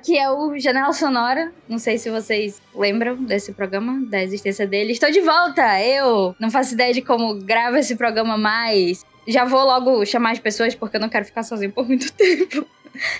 Aqui 0.00 0.16
é 0.16 0.30
o 0.30 0.58
Janela 0.58 0.94
Sonora. 0.94 1.52
Não 1.68 1.78
sei 1.78 1.98
se 1.98 2.08
vocês 2.08 2.58
lembram 2.74 3.16
desse 3.16 3.52
programa, 3.52 4.00
da 4.08 4.22
existência 4.22 4.66
dele. 4.66 4.92
Estou 4.92 5.10
de 5.10 5.20
volta! 5.20 5.78
Eu 5.78 6.34
não 6.40 6.50
faço 6.50 6.72
ideia 6.72 6.94
de 6.94 7.02
como 7.02 7.34
gravo 7.34 7.76
esse 7.76 7.94
programa 7.96 8.38
mais. 8.38 9.04
Já 9.28 9.44
vou 9.44 9.62
logo 9.62 10.06
chamar 10.06 10.30
as 10.30 10.38
pessoas 10.38 10.74
porque 10.74 10.96
eu 10.96 11.02
não 11.02 11.10
quero 11.10 11.26
ficar 11.26 11.42
sozinho 11.42 11.70
por 11.70 11.86
muito 11.86 12.10
tempo. 12.16 12.66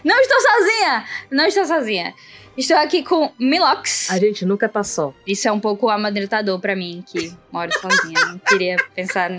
Não 0.03 0.19
estou 0.21 0.41
sozinha! 0.41 1.05
Não 1.31 1.45
estou 1.45 1.67
sozinha. 1.67 2.15
Estou 2.57 2.79
aqui 2.79 3.03
com 3.03 3.31
Milox. 3.39 4.11
A 4.11 4.19
gente 4.19 4.47
nunca 4.47 4.67
tá 4.67 4.83
só. 4.83 5.13
Isso 5.27 5.47
é 5.47 5.53
um 5.53 5.61
pouco 5.61 5.91
amedrontador 5.91 6.59
pra 6.61 6.75
mim, 6.75 7.05
que 7.07 7.31
moro 7.53 7.71
sozinha. 7.79 8.25
Não 8.25 8.39
queria 8.39 8.77
pensar 8.97 9.31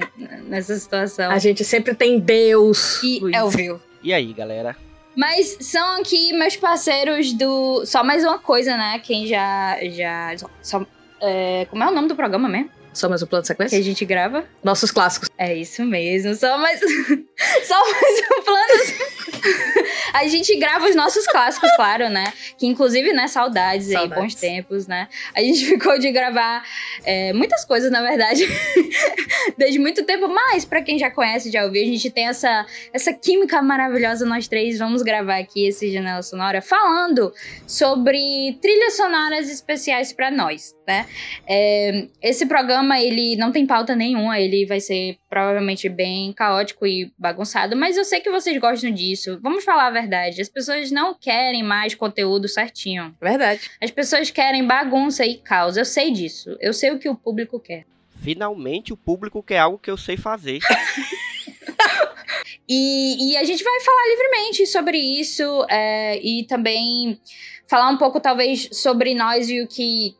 nessa 0.44 0.78
situação. 0.78 1.32
A 1.32 1.40
gente 1.40 1.64
sempre 1.64 1.96
tem 1.96 2.20
Deus. 2.20 3.02
E 3.02 3.20
é 3.34 3.40
Elvio. 3.40 3.82
E 4.04 4.14
aí, 4.14 4.32
galera? 4.32 4.78
Mas 5.16 5.58
são 5.60 6.00
aqui 6.00 6.34
meus 6.34 6.56
parceiros 6.56 7.34
do. 7.34 7.86
Só 7.86 8.04
mais 8.04 8.24
uma 8.24 8.40
coisa, 8.40 8.78
né? 8.78 9.00
Quem 9.00 9.28
já. 9.28 9.78
já 9.90 10.36
só, 10.62 10.86
é... 11.20 11.66
Como 11.70 11.84
é 11.84 11.88
o 11.88 11.92
nome 11.92 12.08
do 12.08 12.16
programa 12.16 12.48
mesmo? 12.48 12.81
Só 12.94 13.08
mais 13.08 13.24
um 13.24 13.26
plano 13.26 13.42
de 13.42 13.48
sequência? 13.48 13.78
Que 13.78 13.82
a 13.82 13.86
gente 13.86 14.04
grava. 14.04 14.46
Nossos 14.62 14.92
clássicos. 14.92 15.30
É 15.38 15.56
isso 15.56 15.84
mesmo. 15.86 16.36
Só 16.36 16.58
mais. 16.58 16.80
Só 17.64 17.80
mais 17.80 18.20
um 18.20 18.44
plano. 18.44 19.72
a 20.14 20.28
gente 20.28 20.56
grava 20.58 20.88
os 20.88 20.96
nossos 20.96 21.26
clássicos, 21.26 21.70
claro, 21.76 22.10
né? 22.10 22.32
Que 22.58 22.68
inclusive, 22.68 23.14
né, 23.14 23.28
saudades, 23.28 23.88
saudades. 23.88 24.12
aí, 24.12 24.22
bons 24.22 24.36
tempos, 24.36 24.88
né? 24.88 25.08
A 25.34 25.42
gente 25.42 25.64
ficou 25.66 25.98
de 25.98 26.12
gravar 26.12 26.64
é, 27.06 27.32
muitas 27.32 27.64
coisas, 27.64 27.90
na 27.90 28.02
verdade, 28.02 28.46
desde 29.58 29.80
muito 29.80 30.04
tempo. 30.04 30.28
Mas, 30.28 30.66
para 30.66 30.82
quem 30.82 31.00
já 31.00 31.10
conhece, 31.10 31.50
já 31.50 31.64
ouviu, 31.64 31.82
a 31.82 31.86
gente 31.86 32.10
tem 32.10 32.28
essa, 32.28 32.66
essa 32.94 33.14
química 33.14 33.62
maravilhosa, 33.62 34.26
nós 34.26 34.48
três. 34.48 34.80
Vamos 34.80 35.02
gravar 35.02 35.38
aqui 35.38 35.68
esse 35.68 35.92
Janela 35.92 36.22
Sonora 36.22 36.62
falando 36.62 37.34
sobre 37.66 38.58
trilhas 38.62 38.98
sonoras 38.98 39.50
especiais 39.50 40.12
para 40.12 40.30
nós, 40.30 40.76
né? 40.92 41.08
É, 41.48 42.08
esse 42.22 42.46
programa, 42.46 43.00
ele 43.00 43.38
não 43.38 43.52
tem 43.52 43.66
pauta 43.66 43.96
nenhuma, 43.96 44.38
ele 44.38 44.66
vai 44.66 44.82
ser 44.82 45.18
provavelmente 45.30 45.88
bem 45.88 46.34
caótico 46.34 46.86
e 46.86 47.12
bagunçado, 47.18 47.78
mas 47.78 47.96
eu 47.96 48.04
sei 48.04 48.20
que 48.20 48.30
vocês 48.30 48.58
gostam 48.60 48.92
disso. 48.92 49.40
Vamos 49.42 49.64
falar 49.64 49.88
a 49.88 49.92
verdade, 49.92 50.42
as 50.42 50.50
pessoas 50.50 50.92
não 50.92 51.14
querem 51.14 51.64
mais 51.64 51.96
conteúdo 51.96 52.50
certinho. 52.50 53.16
Verdade. 53.22 53.72
As 53.82 53.90
pessoas 53.90 54.30
querem 54.30 54.68
bagunça 54.68 55.26
e 55.26 55.38
caos, 55.38 55.78
eu 55.78 55.86
sei 55.86 56.12
disso. 56.12 56.58
Eu 56.60 56.74
sei 56.74 56.92
o 56.92 57.00
que 57.00 57.08
o 57.08 57.16
público 57.16 57.60
quer. 57.60 57.86
Finalmente 58.22 58.92
o 58.92 58.98
público 58.98 59.42
quer 59.42 59.60
algo 59.60 59.80
que 59.80 59.90
eu 59.90 59.98
sei 59.98 60.18
fazer. 60.18 60.60
e, 62.68 63.32
e, 63.32 63.38
a 63.38 63.44
gente 63.44 63.64
vai 63.64 63.80
falar 63.80 64.08
livremente 64.10 64.68
sobre 64.68 64.98
isso 64.98 65.66
é, 65.70 66.20
e 66.22 66.44
também 66.44 67.20
falar 67.68 67.90
um 67.90 67.98
pouco, 67.98 68.20
talvez, 68.20 68.70
sobre 68.74 69.16
nós 69.16 69.50
e 69.50 69.62
o 69.62 69.68
que 69.68 70.16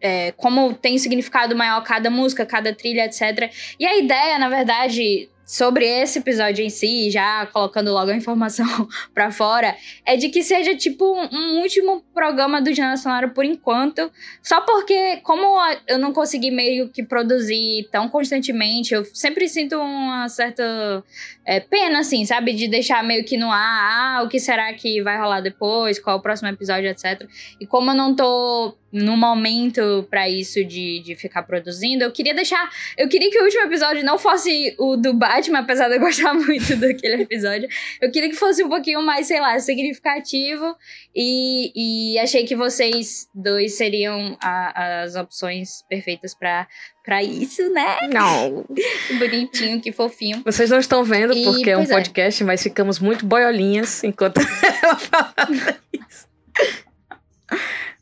é, 0.00 0.32
como 0.32 0.74
tem 0.74 0.98
significado 0.98 1.54
maior 1.54 1.82
cada 1.82 2.10
música, 2.10 2.46
cada 2.46 2.74
trilha, 2.74 3.04
etc. 3.04 3.52
E 3.78 3.86
a 3.86 3.96
ideia, 3.96 4.38
na 4.38 4.48
verdade, 4.48 5.28
sobre 5.50 5.84
esse 5.84 6.20
episódio 6.20 6.64
em 6.64 6.70
si, 6.70 7.10
já 7.10 7.44
colocando 7.46 7.92
logo 7.92 8.08
a 8.12 8.14
informação 8.14 8.64
para 9.12 9.32
fora, 9.32 9.76
é 10.06 10.16
de 10.16 10.28
que 10.28 10.44
seja 10.44 10.76
tipo 10.76 11.04
um, 11.04 11.60
último 11.60 12.04
programa 12.14 12.62
do 12.62 12.72
Janela 12.72 12.96
Sonora 12.96 13.28
por 13.28 13.44
enquanto, 13.44 14.12
só 14.40 14.60
porque 14.60 15.16
como 15.24 15.58
eu 15.88 15.98
não 15.98 16.12
consegui 16.12 16.52
meio 16.52 16.88
que 16.88 17.02
produzir 17.02 17.88
tão 17.90 18.08
constantemente, 18.08 18.94
eu 18.94 19.04
sempre 19.06 19.48
sinto 19.48 19.76
uma 19.76 20.28
certa 20.28 21.02
é, 21.44 21.58
pena, 21.58 21.98
assim, 21.98 22.24
sabe, 22.24 22.52
de 22.52 22.68
deixar 22.68 23.02
meio 23.02 23.24
que 23.24 23.36
no 23.36 23.50
ar, 23.50 24.20
ah, 24.20 24.22
o 24.22 24.28
que 24.28 24.38
será 24.38 24.72
que 24.72 25.02
vai 25.02 25.18
rolar 25.18 25.40
depois, 25.40 25.98
qual 25.98 26.18
o 26.18 26.22
próximo 26.22 26.48
episódio, 26.48 26.88
etc. 26.88 27.28
E 27.60 27.66
como 27.66 27.90
eu 27.90 27.94
não 27.96 28.14
tô 28.14 28.76
no 28.92 29.16
momento 29.16 30.06
para 30.10 30.28
isso 30.28 30.64
de, 30.64 31.00
de 31.00 31.14
ficar 31.14 31.42
produzindo, 31.42 32.04
eu 32.04 32.12
queria 32.12 32.34
deixar. 32.34 32.68
Eu 32.96 33.08
queria 33.08 33.30
que 33.30 33.38
o 33.38 33.44
último 33.44 33.62
episódio 33.62 34.04
não 34.04 34.18
fosse 34.18 34.74
o 34.78 34.96
do 34.96 35.14
Batman, 35.14 35.60
apesar 35.60 35.88
de 35.88 35.96
eu 35.96 36.00
gostar 36.00 36.34
muito 36.34 36.76
daquele 36.76 37.22
episódio. 37.22 37.68
Eu 38.00 38.10
queria 38.10 38.28
que 38.28 38.36
fosse 38.36 38.62
um 38.64 38.68
pouquinho 38.68 39.02
mais, 39.02 39.26
sei 39.26 39.40
lá, 39.40 39.58
significativo. 39.58 40.76
E, 41.14 42.14
e 42.14 42.18
achei 42.18 42.44
que 42.44 42.56
vocês 42.56 43.28
dois 43.34 43.74
seriam 43.74 44.36
a, 44.42 45.02
as 45.02 45.16
opções 45.16 45.82
perfeitas 45.88 46.34
para 46.34 46.66
para 47.04 47.22
isso, 47.22 47.68
né? 47.70 47.96
Não. 48.12 48.64
Que 49.08 49.14
bonitinho, 49.18 49.80
que 49.80 49.90
fofinho. 49.90 50.42
Vocês 50.44 50.70
não 50.70 50.78
estão 50.78 51.02
vendo 51.02 51.34
porque 51.44 51.70
e, 51.70 51.72
é 51.72 51.76
um 51.76 51.82
é. 51.82 51.86
podcast, 51.86 52.42
é. 52.42 52.46
mas 52.46 52.62
ficamos 52.62 52.98
muito 52.98 53.24
boiolinhas 53.24 54.04
enquanto 54.04 54.38
ela 54.82 54.96
falava 54.96 55.80
isso. 55.92 56.28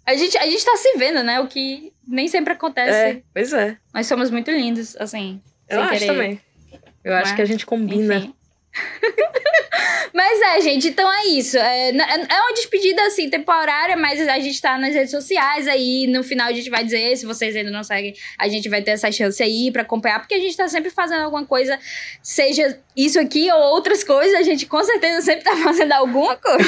A 0.09 0.17
gente, 0.17 0.39
a 0.39 0.47
gente 0.47 0.65
tá 0.65 0.75
se 0.75 0.97
vendo, 0.97 1.23
né? 1.23 1.39
O 1.39 1.47
que 1.47 1.93
nem 2.07 2.27
sempre 2.29 2.55
acontece. 2.55 3.19
É, 3.19 3.23
pois 3.35 3.53
é. 3.53 3.77
Nós 3.93 4.07
somos 4.07 4.31
muito 4.31 4.51
lindos, 4.51 4.97
assim. 4.97 5.39
Eu 5.69 5.83
acho 5.83 5.93
querer. 5.93 6.07
também. 6.07 6.41
Eu 7.05 7.13
Mas, 7.13 7.25
acho 7.25 7.37
que 7.37 7.43
a 7.43 7.45
gente 7.45 7.67
combina. 7.67 8.15
Enfim. 8.15 8.35
mas 10.15 10.41
é, 10.41 10.61
gente, 10.61 10.89
então 10.89 11.11
é 11.13 11.27
isso. 11.27 11.57
É, 11.57 11.91
é 11.91 12.41
uma 12.41 12.55
despedida, 12.55 13.03
assim, 13.07 13.29
temporária, 13.29 13.97
mas 13.97 14.27
a 14.27 14.39
gente 14.39 14.61
tá 14.61 14.79
nas 14.79 14.95
redes 14.95 15.11
sociais 15.11 15.67
aí. 15.69 16.07
No 16.07 16.23
final 16.23 16.49
a 16.49 16.53
gente 16.53 16.71
vai 16.71 16.85
dizer, 16.85 17.17
se 17.17 17.27
vocês 17.27 17.55
ainda 17.55 17.71
não 17.71 17.83
seguem, 17.83 18.15
a 18.39 18.49
gente 18.49 18.69
vai 18.69 18.83
ter 18.83 18.93
essa 18.93 19.11
chance 19.11 19.43
aí 19.43 19.71
pra 19.71 19.83
acompanhar, 19.83 20.21
porque 20.21 20.35
a 20.35 20.39
gente 20.39 20.57
tá 20.57 20.69
sempre 20.69 20.91
fazendo 20.91 21.23
alguma 21.23 21.45
coisa, 21.45 21.79
seja 22.23 22.79
isso 22.97 23.19
aqui 23.21 23.51
ou 23.51 23.61
outras 23.75 24.03
coisas, 24.03 24.35
a 24.35 24.43
gente 24.43 24.67
com 24.67 24.83
certeza 24.83 25.23
sempre 25.23 25.45
tá 25.45 25.57
fazendo 25.63 25.93
alguma 25.93 26.37
coisa. 26.37 26.59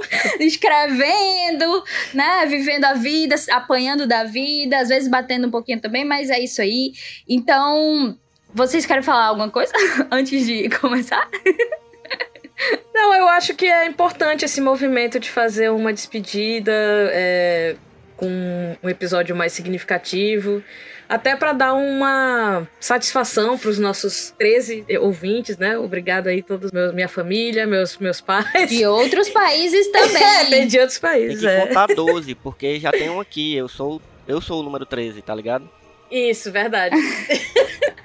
Escrevendo, 0.40 1.84
né? 2.14 2.46
Vivendo 2.46 2.84
a 2.84 2.94
vida, 2.94 3.34
apanhando 3.50 4.06
da 4.06 4.24
vida, 4.24 4.78
às 4.78 4.88
vezes 4.88 5.08
batendo 5.08 5.48
um 5.48 5.50
pouquinho 5.50 5.80
também, 5.80 6.04
mas 6.04 6.30
é 6.30 6.38
isso 6.38 6.62
aí. 6.62 6.92
Então. 7.28 8.16
Vocês 8.54 8.84
querem 8.86 9.02
falar 9.02 9.26
alguma 9.26 9.50
coisa 9.50 9.72
antes 10.10 10.46
de 10.46 10.68
começar? 10.68 11.28
Não, 12.94 13.14
eu 13.14 13.28
acho 13.28 13.54
que 13.54 13.66
é 13.66 13.86
importante 13.86 14.44
esse 14.44 14.60
movimento 14.60 15.18
de 15.18 15.30
fazer 15.30 15.70
uma 15.70 15.92
despedida 15.92 16.72
é, 17.12 17.76
com 18.16 18.76
um 18.82 18.88
episódio 18.88 19.34
mais 19.34 19.52
significativo. 19.52 20.62
Até 21.08 21.34
para 21.34 21.52
dar 21.52 21.72
uma 21.72 22.68
satisfação 22.78 23.58
para 23.58 23.70
os 23.70 23.78
nossos 23.78 24.32
13 24.38 24.84
ouvintes, 25.00 25.58
né? 25.58 25.76
Obrigado 25.76 26.28
aí 26.28 26.40
todos 26.40 26.70
meus, 26.70 26.94
minha 26.94 27.08
família, 27.08 27.66
meus 27.66 27.96
meus 27.98 28.20
pais. 28.20 28.68
De 28.68 28.86
outros 28.86 29.28
países 29.28 29.88
também. 29.90 30.22
é, 30.22 30.44
tem 30.44 30.66
de 30.68 30.78
outros 30.78 30.98
países, 30.98 31.40
tem 31.40 31.48
que 31.48 31.56
é. 31.56 31.66
contar 31.66 31.86
12, 31.88 32.34
porque 32.36 32.78
já 32.78 32.92
tem 32.92 33.10
um 33.10 33.18
aqui, 33.18 33.56
eu 33.56 33.66
sou 33.66 34.00
eu 34.28 34.40
sou 34.40 34.60
o 34.60 34.62
número 34.62 34.86
13, 34.86 35.20
tá 35.22 35.34
ligado? 35.34 35.68
Isso, 36.10 36.52
verdade. 36.52 36.94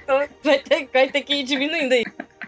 Então 0.06 0.28
vai 0.44 0.58
ter, 0.58 0.88
vai 0.92 1.08
ter 1.08 1.22
que 1.22 1.34
ir 1.34 1.42
diminuindo 1.42 1.92
aí. 1.92 2.04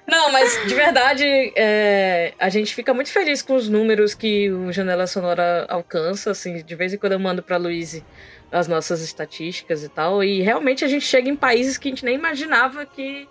Não, 0.06 0.32
mas 0.32 0.66
de 0.66 0.74
verdade, 0.74 1.52
é, 1.56 2.32
a 2.38 2.48
gente 2.48 2.72
fica 2.74 2.94
muito 2.94 3.10
feliz 3.10 3.42
com 3.42 3.54
os 3.54 3.68
números 3.68 4.14
que 4.14 4.50
o 4.50 4.72
Janela 4.72 5.06
Sonora 5.06 5.66
alcança. 5.68 6.30
Assim, 6.30 6.62
de 6.62 6.74
vez 6.76 6.94
em 6.94 6.96
quando 6.96 7.12
eu 7.12 7.18
mando 7.18 7.42
pra 7.42 7.56
Luíse 7.56 8.04
as 8.50 8.68
nossas 8.68 9.02
estatísticas 9.02 9.82
e 9.82 9.88
tal. 9.88 10.22
E 10.22 10.40
realmente 10.40 10.84
a 10.84 10.88
gente 10.88 11.04
chega 11.04 11.28
em 11.28 11.36
países 11.36 11.76
que 11.76 11.88
a 11.88 11.90
gente 11.90 12.04
nem 12.04 12.14
imaginava 12.14 12.86
que, 12.86 13.28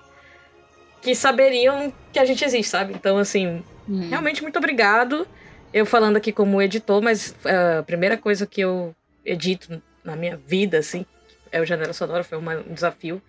que 1.01 1.15
saberiam 1.15 1.91
que 2.11 2.19
a 2.19 2.25
gente 2.25 2.43
existe, 2.43 2.69
sabe? 2.69 2.93
Então, 2.93 3.17
assim, 3.17 3.63
hum. 3.89 4.09
realmente 4.09 4.43
muito 4.43 4.57
obrigado. 4.57 5.25
Eu 5.73 5.85
falando 5.85 6.17
aqui 6.17 6.31
como 6.31 6.61
editor, 6.61 7.01
mas 7.01 7.33
é, 7.45 7.77
a 7.79 7.83
primeira 7.83 8.17
coisa 8.17 8.45
que 8.45 8.61
eu 8.61 8.93
edito 9.25 9.81
na 10.03 10.15
minha 10.15 10.37
vida, 10.37 10.77
assim, 10.77 11.05
é 11.51 11.59
o 11.59 11.65
Janela 11.65 11.93
Sonora, 11.93 12.23
foi 12.23 12.37
uma, 12.37 12.57
um 12.57 12.73
desafio 12.73 13.21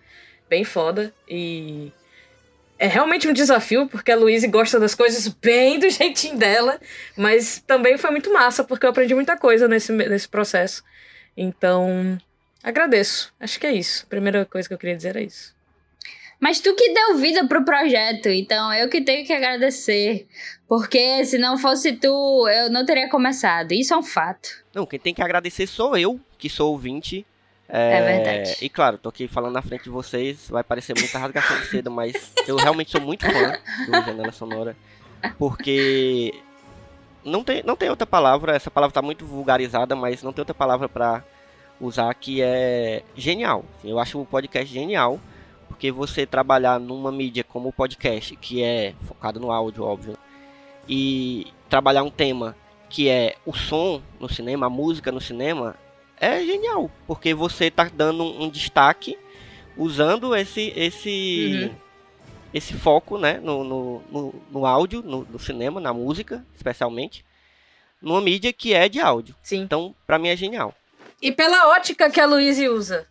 bem 0.49 0.63
foda. 0.63 1.13
E 1.27 1.91
é 2.77 2.87
realmente 2.87 3.27
um 3.27 3.33
desafio, 3.33 3.87
porque 3.87 4.11
a 4.11 4.15
Luísa 4.15 4.47
gosta 4.47 4.79
das 4.79 4.95
coisas 4.95 5.27
bem 5.27 5.79
do 5.79 5.87
jeitinho 5.91 6.37
dela, 6.37 6.79
mas 7.15 7.59
também 7.59 7.97
foi 7.97 8.09
muito 8.09 8.31
massa, 8.31 8.63
porque 8.63 8.85
eu 8.85 8.89
aprendi 8.89 9.13
muita 9.13 9.37
coisa 9.37 9.67
nesse, 9.67 9.91
nesse 9.91 10.27
processo. 10.27 10.83
Então, 11.35 12.17
agradeço. 12.63 13.33
Acho 13.39 13.59
que 13.59 13.67
é 13.67 13.73
isso. 13.73 14.05
A 14.05 14.09
primeira 14.09 14.45
coisa 14.45 14.67
que 14.67 14.73
eu 14.73 14.77
queria 14.77 14.95
dizer 14.95 15.15
é 15.15 15.23
isso. 15.23 15.57
Mas 16.39 16.61
tu 16.61 16.73
que 16.73 16.93
deu 16.93 17.17
vida 17.17 17.45
pro 17.47 17.65
projeto, 17.65 18.29
então 18.29 18.73
eu 18.73 18.87
que 18.87 19.01
tenho 19.01 19.25
que 19.25 19.33
agradecer. 19.33 20.25
Porque 20.69 21.25
se 21.25 21.37
não 21.37 21.57
fosse 21.57 21.93
tu, 21.93 22.47
eu 22.47 22.69
não 22.69 22.85
teria 22.85 23.09
começado. 23.09 23.73
Isso 23.73 23.93
é 23.93 23.97
um 23.97 24.03
fato. 24.03 24.63
Não, 24.73 24.85
quem 24.85 24.99
tem 24.99 25.13
que 25.13 25.21
agradecer 25.21 25.67
sou 25.67 25.97
eu, 25.97 26.17
que 26.37 26.49
sou 26.49 26.71
ouvinte 26.71 27.25
é, 27.69 27.93
é, 27.93 28.01
verdade. 28.01 28.57
E 28.61 28.69
claro, 28.69 28.97
tô 28.97 29.09
aqui 29.09 29.27
falando 29.27 29.53
na 29.53 29.61
frente 29.61 29.83
de 29.83 29.89
vocês, 29.91 30.49
vai 30.49 30.63
parecer 30.63 30.97
muita 30.97 31.19
rasgação 31.19 31.59
de 31.59 31.67
cedo, 31.67 31.91
mas 31.91 32.33
eu 32.47 32.55
realmente 32.55 32.89
sou 32.89 32.99
muito 32.99 33.25
fã 33.25 33.53
do 33.85 33.91
Janela 33.91 34.31
Sonora, 34.31 34.75
porque 35.37 36.33
não 37.23 37.43
tem, 37.43 37.61
não 37.63 37.75
tem 37.75 37.89
outra 37.89 38.07
palavra, 38.07 38.55
essa 38.55 38.71
palavra 38.71 38.93
tá 38.93 39.01
muito 39.03 39.23
vulgarizada, 39.23 39.95
mas 39.95 40.23
não 40.23 40.33
tem 40.33 40.41
outra 40.41 40.55
palavra 40.55 40.89
para 40.89 41.23
usar 41.79 42.11
que 42.15 42.41
é 42.41 43.03
genial. 43.15 43.63
Eu 43.83 43.99
acho 43.99 44.19
o 44.19 44.25
podcast 44.25 44.73
genial, 44.73 45.19
porque 45.67 45.91
você 45.91 46.25
trabalhar 46.25 46.79
numa 46.79 47.11
mídia 47.11 47.43
como 47.43 47.69
o 47.69 47.73
podcast, 47.73 48.35
que 48.35 48.63
é 48.63 48.95
focado 49.05 49.39
no 49.39 49.51
áudio, 49.51 49.83
óbvio, 49.83 50.17
e 50.87 51.47
trabalhar 51.69 52.01
um 52.01 52.09
tema 52.09 52.55
que 52.89 53.07
é 53.07 53.35
o 53.45 53.53
som 53.53 54.01
no 54.19 54.27
cinema, 54.27 54.65
a 54.65 54.69
música 54.69 55.11
no 55.11 55.21
cinema, 55.21 55.75
é 56.19 56.43
genial, 56.43 56.91
porque 57.07 57.33
você 57.33 57.71
tá 57.71 57.89
dando 57.91 58.23
um, 58.23 58.43
um 58.43 58.49
destaque 58.49 59.17
usando 59.77 60.35
esse 60.35 60.73
esse 60.75 61.69
uhum. 61.69 61.75
esse 62.53 62.73
foco, 62.73 63.17
né, 63.17 63.39
no, 63.41 63.63
no, 63.63 64.03
no, 64.11 64.35
no 64.51 64.65
áudio, 64.65 65.01
no, 65.01 65.23
no, 65.23 65.39
cinema, 65.39 65.79
na 65.79 65.93
música, 65.93 66.45
especialmente, 66.55 67.23
numa 68.01 68.21
mídia 68.21 68.51
que 68.51 68.73
é 68.73 68.89
de 68.89 68.99
áudio. 68.99 69.35
Sim. 69.41 69.61
Então, 69.61 69.95
para 70.05 70.19
mim 70.19 70.29
é 70.29 70.35
genial. 70.35 70.73
E 71.21 71.31
pela 71.31 71.69
ótica 71.69 72.09
que 72.09 72.19
a 72.19 72.25
Luísa 72.25 72.69
usa. 72.71 73.07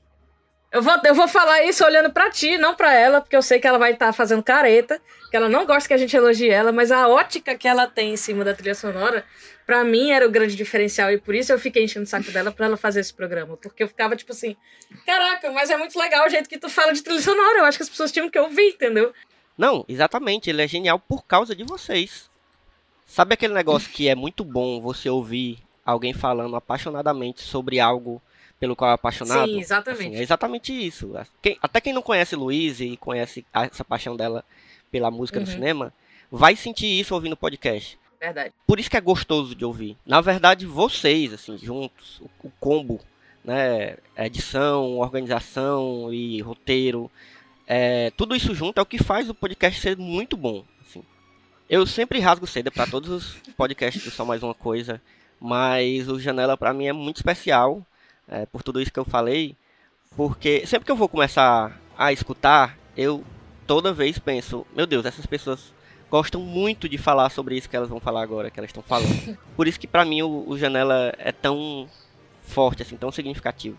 Eu 0.70 0.82
vou, 0.82 0.94
eu 1.02 1.14
vou 1.14 1.26
falar 1.26 1.64
isso 1.64 1.82
olhando 1.82 2.12
para 2.12 2.30
ti, 2.30 2.58
não 2.58 2.74
para 2.74 2.92
ela, 2.92 3.22
porque 3.22 3.34
eu 3.34 3.40
sei 3.40 3.58
que 3.58 3.66
ela 3.66 3.78
vai 3.78 3.92
estar 3.92 4.08
tá 4.08 4.12
fazendo 4.12 4.42
careta, 4.42 5.00
que 5.30 5.36
ela 5.36 5.48
não 5.48 5.64
gosta 5.64 5.88
que 5.88 5.94
a 5.94 5.96
gente 5.96 6.14
elogie 6.14 6.50
ela, 6.50 6.70
mas 6.70 6.92
a 6.92 7.08
ótica 7.08 7.54
que 7.54 7.66
ela 7.66 7.86
tem 7.86 8.12
em 8.12 8.16
cima 8.18 8.44
da 8.44 8.52
trilha 8.52 8.74
sonora, 8.74 9.24
para 9.66 9.82
mim 9.82 10.10
era 10.10 10.26
o 10.26 10.30
grande 10.30 10.54
diferencial 10.54 11.10
e 11.10 11.18
por 11.18 11.34
isso 11.34 11.52
eu 11.52 11.58
fiquei 11.58 11.84
enchendo 11.84 12.04
o 12.04 12.08
saco 12.08 12.30
dela 12.30 12.52
para 12.52 12.66
ela 12.66 12.76
fazer 12.76 13.00
esse 13.00 13.14
programa, 13.14 13.56
porque 13.56 13.82
eu 13.82 13.88
ficava 13.88 14.14
tipo 14.14 14.32
assim, 14.32 14.56
caraca, 15.06 15.50
mas 15.52 15.70
é 15.70 15.76
muito 15.78 15.98
legal 15.98 16.26
o 16.26 16.28
jeito 16.28 16.48
que 16.48 16.58
tu 16.58 16.68
fala 16.68 16.92
de 16.92 17.02
trilha 17.02 17.20
sonora, 17.22 17.60
eu 17.60 17.64
acho 17.64 17.78
que 17.78 17.84
as 17.84 17.88
pessoas 17.88 18.12
tinham 18.12 18.28
que 18.28 18.38
ouvir, 18.38 18.74
entendeu? 18.74 19.12
Não, 19.56 19.86
exatamente, 19.88 20.50
ele 20.50 20.62
é 20.62 20.68
genial 20.68 20.98
por 20.98 21.24
causa 21.24 21.56
de 21.56 21.64
vocês. 21.64 22.30
Sabe 23.06 23.32
aquele 23.32 23.54
negócio 23.54 23.90
que 23.90 24.06
é 24.06 24.14
muito 24.14 24.44
bom 24.44 24.82
você 24.82 25.08
ouvir 25.08 25.58
alguém 25.84 26.12
falando 26.12 26.54
apaixonadamente 26.56 27.40
sobre 27.40 27.80
algo 27.80 28.20
pelo 28.58 28.75
qual 28.75 28.90
é 28.90 28.94
apaixonado. 28.94 29.49
Sim, 29.49 29.60
exatamente. 29.60 30.06
Assim, 30.06 30.16
é 30.16 30.22
exatamente 30.22 30.87
isso. 30.87 31.12
Quem, 31.40 31.56
até 31.62 31.81
quem 31.81 31.93
não 31.93 32.02
conhece 32.02 32.34
Luiz 32.37 32.81
e 32.81 32.96
conhece 32.96 33.44
essa 33.52 33.84
paixão 33.84 34.16
dela 34.16 34.44
pela 34.90 35.10
música 35.10 35.38
uhum. 35.38 35.44
no 35.44 35.50
cinema, 35.50 35.93
vai 36.31 36.56
sentir 36.56 36.87
isso 36.87 37.14
ouvindo 37.14 37.34
o 37.34 37.37
podcast. 37.37 37.99
Verdade. 38.20 38.52
Por 38.66 38.81
isso 38.81 38.90
que 38.90 38.96
é 38.96 39.00
gostoso 39.00 39.55
de 39.55 39.64
ouvir. 39.64 39.96
Na 40.05 40.20
verdade, 40.20 40.66
vocês, 40.66 41.32
assim, 41.32 41.56
juntos, 41.56 42.20
o, 42.20 42.49
o 42.49 42.50
combo, 42.58 43.00
né? 43.44 43.96
Edição, 44.16 44.99
organização 44.99 46.12
e 46.12 46.40
roteiro. 46.40 47.11
É, 47.66 48.11
tudo 48.16 48.34
isso 48.34 48.54
junto 48.54 48.78
é 48.78 48.82
o 48.82 48.87
que 48.87 49.02
faz 49.02 49.28
o 49.28 49.34
podcast 49.34 49.81
ser 49.81 49.96
muito 49.96 50.37
bom. 50.37 50.64
Assim. 50.84 51.04
Eu 51.70 51.87
sempre 51.87 52.19
rasgo 52.19 52.46
cedo 52.46 52.72
para 52.72 52.90
todos 52.90 53.08
os 53.11 53.34
podcasts 53.56 54.02
do 54.02 54.11
Só 54.11 54.25
Mais 54.25 54.43
Uma 54.43 54.54
Coisa, 54.54 55.00
mas 55.40 56.08
o 56.08 56.19
Janela 56.19 56.56
para 56.56 56.72
mim 56.72 56.87
é 56.87 56.93
muito 56.93 57.19
especial 57.19 57.87
é, 58.28 58.46
por 58.46 58.62
tudo 58.62 58.80
isso 58.80 58.92
que 58.92 58.98
eu 58.98 59.04
falei, 59.04 59.56
porque 60.16 60.66
sempre 60.66 60.84
que 60.84 60.92
eu 60.92 60.96
vou 60.96 61.08
começar 61.08 61.80
a 61.96 62.12
escutar, 62.12 62.76
eu 62.96 63.25
toda 63.66 63.92
vez 63.92 64.19
penso, 64.19 64.66
meu 64.75 64.86
Deus, 64.86 65.04
essas 65.04 65.26
pessoas 65.26 65.72
gostam 66.10 66.40
muito 66.40 66.88
de 66.88 66.96
falar 66.96 67.30
sobre 67.30 67.56
isso 67.56 67.69
que 67.69 67.76
elas 67.76 67.88
vão 67.88 68.00
falar 68.00 68.22
agora, 68.22 68.50
que 68.50 68.58
elas 68.58 68.70
estão 68.70 68.82
falando. 68.82 69.36
Por 69.56 69.69
isso 69.69 69.78
que 69.78 69.86
para 69.86 70.04
mim 70.04 70.22
o, 70.22 70.48
o, 70.48 70.58
Janela 70.58 71.12
é 71.19 71.32
tão 71.32 71.88
forte, 72.42 72.82
assim, 72.82 72.96
tão 72.96 73.12
significativo. 73.12 73.76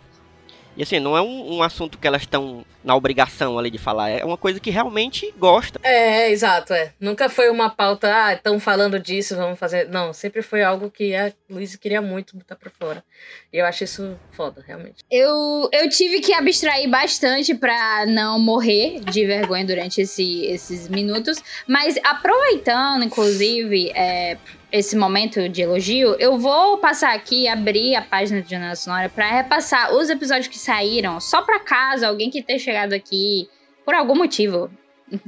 E 0.80 0.84
assim, 0.84 0.98
não 0.98 1.18
é 1.18 1.22
um, 1.22 1.56
um 1.56 1.62
assunto 1.62 1.98
que 1.98 2.08
elas 2.08 2.22
estão 2.22 2.66
na 2.82 2.96
obrigação 2.96 3.60
ali 3.60 3.70
de 3.70 3.78
falar, 3.78 4.12
é 4.12 4.24
uma 4.24 4.38
coisa 4.38 4.62
que 4.62 4.70
realmente 4.70 5.30
gosta. 5.38 5.78
É, 5.84 6.32
exato, 6.32 6.74
é. 6.74 6.94
Nunca 6.98 7.28
foi 7.28 7.50
uma 7.50 7.70
pauta, 7.70 8.10
ah, 8.16 8.34
estão 8.34 8.58
falando 8.62 8.98
disso, 8.98 9.36
vamos 9.36 9.60
fazer. 9.60 9.90
Não, 9.90 10.14
sempre 10.14 10.42
foi 10.42 10.64
algo 10.64 10.90
que 10.90 11.14
a 11.14 11.34
Luísa 11.50 11.78
queria 11.78 12.02
muito 12.02 12.38
botar 12.38 12.56
pra 12.56 12.72
fora. 12.72 13.04
E 13.52 13.58
eu 13.58 13.66
acho 13.66 13.84
isso 13.84 14.18
foda, 14.32 14.64
realmente. 14.66 15.04
Eu, 15.12 15.70
eu 15.74 15.90
tive 15.90 16.22
que 16.22 16.32
abstrair 16.32 16.90
bastante 16.90 17.54
pra 17.54 18.06
não 18.06 18.40
morrer 18.40 19.02
de 19.02 19.26
vergonha 19.26 19.66
durante 19.66 20.00
esse, 20.00 20.46
esses 20.46 20.88
minutos, 20.88 21.44
mas 21.68 22.00
aproveitando, 22.06 23.04
inclusive, 23.04 23.92
é, 23.94 24.38
esse 24.72 24.96
momento 24.96 25.50
de 25.50 25.62
elogio, 25.62 26.16
eu 26.20 26.38
vou 26.38 26.78
passar 26.78 27.16
aqui, 27.16 27.48
abrir 27.48 27.96
a 27.96 28.02
página 28.02 28.42
de 28.42 28.50
Janela 28.50 28.76
Sonora 28.76 29.10
para 29.10 29.30
repassar 29.30 29.94
os 29.94 30.10
episódios 30.10 30.48
que 30.48 30.58
saíram, 30.58 31.20
só 31.20 31.42
para 31.42 31.60
caso 31.60 32.06
alguém 32.06 32.30
que 32.30 32.42
tenha 32.42 32.60
chegado 32.60 32.94
aqui 32.94 33.50
por 33.84 33.94
algum 33.94 34.16
motivo 34.16 34.70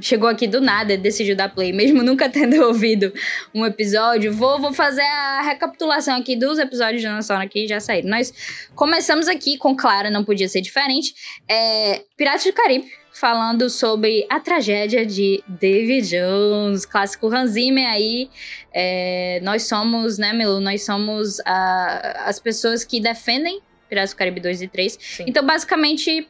chegou 0.00 0.28
aqui 0.28 0.46
do 0.46 0.60
nada, 0.60 0.96
decidiu 0.96 1.34
dar 1.34 1.48
play, 1.48 1.72
mesmo 1.72 2.02
nunca 2.04 2.28
tendo 2.28 2.62
ouvido 2.62 3.12
um 3.54 3.64
episódio, 3.64 4.32
vou, 4.32 4.60
vou 4.60 4.72
fazer 4.72 5.02
a 5.02 5.42
recapitulação 5.42 6.16
aqui 6.16 6.36
dos 6.36 6.58
episódios 6.58 6.98
de 6.98 7.02
Janela 7.02 7.22
Sonora 7.22 7.48
que 7.48 7.66
já 7.66 7.80
saíram. 7.80 8.10
Nós 8.10 8.32
começamos 8.74 9.28
aqui 9.28 9.56
com 9.56 9.76
Clara, 9.76 10.10
não 10.10 10.24
podia 10.24 10.48
ser 10.48 10.60
diferente, 10.60 11.14
é, 11.48 12.02
Piratas 12.16 12.44
do 12.44 12.52
Caribe, 12.52 12.90
falando 13.12 13.68
sobre 13.68 14.26
a 14.28 14.40
tragédia 14.40 15.04
de 15.04 15.42
David 15.46 16.08
Jones, 16.08 16.86
clássico 16.86 17.32
Hans 17.32 17.50
Zimmer 17.52 17.88
aí. 17.88 18.30
É, 18.72 19.40
nós 19.42 19.64
somos, 19.64 20.18
né, 20.18 20.32
Melu? 20.32 20.60
Nós 20.60 20.84
somos 20.84 21.38
a, 21.40 22.24
as 22.26 22.40
pessoas 22.40 22.84
que 22.84 23.00
defendem 23.00 23.60
Piratas 23.88 24.12
do 24.12 24.16
Caribe 24.16 24.40
2 24.40 24.62
e 24.62 24.68
3. 24.68 24.98
Sim. 24.98 25.24
Então, 25.26 25.44
basicamente, 25.44 26.26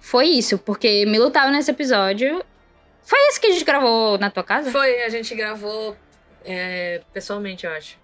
foi 0.00 0.26
isso, 0.26 0.56
porque 0.56 1.04
Melu 1.04 1.30
tava 1.30 1.50
nesse 1.50 1.70
episódio. 1.70 2.44
Foi 3.02 3.18
esse 3.28 3.40
que 3.40 3.48
a 3.48 3.50
gente 3.50 3.64
gravou 3.64 4.16
na 4.18 4.30
tua 4.30 4.44
casa? 4.44 4.70
Foi, 4.70 5.02
a 5.02 5.08
gente 5.08 5.34
gravou 5.34 5.96
é, 6.44 7.00
pessoalmente, 7.12 7.66
eu 7.66 7.72
acho. 7.72 7.98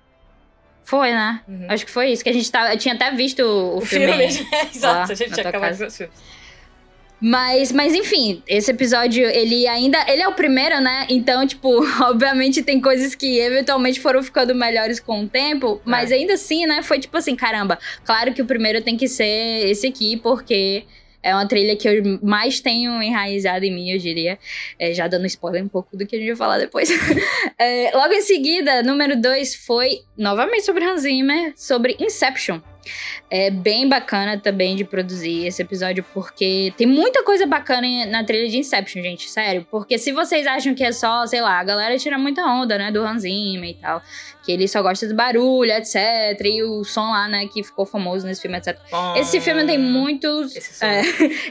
Foi, 0.82 1.12
né? 1.12 1.42
Uhum. 1.46 1.66
Acho 1.68 1.86
que 1.86 1.92
foi 1.92 2.10
isso, 2.10 2.24
que 2.24 2.30
a 2.30 2.32
gente 2.32 2.50
tava, 2.50 2.76
tinha 2.76 2.94
até 2.94 3.10
visto 3.12 3.40
o, 3.40 3.78
o 3.78 3.80
filme. 3.82 4.06
filme. 4.30 4.48
Exato, 4.74 5.12
a 5.12 5.14
gente 5.14 5.32
tinha 5.32 5.48
acabado 5.48 5.74
ver 5.74 5.86
o 5.86 5.90
filme. 5.90 6.12
Mas, 7.26 7.72
mas 7.72 7.94
enfim, 7.94 8.42
esse 8.46 8.70
episódio, 8.70 9.24
ele 9.24 9.66
ainda. 9.66 9.98
Ele 10.12 10.20
é 10.20 10.28
o 10.28 10.34
primeiro, 10.34 10.78
né? 10.82 11.06
Então, 11.08 11.46
tipo, 11.46 11.82
obviamente 12.04 12.62
tem 12.62 12.78
coisas 12.78 13.14
que 13.14 13.38
eventualmente 13.38 13.98
foram 13.98 14.22
ficando 14.22 14.54
melhores 14.54 15.00
com 15.00 15.24
o 15.24 15.26
tempo. 15.26 15.80
É. 15.86 15.88
Mas 15.88 16.12
ainda 16.12 16.34
assim, 16.34 16.66
né? 16.66 16.82
Foi 16.82 16.98
tipo 16.98 17.16
assim, 17.16 17.34
caramba, 17.34 17.78
claro 18.04 18.34
que 18.34 18.42
o 18.42 18.44
primeiro 18.44 18.82
tem 18.82 18.94
que 18.94 19.08
ser 19.08 19.24
esse 19.70 19.86
aqui, 19.86 20.18
porque 20.18 20.84
é 21.22 21.34
uma 21.34 21.48
trilha 21.48 21.74
que 21.74 21.88
eu 21.88 22.20
mais 22.22 22.60
tenho 22.60 23.02
enraizado 23.02 23.64
em 23.64 23.74
mim, 23.74 23.90
eu 23.90 23.98
diria. 23.98 24.38
É, 24.78 24.92
já 24.92 25.08
dando 25.08 25.24
spoiler 25.24 25.64
um 25.64 25.68
pouco 25.68 25.96
do 25.96 26.06
que 26.06 26.16
a 26.16 26.18
gente 26.18 26.28
vai 26.28 26.36
falar 26.36 26.58
depois. 26.58 26.90
é, 27.58 27.90
logo 27.94 28.12
em 28.12 28.20
seguida, 28.20 28.82
número 28.82 29.18
dois 29.18 29.54
foi 29.54 30.00
novamente 30.14 30.66
sobre 30.66 30.84
Hans 30.84 31.00
Zimmer, 31.00 31.54
sobre 31.56 31.96
Inception. 31.98 32.60
É 33.30 33.50
bem 33.50 33.88
bacana 33.88 34.38
também 34.38 34.76
de 34.76 34.84
produzir 34.84 35.46
esse 35.46 35.60
episódio, 35.62 36.04
porque 36.14 36.72
tem 36.76 36.86
muita 36.86 37.22
coisa 37.24 37.46
bacana 37.46 38.06
na 38.06 38.22
trilha 38.24 38.48
de 38.48 38.58
Inception, 38.58 39.02
gente, 39.02 39.28
sério. 39.28 39.66
Porque 39.70 39.98
se 39.98 40.12
vocês 40.12 40.46
acham 40.46 40.74
que 40.74 40.84
é 40.84 40.92
só, 40.92 41.26
sei 41.26 41.40
lá, 41.40 41.58
a 41.58 41.64
galera 41.64 41.96
tira 41.98 42.18
muita 42.18 42.44
onda, 42.44 42.78
né, 42.78 42.90
do 42.90 43.02
Hans 43.02 43.22
Zimmer 43.22 43.70
e 43.70 43.74
tal, 43.74 44.02
que 44.44 44.52
ele 44.52 44.68
só 44.68 44.82
gosta 44.82 45.06
do 45.08 45.14
barulho, 45.14 45.72
etc. 45.72 45.96
E 46.44 46.62
o 46.62 46.84
som 46.84 47.10
lá, 47.10 47.26
né, 47.28 47.46
que 47.46 47.62
ficou 47.62 47.86
famoso 47.86 48.26
nesse 48.26 48.42
filme, 48.42 48.58
etc. 48.58 48.78
Oh, 48.92 49.18
esse 49.18 49.40
filme 49.40 49.64
tem 49.64 49.78
muitos. 49.78 50.54
Esse, 50.54 50.84
é, 50.84 51.00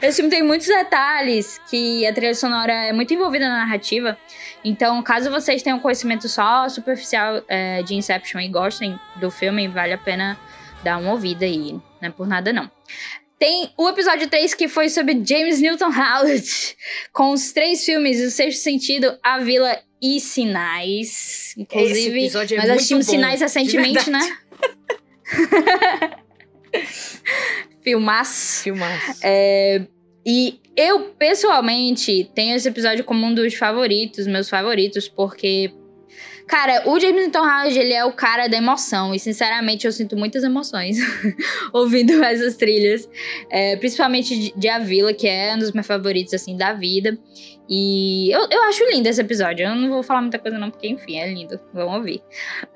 esse 0.06 0.16
filme 0.16 0.30
tem 0.30 0.42
muitos 0.42 0.66
detalhes 0.66 1.60
que 1.68 2.06
a 2.06 2.12
trilha 2.12 2.34
sonora 2.34 2.72
é 2.72 2.92
muito 2.92 3.12
envolvida 3.12 3.48
na 3.48 3.58
narrativa. 3.58 4.16
Então, 4.64 5.02
caso 5.02 5.30
vocês 5.30 5.62
tenham 5.62 5.78
conhecimento 5.78 6.28
só 6.28 6.68
superficial 6.68 7.42
é, 7.48 7.82
de 7.82 7.94
Inception 7.94 8.40
e 8.40 8.48
gostem 8.48 8.98
do 9.16 9.30
filme, 9.30 9.68
vale 9.68 9.92
a 9.92 9.98
pena 9.98 10.38
dá 10.84 10.98
uma 10.98 11.12
ouvida 11.12 11.44
aí, 11.46 11.72
não 11.72 11.82
é 12.02 12.10
por 12.10 12.26
nada 12.26 12.52
não. 12.52 12.70
Tem 13.38 13.70
o 13.76 13.88
episódio 13.88 14.28
3 14.28 14.54
que 14.54 14.68
foi 14.68 14.88
sobre 14.88 15.20
James 15.24 15.60
Newton 15.60 15.90
Howard, 15.90 16.46
com 17.12 17.32
os 17.32 17.52
três 17.52 17.84
filmes, 17.84 18.20
O 18.20 18.30
Sexto 18.30 18.62
Sentido, 18.62 19.18
A 19.22 19.38
Vila 19.38 19.76
e 20.00 20.20
Sinais. 20.20 21.54
Inclusive, 21.56 22.26
é 22.26 22.56
nós 22.56 22.70
assistimos 22.70 23.06
Sinais 23.06 23.40
recentemente, 23.40 24.08
né? 24.10 24.20
Filmaço. 27.82 28.62
Filmaço. 28.62 29.20
É, 29.22 29.86
e 30.24 30.60
eu, 30.76 31.10
pessoalmente, 31.18 32.30
tenho 32.34 32.56
esse 32.56 32.68
episódio 32.68 33.04
como 33.04 33.26
um 33.26 33.34
dos 33.34 33.54
favoritos, 33.54 34.26
meus 34.26 34.48
favoritos, 34.48 35.08
porque 35.08 35.72
Cara, 36.46 36.82
o 36.86 37.00
James 37.00 37.22
Newton 37.22 37.38
Howard, 37.38 37.78
ele 37.78 37.92
é 37.94 38.04
o 38.04 38.12
cara 38.12 38.48
da 38.48 38.56
emoção. 38.56 39.14
E, 39.14 39.18
sinceramente, 39.18 39.86
eu 39.86 39.92
sinto 39.92 40.16
muitas 40.16 40.44
emoções 40.44 40.98
ouvindo 41.72 42.22
essas 42.22 42.56
trilhas. 42.56 43.08
É, 43.50 43.76
principalmente 43.76 44.38
de, 44.38 44.54
de 44.54 44.68
A 44.68 44.78
Vila, 44.78 45.14
que 45.14 45.26
é 45.26 45.54
um 45.54 45.58
dos 45.58 45.72
meus 45.72 45.86
favoritos, 45.86 46.34
assim, 46.34 46.56
da 46.56 46.72
vida. 46.72 47.18
E 47.68 48.30
eu, 48.30 48.46
eu 48.50 48.62
acho 48.64 48.84
lindo 48.90 49.08
esse 49.08 49.20
episódio. 49.20 49.64
Eu 49.64 49.74
não 49.74 49.88
vou 49.88 50.02
falar 50.02 50.20
muita 50.20 50.38
coisa, 50.38 50.58
não, 50.58 50.70
porque, 50.70 50.86
enfim, 50.86 51.16
é 51.18 51.32
lindo. 51.32 51.58
Vamos 51.72 51.94
ouvir. 51.94 52.22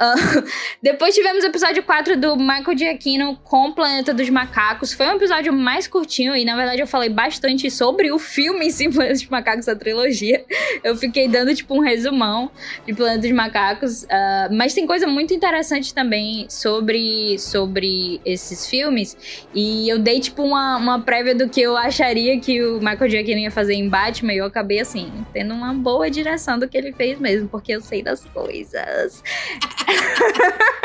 Uh, 0.00 0.44
depois 0.82 1.14
tivemos 1.14 1.44
o 1.44 1.46
episódio 1.46 1.82
4 1.82 2.16
do 2.16 2.36
Michael 2.36 2.76
Giacchino 2.76 3.36
com 3.44 3.72
Planeta 3.72 4.14
dos 4.14 4.30
Macacos. 4.30 4.94
Foi 4.94 5.06
um 5.08 5.16
episódio 5.16 5.52
mais 5.52 5.86
curtinho 5.86 6.34
e, 6.34 6.44
na 6.44 6.56
verdade, 6.56 6.80
eu 6.80 6.86
falei 6.86 7.10
bastante 7.10 7.70
sobre 7.70 8.10
o 8.10 8.18
filme 8.18 8.66
em 8.66 8.70
si, 8.70 8.88
Planeta 8.90 9.14
dos 9.14 9.28
Macacos, 9.28 9.68
a 9.68 9.76
trilogia. 9.76 10.42
Eu 10.82 10.96
fiquei 10.96 11.28
dando, 11.28 11.54
tipo, 11.54 11.74
um 11.74 11.80
resumão 11.80 12.50
de 12.86 12.94
Planeta 12.94 13.20
dos 13.20 13.32
Macacos. 13.32 13.57
Uh, 14.04 14.54
mas 14.54 14.74
tem 14.74 14.86
coisa 14.86 15.06
muito 15.06 15.34
interessante 15.34 15.92
também 15.92 16.46
sobre, 16.48 17.38
sobre 17.38 18.20
esses 18.24 18.66
filmes. 18.66 19.16
E 19.54 19.88
eu 19.88 19.98
dei, 19.98 20.20
tipo, 20.20 20.42
uma, 20.42 20.76
uma 20.76 21.00
prévia 21.00 21.34
do 21.34 21.48
que 21.48 21.60
eu 21.60 21.76
acharia 21.76 22.38
que 22.40 22.62
o 22.62 22.78
Michael 22.78 23.10
Giacchino 23.10 23.40
ia 23.40 23.50
fazer 23.50 23.74
em 23.74 23.88
Batman 23.88 24.32
e 24.32 24.38
eu 24.38 24.44
acabei 24.44 24.80
assim, 24.80 25.12
tendo 25.32 25.52
uma 25.54 25.74
boa 25.74 26.10
direção 26.10 26.58
do 26.58 26.68
que 26.68 26.76
ele 26.76 26.92
fez 26.92 27.18
mesmo, 27.18 27.48
porque 27.48 27.72
eu 27.72 27.80
sei 27.80 28.02
das 28.02 28.24
coisas. 28.24 29.22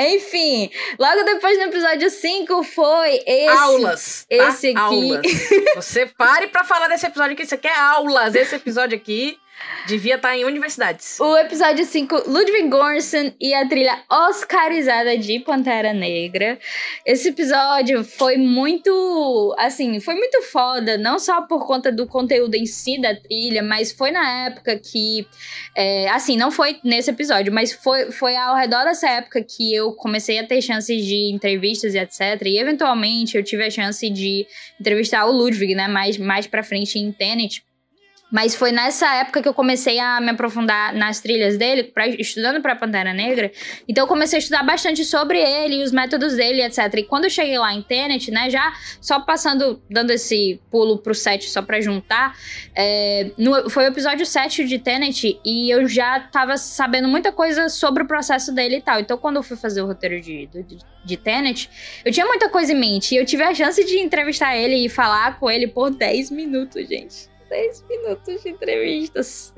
Enfim, 0.00 0.70
logo 0.96 1.24
depois 1.24 1.58
do 1.58 1.64
episódio 1.64 2.08
5 2.08 2.62
foi 2.62 3.20
esse. 3.26 3.48
Aulas. 3.48 4.26
Tá? 4.28 4.48
Esse 4.48 4.68
aqui. 4.68 4.78
Aulas. 4.78 5.26
Você 5.74 6.06
pare 6.06 6.46
pra 6.46 6.62
falar 6.62 6.86
desse 6.86 7.04
episódio 7.04 7.32
aqui. 7.32 7.42
Isso 7.42 7.56
aqui 7.56 7.66
é 7.66 7.76
aulas. 7.76 8.36
Esse 8.36 8.54
episódio 8.54 8.96
aqui 8.96 9.36
devia 9.86 10.16
estar 10.16 10.36
em 10.36 10.44
universidades. 10.44 11.18
O 11.18 11.36
episódio 11.36 11.84
5, 11.84 12.30
Ludwig 12.30 12.68
Göransson 12.68 13.32
e 13.40 13.54
a 13.54 13.66
trilha 13.66 13.98
oscarizada 14.10 15.16
de 15.16 15.40
Pantera 15.40 15.92
Negra. 15.92 16.58
Esse 17.06 17.28
episódio 17.28 18.04
foi 18.04 18.36
muito, 18.36 19.54
assim, 19.58 19.98
foi 20.00 20.14
muito 20.14 20.42
foda, 20.42 20.98
não 20.98 21.18
só 21.18 21.42
por 21.42 21.66
conta 21.66 21.90
do 21.90 22.06
conteúdo 22.06 22.54
em 22.54 22.66
si 22.66 23.00
da 23.00 23.14
trilha, 23.14 23.62
mas 23.62 23.90
foi 23.90 24.10
na 24.10 24.46
época 24.46 24.78
que, 24.78 25.26
é, 25.74 26.08
assim, 26.10 26.36
não 26.36 26.50
foi 26.50 26.78
nesse 26.84 27.10
episódio, 27.10 27.52
mas 27.52 27.72
foi, 27.72 28.12
foi 28.12 28.36
ao 28.36 28.54
redor 28.54 28.84
dessa 28.84 29.08
época 29.08 29.42
que 29.42 29.74
eu 29.74 29.92
comecei 29.92 30.38
a 30.38 30.46
ter 30.46 30.60
chances 30.60 31.04
de 31.04 31.32
entrevistas 31.32 31.94
e 31.94 31.98
etc. 31.98 32.20
E 32.44 32.58
eventualmente 32.58 33.36
eu 33.36 33.42
tive 33.42 33.64
a 33.64 33.70
chance 33.70 34.08
de 34.10 34.46
entrevistar 34.78 35.24
o 35.24 35.32
Ludwig, 35.32 35.74
né, 35.74 35.88
mais, 35.88 36.18
mais 36.18 36.46
pra 36.46 36.62
frente 36.62 36.98
em 36.98 37.10
Tenet. 37.10 37.67
Mas 38.30 38.54
foi 38.54 38.72
nessa 38.72 39.14
época 39.16 39.40
que 39.40 39.48
eu 39.48 39.54
comecei 39.54 39.98
a 39.98 40.20
me 40.20 40.30
aprofundar 40.30 40.92
nas 40.94 41.20
trilhas 41.20 41.56
dele, 41.56 41.84
pra, 41.84 42.06
estudando 42.06 42.60
para 42.60 42.76
Pantera 42.76 43.14
Negra. 43.14 43.50
Então 43.88 44.04
eu 44.04 44.08
comecei 44.08 44.36
a 44.36 44.40
estudar 44.40 44.62
bastante 44.62 45.04
sobre 45.04 45.40
ele, 45.40 45.82
os 45.82 45.92
métodos 45.92 46.36
dele, 46.36 46.62
etc. 46.62 46.92
E 46.96 47.02
quando 47.04 47.24
eu 47.24 47.30
cheguei 47.30 47.58
lá 47.58 47.72
em 47.72 47.82
Tenet, 47.82 48.30
né, 48.30 48.50
já 48.50 48.72
só 49.00 49.20
passando, 49.20 49.82
dando 49.90 50.10
esse 50.10 50.60
pulo 50.70 50.98
pro 50.98 51.14
7 51.14 51.48
só 51.48 51.62
pra 51.62 51.80
juntar, 51.80 52.36
é, 52.74 53.30
no, 53.38 53.70
foi 53.70 53.84
o 53.84 53.88
episódio 53.88 54.26
7 54.26 54.64
de 54.64 54.78
Tenet 54.78 55.40
e 55.44 55.70
eu 55.70 55.88
já 55.88 56.20
tava 56.20 56.56
sabendo 56.58 57.08
muita 57.08 57.32
coisa 57.32 57.68
sobre 57.68 58.02
o 58.02 58.06
processo 58.06 58.52
dele 58.54 58.76
e 58.76 58.82
tal. 58.82 59.00
Então 59.00 59.16
quando 59.16 59.36
eu 59.36 59.42
fui 59.42 59.56
fazer 59.56 59.80
o 59.80 59.86
roteiro 59.86 60.20
de, 60.20 60.46
de, 60.46 60.78
de 61.02 61.16
Tenet, 61.16 61.70
eu 62.04 62.12
tinha 62.12 62.26
muita 62.26 62.50
coisa 62.50 62.72
em 62.72 62.78
mente. 62.78 63.14
E 63.14 63.18
eu 63.18 63.24
tive 63.24 63.42
a 63.42 63.54
chance 63.54 63.82
de 63.82 63.98
entrevistar 63.98 64.54
ele 64.54 64.84
e 64.84 64.88
falar 64.88 65.38
com 65.38 65.50
ele 65.50 65.66
por 65.66 65.90
10 65.90 66.30
minutos, 66.30 66.86
gente. 66.86 67.37
10 67.48 67.84
minutos 67.88 68.42
de 68.42 68.50
entrevistas. 68.50 69.52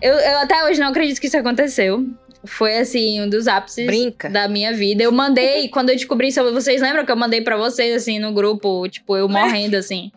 Eu, 0.00 0.14
eu 0.14 0.38
até 0.38 0.64
hoje 0.64 0.80
não 0.80 0.88
acredito 0.88 1.20
que 1.20 1.26
isso 1.26 1.38
aconteceu. 1.38 2.06
Foi 2.44 2.78
assim, 2.78 3.20
um 3.20 3.28
dos 3.28 3.48
ápices 3.48 3.86
Brinca. 3.86 4.28
da 4.28 4.48
minha 4.48 4.72
vida. 4.72 5.02
Eu 5.02 5.12
mandei, 5.12 5.68
quando 5.70 5.90
eu 5.90 5.96
descobri 5.96 6.32
sobre 6.32 6.52
vocês, 6.52 6.80
lembram 6.80 7.04
que 7.04 7.12
eu 7.12 7.16
mandei 7.16 7.40
para 7.40 7.56
vocês 7.56 7.94
assim 7.94 8.18
no 8.18 8.32
grupo, 8.32 8.88
tipo, 8.88 9.16
eu 9.16 9.28
morrendo 9.28 9.76
assim. 9.76 10.10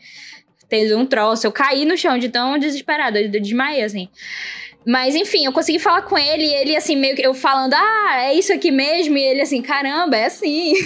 Teve 0.69 0.95
um 0.95 1.05
troço, 1.05 1.45
eu 1.45 1.51
caí 1.51 1.83
no 1.83 1.97
chão 1.97 2.17
de 2.17 2.29
tão 2.29 2.57
desesperada, 2.57 3.19
eu 3.19 3.29
desmaiei 3.29 3.83
assim. 3.83 4.07
Mas 4.85 5.15
enfim, 5.15 5.45
eu 5.45 5.51
consegui 5.51 5.77
falar 5.77 6.01
com 6.01 6.17
ele 6.17 6.43
e 6.43 6.53
ele 6.53 6.75
assim, 6.75 6.95
meio 6.95 7.15
que 7.15 7.21
eu 7.25 7.33
falando, 7.33 7.73
ah, 7.73 8.17
é 8.23 8.33
isso 8.33 8.51
aqui 8.51 8.71
mesmo, 8.71 9.15
e 9.17 9.21
ele 9.21 9.41
assim, 9.41 9.61
caramba, 9.61 10.17
é 10.17 10.25
assim. 10.25 10.73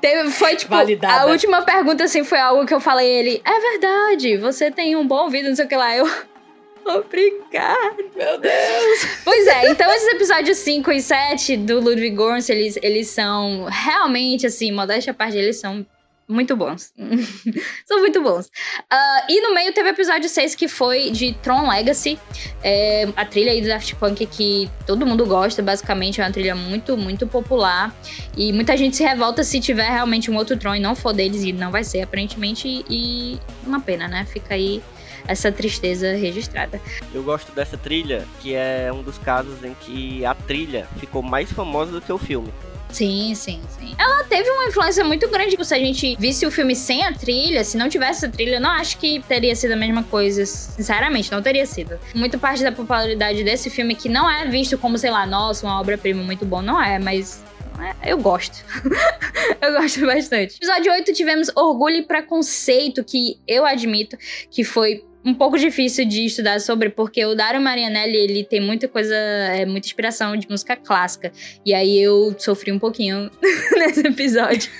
Teve, 0.00 0.30
foi 0.30 0.54
tipo, 0.54 0.74
Validada. 0.74 1.22
a 1.22 1.26
última 1.26 1.62
pergunta 1.62 2.04
assim 2.04 2.22
foi 2.22 2.38
algo 2.38 2.66
que 2.66 2.74
eu 2.74 2.80
falei 2.80 3.08
ele, 3.08 3.42
é 3.44 3.60
verdade, 3.72 4.36
você 4.36 4.70
tem 4.70 4.94
um 4.94 5.06
bom 5.06 5.24
ouvido, 5.24 5.48
não 5.48 5.56
sei 5.56 5.64
o 5.64 5.68
que 5.68 5.76
lá. 5.76 5.96
Eu, 5.96 6.06
obrigado. 6.86 8.04
Meu 8.14 8.38
Deus. 8.38 9.06
Pois 9.24 9.46
é, 9.46 9.70
então 9.70 9.90
esses 9.92 10.08
episódios 10.14 10.58
5 10.58 10.92
e 10.92 11.00
7 11.00 11.56
do 11.56 11.80
Ludwig 11.80 12.14
Göransson, 12.14 12.52
eles, 12.52 12.78
eles 12.82 13.08
são 13.08 13.64
realmente, 13.64 14.46
assim, 14.46 14.70
modéstia 14.70 15.10
à 15.10 15.14
parte, 15.14 15.36
eles 15.36 15.56
são 15.56 15.84
muito 16.28 16.56
bons. 16.56 16.92
São 17.86 17.98
muito 17.98 18.22
bons. 18.22 18.46
Uh, 18.46 19.24
e 19.28 19.40
no 19.40 19.54
meio 19.54 19.72
teve 19.72 19.90
o 19.90 19.92
episódio 19.92 20.28
6 20.28 20.54
que 20.54 20.68
foi 20.68 21.10
de 21.10 21.34
Tron 21.34 21.68
Legacy. 21.68 22.18
É, 22.62 23.08
a 23.16 23.24
trilha 23.24 23.52
aí 23.52 23.60
do 23.60 23.68
Daft 23.68 23.94
Punk 23.96 24.24
que 24.26 24.70
todo 24.86 25.06
mundo 25.06 25.26
gosta, 25.26 25.62
basicamente. 25.62 26.20
É 26.20 26.24
uma 26.24 26.32
trilha 26.32 26.54
muito, 26.54 26.96
muito 26.96 27.26
popular. 27.26 27.94
E 28.36 28.52
muita 28.52 28.76
gente 28.76 28.96
se 28.96 29.04
revolta 29.04 29.44
se 29.44 29.60
tiver 29.60 29.90
realmente 29.90 30.30
um 30.30 30.36
outro 30.36 30.56
Tron 30.56 30.76
e 30.76 30.80
não 30.80 30.94
for 30.94 31.12
deles. 31.12 31.42
E 31.42 31.52
não 31.52 31.70
vai 31.70 31.84
ser, 31.84 32.02
aparentemente. 32.02 32.84
E 32.88 33.38
uma 33.66 33.80
pena, 33.80 34.08
né? 34.08 34.24
Fica 34.24 34.54
aí 34.54 34.82
essa 35.26 35.50
tristeza 35.50 36.14
registrada. 36.14 36.80
Eu 37.12 37.22
gosto 37.22 37.52
dessa 37.52 37.76
trilha, 37.76 38.26
que 38.40 38.54
é 38.54 38.90
um 38.92 39.02
dos 39.02 39.18
casos 39.18 39.62
em 39.64 39.74
que 39.74 40.24
a 40.24 40.34
trilha 40.34 40.86
ficou 40.98 41.22
mais 41.22 41.50
famosa 41.50 41.92
do 41.92 42.00
que 42.00 42.12
o 42.12 42.18
filme. 42.18 42.52
Sim, 42.94 43.34
sim, 43.34 43.60
sim. 43.76 43.92
Ela 43.98 44.22
teve 44.24 44.48
uma 44.48 44.66
influência 44.66 45.02
muito 45.02 45.28
grande. 45.28 45.56
Se 45.64 45.74
a 45.74 45.78
gente 45.78 46.16
visse 46.16 46.46
o 46.46 46.50
filme 46.50 46.76
sem 46.76 47.02
a 47.02 47.12
trilha, 47.12 47.64
se 47.64 47.76
não 47.76 47.88
tivesse 47.88 48.24
a 48.24 48.28
trilha, 48.28 48.56
eu 48.56 48.60
não 48.60 48.70
acho 48.70 48.98
que 48.98 49.20
teria 49.26 49.56
sido 49.56 49.72
a 49.72 49.76
mesma 49.76 50.04
coisa. 50.04 50.46
Sinceramente, 50.46 51.32
não 51.32 51.42
teria 51.42 51.66
sido. 51.66 51.98
Muita 52.14 52.38
parte 52.38 52.62
da 52.62 52.70
popularidade 52.70 53.42
desse 53.42 53.68
filme 53.68 53.96
que 53.96 54.08
não 54.08 54.30
é 54.30 54.46
visto 54.46 54.78
como, 54.78 54.96
sei 54.96 55.10
lá, 55.10 55.26
nossa, 55.26 55.66
uma 55.66 55.80
obra-prima 55.80 56.22
muito 56.22 56.46
bom, 56.46 56.62
não 56.62 56.80
é, 56.80 57.00
mas 57.00 57.42
eu 58.06 58.16
gosto. 58.18 58.64
eu 59.60 59.72
gosto 59.72 60.06
bastante. 60.06 60.56
Episódio 60.56 60.92
8 60.92 61.12
tivemos 61.12 61.50
Orgulho 61.56 61.96
e 61.96 62.02
Preconceito, 62.02 63.02
que 63.02 63.40
eu 63.48 63.66
admito 63.66 64.16
que 64.48 64.62
foi 64.62 65.04
um 65.24 65.34
pouco 65.34 65.58
difícil 65.58 66.04
de 66.04 66.26
estudar 66.26 66.60
sobre, 66.60 66.90
porque 66.90 67.24
o 67.24 67.34
Dario 67.34 67.60
Marianelli, 67.60 68.16
ele 68.16 68.44
tem 68.44 68.60
muita 68.60 68.86
coisa, 68.86 69.14
é, 69.14 69.64
muita 69.64 69.86
inspiração 69.86 70.36
de 70.36 70.48
música 70.48 70.76
clássica. 70.76 71.32
E 71.64 71.72
aí 71.72 71.98
eu 71.98 72.34
sofri 72.38 72.70
um 72.70 72.78
pouquinho 72.78 73.30
nesse 73.76 74.06
episódio. 74.06 74.70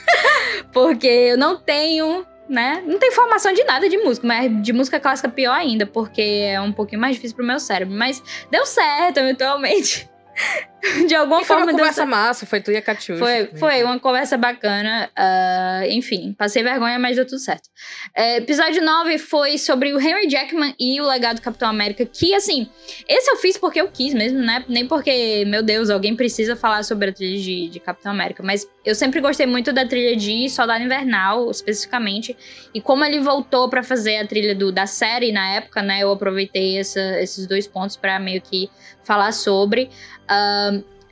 porque 0.73 1.07
eu 1.07 1.39
não 1.39 1.57
tenho 1.57 2.27
né? 2.47 2.83
Não 2.87 2.99
tenho 2.99 3.13
formação 3.13 3.55
de 3.55 3.65
nada 3.65 3.89
de 3.89 3.97
música, 3.97 4.27
mas 4.27 4.63
de 4.63 4.71
música 4.73 5.01
clássica 5.01 5.31
pior 5.31 5.55
ainda, 5.55 5.87
porque 5.87 6.21
é 6.21 6.61
um 6.61 6.73
pouquinho 6.73 7.01
mais 7.01 7.17
difícil 7.17 7.37
pro 7.37 7.47
meu 7.47 7.59
cérebro. 7.59 7.97
Mas 7.97 8.23
deu 8.51 8.67
certo, 8.67 9.17
eventualmente. 9.19 10.09
de 11.07 11.15
alguma 11.15 11.41
e 11.41 11.45
foi 11.45 11.57
forma. 11.57 11.63
uma 11.65 11.73
deu 11.73 11.79
conversa 11.79 12.01
certo. 12.03 12.11
massa, 12.11 12.47
foi 12.47 12.61
tu 12.61 12.71
e 12.71 12.77
a 12.77 12.83
Catiuxa. 12.83 13.25
Foi, 13.25 13.47
foi 13.59 13.83
uma 13.83 13.99
conversa 13.99 14.37
bacana. 14.37 15.11
ah, 15.17 15.83
enfim, 15.89 16.35
passei 16.37 16.63
vergonha, 16.63 16.99
mas 16.99 17.17
deu 17.17 17.27
tudo 17.27 17.39
certo. 17.39 17.69
É, 18.15 18.37
episódio 18.37 18.83
9 18.83 19.19
foi 19.19 19.59
sobre 19.59 19.93
o 19.93 20.01
Henry 20.01 20.29
Jackman 20.29 20.75
e 20.79 21.01
o 21.01 21.07
legado 21.07 21.37
do 21.37 21.43
Capitão 21.43 21.69
América. 21.69 22.05
Que, 22.05 22.35
assim, 22.35 22.69
esse 23.09 23.31
eu 23.31 23.37
fiz 23.37 23.57
porque 23.57 23.81
eu 23.81 23.89
quis 23.89 24.15
mesmo, 24.15 24.39
né? 24.39 24.65
Nem 24.69 24.87
porque, 24.87 25.45
meu 25.47 25.63
Deus, 25.63 25.91
alguém 25.91 26.15
precisa 26.15 26.57
falar 26.57 26.83
sobre 26.83 27.11
a 27.11 27.13
trilha 27.13 27.41
de, 27.41 27.69
de 27.69 27.81
Capitão 27.81 28.13
América. 28.13 28.43
Mas 28.43 28.69
eu 28.85 28.95
sempre 28.95 29.21
gostei 29.21 29.47
muito 29.47 29.73
da 29.73 29.87
trilha 29.87 30.15
de 30.17 30.49
Soldado 30.51 30.85
Invernal, 30.85 31.51
especificamente. 31.51 32.37
E 32.75 32.81
como 32.81 33.05
ele 33.05 33.21
voltou 33.21 33.69
pra 33.69 33.83
fazer 33.83 34.19
a 34.19 34.27
trilha 34.27 34.55
do, 34.55 34.71
da 34.71 34.87
série 34.87 35.33
na 35.33 35.55
época, 35.55 35.83
né? 35.83 36.01
Eu 36.03 36.13
aproveitei 36.13 36.79
essa- 36.79 37.21
esses 37.21 37.47
dois 37.47 37.67
pontos 37.67 37.97
pra 37.97 38.19
meio 38.19 38.41
que 38.43 38.69
falar 39.03 39.33
sobre. 39.33 39.89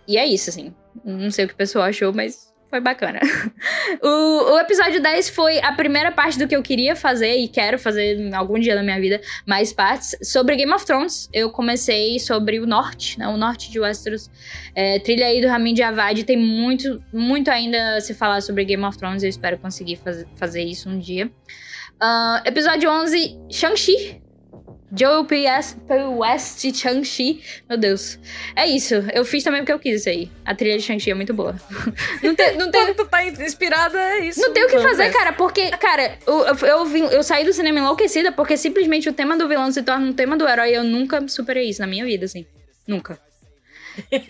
E 0.07 0.17
é 0.19 0.27
isso, 0.27 0.51
assim. 0.51 0.75
Não 1.05 1.31
sei 1.31 1.45
o 1.45 1.49
que 1.49 1.55
o 1.55 1.57
pessoal 1.57 1.85
achou, 1.87 2.13
mas 2.13 2.52
foi 2.73 2.81
bacana. 2.81 3.21
o, 4.03 4.55
o 4.55 4.59
episódio 4.59 4.99
10 5.03 5.29
foi 5.29 5.61
a 5.61 5.75
primeira 5.75 6.11
parte 6.11 6.39
do 6.39 6.49
que 6.49 6.57
eu 6.57 6.63
queria 6.63 6.97
fazer 6.97 7.37
e 7.37 7.47
quero 7.47 7.79
fazer 7.79 8.33
algum 8.35 8.59
dia 8.59 8.75
na 8.75 8.83
minha 8.83 8.99
vida, 8.99 9.21
mais 9.47 9.75
partes. 9.75 10.17
Sobre 10.23 10.57
Game 10.57 10.73
of 10.73 10.87
Thrones, 10.87 11.29
eu 11.35 11.51
comecei 11.51 12.19
sobre 12.19 12.61
o 12.61 12.67
norte, 12.67 13.19
né? 13.19 13.29
O 13.29 13.37
norte 13.37 13.71
de 13.71 13.79
Westeros. 13.79 14.31
É, 14.75 14.99
trilha 15.01 15.27
aí 15.27 15.43
do 15.43 15.49
Ramin 15.49 15.75
Djawadi. 15.75 16.25
Tem 16.25 16.39
muito, 16.39 17.05
muito 17.13 17.51
ainda 17.51 17.97
a 17.97 18.01
se 18.01 18.15
falar 18.15 18.41
sobre 18.41 18.65
Game 18.65 18.83
of 18.85 18.97
Thrones. 18.97 19.23
Eu 19.23 19.29
espero 19.29 19.59
conseguir 19.59 19.97
faz- 19.97 20.25
fazer 20.37 20.63
isso 20.63 20.89
um 20.89 20.99
dia. 20.99 21.31
Ah, 22.01 22.43
episódio 22.47 22.91
11, 22.91 23.39
Shang-Chi. 23.51 24.22
Joe 24.95 25.25
P.S. 25.27 25.77
West 26.19 26.65
Shang-Chi. 26.75 27.43
Meu 27.69 27.79
Deus. 27.79 28.19
É 28.55 28.67
isso. 28.67 28.95
Eu 29.15 29.25
fiz 29.25 29.43
também 29.43 29.61
porque 29.63 29.73
eu 29.73 29.79
quis 29.79 30.01
isso 30.01 30.09
aí. 30.09 30.31
A 30.45 30.55
trilha 30.55 30.77
de 30.77 30.83
Shang-Chi 30.85 31.11
é 31.11 31.15
muito 31.15 31.33
boa. 31.33 31.55
não 32.23 32.35
tem, 32.35 32.57
não 32.57 32.71
tem, 32.71 32.93
tu 32.95 33.07
tá 33.07 33.25
inspirada, 33.25 33.99
é 33.99 34.27
isso. 34.27 34.41
não 34.41 34.53
tem 34.53 34.65
o 34.65 34.69
que 34.69 34.79
fazer, 34.81 35.11
cara, 35.11 35.33
porque, 35.33 35.71
cara, 35.71 36.19
eu, 36.27 36.45
eu, 36.47 36.57
eu 36.67 36.85
vim- 36.85 37.07
eu 37.07 37.23
saí 37.23 37.45
do 37.45 37.53
cinema 37.53 37.79
enlouquecida 37.79 38.31
porque 38.33 38.57
simplesmente 38.57 39.09
o 39.09 39.13
tema 39.13 39.37
do 39.37 39.49
vilão 39.49 39.71
se 39.73 39.83
torna 39.83 40.07
um 40.07 40.13
tema 40.13 40.37
do 40.37 40.47
herói 40.47 40.71
e 40.71 40.75
eu 40.75 40.85
nunca 40.85 41.27
superei 41.27 41.69
isso 41.71 41.81
na 41.81 41.87
minha 41.87 42.05
vida, 42.05 42.27
assim. 42.27 42.45
Nunca. 42.87 43.19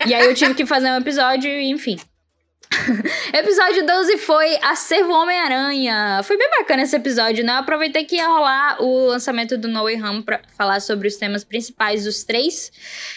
E 0.07 0.15
aí 0.15 0.27
eu 0.27 0.35
tive 0.35 0.55
que 0.55 0.67
fazer 0.67 0.91
um 0.91 0.97
episódio 0.99 1.51
e, 1.51 1.71
enfim. 1.71 1.99
episódio 3.33 3.87
12 3.87 4.19
foi 4.19 4.57
Acervo 4.63 5.13
Homem-Aranha. 5.13 6.23
Foi 6.25 6.37
bem 6.37 6.49
bacana 6.59 6.83
esse 6.83 6.97
episódio, 6.97 7.45
né? 7.45 7.53
Eu 7.53 7.59
aproveitei 7.59 8.05
que 8.05 8.17
ia 8.17 8.27
rolar 8.27 8.83
o 8.83 9.07
lançamento 9.07 9.57
do 9.59 9.69
No 9.69 9.83
Way 9.85 10.03
Home 10.03 10.23
pra 10.23 10.41
falar 10.57 10.81
sobre 10.81 11.09
os 11.09 11.17
temas 11.17 11.45
principais 11.45 12.05
dos 12.05 12.25
três 12.25 12.73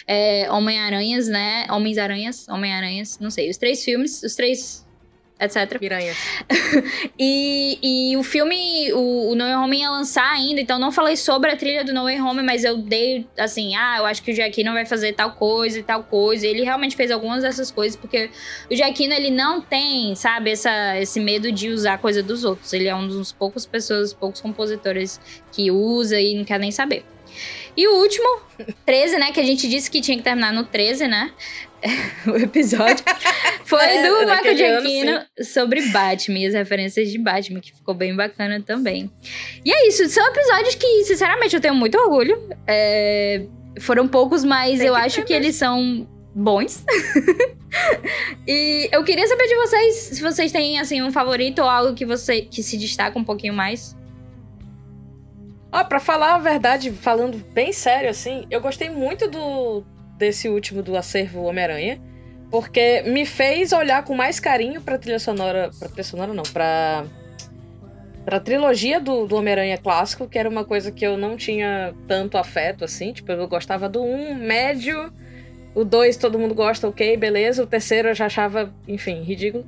é, 0.06 0.50
Homem-Aranhas, 0.50 1.28
né? 1.28 1.66
Homens-Aranhas, 1.70 2.48
Homem-Aranhas, 2.48 3.18
não 3.18 3.30
sei, 3.30 3.50
os 3.50 3.56
três 3.56 3.84
filmes, 3.84 4.22
os 4.22 4.34
três 4.34 4.85
etc. 5.38 5.78
Piranha. 5.78 6.14
e, 7.18 7.78
e 8.10 8.16
o 8.16 8.22
filme, 8.22 8.92
o, 8.92 9.30
o 9.30 9.34
No 9.34 9.44
Way 9.44 9.54
Home 9.54 9.78
ia 9.78 9.90
lançar 9.90 10.30
ainda, 10.30 10.60
então 10.60 10.78
não 10.78 10.90
falei 10.90 11.16
sobre 11.16 11.50
a 11.50 11.56
trilha 11.56 11.84
do 11.84 11.92
No 11.92 12.04
Way 12.04 12.20
Home, 12.20 12.42
mas 12.42 12.64
eu 12.64 12.78
dei, 12.78 13.26
assim, 13.38 13.74
ah, 13.74 13.96
eu 13.98 14.06
acho 14.06 14.22
que 14.22 14.32
o 14.32 14.34
Giacchino 14.34 14.72
vai 14.72 14.86
fazer 14.86 15.12
tal 15.12 15.32
coisa 15.32 15.78
e 15.78 15.82
tal 15.82 16.02
coisa. 16.02 16.46
Ele 16.46 16.62
realmente 16.62 16.96
fez 16.96 17.10
algumas 17.10 17.42
dessas 17.42 17.70
coisas, 17.70 17.96
porque 17.96 18.30
o 18.70 18.74
Giacchino, 18.74 19.14
ele 19.14 19.30
não 19.30 19.60
tem, 19.60 20.14
sabe, 20.14 20.50
essa, 20.50 20.98
esse 20.98 21.20
medo 21.20 21.52
de 21.52 21.68
usar 21.70 21.98
coisa 21.98 22.22
dos 22.22 22.44
outros. 22.44 22.72
Ele 22.72 22.88
é 22.88 22.94
um 22.94 23.06
dos 23.06 23.32
poucos 23.32 23.66
pessoas, 23.66 24.14
poucos 24.14 24.40
compositores 24.40 25.20
que 25.52 25.70
usa 25.70 26.20
e 26.20 26.34
não 26.34 26.44
quer 26.44 26.58
nem 26.58 26.70
saber. 26.70 27.04
E 27.76 27.86
o 27.86 27.96
último, 27.96 28.40
13, 28.84 29.18
né? 29.18 29.32
Que 29.32 29.40
a 29.40 29.44
gente 29.44 29.68
disse 29.68 29.90
que 29.90 30.00
tinha 30.00 30.16
que 30.16 30.22
terminar 30.22 30.52
no 30.52 30.64
13, 30.64 31.06
né? 31.06 31.32
o 32.26 32.36
episódio 32.36 33.04
foi 33.64 33.84
é, 33.84 34.08
do 34.08 34.18
Michael 34.20 34.56
Giacchino 34.56 35.20
sobre 35.42 35.82
Batman 35.88 36.38
e 36.38 36.46
as 36.46 36.54
referências 36.54 37.10
de 37.10 37.18
Batman, 37.18 37.60
que 37.60 37.72
ficou 37.72 37.94
bem 37.94 38.14
bacana 38.14 38.62
também. 38.62 39.10
E 39.64 39.72
é 39.72 39.88
isso, 39.88 40.08
são 40.08 40.26
episódios 40.26 40.74
que, 40.74 41.04
sinceramente, 41.04 41.54
eu 41.54 41.60
tenho 41.60 41.74
muito 41.74 41.96
orgulho. 41.98 42.48
É, 42.66 43.44
foram 43.80 44.08
poucos, 44.08 44.44
mas 44.44 44.78
Tem 44.78 44.88
eu 44.88 44.94
que 44.94 45.00
acho 45.00 45.22
que 45.24 45.32
eles 45.32 45.54
são 45.56 46.08
bons. 46.34 46.84
e 48.46 48.88
eu 48.92 49.02
queria 49.04 49.26
saber 49.26 49.46
de 49.46 49.56
vocês 49.56 49.94
se 49.94 50.22
vocês 50.22 50.52
têm 50.52 50.78
assim 50.78 51.02
um 51.02 51.10
favorito 51.10 51.60
ou 51.60 51.68
algo 51.68 51.94
que 51.94 52.04
você 52.04 52.42
que 52.42 52.62
se 52.62 52.76
destaca 52.76 53.18
um 53.18 53.24
pouquinho 53.24 53.54
mais. 53.54 53.96
Ah, 55.70 55.84
pra 55.84 56.00
falar 56.00 56.34
a 56.34 56.38
verdade, 56.38 56.90
falando 56.90 57.38
bem 57.52 57.72
sério, 57.72 58.08
assim, 58.08 58.46
eu 58.50 58.60
gostei 58.60 58.88
muito 58.88 59.28
do 59.28 59.84
desse 60.16 60.48
último 60.48 60.82
do 60.82 60.96
acervo 60.96 61.42
Homem-Aranha, 61.42 62.00
porque 62.50 63.02
me 63.02 63.26
fez 63.26 63.72
olhar 63.72 64.04
com 64.04 64.14
mais 64.14 64.40
carinho 64.40 64.80
pra 64.80 64.98
trilha 64.98 65.18
sonora. 65.18 65.70
Pra 65.78 65.88
trilha 65.88 66.04
sonora, 66.04 66.32
não, 66.32 66.44
pra. 66.44 67.04
Pra 68.24 68.40
trilogia 68.40 68.98
do, 69.00 69.24
do 69.24 69.36
Homem-Aranha 69.36 69.78
clássico, 69.78 70.28
que 70.28 70.36
era 70.36 70.48
uma 70.48 70.64
coisa 70.64 70.90
que 70.90 71.06
eu 71.06 71.16
não 71.16 71.36
tinha 71.36 71.94
tanto 72.08 72.36
afeto, 72.36 72.84
assim. 72.84 73.12
Tipo, 73.12 73.30
eu 73.32 73.46
gostava 73.46 73.88
do 73.88 74.02
um, 74.02 74.34
médio. 74.34 75.12
O 75.74 75.84
dois 75.84 76.16
todo 76.16 76.38
mundo 76.38 76.54
gosta, 76.54 76.88
ok, 76.88 77.16
beleza. 77.16 77.62
O 77.62 77.66
terceiro 77.66 78.08
eu 78.08 78.14
já 78.14 78.26
achava, 78.26 78.72
enfim, 78.88 79.22
ridículo. 79.22 79.64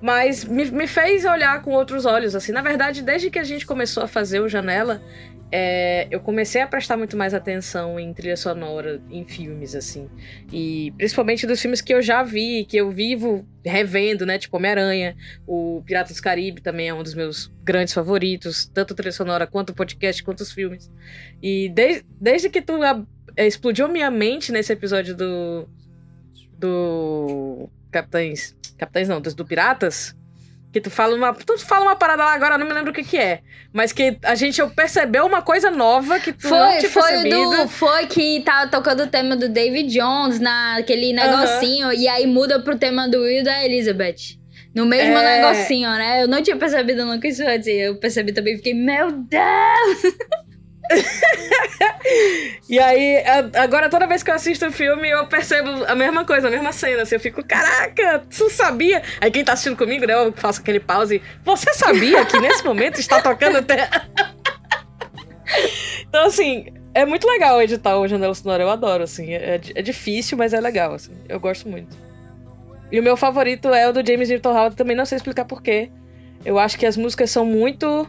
Mas 0.00 0.44
me, 0.44 0.66
me 0.66 0.86
fez 0.86 1.24
olhar 1.24 1.62
com 1.62 1.72
outros 1.72 2.04
olhos, 2.04 2.36
assim. 2.36 2.52
Na 2.52 2.62
verdade, 2.62 3.02
desde 3.02 3.30
que 3.30 3.40
a 3.40 3.44
gente 3.44 3.66
começou 3.66 4.04
a 4.04 4.08
fazer 4.08 4.40
o 4.40 4.48
Janela, 4.48 5.02
é, 5.50 6.08
eu 6.10 6.20
comecei 6.20 6.60
a 6.60 6.66
prestar 6.66 6.96
muito 6.96 7.16
mais 7.16 7.32
atenção 7.32 8.00
em 8.00 8.12
trilha 8.12 8.36
sonora, 8.36 9.00
em 9.10 9.24
filmes, 9.24 9.74
assim. 9.74 10.08
E 10.52 10.92
principalmente 10.96 11.46
dos 11.46 11.60
filmes 11.60 11.80
que 11.80 11.94
eu 11.94 12.02
já 12.02 12.22
vi, 12.22 12.64
que 12.64 12.76
eu 12.76 12.90
vivo 12.90 13.46
revendo, 13.64 14.26
né? 14.26 14.38
Tipo 14.38 14.56
Homem-Aranha, 14.56 15.16
o 15.46 15.82
Piratas 15.86 16.16
do 16.16 16.22
Caribe 16.22 16.60
também 16.60 16.88
é 16.88 16.94
um 16.94 17.02
dos 17.02 17.14
meus 17.14 17.52
grandes 17.62 17.94
favoritos, 17.94 18.66
tanto 18.66 18.94
trilha 18.94 19.12
sonora 19.12 19.46
quanto 19.46 19.74
podcast, 19.74 20.22
quanto 20.22 20.40
os 20.40 20.52
filmes. 20.52 20.90
E 21.42 21.68
de, 21.68 22.04
desde 22.20 22.50
que 22.50 22.60
tu 22.60 22.82
a, 22.82 23.04
é, 23.36 23.46
explodiu 23.46 23.88
minha 23.88 24.10
mente 24.10 24.50
nesse 24.50 24.72
episódio 24.72 25.14
do. 25.14 25.68
do. 26.58 27.70
Capitães. 27.90 28.56
Capitães 28.76 29.08
não, 29.08 29.20
dos 29.20 29.34
do 29.34 29.46
Piratas 29.46 30.14
que 30.72 30.80
tu 30.80 30.90
fala 30.90 31.14
uma, 31.14 31.32
tu 31.32 31.58
fala 31.58 31.84
uma 31.84 31.96
parada 31.96 32.24
lá 32.24 32.34
agora, 32.34 32.58
não 32.58 32.66
me 32.66 32.72
lembro 32.72 32.90
o 32.90 32.94
que 32.94 33.02
que 33.02 33.16
é, 33.16 33.40
mas 33.72 33.92
que 33.92 34.18
a 34.22 34.34
gente 34.34 34.64
percebeu 34.74 35.24
uma 35.24 35.40
coisa 35.40 35.70
nova 35.70 36.20
que 36.20 36.32
tu 36.32 36.48
foi, 36.48 36.58
não 36.58 36.78
tinha 36.78 36.90
foi 36.90 37.02
percebido. 37.02 37.50
Do, 37.50 37.68
foi 37.68 38.06
que 38.06 38.40
tava 38.40 38.70
tocando 38.70 39.04
o 39.04 39.06
tema 39.06 39.36
do 39.36 39.48
David 39.48 39.88
Jones 39.92 40.38
naquele 40.38 41.12
negocinho, 41.12 41.92
e 41.92 42.06
aí 42.06 42.26
muda 42.26 42.60
pro 42.60 42.78
tema 42.78 43.08
do 43.08 43.22
Will 43.22 43.42
da 43.42 43.64
Elizabeth. 43.64 44.36
No 44.74 44.84
mesmo 44.84 45.16
é... 45.16 45.40
negocinho, 45.40 45.88
né? 45.90 46.22
Eu 46.22 46.28
não 46.28 46.42
tinha 46.42 46.56
percebido 46.56 47.06
nunca 47.06 47.26
isso 47.26 47.42
antes. 47.42 47.66
Eu 47.66 47.96
percebi 47.96 48.34
também 48.34 48.56
fiquei, 48.56 48.74
meu 48.74 49.10
Deus! 49.10 50.14
e 52.68 52.78
aí, 52.78 53.22
agora 53.54 53.88
toda 53.88 54.06
vez 54.06 54.22
que 54.22 54.30
eu 54.30 54.34
assisto 54.34 54.66
o 54.66 54.72
filme, 54.72 55.08
eu 55.08 55.26
percebo 55.26 55.84
a 55.84 55.94
mesma 55.94 56.24
coisa, 56.24 56.48
a 56.48 56.50
mesma 56.50 56.72
cena. 56.72 57.02
Assim, 57.02 57.16
eu 57.16 57.20
fico, 57.20 57.44
caraca, 57.44 58.24
tu 58.36 58.50
sabia? 58.50 59.02
Aí 59.20 59.30
quem 59.30 59.44
tá 59.44 59.52
assistindo 59.52 59.76
comigo, 59.76 60.06
né, 60.06 60.14
eu 60.14 60.32
faço 60.32 60.60
aquele 60.60 60.80
pause. 60.80 61.22
Você 61.44 61.72
sabia 61.74 62.24
que 62.24 62.38
nesse 62.38 62.64
momento 62.64 62.98
está 62.98 63.20
tocando 63.20 63.58
até. 63.58 63.88
então, 66.08 66.26
assim, 66.26 66.66
é 66.94 67.04
muito 67.04 67.26
legal 67.26 67.60
editar 67.60 67.98
o 67.98 68.08
Janela 68.08 68.34
Sonora, 68.34 68.62
eu 68.62 68.70
adoro, 68.70 69.04
assim. 69.04 69.34
É, 69.34 69.60
é 69.74 69.82
difícil, 69.82 70.38
mas 70.38 70.52
é 70.52 70.60
legal, 70.60 70.94
assim. 70.94 71.12
Eu 71.28 71.38
gosto 71.40 71.68
muito. 71.68 71.96
E 72.90 73.00
o 73.00 73.02
meu 73.02 73.16
favorito 73.16 73.68
é 73.68 73.88
o 73.88 73.92
do 73.92 74.06
James 74.06 74.28
Newton 74.28 74.50
Howard, 74.50 74.76
também 74.76 74.96
não 74.96 75.04
sei 75.04 75.16
explicar 75.16 75.44
porquê. 75.44 75.90
Eu 76.44 76.58
acho 76.58 76.78
que 76.78 76.86
as 76.86 76.96
músicas 76.96 77.30
são 77.30 77.44
muito 77.44 78.06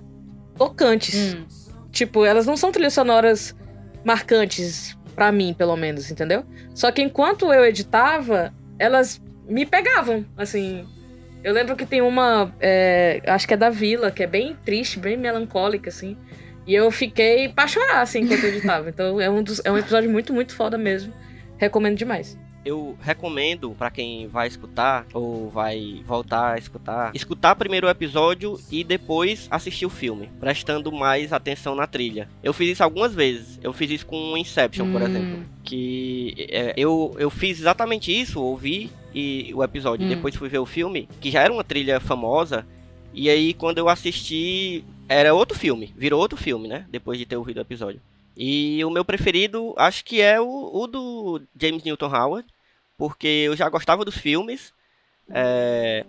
tocantes. 0.56 1.34
Hum. 1.34 1.46
Tipo, 1.98 2.24
elas 2.24 2.46
não 2.46 2.56
são 2.56 2.72
trilhas 2.72 2.94
sonoras 2.94 3.56
marcantes 4.06 4.96
para 5.16 5.32
mim, 5.32 5.52
pelo 5.58 5.76
menos, 5.76 6.12
entendeu? 6.12 6.46
Só 6.76 6.92
que 6.92 7.02
enquanto 7.02 7.52
eu 7.52 7.66
editava, 7.66 8.54
elas 8.78 9.20
me 9.50 9.66
pegavam, 9.66 10.24
assim. 10.38 10.88
Eu 11.44 11.52
lembro 11.56 11.76
que 11.76 11.88
tem 11.88 12.04
uma, 12.04 12.54
é, 12.60 13.20
acho 13.26 13.48
que 13.48 13.56
é 13.56 13.58
da 13.58 13.72
Vila, 13.72 14.12
que 14.12 14.22
é 14.22 14.28
bem 14.28 14.56
triste, 14.64 15.00
bem 15.00 15.18
melancólica, 15.18 15.90
assim. 15.90 16.16
E 16.68 16.76
eu 16.76 16.92
fiquei 16.92 17.50
pra 17.50 17.66
chorar, 17.66 18.02
assim, 18.02 18.20
enquanto 18.20 18.44
eu 18.44 18.50
editava. 18.50 18.90
Então 18.90 19.20
é 19.20 19.28
um, 19.28 19.42
dos, 19.42 19.60
é 19.66 19.72
um 19.72 19.78
episódio 19.80 20.08
muito, 20.08 20.32
muito 20.32 20.56
foda 20.56 20.78
mesmo. 20.78 21.12
Recomendo 21.58 21.98
demais 21.98 22.38
eu 22.68 22.98
recomendo 23.02 23.72
para 23.72 23.90
quem 23.90 24.28
vai 24.28 24.48
escutar 24.48 25.06
ou 25.14 25.50
vai 25.50 26.02
voltar 26.06 26.54
a 26.54 26.58
escutar, 26.58 27.16
escutar 27.16 27.56
primeiro 27.56 27.88
o 27.88 27.90
episódio 27.90 28.60
e 28.70 28.84
depois 28.84 29.48
assistir 29.50 29.86
o 29.86 29.90
filme, 29.90 30.30
prestando 30.40 30.92
mais 30.92 31.32
atenção 31.32 31.76
na 31.76 31.88
trilha. 31.88 32.30
Eu 32.44 32.54
fiz 32.54 32.72
isso 32.72 32.84
algumas 32.84 33.14
vezes. 33.14 33.58
Eu 33.64 33.72
fiz 33.72 33.90
isso 33.90 34.06
com 34.06 34.38
Inception, 34.38 34.86
hum. 34.86 34.92
por 34.92 35.02
exemplo, 35.02 35.46
que 35.64 36.48
é, 36.50 36.74
eu, 36.76 37.16
eu 37.18 37.30
fiz 37.30 37.60
exatamente 37.60 38.12
isso, 38.12 38.42
ouvi 38.42 38.92
e 39.16 39.52
o 39.54 39.64
episódio, 39.64 40.06
hum. 40.06 40.10
depois 40.10 40.36
fui 40.36 40.50
ver 40.50 40.60
o 40.60 40.66
filme, 40.66 41.08
que 41.22 41.32
já 41.32 41.42
era 41.42 41.54
uma 41.54 41.64
trilha 41.64 42.00
famosa. 42.00 42.66
E 43.14 43.30
aí 43.30 43.54
quando 43.54 43.78
eu 43.78 43.88
assisti, 43.88 44.84
era 45.08 45.34
outro 45.34 45.58
filme, 45.58 45.94
virou 45.96 46.20
outro 46.20 46.38
filme, 46.38 46.68
né? 46.68 46.86
Depois 46.90 47.18
de 47.18 47.26
ter 47.26 47.38
ouvido 47.38 47.58
o 47.58 47.62
episódio. 47.62 48.02
E 48.38 48.84
o 48.86 48.92
meu 48.92 49.04
preferido, 49.04 49.74
acho 49.78 50.06
que 50.06 50.22
é 50.22 50.40
o, 50.40 50.70
o 50.72 50.86
do 50.86 51.42
James 51.60 51.84
Newton 51.84 52.14
Howard, 52.16 52.48
porque 52.98 53.28
eu 53.28 53.56
já 53.56 53.70
gostava 53.70 54.04
dos 54.04 54.18
filmes, 54.18 54.74
é, 55.30 56.06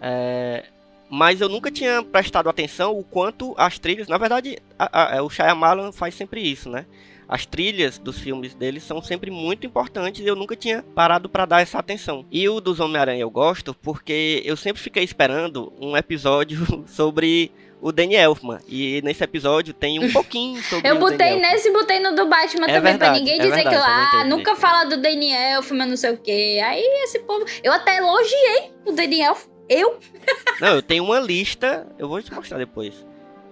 é, 0.00 0.64
mas 1.08 1.40
eu 1.40 1.48
nunca 1.48 1.70
tinha 1.70 2.02
prestado 2.02 2.48
atenção 2.48 2.98
o 2.98 3.04
quanto 3.04 3.54
as 3.56 3.78
trilhas. 3.78 4.08
Na 4.08 4.18
verdade, 4.18 4.58
a, 4.78 5.14
a, 5.14 5.16
é, 5.16 5.22
o 5.22 5.30
Shyamalan 5.30 5.92
faz 5.92 6.14
sempre 6.14 6.40
isso, 6.40 6.68
né? 6.68 6.86
As 7.28 7.44
trilhas 7.44 7.98
dos 7.98 8.18
filmes 8.20 8.54
dele 8.54 8.78
são 8.78 9.02
sempre 9.02 9.30
muito 9.32 9.66
importantes 9.66 10.20
e 10.20 10.26
eu 10.26 10.36
nunca 10.36 10.54
tinha 10.54 10.82
parado 10.94 11.28
para 11.28 11.44
dar 11.44 11.60
essa 11.60 11.78
atenção. 11.78 12.24
E 12.30 12.48
o 12.48 12.60
dos 12.60 12.78
Homem-Aranha 12.78 13.20
eu 13.20 13.30
gosto 13.30 13.74
porque 13.74 14.42
eu 14.44 14.56
sempre 14.56 14.80
fiquei 14.80 15.02
esperando 15.02 15.72
um 15.80 15.96
episódio 15.96 16.64
sobre 16.86 17.50
o 17.80 17.92
Danny 17.92 18.14
Elfman. 18.14 18.58
E 18.68 19.00
nesse 19.02 19.22
episódio 19.22 19.74
tem 19.74 19.98
um 19.98 20.10
pouquinho 20.12 20.62
sobre 20.62 20.88
Eu 20.88 20.98
botei 20.98 21.36
nesse 21.36 21.68
e 21.68 21.72
botei 21.72 21.98
no 22.00 22.14
do 22.14 22.26
Batman 22.26 22.66
é 22.66 22.74
também, 22.74 22.82
verdade, 22.82 22.98
pra 22.98 23.12
ninguém 23.12 23.34
é 23.34 23.42
dizer 23.42 23.64
verdade, 23.64 24.10
que 24.10 24.16
ah, 24.16 24.24
nunca 24.24 24.56
fala 24.56 24.84
do 24.84 24.96
Danny 24.96 25.32
Elfman, 25.32 25.86
não 25.86 25.96
sei 25.96 26.12
o 26.12 26.18
quê. 26.18 26.60
Aí 26.64 26.82
esse 27.04 27.18
povo. 27.20 27.44
Eu 27.62 27.72
até 27.72 27.98
elogiei 27.98 28.72
o 28.84 28.92
Danny 28.92 29.20
Elfman. 29.20 29.56
Eu? 29.68 29.98
Não, 30.60 30.76
eu 30.76 30.82
tenho 30.82 31.02
uma 31.02 31.18
lista, 31.18 31.86
eu 31.98 32.08
vou 32.08 32.22
te 32.22 32.32
mostrar 32.32 32.56
depois. 32.56 33.04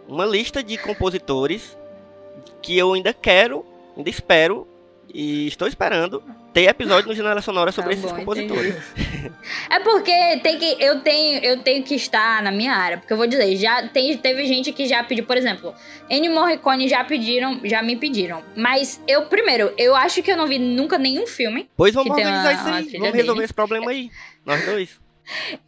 Uma 0.07 0.25
lista 0.25 0.63
de 0.63 0.79
compositores 0.79 1.77
que 2.63 2.79
eu 2.79 2.93
ainda 2.93 3.13
quero, 3.13 3.67
ainda 3.97 4.09
espero 4.09 4.65
e 5.15 5.47
estou 5.47 5.69
esperando 5.69 6.21
ter 6.53 6.69
episódio 6.69 7.09
no 7.09 7.15
Janela 7.15 7.41
Sonora 7.41 7.71
sobre 7.71 7.95
tá 7.95 7.99
esses 7.99 8.11
bom, 8.11 8.19
compositores. 8.19 8.75
é 9.71 9.79
porque 9.79 10.13
tem 10.43 10.59
que, 10.59 10.77
eu, 10.81 11.01
tenho, 11.01 11.39
eu 11.45 11.59
tenho 11.61 11.85
que 11.85 11.95
estar 11.95 12.43
na 12.43 12.51
minha 12.51 12.73
área. 12.73 12.99
Porque 12.99 13.13
eu 13.13 13.17
vou 13.17 13.27
dizer, 13.27 13.57
já 13.57 13.87
tem, 13.89 14.17
teve 14.19 14.45
gente 14.47 14.73
que 14.73 14.87
já 14.87 15.05
pediu, 15.05 15.25
por 15.25 15.37
exemplo, 15.37 15.73
Ennio 16.11 16.35
Morricone 16.35 16.89
já 16.89 17.05
pediram, 17.05 17.61
já 17.63 17.81
me 17.81 17.95
pediram. 17.95 18.43
Mas 18.57 19.01
eu, 19.07 19.27
primeiro, 19.27 19.73
eu 19.79 19.95
acho 19.95 20.21
que 20.21 20.33
eu 20.33 20.37
não 20.37 20.49
vi 20.49 20.59
nunca 20.59 20.99
nenhum 20.99 21.29
filme. 21.29 21.69
Pois 21.77 21.95
vamos 21.95 22.11
organizar 22.11 22.53
isso 22.53 22.67
aí. 22.67 22.99
Vamos 22.99 23.15
resolver 23.15 23.35
dele. 23.35 23.45
esse 23.45 23.55
problema 23.55 23.91
aí. 23.93 24.11
Nós 24.45 24.67
dois. 24.67 25.04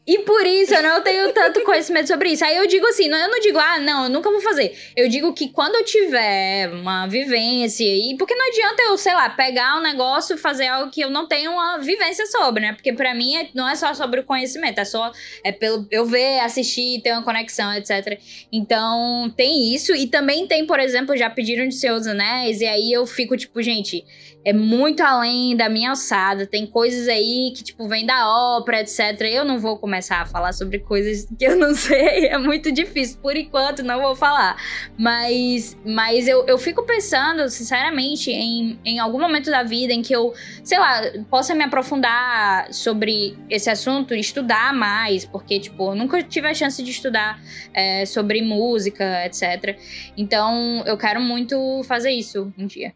E 0.07 0.21
por 0.21 0.47
isso 0.47 0.75
eu 0.75 0.83
não 0.83 1.03
tenho 1.03 1.33
tanto 1.33 1.63
conhecimento 1.63 2.07
sobre 2.07 2.31
isso. 2.31 2.45
Aí 2.45 2.57
eu 2.57 2.67
digo 2.67 2.87
assim, 2.87 3.07
eu 3.07 3.29
não 3.29 3.41
digo, 3.41 3.59
ah, 3.59 3.79
não, 3.81 4.05
eu 4.05 4.11
nunca 4.11 4.31
vou 4.31 4.41
fazer. 4.41 4.77
Eu 4.95 5.09
digo 5.09 5.33
que 5.33 5.49
quando 5.49 5.75
eu 5.75 5.85
tiver 5.85 6.69
uma 6.73 7.07
vivência, 7.07 7.85
e 7.85 8.17
porque 8.17 8.35
não 8.35 8.47
adianta 8.47 8.83
eu, 8.85 8.97
sei 8.97 9.15
lá, 9.15 9.29
pegar 9.31 9.79
um 9.79 9.83
negócio 9.83 10.37
e 10.37 10.39
fazer 10.39 10.69
algo 10.69 10.91
que 10.91 11.01
eu 11.01 11.11
não 11.11 11.27
tenho 11.27 11.51
uma 11.51 11.79
vivência 11.79 12.27
sobre, 12.27 12.63
né? 12.63 12.73
Porque 12.73 12.93
para 12.93 13.15
mim 13.15 13.37
é, 13.37 13.49
não 13.55 13.69
é 13.69 13.75
só 13.75 13.93
sobre 13.95 14.21
o 14.21 14.25
conhecimento, 14.25 14.79
é 14.79 14.85
só 14.85 15.11
é 15.43 15.51
pelo 15.51 15.87
eu 15.91 16.05
ver, 16.05 16.41
assistir, 16.41 17.01
ter 17.03 17.13
uma 17.13 17.25
conexão, 17.25 17.75
etc. 17.75 18.21
Então 18.53 19.33
tem 19.37 19.75
isso. 19.75 19.95
E 19.95 20.07
também 20.07 20.47
tem, 20.47 20.67
por 20.67 20.79
exemplo, 20.79 21.17
já 21.17 21.29
pediram 21.29 21.67
de 21.67 21.75
seus 21.75 22.07
anéis, 22.07 22.61
e 22.61 22.67
aí 22.67 22.93
eu 22.93 23.07
fico 23.07 23.37
tipo, 23.37 23.61
gente, 23.61 24.05
é 24.47 24.53
muito 24.53 25.01
além 25.01 25.57
da 25.57 25.69
minha 25.69 25.91
alçada. 25.91 26.47
Tem 26.47 26.65
coisas 26.65 27.09
aí 27.09 27.53
que, 27.53 27.65
tipo, 27.65 27.89
vem 27.89 28.07
da 28.07 28.29
ópera, 28.29 28.81
etc. 28.81 29.21
Eu 29.23 29.45
não 29.45 29.59
vou 29.59 29.77
começar 29.77 30.21
a 30.23 30.25
falar 30.25 30.53
sobre 30.53 30.79
coisas 30.79 31.27
que 31.37 31.45
eu 31.45 31.57
não 31.57 31.75
sei, 31.75 32.27
é 32.29 32.39
muito 32.39 32.71
difícil. 32.71 33.19
Por 33.21 33.37
enquanto, 33.37 33.83
não 33.83 34.01
vou 34.01 34.15
falar. 34.15 34.57
Mas, 34.97 35.77
mas 35.85 36.29
eu, 36.29 36.47
eu 36.47 36.57
fico 36.59 36.85
pensando, 36.85 37.49
sinceramente, 37.49 38.31
em, 38.31 38.79
em 38.85 39.01
algum 39.01 39.19
momento 39.19 39.51
da 39.51 39.65
vida 39.65 39.93
em 39.93 40.01
que 40.01 40.15
eu, 40.15 40.33
sei 40.63 40.79
lá, 40.79 41.03
possa 41.29 41.53
me 41.53 41.65
aprofundar 41.65 42.73
sobre 42.73 43.37
esse 43.51 43.69
assunto, 43.69 44.15
estudar 44.15 44.73
mais, 44.73 45.25
porque, 45.25 45.59
tipo, 45.59 45.91
eu 45.91 45.97
nunca 45.97 46.23
tive 46.23 46.47
a 46.47 46.55
chance 46.55 46.81
de 46.85 46.93
estudar 46.93 47.43
é, 47.75 48.07
sobre 48.07 48.43
música, 48.43 49.27
etc. 49.27 49.77
Então, 50.17 50.85
eu 50.87 50.97
quero 50.97 51.21
muito 51.21 51.83
fazer 51.83 52.13
isso 52.13 52.53
um 52.57 52.65
dia. 52.65 52.95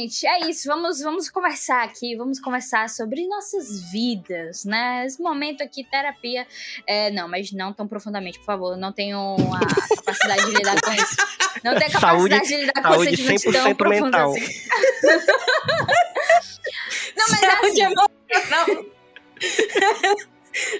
Gente, 0.00 0.26
é 0.26 0.40
isso. 0.48 0.66
Vamos, 0.68 1.00
vamos 1.00 1.28
conversar 1.30 1.82
aqui, 1.84 2.16
vamos 2.16 2.38
conversar 2.40 2.88
sobre 2.88 3.26
nossas 3.26 3.90
vidas, 3.90 4.64
né? 4.64 5.04
Esse 5.06 5.20
momento 5.22 5.62
aqui, 5.62 5.84
terapia. 5.84 6.46
É, 6.86 7.10
não, 7.10 7.28
mas 7.28 7.50
não 7.52 7.72
tão 7.72 7.86
profundamente, 7.88 8.38
por 8.38 8.44
favor. 8.46 8.76
Não 8.76 8.92
tenho 8.92 9.36
a 9.54 9.60
capacidade 9.96 10.44
de 10.46 10.52
lidar 10.56 10.80
com 10.80 10.92
isso. 10.92 11.16
Não 11.64 11.74
tenho 11.74 11.90
a 11.90 11.92
capacidade 11.92 12.00
Saúde- 12.00 12.40
de 12.46 12.56
lidar 12.56 12.82
com 12.82 12.92
saúde 12.92 13.10
sentimentos 13.16 13.42
tão 13.44 13.52
100% 13.66 13.76
profundos 13.76 14.02
mental. 14.04 14.30
assim. 14.32 14.46
não, 17.16 17.26
mas 17.30 17.42
é 17.42 17.50
Saúde 17.50 17.82
assim. 17.82 17.82
emocional. 17.82 18.66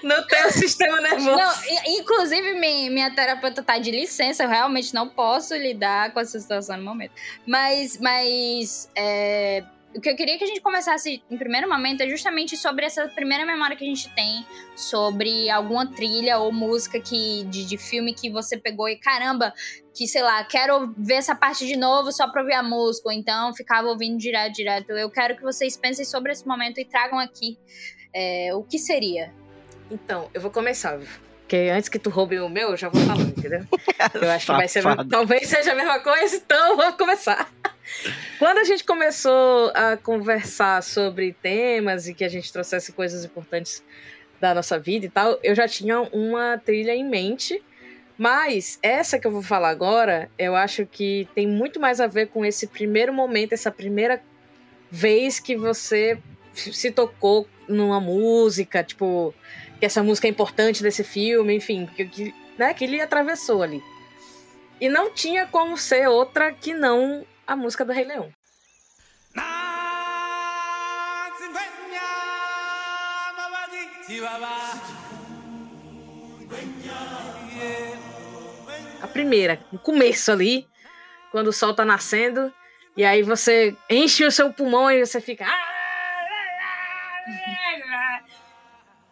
Não 0.03 0.25
tem 0.27 0.45
o 0.45 0.51
sistema 0.51 0.99
nervoso. 1.01 1.37
Não, 1.37 1.53
inclusive, 1.87 2.53
minha, 2.59 2.89
minha 2.89 3.15
terapeuta 3.15 3.63
tá 3.63 3.77
de 3.77 3.91
licença, 3.91 4.43
eu 4.43 4.49
realmente 4.49 4.93
não 4.93 5.07
posso 5.07 5.55
lidar 5.55 6.13
com 6.13 6.19
essa 6.19 6.39
situação 6.39 6.77
no 6.77 6.83
momento. 6.83 7.13
Mas, 7.45 7.99
mas 7.99 8.89
é, 8.95 9.63
o 9.95 9.99
que 9.99 10.09
eu 10.09 10.15
queria 10.15 10.37
que 10.37 10.43
a 10.43 10.47
gente 10.47 10.61
conversasse 10.61 11.23
em 11.29 11.37
primeiro 11.37 11.67
momento 11.67 12.01
é 12.01 12.07
justamente 12.07 12.55
sobre 12.55 12.85
essa 12.85 13.07
primeira 13.07 13.43
memória 13.45 13.75
que 13.75 13.83
a 13.83 13.87
gente 13.87 14.07
tem 14.13 14.45
sobre 14.75 15.49
alguma 15.49 15.87
trilha 15.87 16.37
ou 16.37 16.51
música 16.51 16.99
que, 16.99 17.43
de, 17.45 17.65
de 17.65 17.77
filme 17.77 18.13
que 18.13 18.29
você 18.29 18.55
pegou 18.55 18.87
e 18.87 18.97
caramba, 18.97 19.51
que 19.93 20.07
sei 20.07 20.21
lá, 20.21 20.43
quero 20.43 20.93
ver 20.95 21.15
essa 21.15 21.35
parte 21.35 21.65
de 21.65 21.75
novo 21.75 22.11
só 22.11 22.29
pra 22.31 22.41
ouvir 22.41 22.53
a 22.53 22.61
música, 22.61 23.09
ou 23.09 23.13
então 23.13 23.53
ficava 23.53 23.87
ouvindo 23.87 24.17
direto, 24.17 24.53
direto. 24.53 24.91
Eu 24.91 25.09
quero 25.09 25.35
que 25.35 25.41
vocês 25.41 25.75
pensem 25.75 26.05
sobre 26.05 26.31
esse 26.31 26.47
momento 26.47 26.79
e 26.79 26.85
tragam 26.85 27.17
aqui 27.17 27.57
é, 28.13 28.51
o 28.53 28.63
que 28.63 28.77
seria. 28.77 29.33
Então, 29.89 30.29
eu 30.33 30.41
vou 30.41 30.51
começar. 30.51 30.99
Porque 31.49 31.69
antes 31.73 31.89
que 31.89 31.97
tu 31.97 32.11
roube 32.11 32.39
o 32.39 32.47
meu, 32.47 32.69
eu 32.69 32.77
já 32.77 32.89
vou 32.89 33.01
falando, 33.01 33.29
entendeu? 33.29 33.65
Eu 34.13 34.29
acho 34.29 34.45
que 34.45 34.51
vai 34.51 34.67
ser. 34.67 34.83
Talvez 35.09 35.47
seja 35.47 35.71
a 35.71 35.75
mesma 35.75 35.99
coisa, 35.99 36.35
então 36.35 36.69
eu 36.69 36.77
vou 36.77 36.93
começar. 36.93 37.51
Quando 38.37 38.59
a 38.59 38.63
gente 38.63 38.83
começou 38.83 39.71
a 39.73 39.97
conversar 39.97 40.81
sobre 40.83 41.33
temas 41.41 42.07
e 42.07 42.13
que 42.13 42.23
a 42.23 42.29
gente 42.29 42.53
trouxesse 42.53 42.93
coisas 42.93 43.25
importantes 43.25 43.83
da 44.39 44.53
nossa 44.53 44.79
vida 44.79 45.05
e 45.05 45.09
tal, 45.09 45.37
eu 45.43 45.53
já 45.53 45.67
tinha 45.67 45.99
uma 46.01 46.57
trilha 46.57 46.95
em 46.95 47.03
mente. 47.03 47.61
Mas 48.17 48.77
essa 48.83 49.17
que 49.17 49.25
eu 49.25 49.31
vou 49.31 49.41
falar 49.41 49.69
agora, 49.69 50.29
eu 50.37 50.55
acho 50.55 50.85
que 50.85 51.27
tem 51.33 51.47
muito 51.47 51.79
mais 51.79 51.99
a 51.99 52.07
ver 52.07 52.27
com 52.27 52.45
esse 52.45 52.67
primeiro 52.67 53.13
momento, 53.13 53.53
essa 53.53 53.71
primeira 53.71 54.21
vez 54.91 55.39
que 55.39 55.55
você 55.55 56.17
se 56.53 56.91
tocou 56.91 57.47
numa 57.67 57.99
música, 57.99 58.83
tipo, 58.83 59.33
que 59.79 59.85
essa 59.85 60.03
música 60.03 60.27
é 60.27 60.29
importante 60.29 60.83
desse 60.83 61.03
filme, 61.03 61.55
enfim, 61.55 61.85
que, 61.95 62.05
que, 62.05 62.35
né, 62.57 62.73
que 62.73 62.83
ele 62.83 63.01
atravessou 63.01 63.63
ali. 63.63 63.81
E 64.79 64.89
não 64.89 65.11
tinha 65.11 65.47
como 65.47 65.77
ser 65.77 66.07
outra 66.07 66.51
que 66.51 66.73
não 66.73 67.25
a 67.47 67.55
música 67.55 67.85
do 67.85 67.93
Rei 67.93 68.03
Leão. 68.05 68.31
A 79.01 79.07
primeira, 79.07 79.59
no 79.71 79.79
começo 79.79 80.31
ali, 80.31 80.67
quando 81.31 81.47
o 81.47 81.53
sol 81.53 81.73
tá 81.73 81.85
nascendo, 81.85 82.53
e 82.97 83.05
aí 83.05 83.23
você 83.23 83.75
enche 83.89 84.25
o 84.25 84.31
seu 84.31 84.51
pulmão 84.51 84.91
e 84.91 85.05
você 85.05 85.21
fica. 85.21 85.45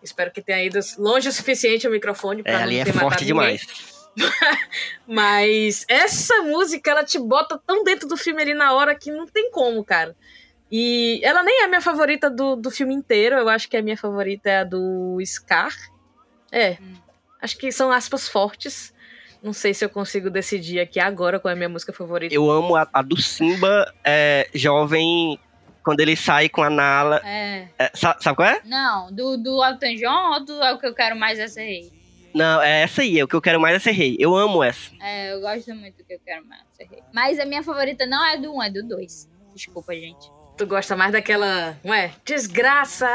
Espero 0.07 0.31
que 0.31 0.41
tenha 0.41 0.63
ido 0.63 0.79
longe 0.97 1.29
o 1.29 1.31
suficiente 1.31 1.87
o 1.87 1.91
microfone 1.91 2.41
pra 2.43 2.51
É, 2.51 2.55
não 2.55 2.63
ali 2.63 2.79
é 2.79 2.83
ter 2.85 2.93
matado 2.93 3.09
forte 3.11 3.25
ninguém. 3.25 3.57
demais. 3.57 3.97
Mas 5.07 5.85
essa 5.87 6.41
música, 6.41 6.91
ela 6.91 7.03
te 7.03 7.19
bota 7.19 7.59
tão 7.65 7.83
dentro 7.83 8.07
do 8.07 8.17
filme 8.17 8.41
ali 8.41 8.53
na 8.53 8.73
hora 8.73 8.95
que 8.95 9.11
não 9.11 9.27
tem 9.27 9.51
como, 9.51 9.83
cara. 9.83 10.15
E 10.71 11.21
ela 11.23 11.43
nem 11.43 11.61
é 11.61 11.65
a 11.65 11.67
minha 11.67 11.81
favorita 11.81 12.29
do, 12.29 12.55
do 12.55 12.69
filme 12.71 12.93
inteiro. 12.93 13.35
Eu 13.35 13.47
acho 13.47 13.69
que 13.69 13.77
a 13.77 13.81
minha 13.81 13.95
favorita 13.97 14.49
é 14.49 14.59
a 14.59 14.63
do 14.63 15.17
Scar. 15.25 15.73
É. 16.51 16.77
Acho 17.41 17.57
que 17.57 17.71
são 17.71 17.91
aspas 17.91 18.27
fortes. 18.27 18.93
Não 19.41 19.53
sei 19.53 19.73
se 19.73 19.85
eu 19.85 19.89
consigo 19.89 20.29
decidir 20.29 20.79
aqui 20.79 20.99
agora 20.99 21.39
qual 21.39 21.51
é 21.51 21.53
a 21.53 21.55
minha 21.55 21.69
música 21.69 21.93
favorita. 21.93 22.33
Eu 22.33 22.49
amo 22.49 22.75
a, 22.75 22.87
a 22.91 23.01
do 23.01 23.15
Simba 23.21 23.93
é, 24.03 24.49
jovem, 24.53 25.39
quando 25.87 26.01
ele 26.01 26.17
sai 26.17 26.49
com 26.49 26.61
a 26.61 26.69
Nala. 26.69 27.21
É. 27.23 27.69
É, 27.79 27.91
sa- 27.93 28.17
sabe 28.19 28.35
qual 28.35 28.49
é? 28.49 28.59
Não, 28.65 29.09
do, 29.09 29.37
do 29.37 29.63
Elton 29.63 29.95
John 29.95 30.33
ou 30.33 30.43
do 30.43 30.61
é 30.61 30.73
o 30.73 30.77
que 30.77 30.85
eu 30.85 30.93
quero 30.93 31.15
mais 31.15 31.39
é 31.39 31.47
ser 31.47 31.63
rei? 31.63 31.93
Não, 32.35 32.61
é 32.61 32.81
essa 32.81 33.03
aí. 33.03 33.17
é 33.17 33.23
O 33.23 33.27
que 33.27 33.35
eu 33.37 33.41
quero 33.41 33.57
mais 33.57 33.73
é 33.77 33.79
ser 33.79 33.91
rei. 33.93 34.17
Eu 34.19 34.35
amo 34.35 34.61
essa. 34.61 34.91
É, 35.01 35.31
eu 35.33 35.39
gosto 35.39 35.73
muito 35.73 35.95
do 35.99 36.03
que 36.03 36.13
eu 36.15 36.19
quero 36.25 36.45
mais 36.45 36.61
é 36.61 36.83
ser 36.83 36.89
rei. 36.89 36.99
Mas 37.13 37.39
a 37.39 37.45
minha 37.45 37.63
favorita 37.63 38.05
não 38.05 38.25
é 38.25 38.35
do 38.37 38.53
1, 38.53 38.63
é 38.63 38.69
do 38.69 38.83
2. 38.85 39.29
Desculpa, 39.55 39.93
gente. 39.95 40.29
Tu 40.57 40.67
gosta 40.67 40.93
mais 40.95 41.13
daquela, 41.13 41.77
não 41.85 41.93
é? 41.93 42.11
Desgraça! 42.25 43.07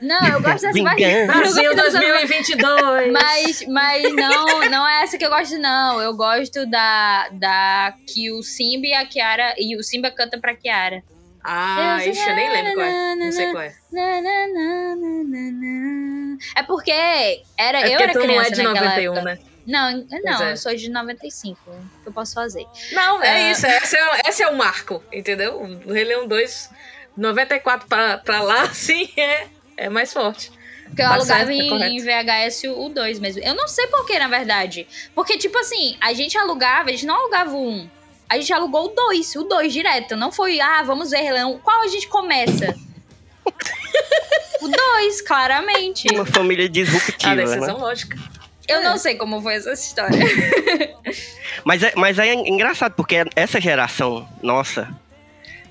Não, 0.00 0.26
eu 0.28 0.40
gosto 0.40 0.62
dessa 0.62 0.82
mais. 0.82 0.96
Vingança. 0.96 1.38
Brasil 1.38 1.64
Eu 1.64 1.74
gosto 1.76 1.92
dessa- 1.92 1.98
2022! 1.98 3.12
Mas, 3.12 3.66
mas 3.68 4.02
não, 4.14 4.70
não 4.70 4.88
é 4.88 5.02
essa 5.02 5.18
que 5.18 5.24
eu 5.26 5.30
gosto, 5.30 5.58
não. 5.58 6.00
Eu 6.00 6.14
gosto 6.14 6.64
da, 6.66 7.28
da 7.32 7.94
que 8.06 8.30
o 8.32 8.42
Simba 8.42 8.86
e 8.86 8.94
a 8.94 9.04
Kiara. 9.06 9.54
E 9.58 9.76
o 9.76 9.82
Simba 9.82 10.10
canta 10.10 10.38
pra 10.38 10.54
Kiara. 10.56 11.02
Ah, 11.48 11.98
Eu- 12.04 12.10
ixi, 12.10 12.28
eu 12.28 12.34
nem 12.34 12.50
lembro 12.50 12.74
qual 12.74 12.86
é. 12.86 13.14
Não 13.14 13.32
sei 13.32 13.50
qual 13.52 13.62
é. 13.62 13.74
É 16.56 16.62
porque 16.62 16.90
era, 17.56 17.80
É 17.80 17.86
eu 17.86 17.90
porque 17.90 18.02
era 18.02 18.12
tu 18.12 18.18
não 18.18 18.26
criança 18.26 18.48
é 18.48 18.50
de 18.52 18.62
naquela 18.62 18.86
91, 18.90 19.12
época. 19.14 19.22
né? 19.34 19.38
Não, 19.66 20.06
não, 20.24 20.42
é. 20.44 20.52
eu 20.52 20.56
sou 20.56 20.74
de 20.76 20.88
95. 20.90 21.58
O 21.70 22.02
que 22.02 22.08
eu 22.08 22.12
posso 22.12 22.34
fazer? 22.34 22.64
Não, 22.92 23.22
é 23.22 23.48
É. 23.48 23.50
isso. 23.50 23.66
Esse 23.66 23.96
é, 23.96 24.20
esse 24.28 24.42
é 24.42 24.48
o 24.48 24.56
marco, 24.56 25.02
entendeu? 25.12 25.60
O 25.86 25.92
Rei 25.92 26.04
Leão 26.04 26.26
2, 26.26 26.70
94 27.16 27.88
pra, 27.88 28.18
pra 28.18 28.40
lá, 28.42 28.62
assim, 28.70 29.08
é, 29.16 29.46
é 29.76 29.88
mais 29.88 30.12
forte. 30.12 30.52
Porque 30.86 31.02
eu 31.02 31.06
alugava 31.08 31.52
em, 31.52 31.68
em 31.96 32.00
VHS 32.00 32.62
o 32.68 32.88
2 32.88 33.18
mesmo. 33.18 33.42
Eu 33.42 33.56
não 33.56 33.66
sei 33.66 33.88
porquê, 33.88 34.20
na 34.20 34.28
verdade. 34.28 34.86
Porque, 35.16 35.36
tipo 35.36 35.58
assim, 35.58 35.96
a 36.00 36.12
gente 36.12 36.38
alugava, 36.38 36.88
a 36.90 36.92
gente 36.92 37.04
não 37.06 37.16
alugava 37.16 37.56
o 37.56 37.68
1. 37.68 37.90
A 38.28 38.36
gente 38.38 38.52
alugou 38.52 38.86
o 38.86 38.88
2, 38.88 39.36
o 39.36 39.44
2 39.44 39.72
direto. 39.72 40.16
Não 40.16 40.32
foi, 40.32 40.60
ah, 40.60 40.82
vamos 40.84 41.10
ver, 41.10 41.30
Leão. 41.32 41.60
Qual 41.62 41.82
a 41.82 41.88
gente 41.88 42.08
começa? 42.08 42.74
o 44.60 44.68
2, 44.68 45.20
claramente. 45.22 46.08
Uma 46.12 46.26
família 46.26 46.66
A 46.66 46.68
disruptiva, 46.68 47.34
né? 47.34 47.44
decisão 47.44 47.78
lógica. 47.78 48.18
Eu 48.68 48.78
É. 48.78 48.82
não 48.82 48.98
sei 48.98 49.14
como 49.14 49.40
foi 49.40 49.54
essa 49.54 49.72
história. 49.72 50.18
Mas 51.64 51.82
é, 51.82 51.92
mas 51.96 52.18
é 52.18 52.32
engraçado, 52.34 52.92
porque 52.94 53.24
essa 53.34 53.60
geração 53.60 54.28
nossa 54.42 54.88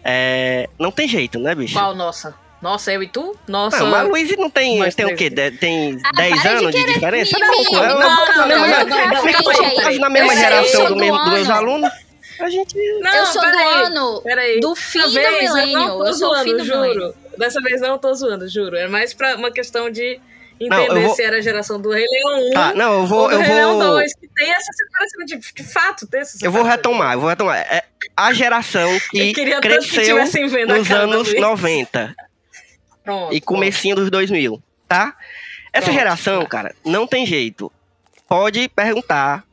é, 0.03 0.67
não 0.79 0.91
tem 0.91 1.07
jeito, 1.07 1.37
né, 1.39 1.53
bicho? 1.55 1.73
Qual 1.73 1.93
nossa? 1.93 2.33
Nossa, 2.61 2.91
eu 2.91 3.03
e 3.03 3.07
tu? 3.07 3.37
Nossa. 3.47 3.79
Não, 3.79 3.87
mas 3.91 4.07
Luiz 4.07 4.35
não 4.37 4.49
tem, 4.49 4.79
Nós 4.79 4.95
tem 4.95 5.05
o 5.05 5.15
quê? 5.15 5.29
De- 5.29 5.51
Tem 5.51 5.99
Ah, 6.03 6.11
10 6.15 6.41
para 6.41 6.41
de 6.41 6.47
anos 6.57 6.71
de, 6.71 6.81
querer 6.81 6.93
diferença? 6.93 7.37
mimimi. 7.39 7.63
Não, 7.63 7.65
pô, 7.65 7.77
é 7.77 7.87
Não, 7.87 7.95
uma- 7.97 8.05
não, 8.05 8.25
não, 8.25 8.47
não, 8.47 8.59
mas- 8.59 8.77
não, 8.79 8.87
pra 8.97 9.07
mas 9.07 9.19
frente 9.21 9.37
ficamos 9.37 9.59
aí. 9.59 9.75
quase 9.75 9.99
na 9.99 10.09
mesma 10.09 10.33
Eu 10.33 10.37
sei, 10.37 10.43
geração 10.45 10.79
eu 10.81 10.87
do 10.87 10.87
sou 10.87 10.97
mesmo, 10.97 11.17
do 11.17 11.23
dos 11.25 11.33
meus 11.33 11.49
ano. 11.49 11.57
alunos. 11.57 11.91
A 12.39 12.49
gente. 12.49 12.75
Não, 12.99 13.13
eu 13.13 13.25
sou 13.27 13.41
do 13.41 13.47
peraí, 13.51 13.83
ano 13.83 14.21
Peraí. 14.21 14.59
do 14.59 14.75
fim 14.75 14.99
do 15.01 15.11
Dessa 15.13 15.29
vez 15.31 15.49
eu 15.49 15.55
milênio. 15.55 15.79
não 15.79 15.97
tô 15.99 16.05
Eu 16.07 16.13
sou 16.13 16.31
o 16.31 16.35
fim 16.35 16.43
zoando, 16.43 16.57
do 16.57 16.63
milênio. 16.65 16.93
juro. 17.01 17.15
Dessa 17.37 17.61
vez 17.61 17.81
não 17.81 17.97
tô 17.97 18.13
zoando, 18.13 18.47
juro. 18.49 18.75
É 18.75 18.87
mais 18.87 19.13
pra 19.13 19.35
uma 19.35 19.51
questão 19.51 19.89
de 19.89 20.19
Não, 20.61 20.67
entender 20.83 20.97
eu 20.99 21.07
vou- 21.07 21.15
se 21.15 21.23
era 21.23 21.37
a 21.37 21.41
geração 21.41 21.79
do 21.79 21.89
Rei 21.91 22.05
Leão 22.09 22.47
1 22.49 22.51
Tá, 22.51 22.73
não, 22.73 22.93
eu 22.93 22.99
ou 23.01 23.07
vou. 23.07 23.27
do 23.29 23.33
Eu 23.35 23.39
Rei 23.39 23.53
Leão 23.55 23.73
vou, 23.77 23.87
2, 23.91 24.13
que 24.15 24.27
tem 24.27 24.51
essa 24.51 24.71
separação 24.73 25.25
de, 25.25 25.37
de 25.53 25.63
fato. 25.63 26.07
Tem 26.07 26.21
essa 26.21 26.45
eu 26.45 26.51
vou 26.51 26.63
retomar, 26.63 27.13
eu 27.13 27.19
vou 27.21 27.29
retomar. 27.29 27.57
É 27.57 27.83
a 28.15 28.33
geração 28.33 28.89
Eu 28.93 28.99
que 29.11 29.33
que 29.33 29.59
cresceu 29.61 30.17
a 30.17 30.25
nos 30.67 30.91
anos 30.91 31.27
Luiz. 31.29 31.41
90 31.41 32.15
Pronto, 33.03 33.33
e 33.33 33.39
comecinho 33.41 33.95
dos 33.95 34.09
2000, 34.09 34.61
tá? 34.87 35.15
Essa 35.71 35.85
Pronto. 35.85 35.97
geração, 35.99 36.45
cara, 36.45 36.73
não 36.85 37.05
tem 37.05 37.25
jeito. 37.25 37.71
Pode 38.27 38.67
perguntar 38.69 39.43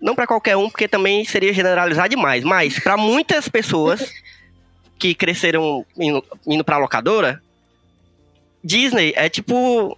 não 0.00 0.14
para 0.14 0.26
qualquer 0.26 0.56
um, 0.56 0.68
porque 0.68 0.88
também 0.88 1.24
seria 1.24 1.52
generalizar 1.52 2.08
demais, 2.08 2.44
mas 2.44 2.78
para 2.78 2.96
muitas 2.96 3.48
pessoas 3.48 4.12
que 4.98 5.14
cresceram 5.14 5.84
indo, 5.96 6.24
indo 6.46 6.64
pra 6.64 6.78
locadora, 6.78 7.42
Disney 8.62 9.12
é 9.16 9.28
tipo. 9.28 9.96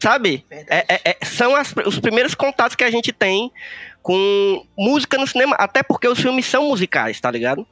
Sabe? 0.00 0.44
É, 0.50 0.84
é, 0.88 1.00
é, 1.04 1.24
são 1.24 1.56
as, 1.56 1.74
os 1.84 1.98
primeiros 1.98 2.32
contatos 2.34 2.76
que 2.76 2.84
a 2.84 2.90
gente 2.90 3.12
tem 3.12 3.50
com 4.00 4.64
música 4.76 5.18
no 5.18 5.26
cinema, 5.26 5.56
até 5.56 5.82
porque 5.82 6.06
os 6.06 6.20
filmes 6.20 6.46
são 6.46 6.68
musicais, 6.68 7.20
tá 7.20 7.30
ligado? 7.30 7.66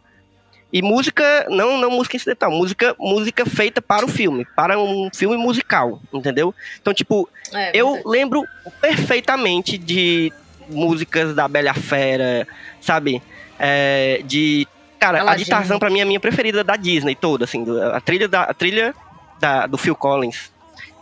E 0.72 0.82
música, 0.82 1.46
não, 1.48 1.78
não 1.78 1.90
música 1.90 2.16
incidental, 2.16 2.50
música, 2.50 2.94
música 2.98 3.46
feita 3.46 3.80
para 3.80 4.04
o 4.04 4.08
filme, 4.08 4.44
para 4.56 4.78
um 4.78 5.08
filme 5.14 5.36
musical, 5.36 6.00
entendeu? 6.12 6.52
Então, 6.80 6.92
tipo, 6.92 7.28
é, 7.54 7.70
eu 7.72 8.02
lembro 8.04 8.44
perfeitamente 8.80 9.78
de 9.78 10.32
músicas 10.68 11.34
da 11.34 11.48
Bela 11.48 11.74
Fera, 11.74 12.46
sabe? 12.80 13.22
É, 13.58 14.22
de. 14.24 14.66
Cara, 14.98 15.20
Aladdin. 15.20 15.42
a 15.42 15.44
de 15.44 15.50
Tarzan 15.50 15.78
pra 15.78 15.90
mim 15.90 16.00
é 16.00 16.02
a 16.02 16.06
minha 16.06 16.20
preferida 16.20 16.64
da 16.64 16.76
Disney 16.76 17.14
toda, 17.14 17.44
assim. 17.44 17.64
A 17.92 18.00
trilha, 18.00 18.28
da, 18.28 18.42
a 18.42 18.54
trilha 18.54 18.94
da, 19.38 19.66
do 19.66 19.76
Phil 19.76 19.94
Collins. 19.94 20.50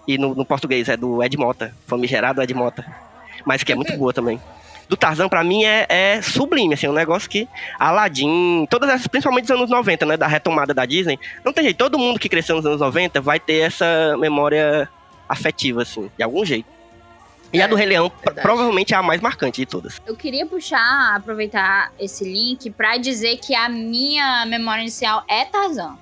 E 0.07 0.19
no, 0.19 0.35
no 0.35 0.45
português 0.45 0.89
é 0.89 0.97
do 0.97 1.23
Ed 1.23 1.37
Mota, 1.37 1.75
famigerado 1.87 2.43
Ed 2.43 2.53
Mota. 2.53 2.85
Mas 3.45 3.63
que 3.63 3.73
é 3.73 3.75
muito 3.75 3.97
boa 3.97 4.13
também 4.13 4.41
do 4.89 4.97
Tarzan, 4.97 5.29
para 5.29 5.43
mim, 5.43 5.65
é, 5.65 5.87
é, 5.89 6.23
sublime, 6.23 6.75
assim, 6.75 6.89
um 6.89 6.93
negócio 6.93 7.29
que 7.29 7.49
Aladdin, 7.79 8.67
todas 8.69 8.91
essas, 8.91 9.07
principalmente 9.07 9.47
dos 9.47 9.57
anos 9.57 9.71
90, 9.71 10.07
né, 10.07 10.17
da 10.17 10.27
retomada 10.27 10.75
da 10.75 10.85
Disney, 10.85 11.19
não 11.45 11.53
tem 11.53 11.65
jeito, 11.65 11.77
todo 11.77 11.99
mundo 11.99 12.19
que 12.19 12.29
cresceu 12.29 12.57
nos 12.57 12.67
anos 12.67 12.81
90 12.81 13.21
vai 13.21 13.41
ter 13.41 13.61
essa 13.61 14.17
memória 14.19 14.89
afetiva, 15.29 15.83
assim, 15.83 16.11
de 16.17 16.23
algum 16.23 16.45
jeito. 16.45 16.74
E 17.55 17.63
a 17.63 17.67
do 17.69 17.77
Rei 17.77 17.87
Leão 17.87 18.11
verdade. 18.25 18.43
provavelmente 18.43 18.93
é 18.93 18.97
a 18.97 19.03
mais 19.03 19.21
marcante 19.21 19.61
de 19.61 19.67
todas. 19.67 20.01
Eu 20.05 20.17
queria 20.17 20.45
puxar, 20.45 21.15
aproveitar 21.15 21.93
esse 21.99 22.25
link 22.25 22.69
para 22.71 22.97
dizer 22.97 23.37
que 23.39 23.55
a 23.55 23.69
minha 23.69 24.45
memória 24.47 24.83
inicial 24.83 25.25
é 25.29 25.45
Tarzan. 25.45 25.97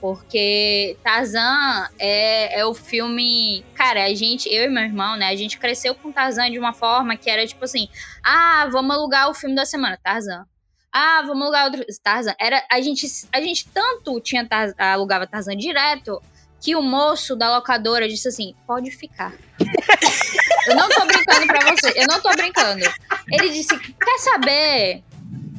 Porque 0.00 0.96
Tarzan 1.02 1.88
é, 1.98 2.60
é 2.60 2.64
o 2.64 2.74
filme. 2.74 3.64
Cara, 3.74 4.04
a 4.04 4.14
gente, 4.14 4.48
eu 4.48 4.64
e 4.64 4.68
meu 4.68 4.84
irmão, 4.84 5.16
né? 5.16 5.28
A 5.28 5.34
gente 5.34 5.58
cresceu 5.58 5.94
com 5.94 6.12
Tarzan 6.12 6.50
de 6.50 6.58
uma 6.58 6.72
forma 6.72 7.16
que 7.16 7.28
era 7.28 7.46
tipo 7.46 7.64
assim: 7.64 7.88
ah, 8.22 8.68
vamos 8.70 8.94
alugar 8.94 9.28
o 9.28 9.34
filme 9.34 9.56
da 9.56 9.64
semana, 9.64 9.98
Tarzan. 10.00 10.44
Ah, 10.92 11.22
vamos 11.26 11.42
alugar 11.42 11.64
outro. 11.64 11.84
Tarzan. 12.02 12.34
Era, 12.38 12.62
a, 12.70 12.80
gente, 12.80 13.06
a 13.32 13.40
gente 13.40 13.66
tanto 13.68 14.20
tinha 14.20 14.46
alugava 14.78 15.26
Tarzan 15.26 15.56
direto 15.56 16.22
que 16.60 16.76
o 16.76 16.82
moço 16.82 17.34
da 17.34 17.56
locadora 17.56 18.06
disse 18.06 18.28
assim: 18.28 18.54
pode 18.66 18.90
ficar. 18.90 19.32
eu 20.66 20.76
não 20.76 20.88
tô 20.88 21.04
brincando 21.06 21.46
pra 21.46 21.70
você, 21.70 21.92
eu 21.96 22.06
não 22.08 22.20
tô 22.20 22.30
brincando. 22.30 22.84
Ele 23.32 23.50
disse: 23.50 23.78
quer 23.78 24.18
saber? 24.18 25.02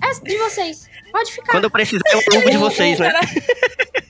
É 0.02 0.14
de 0.24 0.38
vocês. 0.38 0.90
Pode 1.12 1.32
ficar. 1.32 1.52
Quando 1.54 1.64
eu 1.64 1.72
precisar, 1.72 2.04
eu 2.12 2.22
alugo 2.32 2.52
de 2.52 2.58
vocês, 2.58 3.00
né? 3.00 3.12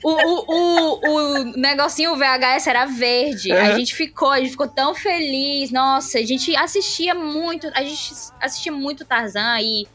O, 0.02 0.10
o, 0.10 0.44
o, 0.54 1.00
o 1.10 1.44
negocinho 1.56 2.16
VHS 2.16 2.66
era 2.66 2.86
verde. 2.86 3.52
Uhum. 3.52 3.58
A 3.58 3.72
gente 3.72 3.94
ficou, 3.94 4.30
a 4.30 4.38
gente 4.38 4.50
ficou 4.50 4.68
tão 4.68 4.94
feliz. 4.94 5.70
Nossa, 5.70 6.18
a 6.18 6.22
gente 6.24 6.54
assistia 6.56 7.14
muito, 7.14 7.66
a 7.74 7.82
gente 7.82 8.12
assistia 8.40 8.72
muito 8.72 9.04
Tarzan 9.04 9.60
e 9.60 9.86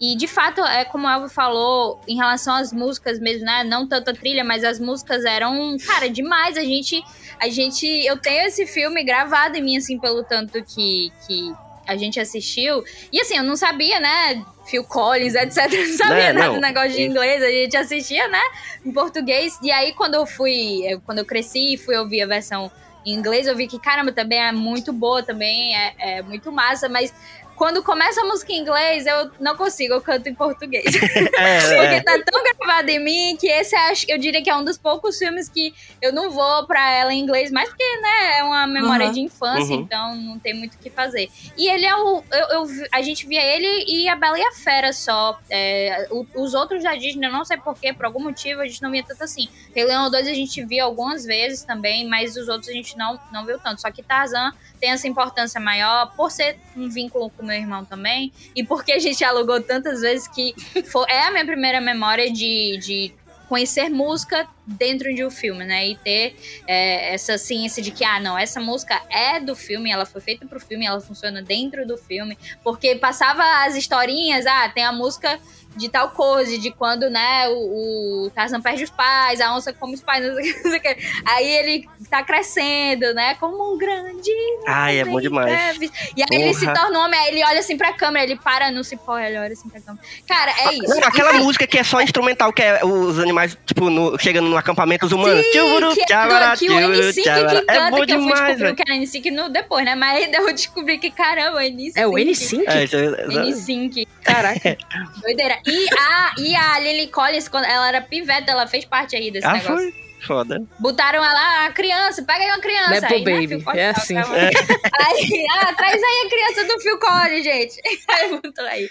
e 0.00 0.16
de 0.16 0.26
fato, 0.26 0.62
é 0.62 0.82
como 0.82 1.06
a 1.06 1.14
Elvo 1.14 1.28
falou, 1.28 2.00
em 2.08 2.16
relação 2.16 2.54
às 2.54 2.72
músicas 2.72 3.18
mesmo, 3.18 3.44
né? 3.44 3.62
Não 3.62 3.86
tanto 3.86 4.10
a 4.10 4.14
trilha, 4.14 4.42
mas 4.42 4.64
as 4.64 4.80
músicas 4.80 5.26
eram, 5.26 5.76
cara, 5.86 6.08
demais. 6.08 6.56
A 6.56 6.62
gente. 6.62 7.04
A 7.38 7.50
gente. 7.50 7.86
Eu 7.86 8.16
tenho 8.16 8.46
esse 8.46 8.66
filme 8.66 9.04
gravado 9.04 9.58
em 9.58 9.62
mim, 9.62 9.76
assim, 9.76 9.98
pelo 9.98 10.24
tanto 10.24 10.62
que, 10.64 11.12
que 11.26 11.52
a 11.86 11.98
gente 11.98 12.18
assistiu. 12.18 12.82
E 13.12 13.20
assim, 13.20 13.36
eu 13.36 13.44
não 13.44 13.56
sabia, 13.56 14.00
né? 14.00 14.42
Phil 14.64 14.84
Collins, 14.84 15.34
etc. 15.34 15.56
Não 15.70 15.96
sabia 15.96 16.32
né? 16.32 16.32
nada 16.32 16.54
do 16.54 16.60
negócio 16.60 16.92
de 16.92 17.02
inglês. 17.02 17.42
A 17.42 17.50
gente 17.50 17.76
assistia, 17.76 18.26
né? 18.28 18.42
Em 18.86 18.92
português. 18.92 19.58
E 19.62 19.70
aí, 19.70 19.92
quando 19.92 20.14
eu 20.14 20.24
fui. 20.24 20.80
Quando 21.04 21.18
eu 21.18 21.26
cresci 21.26 21.74
e 21.74 21.76
fui 21.76 21.96
ouvir 21.96 22.22
a 22.22 22.26
versão 22.26 22.70
em 23.04 23.14
inglês, 23.14 23.46
eu 23.46 23.56
vi 23.56 23.66
que, 23.66 23.78
caramba, 23.78 24.12
também 24.12 24.38
é 24.38 24.52
muito 24.52 24.92
boa, 24.92 25.22
também 25.22 25.76
é, 25.76 25.94
é 25.98 26.22
muito 26.22 26.52
massa, 26.52 26.88
mas 26.88 27.12
quando 27.60 27.82
começa 27.82 28.22
a 28.22 28.24
música 28.24 28.54
em 28.54 28.60
inglês, 28.60 29.04
eu 29.04 29.30
não 29.38 29.54
consigo, 29.54 29.92
eu 29.92 30.00
canto 30.00 30.26
em 30.30 30.34
português. 30.34 30.86
É, 31.36 31.60
Porque 31.76 31.94
é. 31.94 32.00
tá 32.02 32.18
tão 32.24 32.42
gravado 32.42 32.88
em 32.88 32.98
mim 32.98 33.36
que 33.38 33.46
esse 33.46 33.76
acho, 33.76 34.06
eu 34.08 34.16
diria 34.16 34.42
que 34.42 34.48
é 34.48 34.56
um 34.56 34.64
dos 34.64 34.78
poucos 34.78 35.18
filmes 35.18 35.48
que 35.48 35.74
eu 36.00 36.12
não 36.12 36.30
vou 36.30 36.66
pra 36.66 36.90
ela 36.90 37.12
em 37.12 37.20
inglês, 37.20 37.50
mas 37.50 37.68
porque, 37.68 37.84
né, 37.98 38.38
é 38.38 38.44
uma 38.44 38.66
memória 38.66 39.06
uhum. 39.06 39.12
de 39.12 39.20
infância, 39.20 39.74
uhum. 39.74 39.82
então 39.82 40.16
não 40.16 40.38
tem 40.38 40.54
muito 40.54 40.74
o 40.74 40.78
que 40.78 40.88
fazer. 40.88 41.28
E 41.56 41.68
ele 41.68 41.84
é 41.84 41.94
o. 41.94 42.24
Eu, 42.30 42.46
eu, 42.48 42.66
a 42.92 43.02
gente 43.02 43.26
via 43.26 43.42
ele 43.42 43.84
e 43.86 44.08
a 44.08 44.16
Bela 44.16 44.38
e 44.38 44.42
a 44.42 44.52
Fera 44.52 44.92
só. 44.92 45.38
É, 45.50 46.08
os 46.34 46.54
outros 46.54 46.82
da 46.82 46.94
Disney, 46.94 47.26
eu 47.26 47.32
não 47.32 47.44
sei 47.44 47.58
porquê, 47.58 47.92
por 47.92 48.06
algum 48.06 48.22
motivo, 48.22 48.62
a 48.62 48.66
gente 48.66 48.80
não 48.80 48.90
via 48.90 49.02
tanto 49.02 49.22
assim. 49.22 49.48
Rei 49.74 49.84
Leão 49.84 50.10
2 50.10 50.28
a 50.28 50.34
gente 50.34 50.64
via 50.64 50.84
algumas 50.84 51.24
vezes 51.24 51.62
também, 51.62 52.08
mas 52.08 52.36
os 52.36 52.48
outros 52.48 52.68
a 52.70 52.72
gente 52.72 52.96
não, 52.96 53.20
não 53.30 53.44
viu 53.44 53.58
tanto. 53.58 53.82
Só 53.82 53.90
que 53.90 54.02
Tarzan 54.02 54.52
tem 54.80 54.90
essa 54.90 55.06
importância 55.06 55.60
maior 55.60 56.14
por 56.16 56.30
ser 56.30 56.58
um 56.74 56.88
vínculo 56.88 57.30
com 57.30 57.49
meu 57.50 57.58
irmão 57.58 57.84
também 57.84 58.32
e 58.54 58.64
porque 58.64 58.92
a 58.92 58.98
gente 58.98 59.24
alugou 59.24 59.60
tantas 59.60 60.00
vezes 60.00 60.28
que 60.28 60.54
foi, 60.90 61.04
é 61.10 61.26
a 61.26 61.30
minha 61.30 61.44
primeira 61.44 61.80
memória 61.80 62.32
de, 62.32 62.78
de 62.78 63.12
conhecer 63.48 63.88
música 63.88 64.48
dentro 64.64 65.12
de 65.12 65.24
um 65.24 65.30
filme, 65.30 65.64
né? 65.64 65.88
E 65.88 65.96
ter 65.96 66.36
é, 66.68 67.12
essa 67.12 67.36
ciência 67.36 67.82
de 67.82 67.90
que, 67.90 68.04
ah, 68.04 68.20
não, 68.20 68.38
essa 68.38 68.60
música 68.60 69.02
é 69.10 69.40
do 69.40 69.56
filme, 69.56 69.90
ela 69.90 70.06
foi 70.06 70.20
feita 70.20 70.46
pro 70.46 70.60
filme, 70.60 70.86
ela 70.86 71.00
funciona 71.00 71.42
dentro 71.42 71.84
do 71.84 71.98
filme. 71.98 72.38
Porque 72.62 72.94
passava 72.94 73.42
as 73.64 73.74
historinhas, 73.74 74.46
ah, 74.46 74.68
tem 74.68 74.84
a 74.84 74.92
música 74.92 75.40
de 75.76 75.88
tal 75.88 76.10
coisa, 76.10 76.58
de 76.58 76.70
quando, 76.70 77.08
né, 77.08 77.48
o, 77.48 78.26
o 78.26 78.30
Tarzan 78.30 78.60
perde 78.60 78.84
os 78.84 78.90
pais, 78.90 79.40
a 79.40 79.54
onça 79.54 79.72
come 79.72 79.94
os 79.94 80.02
pais, 80.02 80.24
não 80.26 80.34
sei, 80.34 80.52
não 80.52 80.70
sei 80.70 80.78
o 80.78 80.82
que. 80.82 80.96
Aí 81.24 81.48
ele 81.48 81.88
tá 82.08 82.22
crescendo, 82.22 83.14
né, 83.14 83.34
como 83.36 83.74
um 83.74 83.78
grande... 83.78 84.30
Ai, 84.66 84.98
é 84.98 85.04
bom 85.04 85.20
demais. 85.20 85.78
E 86.16 86.22
aí 86.22 86.28
Porra. 86.28 86.42
ele 86.42 86.54
se 86.54 86.66
torna 86.66 86.98
um 86.98 87.04
homem, 87.04 87.18
aí 87.18 87.28
ele 87.28 87.44
olha 87.44 87.60
assim 87.60 87.76
pra 87.76 87.92
câmera, 87.92 88.24
ele 88.24 88.36
para 88.36 88.70
no 88.70 88.82
cipó, 88.82 89.18
ele 89.18 89.38
olha 89.38 89.52
assim 89.52 89.68
pra 89.68 89.80
câmera. 89.80 90.04
Cara, 90.26 90.50
é 90.50 90.74
isso. 90.74 90.88
Não, 90.88 90.98
aquela 90.98 91.32
música 91.34 91.66
que 91.66 91.78
é 91.78 91.84
só 91.84 92.00
instrumental, 92.00 92.52
que 92.52 92.62
é 92.62 92.84
os 92.84 93.18
animais, 93.18 93.56
tipo, 93.64 93.88
no, 93.88 94.18
chegando 94.18 94.48
no 94.48 94.56
acampamento 94.56 95.06
os 95.06 95.12
humanos. 95.12 95.44
Sim, 95.46 95.52
tchuru, 95.52 95.94
que, 95.94 96.04
tchavara, 96.04 96.56
que 96.56 96.68
o 96.68 96.72
N5 96.72 97.14
que 97.14 97.22
canta, 97.22 97.64
é 97.72 97.90
bom 97.90 98.00
que 98.00 98.06
demais, 98.06 98.30
eu 98.30 98.46
fui 98.46 98.54
descobrir 98.54 98.74
que 98.74 98.82
era 98.82 99.00
N5 99.00 99.30
no, 99.30 99.48
depois, 99.48 99.84
né, 99.84 99.94
mas 99.94 100.28
eu 100.32 100.52
descobri 100.52 100.98
que, 100.98 101.10
caramba, 101.10 101.60
N5. 101.62 101.92
É 101.96 102.06
o 102.06 102.12
N5? 102.12 102.64
É, 102.66 102.86
N5. 102.86 104.06
Caraca. 104.32 104.78
Doideira. 105.22 105.58
E 105.66 105.86
a, 105.98 106.34
e 106.38 106.56
a 106.56 106.78
Lily 106.80 107.08
Collins, 107.08 107.48
quando 107.48 107.64
ela 107.64 107.88
era 107.88 108.00
piveta, 108.00 108.50
ela 108.50 108.66
fez 108.66 108.84
parte 108.84 109.16
aí 109.16 109.30
desse 109.30 109.46
ah, 109.46 109.54
negócio. 109.54 109.76
Foi? 109.76 110.10
Foda. 110.26 110.62
Botaram 110.78 111.24
ela, 111.24 111.66
a 111.66 111.72
criança, 111.72 112.22
pega 112.22 112.44
aí 112.44 112.50
uma 112.50 112.60
criança. 112.60 113.00
Nepo 113.00 113.14
aí, 113.14 113.24
Baby, 113.24 113.64
né, 113.64 113.72
é 113.74 113.90
assim. 113.90 114.16
É. 114.16 114.20
Aí, 114.20 115.46
ah, 115.62 115.72
traz 115.74 116.02
aí 116.02 116.26
a 116.26 116.28
criança 116.28 116.64
do 116.66 116.80
Phil 116.80 116.98
Collins, 116.98 117.44
gente. 117.44 117.80
Aí 118.08 118.28
botou 118.28 118.64
aí. 118.66 118.88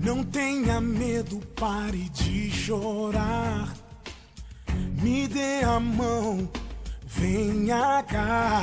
Não 0.00 0.22
tenha 0.24 0.80
medo, 0.80 1.38
pare 1.54 2.08
de 2.10 2.50
chorar. 2.50 3.74
Me 5.00 5.28
dê 5.28 5.62
a 5.62 5.78
mão, 5.78 6.48
venha 7.06 8.02
cá. 8.02 8.62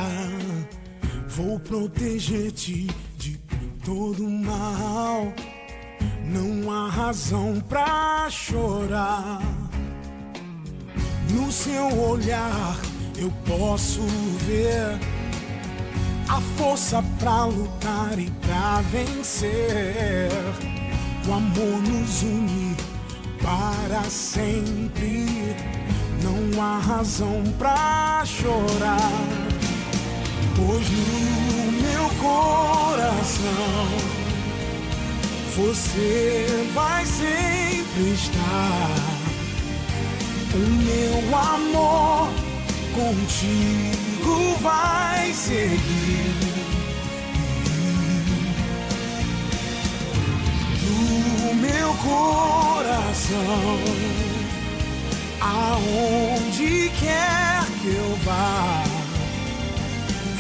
Vou 1.30 1.58
proteger-te 1.60 2.88
de 3.18 3.38
todo 3.86 4.24
mal. 4.30 5.34
Não 6.26 6.70
há 6.70 6.90
razão 6.90 7.64
pra 7.70 8.28
chorar. 8.30 9.42
No 11.32 11.50
seu 11.52 11.88
olhar 12.02 12.78
eu 13.18 13.32
posso 13.48 14.02
ver 14.46 15.00
a 16.28 16.42
força 16.58 17.02
pra 17.18 17.46
lutar 17.46 18.20
e 18.20 18.30
pra 18.42 18.82
vencer. 18.92 20.30
O 21.28 21.34
amor 21.34 21.82
nos 21.82 22.24
une 22.24 22.76
para 23.42 24.04
sempre 24.10 25.26
não 26.26 26.62
há 26.62 26.80
razão 26.80 27.44
pra 27.60 28.24
chorar, 28.26 29.12
pois 30.56 30.90
no 30.90 31.72
meu 31.72 32.10
coração 32.20 33.46
você 35.56 36.68
vai 36.74 37.06
sempre 37.06 38.14
estar. 38.14 38.90
O 40.54 40.58
meu 40.58 41.38
amor 41.38 42.30
contigo 42.94 44.56
vai 44.62 45.32
seguir. 45.34 46.34
No 50.82 51.54
meu 51.56 51.94
coração 51.96 52.86
Aonde 55.42 56.90
quer 57.00 57.66
que 57.82 57.96
eu 57.96 58.16
vá, 58.24 58.84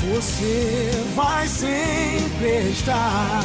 você 0.01 0.91
vai 1.15 1.47
sempre 1.47 2.69
estar 2.71 3.43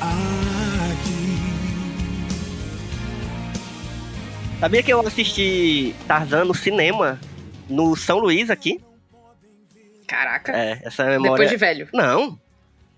aqui. 0.00 1.20
Sabia 4.60 4.82
que 4.82 4.92
eu 4.92 5.06
assisti 5.06 5.94
Tarzan 6.06 6.44
no 6.44 6.54
cinema, 6.54 7.18
no 7.68 7.96
São 7.96 8.18
Luís 8.18 8.50
aqui? 8.50 8.80
Caraca. 10.06 10.52
É, 10.52 10.80
essa 10.84 11.04
memória... 11.04 11.30
Depois 11.30 11.50
de 11.50 11.56
velho. 11.56 11.88
Não. 11.94 12.38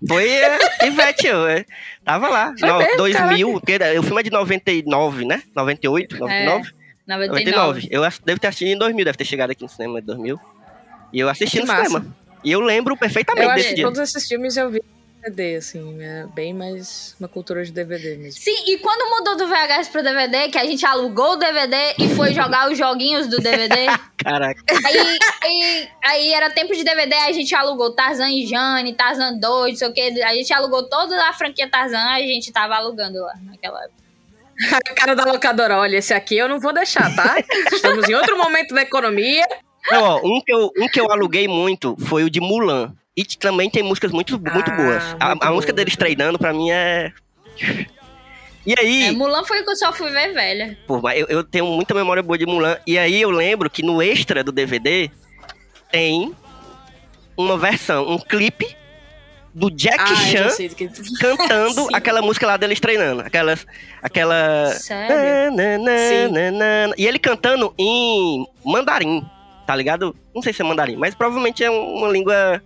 Foi 0.05 0.29
é, 0.29 0.85
Ivete, 0.87 1.27
eu 1.27 1.47
é, 1.47 1.65
tava 2.03 2.27
lá. 2.27 2.53
Foi 2.59 2.67
No, 2.67 2.77
mesmo, 2.79 2.97
2000, 2.97 3.51
porque 3.53 3.77
o 3.97 4.03
filme 4.03 4.19
é 4.19 4.23
de 4.23 4.31
99, 4.31 5.25
né? 5.25 5.41
98, 5.55 6.17
99? 6.17 6.82
99. 7.07 7.51
99. 7.51 7.87
Eu 7.91 8.03
ass- 8.03 8.19
devo 8.23 8.39
ter 8.39 8.47
assistido 8.47 8.69
em 8.69 8.77
2000, 8.77 9.05
deve 9.05 9.17
ter 9.17 9.25
chegado 9.25 9.51
aqui 9.51 9.61
no 9.63 9.69
cinema 9.69 9.99
em 9.99 10.03
2000. 10.03 10.39
E 11.11 11.19
eu 11.19 11.29
assisti 11.29 11.57
Que 11.57 11.61
no 11.61 11.67
massa. 11.67 11.85
cinema. 11.85 12.15
E 12.43 12.51
eu 12.51 12.59
lembro 12.59 12.97
perfeitamente 12.97 13.47
Eu 13.47 13.53
desse 13.53 13.59
acho 13.67 13.69
que 13.69 13.75
dia. 13.75 13.85
todos 13.85 13.99
esses 13.99 14.27
filmes 14.27 14.57
eu 14.57 14.69
vi 14.69 14.79
em 14.79 15.21
DVD, 15.31 15.55
assim, 15.55 16.01
é 16.01 16.25
bem 16.33 16.53
mais 16.53 17.15
uma 17.17 17.29
cultura 17.29 17.63
de 17.63 17.71
DVD 17.71 18.17
mesmo. 18.17 18.41
Sim, 18.41 18.55
e 18.67 18.77
quando 18.79 19.09
mudou 19.09 19.37
do 19.37 19.47
VHS 19.47 19.87
pro 19.89 20.03
DVD, 20.03 20.49
que 20.49 20.57
a 20.57 20.65
gente 20.65 20.85
alugou 20.85 21.31
o 21.33 21.35
DVD 21.37 21.75
e 21.97 22.09
foi 22.15 22.33
jogar 22.33 22.69
os 22.69 22.77
joguinhos 22.77 23.27
do 23.27 23.37
DVD, 23.37 23.85
Caraca. 24.17 24.61
aí, 24.85 25.17
aí, 25.41 25.89
aí 26.03 26.33
era 26.33 26.49
tempo 26.49 26.75
de 26.75 26.83
DVD, 26.83 27.15
a 27.15 27.31
gente 27.31 27.55
alugou 27.55 27.91
Tarzan 27.93 28.29
e 28.31 28.45
Jane, 28.45 28.93
Tarzan 28.93 29.37
2, 29.39 29.71
não 29.71 29.77
sei 29.77 29.87
o 29.87 29.93
que, 29.93 30.21
a 30.23 30.33
gente 30.33 30.53
alugou 30.53 30.83
toda 30.89 31.15
a 31.29 31.31
franquia 31.31 31.69
Tarzan, 31.69 32.03
a 32.09 32.19
gente 32.19 32.51
tava 32.51 32.75
alugando 32.75 33.19
lá 33.21 33.33
naquela 33.43 33.81
época. 33.81 34.02
A 34.71 34.93
cara 34.95 35.15
da 35.15 35.25
locadora, 35.25 35.77
olha, 35.77 35.97
esse 35.97 36.13
aqui 36.13 36.37
eu 36.37 36.47
não 36.47 36.59
vou 36.59 36.73
deixar, 36.73 37.13
tá? 37.15 37.35
Estamos 37.71 38.07
em 38.07 38.13
outro 38.13 38.37
momento 38.37 38.73
da 38.73 38.81
economia. 38.81 39.45
Não, 39.91 40.01
ó, 40.03 40.17
um, 40.23 40.41
que 40.45 40.53
eu, 40.53 40.71
um 40.77 40.87
que 40.87 40.99
eu 40.99 41.11
aluguei 41.11 41.47
muito 41.47 41.95
foi 42.05 42.23
o 42.23 42.29
de 42.29 42.39
Mulan. 42.39 42.93
E 43.15 43.23
também 43.25 43.69
tem 43.69 43.83
músicas 43.83 44.11
muito, 44.11 44.39
muito 44.39 44.71
Ah, 44.71 44.75
boas. 44.75 45.03
A, 45.19 45.27
muito 45.29 45.43
a 45.43 45.51
música 45.51 45.71
boa. 45.73 45.77
deles 45.77 45.95
treinando, 45.95 46.39
pra 46.39 46.53
mim, 46.53 46.71
é. 46.71 47.11
E 48.65 48.73
aí, 48.79 49.07
É, 49.07 49.11
Mulan 49.11 49.43
foi 49.43 49.59
o 49.59 49.65
que 49.65 49.71
eu 49.71 49.75
só 49.75 49.91
fui 49.91 50.09
ver 50.09 50.31
velha. 50.33 50.77
pô, 50.87 51.01
mas 51.01 51.19
eu, 51.19 51.27
eu 51.27 51.43
tenho 51.43 51.65
muita 51.65 51.93
memória 51.93 52.23
boa 52.23 52.37
de 52.37 52.45
Mulan. 52.45 52.77
E 52.87 52.97
aí 52.97 53.21
eu 53.21 53.29
lembro 53.29 53.69
que 53.69 53.83
no 53.83 54.01
extra 54.01 54.41
do 54.41 54.53
DVD 54.53 55.11
tem 55.91 56.33
uma 57.35 57.57
versão, 57.57 58.07
um 58.09 58.17
clipe 58.17 58.73
do 59.53 59.69
Jack 59.69 59.97
Ah, 59.99 60.15
Chan 60.15 60.47
que... 60.75 60.87
cantando 61.19 61.81
Sim. 61.83 61.89
aquela 61.93 62.21
música 62.21 62.47
lá 62.47 62.57
deles 62.57 62.79
treinando. 62.79 63.21
Aquelas, 63.21 63.65
aquela. 64.01 64.71
Sério? 64.73 65.51
Na, 65.55 65.77
na, 65.77 65.77
na, 65.77 66.51
na, 66.51 66.87
na. 66.87 66.93
E 66.97 67.05
ele 67.05 67.19
cantando 67.19 67.73
em 67.77 68.45
mandarim, 68.65 69.23
tá 69.67 69.75
ligado? 69.75 70.15
Não 70.33 70.41
sei 70.41 70.53
se 70.53 70.61
é 70.61 70.65
mandarim, 70.65 70.95
mas 70.95 71.13
provavelmente 71.13 71.63
é 71.63 71.69
um- 71.69 71.97
uma 71.97 72.07
língua 72.09 72.61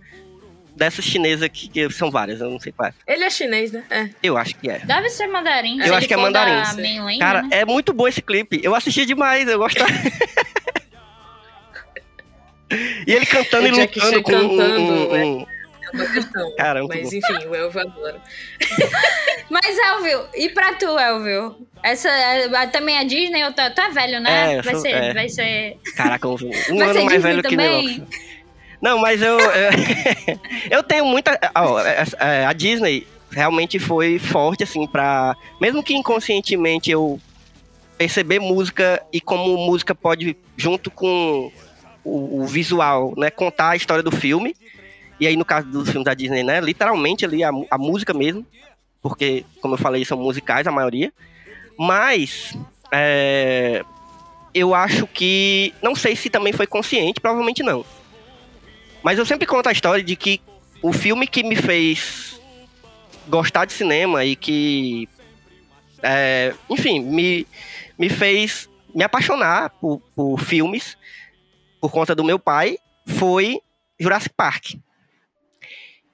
dessas 0.74 1.04
chinesas 1.04 1.48
que, 1.52 1.68
que 1.68 1.90
são 1.90 2.08
várias, 2.10 2.40
eu 2.40 2.48
não 2.48 2.60
sei 2.60 2.70
qual 2.72 2.88
é. 2.88 2.92
Ele 3.12 3.24
é 3.24 3.30
chinês, 3.30 3.72
né? 3.72 3.82
É. 3.90 4.08
Eu 4.22 4.36
acho 4.38 4.54
que 4.56 4.70
é. 4.70 4.78
Deve 4.78 5.10
ser 5.10 5.26
mandarim. 5.26 5.80
Eu 5.82 5.94
acho 5.94 6.06
que 6.08 6.14
é 6.14 6.16
mandarim. 6.16 6.52
mainland, 6.80 7.18
Cara, 7.18 7.42
né? 7.42 7.48
é 7.52 7.64
muito 7.64 7.92
bom 7.92 8.06
esse 8.08 8.22
clipe. 8.22 8.60
Eu 8.62 8.74
assisti 8.74 9.04
demais, 9.04 9.46
eu 9.48 9.58
gostava. 9.58 9.90
e 13.06 13.12
ele 13.12 13.26
cantando 13.26 13.64
O 13.64 13.68
e 13.68 13.70
lutando 13.72 14.22
com 14.22 14.32
um, 14.32 14.56
cantando, 14.56 14.82
um- 15.10 15.16
é. 15.16 15.24
um- 15.24 15.46
É 15.92 15.96
uma 15.96 16.06
questão. 16.06 16.56
Cara, 16.56 16.80
muito 16.80 16.94
Mas 16.96 17.12
enfim, 17.12 17.46
o 17.46 17.54
Elvio 17.54 17.80
adora. 17.80 18.20
Mas, 19.50 19.78
Elvio, 19.78 20.26
e 20.34 20.48
pra 20.50 20.74
tu, 20.74 20.86
Elvio? 20.98 21.56
Essa 21.82 22.08
é, 22.10 22.66
também 22.66 22.98
é 22.98 23.04
Disney? 23.04 23.44
Ou 23.44 23.52
tu, 23.52 23.62
tu 23.74 23.80
é 23.80 23.90
velho, 23.90 24.20
né? 24.20 24.54
É, 24.54 24.58
eu 24.58 24.62
vai, 24.62 24.74
sou- 24.74 24.82
ser, 24.82 24.88
é. 24.94 25.14
vai 25.14 25.28
ser. 25.28 25.76
Caraca, 25.96 26.28
um, 26.28 26.36
Vai 26.36 26.48
ano 26.48 26.60
ser 26.68 26.76
mais 26.76 26.94
Disney 26.94 27.18
velho 27.18 27.42
que 27.42 27.48
também? 27.50 27.98
meu. 27.98 28.06
Não, 28.80 28.98
mas 28.98 29.22
eu. 29.22 29.38
Eu, 29.40 29.70
eu 30.78 30.82
tenho 30.82 31.04
muita. 31.04 31.38
ó, 31.54 31.80
é- 31.80 32.04
é, 32.20 32.44
a 32.46 32.52
Disney 32.52 33.06
realmente 33.30 33.78
foi 33.78 34.18
forte, 34.18 34.62
assim, 34.64 34.86
pra. 34.86 35.34
Mesmo 35.60 35.82
que 35.82 35.94
inconscientemente 35.94 36.90
eu 36.90 37.18
perceber 37.96 38.38
música 38.38 39.02
e 39.12 39.20
como 39.20 39.56
música 39.56 39.94
pode, 39.94 40.36
junto 40.56 40.90
com 40.90 41.50
o, 42.04 42.42
o 42.42 42.46
visual, 42.46 43.12
né, 43.16 43.28
contar 43.30 43.70
a 43.70 43.76
história 43.76 44.02
do 44.02 44.12
filme. 44.12 44.54
E 45.20 45.26
aí, 45.26 45.36
no 45.36 45.44
caso 45.44 45.68
dos 45.68 45.88
filmes 45.88 46.04
da 46.04 46.14
Disney, 46.14 46.42
né, 46.42 46.60
literalmente 46.60 47.24
ali 47.24 47.42
a, 47.42 47.50
a 47.70 47.78
música 47.78 48.14
mesmo. 48.14 48.46
Porque, 49.00 49.44
como 49.60 49.74
eu 49.74 49.78
falei, 49.78 50.04
são 50.04 50.18
musicais 50.18 50.66
a 50.66 50.72
maioria. 50.72 51.12
Mas. 51.78 52.56
é, 52.92 53.84
eu 54.54 54.74
acho 54.74 55.06
que. 55.06 55.74
Não 55.82 55.94
sei 55.94 56.16
se 56.16 56.30
também 56.30 56.52
foi 56.52 56.66
consciente, 56.66 57.20
provavelmente 57.20 57.62
não. 57.62 57.84
Mas 59.02 59.18
eu 59.18 59.26
sempre 59.26 59.46
conto 59.46 59.68
a 59.68 59.72
história 59.72 60.02
de 60.02 60.16
que 60.16 60.40
o 60.82 60.92
filme 60.92 61.26
que 61.26 61.42
me 61.42 61.56
fez 61.56 62.40
gostar 63.28 63.64
de 63.64 63.72
cinema 63.72 64.24
e 64.24 64.34
que. 64.34 65.08
é, 66.02 66.54
enfim, 66.68 67.00
me, 67.00 67.46
me 67.98 68.08
fez 68.08 68.68
me 68.94 69.04
apaixonar 69.04 69.70
por, 69.70 70.00
por 70.14 70.40
filmes 70.40 70.96
por 71.80 71.90
conta 71.90 72.14
do 72.14 72.24
meu 72.24 72.38
pai 72.38 72.78
foi 73.06 73.60
Jurassic 73.98 74.34
Park. 74.36 74.74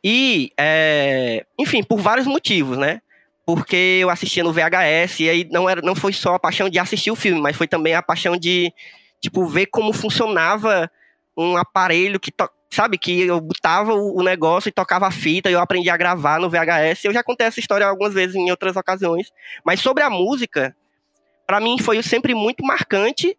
E, 0.05 0.53
é, 0.59 1.47
enfim, 1.59 1.83
por 1.83 1.99
vários 1.99 2.27
motivos, 2.27 2.77
né? 2.77 3.01
Porque 3.47 4.01
eu 4.03 4.11
assistia 4.11 4.45
no 4.45 4.53
VHS 4.53 5.21
e 5.21 5.31
aí 5.31 5.49
não, 5.51 5.69
era, 5.69 5.81
não 5.81 5.95
foi 5.95 6.13
só 6.13 6.35
a 6.35 6.39
paixão 6.39 6.69
de 6.69 6.79
assistir 6.79 7.11
o 7.11 7.17
filme, 7.17 7.41
mas 7.41 7.57
foi 7.57 7.67
também 7.67 7.95
a 7.95 8.03
paixão 8.03 8.37
de, 8.37 8.71
tipo, 9.19 9.47
ver 9.47 9.67
como 9.67 9.95
funcionava 9.95 10.91
um 11.35 11.57
aparelho 11.57 12.21
que, 12.21 12.31
sabe, 12.71 12.99
que 12.99 13.23
eu 13.23 13.41
botava 13.41 13.95
o, 13.95 14.23
negócio 14.23 14.69
e 14.69 14.73
tocava 14.73 15.07
a 15.07 15.11
fita 15.11 15.49
e 15.49 15.55
eu 15.55 15.61
aprendi 15.61 15.89
a 15.89 15.97
gravar 15.97 16.39
no 16.39 16.51
VHS. 16.51 17.05
Eu 17.05 17.13
já 17.13 17.23
contei 17.23 17.47
essa 17.47 17.61
história 17.61 17.87
algumas 17.87 18.13
vezes 18.13 18.37
em 18.37 18.51
outras 18.51 18.77
ocasiões. 18.77 19.33
Mas 19.65 19.81
sobre 19.81 20.03
a 20.03 20.11
música, 20.11 20.77
pra 21.47 21.61
mim 21.61 21.79
foi 21.79 22.03
sempre 22.03 22.35
muito 22.35 22.63
marcante 22.63 23.39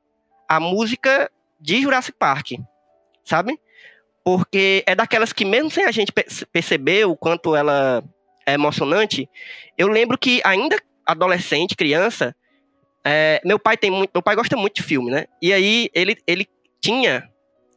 a 0.50 0.60
música 0.60 1.30
de 1.60 1.82
Jurassic 1.82 2.18
Park, 2.18 2.54
sabe? 3.24 3.60
Porque 4.26 4.84
é 4.88 4.96
daquelas 4.96 5.32
que 5.32 5.46
mesmo 5.46 5.70
sem 5.70 5.86
a 5.86 5.92
gente 5.92 6.12
perce- 6.12 6.46
perceber 6.48 7.06
o 7.06 7.16
quanto 7.16 7.56
ela 7.56 8.04
é 8.46 8.54
emocionante, 8.54 9.30
eu 9.78 9.88
lembro 9.88 10.18
que 10.18 10.42
ainda 10.44 10.78
adolescente, 11.06 11.76
criança, 11.76 12.36
é, 13.06 13.40
meu 13.46 13.60
pai 13.60 13.78
tem 13.78 13.92
muito, 13.92 14.10
meu 14.12 14.24
pai 14.24 14.36
gosta 14.36 14.58
muito 14.58 14.78
de 14.78 14.84
filme, 14.84 15.12
né? 15.12 15.28
E 15.40 15.54
aí 15.54 15.90
ele, 15.94 16.18
ele 16.26 16.48
tinha 16.82 17.30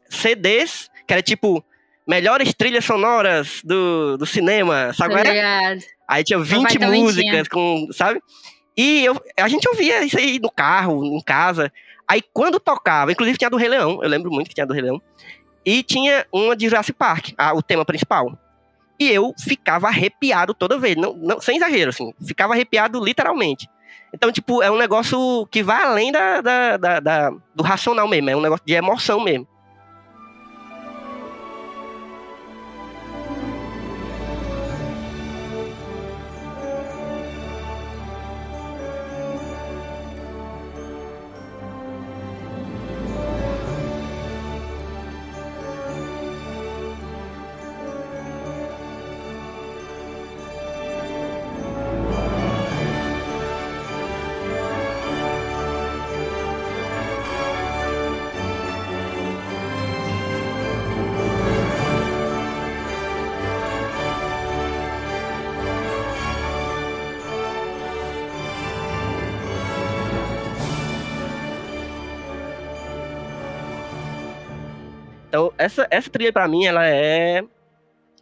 CDs 0.09 0.89
que 1.07 1.13
era 1.13 1.23
tipo 1.23 1.63
melhores 2.07 2.55
trilhas 2.55 2.87
sonoras 2.87 3.61
do, 3.63 4.17
do 4.17 4.25
cinema, 4.25 4.95
sabe? 4.95 5.13
Tá 5.13 5.21
era? 5.21 5.33
ligado? 5.33 5.85
Aí 6.09 6.25
tinha 6.25 6.39
pai 6.39 6.47
20 6.47 6.79
também 6.79 7.03
músicas 7.03 7.49
com, 7.49 7.89
sabe? 7.93 8.23
E 8.75 9.05
eu, 9.05 9.23
a 9.39 9.49
gente 9.49 9.69
ouvia 9.69 10.03
isso 10.03 10.17
aí 10.17 10.39
no 10.39 10.51
carro, 10.51 11.05
em 11.05 11.21
casa. 11.21 11.71
Aí 12.09 12.23
quando 12.33 12.59
tocava, 12.59 13.13
inclusive 13.13 13.37
tinha 13.37 13.51
do 13.51 13.59
Rei 13.59 13.69
Leão, 13.69 14.03
eu 14.03 14.09
lembro 14.09 14.31
muito 14.31 14.49
que 14.49 14.55
tinha 14.55 14.67
do 14.67 14.73
Rei 14.73 14.83
Leão. 14.83 15.03
E 15.71 15.83
tinha 15.83 16.25
uma 16.33 16.57
de 16.57 16.67
Jurassic 16.67 16.97
Park, 16.97 17.33
a- 17.37 17.53
o 17.53 17.61
tema 17.61 17.85
principal. 17.85 18.33
E 18.99 19.07
eu 19.11 19.35
ficava 19.39 19.87
arrepiado 19.89 20.55
toda 20.55 20.79
vez, 20.79 20.97
não, 20.97 21.13
não, 21.15 21.39
sem 21.43 21.59
exagero, 21.59 21.91
assim. 21.91 22.11
Ficava 22.27 22.55
arrepiado 22.55 23.05
literalmente. 23.05 23.69
Então, 24.15 24.33
tipo, 24.33 24.63
é 24.63 24.71
um 24.71 24.79
negócio 24.79 25.47
que 25.51 25.63
vai 25.63 25.83
além 25.85 26.11
da, 26.11 26.41
da- 26.41 26.77
da- 26.79 27.01
da- 27.01 27.31
do 27.55 27.63
racional 27.63 28.09
mesmo, 28.09 28.31
é 28.31 28.37
um 28.37 28.41
negócio 28.41 28.65
de 28.65 28.73
emoção 28.73 29.21
mesmo. 29.21 29.47
Essa, 75.69 75.87
essa 75.91 76.11
trilha 76.11 76.33
pra 76.33 76.49
mim, 76.49 76.65
ela 76.65 76.87
é. 76.87 77.45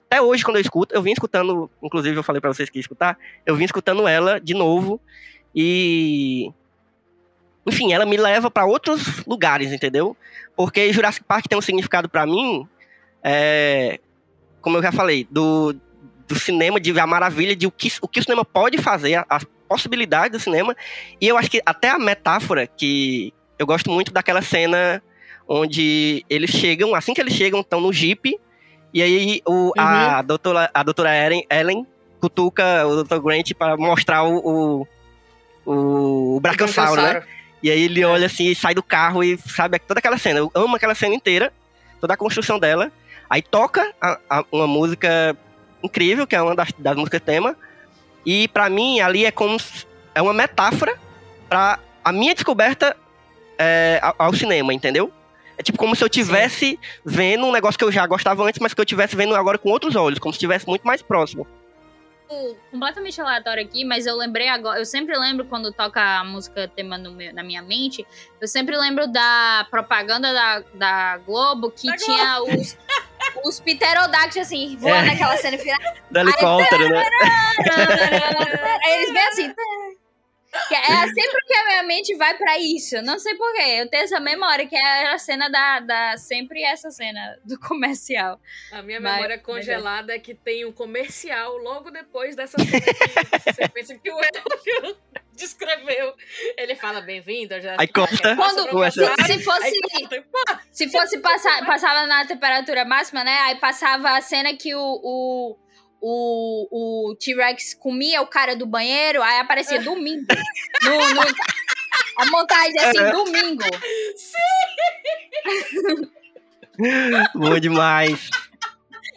Até 0.08 0.20
hoje, 0.20 0.44
quando 0.44 0.56
eu 0.56 0.60
escuto, 0.60 0.94
eu 0.94 1.02
vim 1.02 1.12
escutando, 1.12 1.70
inclusive 1.82 2.16
eu 2.16 2.22
falei 2.22 2.40
pra 2.40 2.52
vocês 2.52 2.70
que 2.70 2.78
ia 2.78 2.80
escutar, 2.80 3.18
eu 3.44 3.56
vim 3.56 3.64
escutando 3.64 4.06
ela 4.06 4.38
de 4.38 4.54
novo. 4.54 5.00
E. 5.54 6.52
enfim, 7.66 7.92
ela 7.92 8.04
me 8.04 8.16
leva 8.16 8.50
para 8.50 8.66
outros 8.66 9.24
lugares, 9.26 9.72
entendeu? 9.72 10.16
Porque 10.54 10.92
Jurassic 10.92 11.24
Park 11.24 11.46
tem 11.46 11.58
um 11.58 11.62
significado 11.62 12.08
para 12.08 12.26
mim, 12.26 12.68
é, 13.22 13.98
como 14.60 14.76
eu 14.76 14.82
já 14.82 14.92
falei, 14.92 15.26
do, 15.30 15.74
do 16.28 16.34
cinema, 16.34 16.78
de 16.78 16.98
a 16.98 17.06
maravilha 17.06 17.56
de 17.56 17.66
o 17.66 17.70
que 17.70 17.90
o, 18.00 18.08
que 18.08 18.20
o 18.20 18.22
cinema 18.22 18.44
pode 18.44 18.78
fazer, 18.78 19.24
as 19.28 19.44
possibilidades 19.68 20.38
do 20.38 20.42
cinema. 20.42 20.76
E 21.20 21.26
eu 21.26 21.36
acho 21.36 21.50
que 21.50 21.60
até 21.66 21.90
a 21.90 21.98
metáfora 21.98 22.66
que 22.66 23.32
eu 23.58 23.66
gosto 23.66 23.90
muito 23.90 24.12
daquela 24.12 24.42
cena 24.42 25.02
onde 25.48 26.24
eles 26.28 26.50
chegam, 26.50 26.94
assim 26.94 27.14
que 27.14 27.20
eles 27.20 27.34
chegam, 27.34 27.60
estão 27.60 27.80
no 27.80 27.92
Jeep, 27.92 28.38
e 28.92 29.02
aí 29.02 29.42
o, 29.44 29.52
uhum. 29.52 29.72
a, 29.76 30.22
doutora, 30.22 30.70
a 30.72 30.82
doutora 30.82 31.14
Ellen, 31.14 31.46
Ellen 31.50 31.86
cutuca 32.20 32.86
o 32.86 33.04
Dr. 33.04 33.18
Grant 33.18 33.52
para 33.52 33.76
mostrar 33.76 34.24
o, 34.24 34.86
o, 35.66 36.36
o 36.36 36.40
Brachiosauro, 36.40 37.02
né? 37.02 37.22
E 37.62 37.70
aí 37.70 37.82
ele 37.82 38.04
olha 38.04 38.26
assim, 38.26 38.54
sai 38.54 38.74
do 38.74 38.82
carro 38.82 39.22
e 39.24 39.38
sabe 39.38 39.78
toda 39.80 39.98
aquela 39.98 40.18
cena. 40.18 40.38
Eu 40.38 40.50
amo 40.54 40.76
aquela 40.76 40.94
cena 40.94 41.14
inteira, 41.14 41.52
toda 42.00 42.14
a 42.14 42.16
construção 42.16 42.58
dela. 42.58 42.92
Aí 43.28 43.42
toca 43.42 43.92
a, 44.00 44.18
a, 44.30 44.44
uma 44.52 44.66
música 44.66 45.36
incrível, 45.82 46.26
que 46.26 46.36
é 46.36 46.40
uma 46.40 46.54
das, 46.54 46.72
das 46.78 46.96
músicas 46.96 47.20
tema. 47.20 47.56
E 48.24 48.48
para 48.48 48.68
mim 48.68 49.00
ali 49.00 49.24
é 49.24 49.30
como 49.30 49.56
é 50.14 50.22
uma 50.22 50.32
metáfora 50.32 50.98
para 51.48 51.78
a 52.04 52.12
minha 52.12 52.34
descoberta 52.34 52.96
é, 53.58 53.98
ao, 54.02 54.14
ao 54.18 54.34
cinema, 54.34 54.72
entendeu? 54.72 55.12
É 55.58 55.62
tipo 55.62 55.78
como 55.78 55.96
se 55.96 56.04
eu 56.04 56.08
tivesse 56.08 56.78
vendo 57.04 57.46
um 57.46 57.52
negócio 57.52 57.78
que 57.78 57.84
eu 57.84 57.92
já 57.92 58.06
gostava 58.06 58.44
antes, 58.44 58.60
mas 58.60 58.74
que 58.74 58.80
eu 58.80 58.84
tivesse 58.84 59.16
vendo 59.16 59.34
agora 59.34 59.58
com 59.58 59.70
outros 59.70 59.96
olhos, 59.96 60.18
como 60.18 60.32
se 60.32 60.36
estivesse 60.36 60.66
muito 60.66 60.86
mais 60.86 61.02
próximo. 61.02 61.46
Completamente 62.72 63.20
aleatório 63.20 63.62
aqui, 63.62 63.84
mas 63.84 64.04
eu 64.04 64.16
lembrei 64.16 64.48
agora. 64.48 64.80
Eu 64.80 64.84
sempre 64.84 65.16
lembro 65.16 65.44
quando 65.44 65.72
toca 65.72 66.00
a 66.00 66.24
música 66.24 66.68
tema 66.74 66.98
meu, 66.98 67.32
na 67.32 67.42
minha 67.42 67.62
mente. 67.62 68.04
Eu 68.40 68.48
sempre 68.48 68.76
lembro 68.76 69.06
da 69.06 69.66
propaganda 69.70 70.32
da, 70.32 70.62
da 70.74 71.18
Globo 71.18 71.70
que 71.70 71.86
da 71.86 71.96
tinha 71.96 72.38
Globo. 72.40 72.60
os, 72.60 72.76
os 73.44 73.60
pterodáctilos 73.60 74.48
assim, 74.48 74.76
voando 74.76 75.06
é. 75.06 75.12
naquela 75.12 75.36
cena 75.36 75.56
final. 75.56 75.78
Do 76.10 76.18
helicóptero, 76.18 76.88
né? 76.88 77.04
Aí 78.84 78.92
eles 79.02 79.12
vêm 79.12 79.28
assim. 79.28 79.54
É 80.72 81.06
sempre 81.06 81.44
que 81.46 81.54
a 81.54 81.64
minha 81.66 81.82
mente 81.84 82.14
vai 82.16 82.36
para 82.36 82.58
isso. 82.58 83.00
Não 83.02 83.18
sei 83.18 83.34
porquê. 83.34 83.80
Eu 83.80 83.88
tenho 83.88 84.04
essa 84.04 84.20
memória, 84.20 84.66
que 84.66 84.76
é 84.76 85.08
a 85.08 85.18
cena 85.18 85.48
da. 85.48 85.80
da 85.80 86.16
sempre 86.16 86.62
essa 86.62 86.90
cena 86.90 87.38
do 87.44 87.58
comercial. 87.60 88.40
A 88.72 88.82
minha 88.82 89.00
Mas, 89.00 89.14
memória 89.14 89.38
congelada 89.38 90.14
é 90.14 90.18
que 90.18 90.34
tem 90.34 90.64
um 90.64 90.72
comercial 90.72 91.56
logo 91.58 91.90
depois 91.90 92.34
dessa 92.36 92.58
cena 92.58 92.80
que 92.80 93.52
você 93.52 93.68
pensa 93.68 93.94
que 93.98 94.10
o 94.10 94.18
Elfio 94.18 94.96
descreveu. 95.34 96.14
Ele 96.56 96.74
fala 96.74 97.00
bem-vindo. 97.00 97.54
Aí 97.78 97.88
corta. 97.88 98.36
Quando, 98.36 98.90
se, 98.90 99.24
se 99.26 99.44
fosse, 99.44 99.80
se 100.72 100.90
fosse 100.90 101.18
passar, 101.18 101.64
passava 101.66 102.06
na 102.06 102.24
temperatura 102.24 102.84
máxima, 102.84 103.22
né? 103.22 103.38
Aí 103.42 103.56
passava 103.56 104.16
a 104.16 104.20
cena 104.20 104.54
que 104.56 104.74
o, 104.74 105.00
o 105.02 105.56
o, 106.00 107.10
o 107.10 107.14
T-Rex 107.16 107.74
comia 107.74 108.22
o 108.22 108.26
cara 108.26 108.54
do 108.54 108.66
banheiro, 108.66 109.22
aí 109.22 109.38
aparecia 109.38 109.80
domingo. 109.82 110.26
no, 110.82 111.14
no, 111.14 111.22
a 112.18 112.26
montagem 112.30 112.78
assim, 112.80 112.98
é. 112.98 113.12
domingo. 113.12 113.64
Sim! 114.16 114.36
Bom 117.34 117.58
demais. 117.58 118.30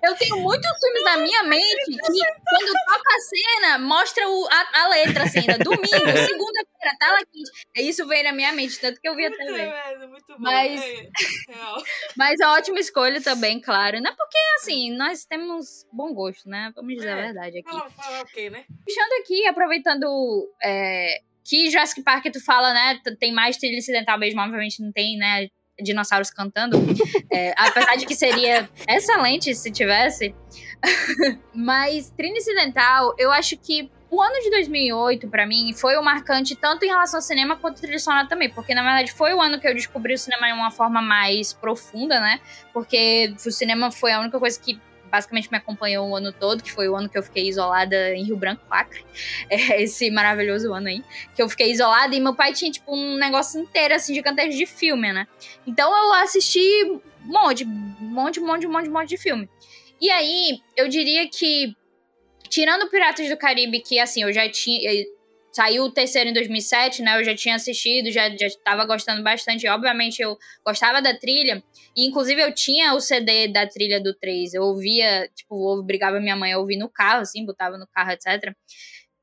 Eu 0.03 0.15
tenho 0.15 0.37
muitos 0.37 0.69
filmes 0.79 1.03
na 1.03 1.17
minha 1.17 1.43
mente 1.43 1.85
que, 1.85 1.97
quando 1.97 2.73
toca 2.87 3.15
a 3.15 3.19
cena, 3.19 3.79
mostra 3.79 4.27
o, 4.27 4.47
a, 4.51 4.83
a 4.83 4.87
letra, 4.89 5.23
assim, 5.23 5.45
da 5.45 5.57
domingo, 5.57 5.79
segunda-feira, 6.27 6.97
tela 6.99 7.19
quente. 7.19 7.51
É 7.75 7.81
isso 7.81 8.07
veio 8.07 8.23
na 8.23 8.33
minha 8.33 8.51
mente, 8.53 8.79
tanto 8.79 8.99
que 8.99 9.07
eu 9.07 9.15
vi 9.15 9.25
até 9.25 9.43
Muito, 9.43 10.09
muito 10.09 10.27
bom. 10.27 10.35
Mas, 10.39 10.81
é, 10.81 11.09
mas 12.15 12.39
é 12.39 12.47
ótima 12.47 12.79
escolha 12.79 13.21
também, 13.21 13.59
claro. 13.59 14.01
Não 14.01 14.11
é 14.11 14.15
porque, 14.15 14.37
assim, 14.57 14.95
nós 14.95 15.25
temos 15.25 15.85
bom 15.91 16.13
gosto, 16.13 16.47
né? 16.49 16.71
Vamos 16.75 16.95
dizer 16.95 17.09
é, 17.09 17.13
a 17.13 17.15
verdade 17.15 17.59
aqui. 17.59 17.69
Fala, 17.69 17.89
fala 17.89 18.21
o 18.21 18.25
quê, 18.25 18.49
né? 18.49 18.65
Puxando 18.85 19.21
aqui, 19.21 19.45
aproveitando 19.47 20.49
é, 20.63 21.19
que 21.43 21.69
Jurassic 21.69 22.03
Park 22.03 22.25
tu 22.31 22.43
fala, 22.43 22.73
né? 22.73 22.99
Tem 23.19 23.33
mais 23.33 23.57
trilha 23.57 23.77
incidental 23.77 24.17
mesmo, 24.19 24.39
obviamente 24.39 24.81
não 24.81 24.91
tem, 24.91 25.17
né? 25.17 25.47
Dinossauros 25.81 26.29
cantando. 26.29 26.77
É, 27.31 27.53
apesar 27.55 27.95
de 27.95 28.07
que 28.07 28.15
seria 28.15 28.67
excelente 28.87 29.53
se 29.53 29.71
tivesse. 29.71 30.33
Mas 31.53 32.09
trilha 32.09 32.37
incidental, 32.37 33.13
eu 33.19 33.31
acho 33.31 33.55
que 33.55 33.89
o 34.09 34.19
ano 34.19 34.41
de 34.41 34.49
2008, 34.49 35.27
para 35.27 35.45
mim, 35.45 35.71
foi 35.73 35.95
o 35.95 36.01
marcante 36.01 36.55
tanto 36.55 36.83
em 36.83 36.87
relação 36.87 37.19
ao 37.19 37.21
cinema 37.21 37.55
quanto 37.55 37.79
trilha 37.79 37.99
sonora 37.99 38.27
também, 38.27 38.49
porque 38.49 38.73
na 38.73 38.81
verdade 38.81 39.11
foi 39.11 39.33
o 39.33 39.41
ano 39.41 39.59
que 39.59 39.67
eu 39.67 39.73
descobri 39.75 40.15
o 40.15 40.17
cinema 40.17 40.47
de 40.47 40.53
uma 40.53 40.71
forma 40.71 41.01
mais 41.01 41.53
profunda, 41.53 42.19
né? 42.19 42.39
Porque 42.73 43.33
o 43.45 43.51
cinema 43.51 43.91
foi 43.91 44.11
a 44.11 44.19
única 44.19 44.39
coisa 44.39 44.59
que 44.59 44.79
basicamente 45.09 45.49
me 45.51 45.57
acompanhou 45.57 46.09
o 46.09 46.15
ano 46.15 46.31
todo, 46.31 46.63
que 46.63 46.71
foi 46.71 46.87
o 46.87 46.95
ano 46.95 47.09
que 47.09 47.17
eu 47.17 47.23
fiquei 47.23 47.47
isolada 47.47 48.15
em 48.15 48.23
Rio 48.23 48.37
Branco, 48.37 48.61
Acre. 48.69 49.05
É 49.49 49.81
esse 49.81 50.09
maravilhoso 50.11 50.73
ano 50.73 50.87
aí. 50.87 51.03
Que 51.35 51.41
eu 51.41 51.49
fiquei 51.49 51.71
isolada 51.71 52.15
e 52.15 52.19
meu 52.19 52.35
pai 52.35 52.53
tinha, 52.53 52.71
tipo, 52.71 52.95
um 52.95 53.17
negócio 53.17 53.59
inteiro, 53.59 53.93
assim, 53.93 54.13
de 54.13 54.21
de 54.21 54.65
filme, 54.65 55.11
né? 55.11 55.27
Então 55.65 55.91
eu 55.91 56.13
assisti 56.13 56.59
um 56.85 57.01
monte, 57.23 57.65
um 57.65 57.69
monte, 57.69 58.39
um 58.39 58.45
monte, 58.45 58.67
um 58.67 58.71
monte, 58.71 58.89
um 58.89 58.93
monte 58.93 59.09
de 59.09 59.17
filme. 59.17 59.49
E 59.99 60.09
aí, 60.09 60.61
eu 60.77 60.87
diria 60.87 61.27
que, 61.29 61.75
tirando 62.47 62.89
Piratas 62.89 63.27
do 63.27 63.37
Caribe, 63.37 63.81
que, 63.81 63.99
assim, 63.99 64.23
eu 64.23 64.31
já 64.31 64.49
tinha 64.49 64.79
Saiu 65.59 65.83
o 65.83 65.91
terceiro 65.91 66.29
em 66.29 66.33
2007, 66.33 67.01
né? 67.01 67.19
Eu 67.19 67.23
já 67.25 67.35
tinha 67.35 67.55
assistido, 67.55 68.09
já, 68.09 68.29
já 68.29 68.47
tava 68.63 68.85
gostando 68.85 69.21
bastante. 69.21 69.67
Obviamente, 69.67 70.21
eu 70.21 70.37
gostava 70.65 71.01
da 71.01 71.13
trilha. 71.13 71.61
E, 71.93 72.07
inclusive, 72.07 72.41
eu 72.41 72.55
tinha 72.55 72.93
o 72.93 73.01
CD 73.01 73.49
da 73.49 73.67
trilha 73.67 74.01
do 74.01 74.13
3. 74.13 74.53
Eu 74.53 74.63
ouvia, 74.63 75.29
tipo, 75.35 75.53
eu 75.55 75.79
obrigava 75.81 76.17
minha 76.21 76.37
mãe 76.37 76.53
a 76.53 76.57
ouvir 76.57 76.77
no 76.77 76.87
carro, 76.87 77.23
assim, 77.23 77.45
botava 77.45 77.77
no 77.77 77.85
carro, 77.87 78.11
etc. 78.11 78.55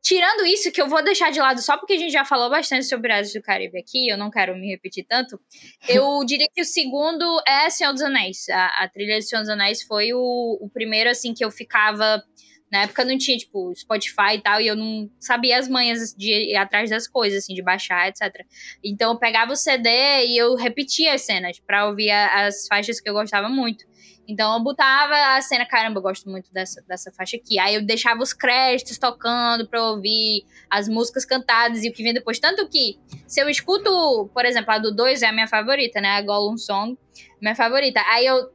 Tirando 0.02 0.44
isso, 0.44 0.70
que 0.70 0.80
eu 0.80 0.86
vou 0.86 1.02
deixar 1.02 1.32
de 1.32 1.40
lado 1.40 1.62
só 1.62 1.78
porque 1.78 1.94
a 1.94 1.98
gente 1.98 2.12
já 2.12 2.22
falou 2.22 2.50
bastante 2.50 2.84
sobre 2.84 3.08
Piratas 3.08 3.32
do 3.32 3.40
Caribe 3.40 3.78
aqui, 3.78 4.06
eu 4.06 4.18
não 4.18 4.30
quero 4.30 4.54
me 4.54 4.68
repetir 4.68 5.06
tanto. 5.08 5.40
Eu 5.88 6.22
diria 6.28 6.48
que 6.54 6.60
o 6.60 6.66
segundo 6.66 7.24
é 7.48 7.70
Senhor 7.70 7.92
dos 7.92 8.02
Anéis. 8.02 8.46
A, 8.50 8.84
a 8.84 8.88
trilha 8.90 9.18
de 9.18 9.24
Senhor 9.24 9.40
dos 9.40 9.48
Anéis 9.48 9.82
foi 9.82 10.12
o, 10.12 10.58
o 10.60 10.68
primeiro, 10.68 11.08
assim, 11.08 11.32
que 11.32 11.42
eu 11.42 11.50
ficava 11.50 12.22
na 12.70 12.82
época 12.82 13.04
não 13.04 13.16
tinha, 13.16 13.36
tipo, 13.38 13.72
Spotify 13.74 14.34
e 14.34 14.40
tal, 14.40 14.60
e 14.60 14.66
eu 14.66 14.76
não 14.76 15.08
sabia 15.20 15.58
as 15.58 15.68
manhas 15.68 16.14
de 16.14 16.32
ir 16.32 16.56
atrás 16.56 16.90
das 16.90 17.06
coisas, 17.06 17.44
assim, 17.44 17.54
de 17.54 17.62
baixar, 17.62 18.08
etc. 18.08 18.44
Então 18.82 19.12
eu 19.12 19.18
pegava 19.18 19.52
o 19.52 19.56
CD 19.56 19.88
e 20.26 20.36
eu 20.36 20.54
repetia 20.56 21.14
as 21.14 21.22
cenas 21.22 21.60
pra 21.60 21.86
ouvir 21.86 22.10
as 22.10 22.66
faixas 22.66 23.00
que 23.00 23.08
eu 23.08 23.14
gostava 23.14 23.48
muito. 23.48 23.84
Então 24.28 24.52
eu 24.54 24.62
botava 24.62 25.36
a 25.36 25.40
cena, 25.40 25.64
caramba, 25.64 25.98
eu 25.98 26.02
gosto 26.02 26.28
muito 26.28 26.52
dessa, 26.52 26.82
dessa 26.82 27.12
faixa 27.12 27.36
aqui. 27.36 27.58
Aí 27.58 27.76
eu 27.76 27.86
deixava 27.86 28.20
os 28.20 28.32
créditos 28.32 28.98
tocando 28.98 29.68
pra 29.68 29.90
ouvir 29.90 30.44
as 30.68 30.88
músicas 30.88 31.24
cantadas 31.24 31.84
e 31.84 31.88
o 31.88 31.92
que 31.92 32.02
vem 32.02 32.12
depois. 32.12 32.40
Tanto 32.40 32.68
que, 32.68 32.98
se 33.26 33.40
eu 33.40 33.48
escuto, 33.48 34.28
por 34.34 34.44
exemplo, 34.44 34.72
a 34.72 34.78
do 34.78 34.94
2 34.94 35.22
é 35.22 35.28
a 35.28 35.32
minha 35.32 35.46
favorita, 35.46 36.00
né? 36.00 36.08
A 36.16 36.22
Gollum 36.22 36.56
Song, 36.56 36.98
minha 37.40 37.54
favorita. 37.54 38.02
Aí 38.06 38.26
eu 38.26 38.50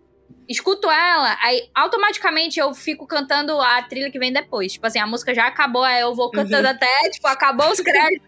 escuto 0.52 0.90
ela, 0.90 1.38
aí 1.42 1.70
automaticamente 1.74 2.60
eu 2.60 2.74
fico 2.74 3.08
cantando 3.08 3.60
a 3.60 3.82
trilha 3.84 4.12
que 4.12 4.20
vem 4.20 4.32
depois. 4.32 4.74
Tipo 4.74 4.88
assim, 4.88 5.00
a 5.00 5.08
música 5.08 5.34
já 5.34 5.48
acabou, 5.48 5.84
aí 5.84 6.02
eu 6.02 6.14
vou 6.14 6.26
uhum. 6.26 6.32
cantando 6.32 6.68
uhum. 6.68 6.74
até, 6.74 7.10
tipo, 7.10 7.28
acabou 7.28 7.70
os 7.72 7.80
créditos. 7.82 8.28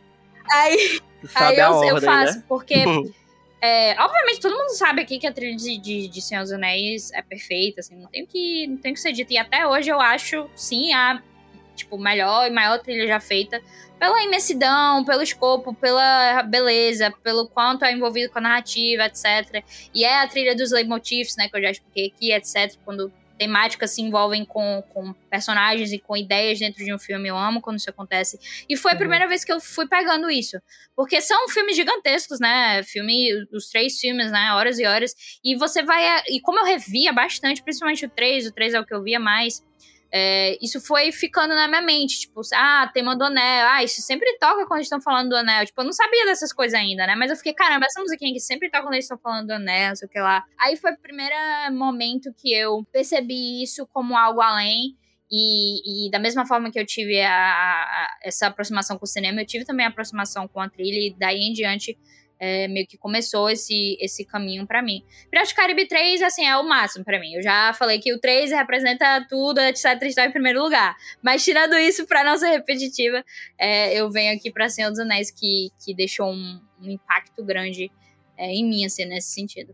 aí 0.52 1.00
aí 1.36 1.58
eu, 1.58 1.72
ordem, 1.72 1.90
eu 1.90 2.02
faço, 2.02 2.38
né? 2.38 2.44
porque. 2.48 2.84
É, 3.66 3.96
obviamente, 3.98 4.42
todo 4.42 4.58
mundo 4.58 4.76
sabe 4.76 5.02
aqui 5.02 5.18
que 5.18 5.26
a 5.26 5.32
trilha 5.32 5.56
de, 5.56 5.78
de, 5.78 6.10
de 6.10 6.22
Senhor 6.22 6.42
dos 6.42 6.52
Anéis 6.52 7.14
é 7.14 7.22
perfeita, 7.22 7.80
assim, 7.80 7.96
não 7.96 8.10
tem 8.10 8.26
que, 8.26 8.68
não 8.68 8.76
tem 8.76 8.94
que 8.94 9.00
ser 9.00 9.14
dito. 9.14 9.32
E 9.32 9.38
até 9.38 9.66
hoje 9.66 9.90
eu 9.90 10.02
acho, 10.02 10.50
sim, 10.54 10.94
a 10.94 11.24
tipo, 11.76 11.98
melhor 11.98 12.48
e 12.48 12.50
maior 12.50 12.80
trilha 12.80 13.08
já 13.08 13.20
feita 13.20 13.62
pela 14.00 14.22
imensidão, 14.22 15.06
pelo 15.06 15.22
escopo, 15.22 15.74
pela 15.74 16.44
beleza, 16.44 17.14
pelo 17.24 17.48
quanto 17.48 17.86
é 17.86 17.94
envolvido 17.94 18.32
com 18.32 18.40
a 18.40 18.42
narrativa, 18.42 19.06
etc. 19.06 19.64
E 19.94 20.04
é 20.04 20.22
a 20.22 20.28
trilha 20.28 20.56
dos 20.56 20.72
leitmotifs, 20.72 21.38
né, 21.38 21.48
que 21.48 21.56
eu 21.56 21.62
já 21.62 21.72
expliquei 21.72 22.08
aqui, 22.08 22.34
etc. 22.34 22.78
Quando 22.84 23.12
temáticas 23.38 23.92
se 23.92 24.02
envolvem 24.02 24.46
com, 24.46 24.84
com 24.90 25.14
personagens 25.30 25.92
e 25.92 26.00
com 26.00 26.16
ideias 26.16 26.60
dentro 26.60 26.84
de 26.84 26.94
um 26.94 27.00
filme. 27.00 27.30
Eu 27.30 27.38
amo 27.38 27.62
quando 27.62 27.78
isso 27.78 27.90
acontece. 27.90 28.40
E 28.70 28.78
foi 28.78 28.92
a 28.92 28.94
uhum. 28.94 29.00
primeira 29.00 29.28
vez 29.28 29.44
que 29.44 29.52
eu 29.52 29.60
fui 29.60 29.88
pegando 29.88 30.30
isso. 30.30 30.58
Porque 30.96 31.20
são 31.20 31.50
filmes 31.50 31.76
gigantescos, 31.76 32.40
né? 32.40 32.84
Filme, 32.84 33.46
os 33.52 33.70
três 33.70 34.00
filmes, 34.00 34.32
né? 34.32 34.54
Horas 34.54 34.80
e 34.80 34.86
horas. 34.86 35.14
E 35.44 35.56
você 35.56 35.84
vai. 35.84 36.24
E 36.28 36.40
como 36.42 36.60
eu 36.60 36.66
revia 36.66 37.12
bastante, 37.12 37.64
principalmente 37.64 38.06
o 38.06 38.10
3, 38.10 38.48
o 38.48 38.52
3 38.54 38.74
é 38.76 38.80
o 38.80 38.86
que 38.86 38.94
eu 38.94 39.04
via 39.04 39.20
mais. 39.20 39.64
É, 40.16 40.60
isso 40.62 40.80
foi 40.80 41.12
ficando 41.12 41.56
na 41.56 41.68
minha 41.68 41.82
mente, 41.82 42.20
tipo, 42.20 42.42
ah, 42.54 42.88
tema 42.94 43.16
do 43.16 43.24
anel, 43.24 43.68
ah, 43.68 43.84
isso 43.84 44.00
sempre 44.04 44.38
toca 44.38 44.68
quando 44.68 44.82
estão 44.82 45.02
falando 45.02 45.30
do 45.30 45.36
anel. 45.36 45.66
Tipo, 45.66 45.82
eu 45.82 45.86
não 45.86 45.92
sabia 45.92 46.24
dessas 46.26 46.54
coisas 46.54 46.80
ainda, 46.80 47.08
né? 47.08 47.16
Mas 47.16 47.32
eu 47.32 47.36
fiquei, 47.36 47.52
caramba, 47.52 47.88
essa 47.88 48.00
musiquinha 48.00 48.30
aqui 48.30 48.40
sempre 48.40 48.70
toca 48.70 48.84
quando 48.84 48.94
eles 48.94 49.06
estão 49.06 49.18
falando 49.18 49.48
do 49.48 49.54
anel, 49.54 49.96
sei 49.96 50.08
o 50.08 50.12
que 50.12 50.20
lá. 50.20 50.44
Aí 50.60 50.78
foi 50.78 50.92
o 50.92 51.00
primeiro 51.00 51.34
momento 51.72 52.32
que 52.38 52.54
eu 52.54 52.86
percebi 52.92 53.64
isso 53.64 53.88
como 53.92 54.16
algo 54.16 54.40
além. 54.40 54.96
E, 55.32 56.06
e, 56.08 56.12
da 56.12 56.20
mesma 56.20 56.46
forma 56.46 56.70
que 56.70 56.80
eu 56.80 56.86
tive 56.86 57.20
a, 57.20 57.34
a, 57.34 58.18
essa 58.24 58.46
aproximação 58.46 59.00
com 59.00 59.06
o 59.06 59.08
cinema, 59.08 59.42
eu 59.42 59.48
tive 59.48 59.66
também 59.66 59.84
a 59.84 59.90
aproximação 59.90 60.48
com 60.48 60.60
a 60.60 60.70
trilha, 60.70 61.08
e 61.08 61.16
daí 61.18 61.40
em 61.40 61.54
diante 61.54 61.98
é, 62.44 62.68
meio 62.68 62.86
que 62.86 62.98
começou 62.98 63.50
esse, 63.50 63.98
esse 64.02 64.26
caminho 64.26 64.68
pra 64.68 64.82
mim. 64.82 65.02
Piratas 65.32 65.54
Caribe 65.54 65.88
3, 65.88 66.22
assim, 66.22 66.46
é 66.46 66.58
o 66.58 66.68
máximo 66.68 67.06
pra 67.06 67.18
mim. 67.18 67.34
Eu 67.36 67.42
já 67.42 67.74
falei 67.74 68.00
que 68.00 68.14
o 68.14 68.20
3 68.20 68.52
representa 68.52 69.26
tudo, 69.30 69.60
etc, 69.62 70.02
está 70.04 70.26
em 70.26 70.32
primeiro 70.32 70.62
lugar. 70.62 70.94
Mas 71.22 71.42
tirando 71.46 71.78
isso, 71.78 72.06
pra 72.06 72.22
não 72.22 72.38
ser 72.38 72.50
repetitiva, 72.50 73.24
é, 73.58 73.94
eu 73.94 74.12
venho 74.12 74.36
aqui 74.36 74.52
pra 74.52 74.68
Senhor 74.68 74.90
dos 74.90 75.00
Anéis, 75.00 75.32
que, 75.32 75.70
que 75.86 75.96
deixou 75.96 76.34
um, 76.34 76.60
um 76.82 76.90
impacto 76.90 77.42
grande 77.46 77.90
é, 78.38 78.48
em 78.48 78.68
mim, 78.68 78.84
assim, 78.84 79.06
nesse 79.06 79.32
sentido. 79.32 79.74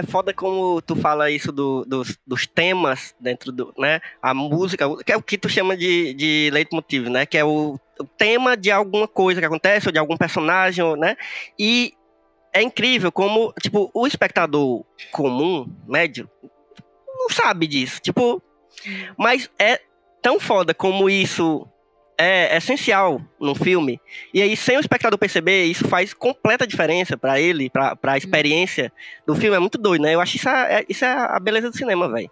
É 0.00 0.02
foda 0.02 0.32
como 0.32 0.80
tu 0.80 0.96
fala 0.96 1.30
isso 1.30 1.52
do, 1.52 1.84
dos, 1.84 2.18
dos 2.26 2.46
temas 2.46 3.14
dentro 3.20 3.52
do, 3.52 3.74
né? 3.76 4.00
A 4.22 4.32
música, 4.32 4.86
que 5.04 5.12
é 5.12 5.16
o 5.16 5.22
que 5.22 5.36
tu 5.36 5.46
chama 5.46 5.76
de, 5.76 6.14
de 6.14 6.48
leitmotiv, 6.54 7.10
né? 7.10 7.26
Que 7.26 7.36
é 7.36 7.44
o, 7.44 7.78
o 7.98 8.04
tema 8.04 8.56
de 8.56 8.70
alguma 8.70 9.06
coisa 9.06 9.40
que 9.40 9.46
acontece, 9.46 9.88
ou 9.88 9.92
de 9.92 9.98
algum 9.98 10.16
personagem, 10.16 10.82
né? 10.96 11.18
E 11.58 11.92
é 12.50 12.62
incrível 12.62 13.12
como, 13.12 13.52
tipo, 13.60 13.90
o 13.92 14.06
espectador 14.06 14.86
comum, 15.12 15.70
médio, 15.86 16.30
não 17.18 17.28
sabe 17.28 17.66
disso. 17.66 18.00
Tipo, 18.00 18.42
mas 19.18 19.50
é 19.58 19.82
tão 20.22 20.40
foda 20.40 20.72
como 20.72 21.10
isso 21.10 21.68
é 22.20 22.56
essencial 22.56 23.20
no 23.40 23.54
filme. 23.54 24.00
E 24.34 24.42
aí, 24.42 24.56
sem 24.56 24.76
o 24.76 24.80
espectador 24.80 25.18
perceber, 25.18 25.64
isso 25.64 25.88
faz 25.88 26.12
completa 26.12 26.66
diferença 26.66 27.16
para 27.16 27.40
ele, 27.40 27.70
pra, 27.70 27.96
pra 27.96 28.18
experiência 28.18 28.92
do 29.26 29.34
filme. 29.34 29.56
É 29.56 29.60
muito 29.60 29.78
doido, 29.78 30.02
né? 30.02 30.14
Eu 30.14 30.20
acho 30.20 30.36
isso 30.36 30.48
é, 30.48 30.84
isso 30.88 31.04
é 31.04 31.08
a 31.08 31.38
beleza 31.40 31.70
do 31.70 31.76
cinema, 31.76 32.08
velho. 32.08 32.30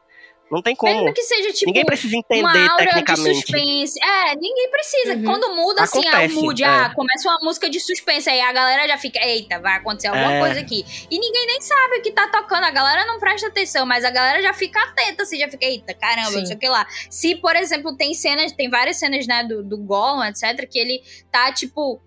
Não 0.50 0.62
tem 0.62 0.74
como. 0.74 0.92
Mesmo 0.92 1.12
que 1.12 1.22
seja, 1.22 1.52
tipo, 1.52 1.66
ninguém 1.66 1.84
precisa 1.84 2.16
entender 2.16 2.40
uma 2.42 2.72
aura 2.72 2.84
tecnicamente. 2.84 3.28
de 3.30 3.34
suspense. 3.34 3.98
É, 4.02 4.34
ninguém 4.36 4.70
precisa. 4.70 5.14
Uhum. 5.14 5.24
Quando 5.24 5.54
muda, 5.54 5.82
assim, 5.82 6.00
ah, 6.08 6.24
o 6.24 6.32
mood, 6.42 6.62
é. 6.62 6.66
ah, 6.66 6.92
começa 6.94 7.28
uma 7.28 7.38
música 7.42 7.68
de 7.68 7.78
suspense, 7.80 8.28
aí 8.30 8.40
a 8.40 8.52
galera 8.52 8.86
já 8.88 8.96
fica, 8.96 9.18
eita, 9.24 9.58
vai 9.60 9.76
acontecer 9.76 10.08
alguma 10.08 10.34
É. 10.34 10.40
coisa 10.40 10.60
aqui. 10.60 10.84
E 11.10 11.18
ninguém 11.18 11.46
nem 11.46 11.60
sabe 11.60 11.98
o 11.98 12.02
que 12.02 12.12
tá 12.12 12.28
tocando, 12.28 12.64
a 12.64 12.70
galera 12.70 13.06
não 13.06 13.18
presta 13.18 13.48
atenção, 13.48 13.84
mas 13.84 14.04
a 14.04 14.10
galera 14.10 14.42
já 14.42 14.54
fica 14.54 14.80
atenta, 14.80 15.22
assim, 15.22 15.38
já 15.38 15.48
fica, 15.48 15.66
eita, 15.66 15.92
caramba, 15.94 16.30
Sim. 16.30 16.38
não 16.38 16.46
sei 16.46 16.56
o 16.56 16.58
que 16.58 16.68
lá. 16.68 16.86
Se, 17.10 17.34
por 17.36 17.54
exemplo, 17.54 17.96
tem 17.96 18.14
cenas, 18.14 18.52
tem 18.52 18.70
várias 18.70 18.98
cenas, 18.98 19.26
né, 19.26 19.44
do, 19.44 19.62
do 19.62 19.76
Gollum, 19.78 20.24
etc., 20.24 20.66
que 20.68 20.78
ele 20.78 21.02
tá, 21.30 21.52
tipo... 21.52 22.00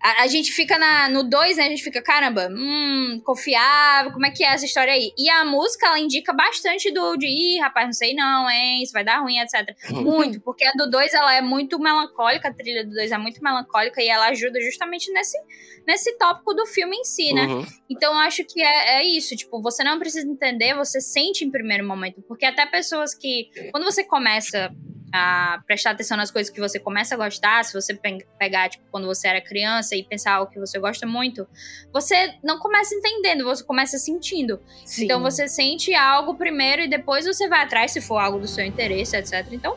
A, 0.00 0.22
a 0.22 0.26
gente 0.26 0.52
fica 0.52 0.78
na, 0.78 1.08
no 1.08 1.22
2, 1.22 1.56
né? 1.56 1.66
A 1.66 1.68
gente 1.68 1.82
fica, 1.82 2.02
caramba, 2.02 2.48
hum, 2.50 3.20
confiável, 3.24 4.12
como 4.12 4.26
é 4.26 4.30
que 4.30 4.42
é 4.42 4.48
essa 4.52 4.64
história 4.64 4.92
aí? 4.92 5.12
E 5.16 5.28
a 5.28 5.44
música, 5.44 5.86
ela 5.86 5.98
indica 5.98 6.32
bastante 6.32 6.90
do 6.90 7.16
de, 7.16 7.26
ih, 7.26 7.58
rapaz, 7.60 7.86
não 7.86 7.92
sei 7.92 8.14
não, 8.14 8.48
hein, 8.50 8.82
isso 8.82 8.92
vai 8.92 9.04
dar 9.04 9.20
ruim, 9.20 9.38
etc. 9.38 9.76
Muito, 9.90 10.40
porque 10.40 10.64
a 10.64 10.72
do 10.72 10.90
2 10.90 11.12
ela 11.12 11.34
é 11.34 11.40
muito 11.42 11.78
melancólica, 11.78 12.48
a 12.48 12.52
trilha 12.52 12.84
do 12.84 12.92
2 12.92 13.12
é 13.12 13.18
muito 13.18 13.42
melancólica 13.42 14.02
e 14.02 14.08
ela 14.08 14.28
ajuda 14.28 14.60
justamente 14.60 15.12
nesse, 15.12 15.38
nesse 15.86 16.16
tópico 16.16 16.54
do 16.54 16.66
filme 16.66 16.96
em 16.96 17.04
si, 17.04 17.32
né? 17.32 17.46
Uhum. 17.46 17.66
Então 17.88 18.12
eu 18.12 18.18
acho 18.20 18.44
que 18.44 18.62
é, 18.62 19.00
é 19.00 19.04
isso, 19.04 19.36
tipo, 19.36 19.60
você 19.60 19.84
não 19.84 19.98
precisa 19.98 20.26
entender, 20.26 20.74
você 20.74 21.00
sente 21.00 21.44
em 21.44 21.50
primeiro 21.50 21.86
momento, 21.86 22.22
porque 22.22 22.46
até 22.46 22.64
pessoas 22.66 23.14
que, 23.14 23.50
quando 23.70 23.84
você 23.84 24.04
começa 24.04 24.70
a 25.12 25.60
prestar 25.66 25.90
atenção 25.90 26.16
nas 26.16 26.30
coisas 26.30 26.52
que 26.52 26.60
você 26.60 26.78
começa 26.78 27.14
a 27.14 27.18
gostar, 27.18 27.64
se 27.64 27.72
você 27.72 27.94
pe- 27.94 28.26
pegar, 28.38 28.68
tipo, 28.68 28.84
quando 28.90 29.06
você 29.06 29.28
era 29.28 29.40
criança 29.40 29.96
e 29.96 30.02
pensar 30.04 30.40
o 30.40 30.46
que 30.46 30.58
você 30.58 30.78
gosta 30.78 31.06
muito, 31.06 31.46
você 31.92 32.34
não 32.44 32.58
começa 32.58 32.94
entendendo, 32.94 33.44
você 33.44 33.64
começa 33.64 33.98
sentindo. 33.98 34.60
Sim. 34.84 35.04
Então 35.04 35.20
você 35.20 35.48
sente 35.48 35.94
algo 35.94 36.34
primeiro 36.34 36.82
e 36.82 36.88
depois 36.88 37.26
você 37.26 37.48
vai 37.48 37.62
atrás 37.62 37.90
se 37.92 38.00
for 38.00 38.18
algo 38.18 38.38
do 38.38 38.46
seu 38.48 38.64
interesse, 38.64 39.16
etc. 39.16 39.46
Então, 39.52 39.76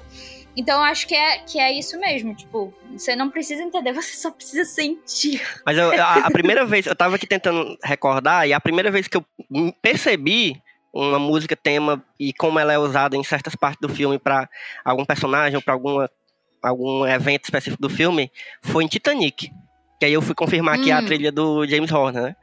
então 0.55 0.77
eu 0.77 0.83
acho 0.83 1.07
que 1.07 1.15
é, 1.15 1.39
que 1.39 1.59
é 1.59 1.71
isso 1.71 1.99
mesmo. 1.99 2.35
Tipo, 2.35 2.73
você 2.91 3.15
não 3.15 3.29
precisa 3.29 3.63
entender, 3.63 3.91
você 3.93 4.15
só 4.15 4.29
precisa 4.29 4.63
sentir. 4.65 5.41
Mas 5.65 5.77
eu- 5.77 5.91
a, 6.01 6.13
a 6.27 6.31
primeira 6.31 6.63
vez, 6.65 6.85
eu 6.85 6.95
tava 6.95 7.15
aqui 7.15 7.25
tentando 7.25 7.75
recordar, 7.83 8.47
e 8.47 8.53
a 8.53 8.59
primeira 8.59 8.91
vez 8.91 9.07
que 9.07 9.17
eu 9.17 9.25
percebi 9.81 10.61
uma 10.93 11.17
música 11.17 11.55
tema 11.55 12.03
e 12.19 12.31
como 12.31 12.59
ela 12.59 12.71
é 12.71 12.77
usada 12.77 13.17
em 13.17 13.23
certas 13.23 13.55
partes 13.55 13.79
do 13.81 13.89
filme 13.89 14.19
pra 14.19 14.47
algum 14.85 15.03
personagem 15.03 15.55
ou 15.55 15.61
pra 15.61 15.73
alguma, 15.73 16.09
algum 16.61 17.05
evento 17.05 17.45
específico 17.45 17.81
do 17.81 17.89
filme 17.89 18.31
foi 18.61 18.83
em 18.83 18.87
Titanic. 18.87 19.49
Que 19.99 20.05
aí 20.05 20.13
eu 20.13 20.21
fui 20.21 20.35
confirmar 20.35 20.79
que 20.79 20.91
é 20.91 20.93
a 20.93 20.99
Hum. 20.99 21.05
trilha 21.05 21.31
do 21.31 21.65
James 21.65 21.91
Horner, 21.91 22.21
né? 22.23 22.35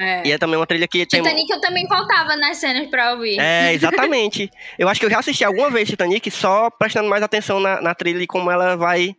É. 0.00 0.26
E 0.26 0.32
é 0.32 0.38
também 0.38 0.56
uma 0.56 0.66
trilha 0.66 0.88
que 0.88 1.06
tem. 1.06 1.22
Titanic 1.22 1.50
eu 1.52 1.60
também 1.60 1.86
voltava 1.86 2.34
nas 2.36 2.56
cenas 2.58 2.88
pra 2.88 3.12
ouvir. 3.12 3.38
É, 3.38 3.72
exatamente. 3.74 4.50
eu 4.78 4.88
acho 4.88 4.98
que 5.00 5.06
eu 5.06 5.10
já 5.10 5.20
assisti 5.20 5.44
alguma 5.44 5.70
vez 5.70 5.88
Titanic 5.88 6.28
só 6.30 6.70
prestando 6.70 7.08
mais 7.08 7.22
atenção 7.22 7.60
na, 7.60 7.80
na 7.80 7.94
trilha 7.94 8.20
e 8.22 8.26
como 8.26 8.50
ela 8.50 8.76
vai 8.76 9.14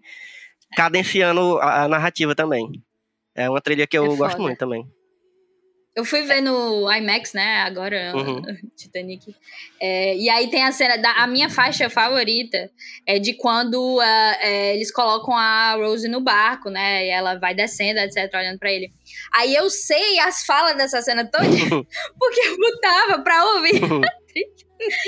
cadenciando 0.75 1.57
a, 1.59 1.83
a 1.83 1.87
narrativa 1.87 2.35
também. 2.35 2.67
É 3.35 3.49
uma 3.49 3.61
trilha 3.61 3.87
que 3.87 3.97
eu 3.97 4.13
É 4.13 4.15
gosto 4.15 4.41
muito 4.41 4.57
também. 4.57 4.85
Eu 5.95 6.03
fui 6.03 6.23
ver 6.23 6.41
no 6.41 6.91
IMAX, 6.91 7.33
né, 7.33 7.57
agora, 7.61 8.13
Uhum. 8.15 8.41
Titanic. 8.75 9.35
É, 9.79 10.17
e 10.17 10.27
aí 10.27 10.49
tem 10.49 10.63
a 10.63 10.71
cena, 10.71 10.97
da, 10.97 11.11
a 11.11 11.27
minha 11.27 11.49
faixa 11.49 11.87
favorita 11.89 12.71
é 13.05 13.19
de 13.19 13.33
quando 13.33 13.99
ah, 14.01 14.37
é, 14.41 14.75
eles 14.75 14.91
colocam 14.91 15.35
a 15.35 15.75
Rose 15.75 16.07
no 16.07 16.19
barco, 16.19 16.69
né, 16.71 17.05
e 17.05 17.09
ela 17.09 17.35
vai 17.35 17.53
descendo, 17.53 17.99
etc, 17.99 18.33
olhando 18.33 18.57
pra 18.57 18.71
ele. 18.71 18.91
Aí 19.33 19.55
eu 19.55 19.69
sei 19.69 20.19
as 20.19 20.45
falas 20.45 20.75
dessa 20.75 21.01
cena 21.01 21.25
toda, 21.25 21.43
porque 22.19 22.39
eu 22.41 22.57
botava 22.57 23.21
pra 23.23 23.45
ouvir. 23.55 23.81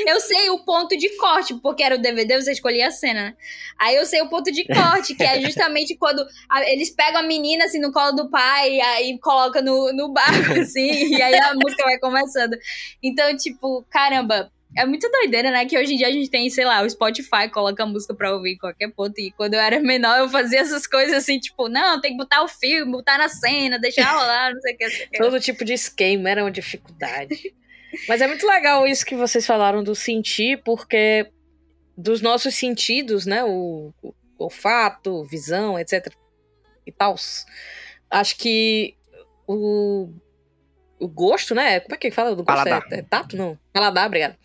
Eu 0.07 0.21
sei 0.21 0.49
o 0.51 0.63
ponto 0.63 0.95
de 0.95 1.09
corte, 1.17 1.53
porque 1.61 1.83
era 1.83 1.95
o 1.95 2.01
DVD, 2.01 2.39
você 2.41 2.53
escolhia 2.53 2.87
a 2.87 2.91
cena, 2.91 3.23
né? 3.25 3.33
Aí 3.77 3.95
eu 3.97 4.05
sei 4.05 4.21
o 4.21 4.29
ponto 4.29 4.49
de 4.49 4.63
corte, 4.65 5.13
que 5.15 5.23
é 5.23 5.41
justamente 5.41 5.95
quando 5.99 6.25
a- 6.49 6.63
eles 6.69 6.91
pegam 6.91 7.19
a 7.19 7.23
menina 7.23 7.65
assim 7.65 7.79
no 7.81 7.91
colo 7.91 8.13
do 8.13 8.29
pai 8.29 8.75
e 8.75 8.79
aí 8.81 9.19
coloca 9.19 9.61
no, 9.61 9.91
no 9.91 10.13
barco, 10.13 10.61
assim, 10.61 11.09
e 11.17 11.21
aí 11.21 11.35
a 11.35 11.53
música 11.55 11.83
vai 11.83 11.99
começando. 11.99 12.55
Então, 13.03 13.35
tipo, 13.35 13.85
caramba. 13.89 14.49
É 14.77 14.85
muito 14.85 15.09
doideira, 15.09 15.51
né? 15.51 15.65
Que 15.65 15.77
hoje 15.77 15.93
em 15.93 15.97
dia 15.97 16.07
a 16.07 16.11
gente 16.11 16.29
tem, 16.29 16.49
sei 16.49 16.65
lá, 16.65 16.81
o 16.81 16.89
Spotify 16.89 17.49
coloca 17.51 17.85
música 17.85 18.13
pra 18.13 18.33
ouvir 18.33 18.53
em 18.53 18.57
qualquer 18.57 18.91
ponto. 18.91 19.17
E 19.19 19.31
quando 19.31 19.53
eu 19.53 19.59
era 19.59 19.79
menor, 19.79 20.19
eu 20.19 20.29
fazia 20.29 20.59
essas 20.59 20.85
coisas 20.85 21.15
assim, 21.15 21.39
tipo, 21.39 21.69
não, 21.69 22.01
tem 22.01 22.11
que 22.11 22.17
botar 22.17 22.43
o 22.43 22.47
filme, 22.47 22.91
botar 22.91 23.17
na 23.17 23.29
cena, 23.29 23.79
deixar 23.79 24.11
rolar, 24.11 24.53
não 24.53 24.61
sei 24.61 24.73
o 24.73 24.77
que. 24.77 24.83
Não 24.83 24.91
sei 24.91 25.05
o 25.05 25.09
que. 25.09 25.17
Todo 25.17 25.39
tipo 25.39 25.63
de 25.63 25.73
esquema 25.73 26.29
era 26.29 26.43
uma 26.43 26.51
dificuldade. 26.51 27.53
Mas 28.09 28.21
é 28.21 28.27
muito 28.27 28.45
legal 28.45 28.85
isso 28.85 29.05
que 29.05 29.15
vocês 29.15 29.45
falaram 29.45 29.83
do 29.83 29.95
sentir, 29.95 30.61
porque 30.63 31.31
dos 31.97 32.21
nossos 32.21 32.55
sentidos, 32.55 33.25
né? 33.25 33.43
O, 33.43 33.93
o 34.03 34.13
olfato, 34.37 35.23
visão, 35.23 35.79
etc. 35.79 36.13
e 36.85 36.91
tal. 36.91 37.15
Acho 38.09 38.37
que 38.37 38.95
o, 39.47 40.09
o 40.99 41.07
gosto, 41.07 41.53
né? 41.53 41.79
Como 41.79 41.95
é 41.95 41.97
que 41.97 42.11
fala 42.11 42.31
do 42.31 42.43
gosto? 42.43 42.47
Paladar. 42.47 42.83
É, 42.91 42.99
é 42.99 43.01
tato? 43.01 43.35
Não. 43.35 43.57
Paladar, 43.73 44.07
obrigado. 44.07 44.35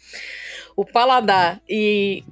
O 0.76 0.84
paladar 0.84 1.60
e 1.68 2.24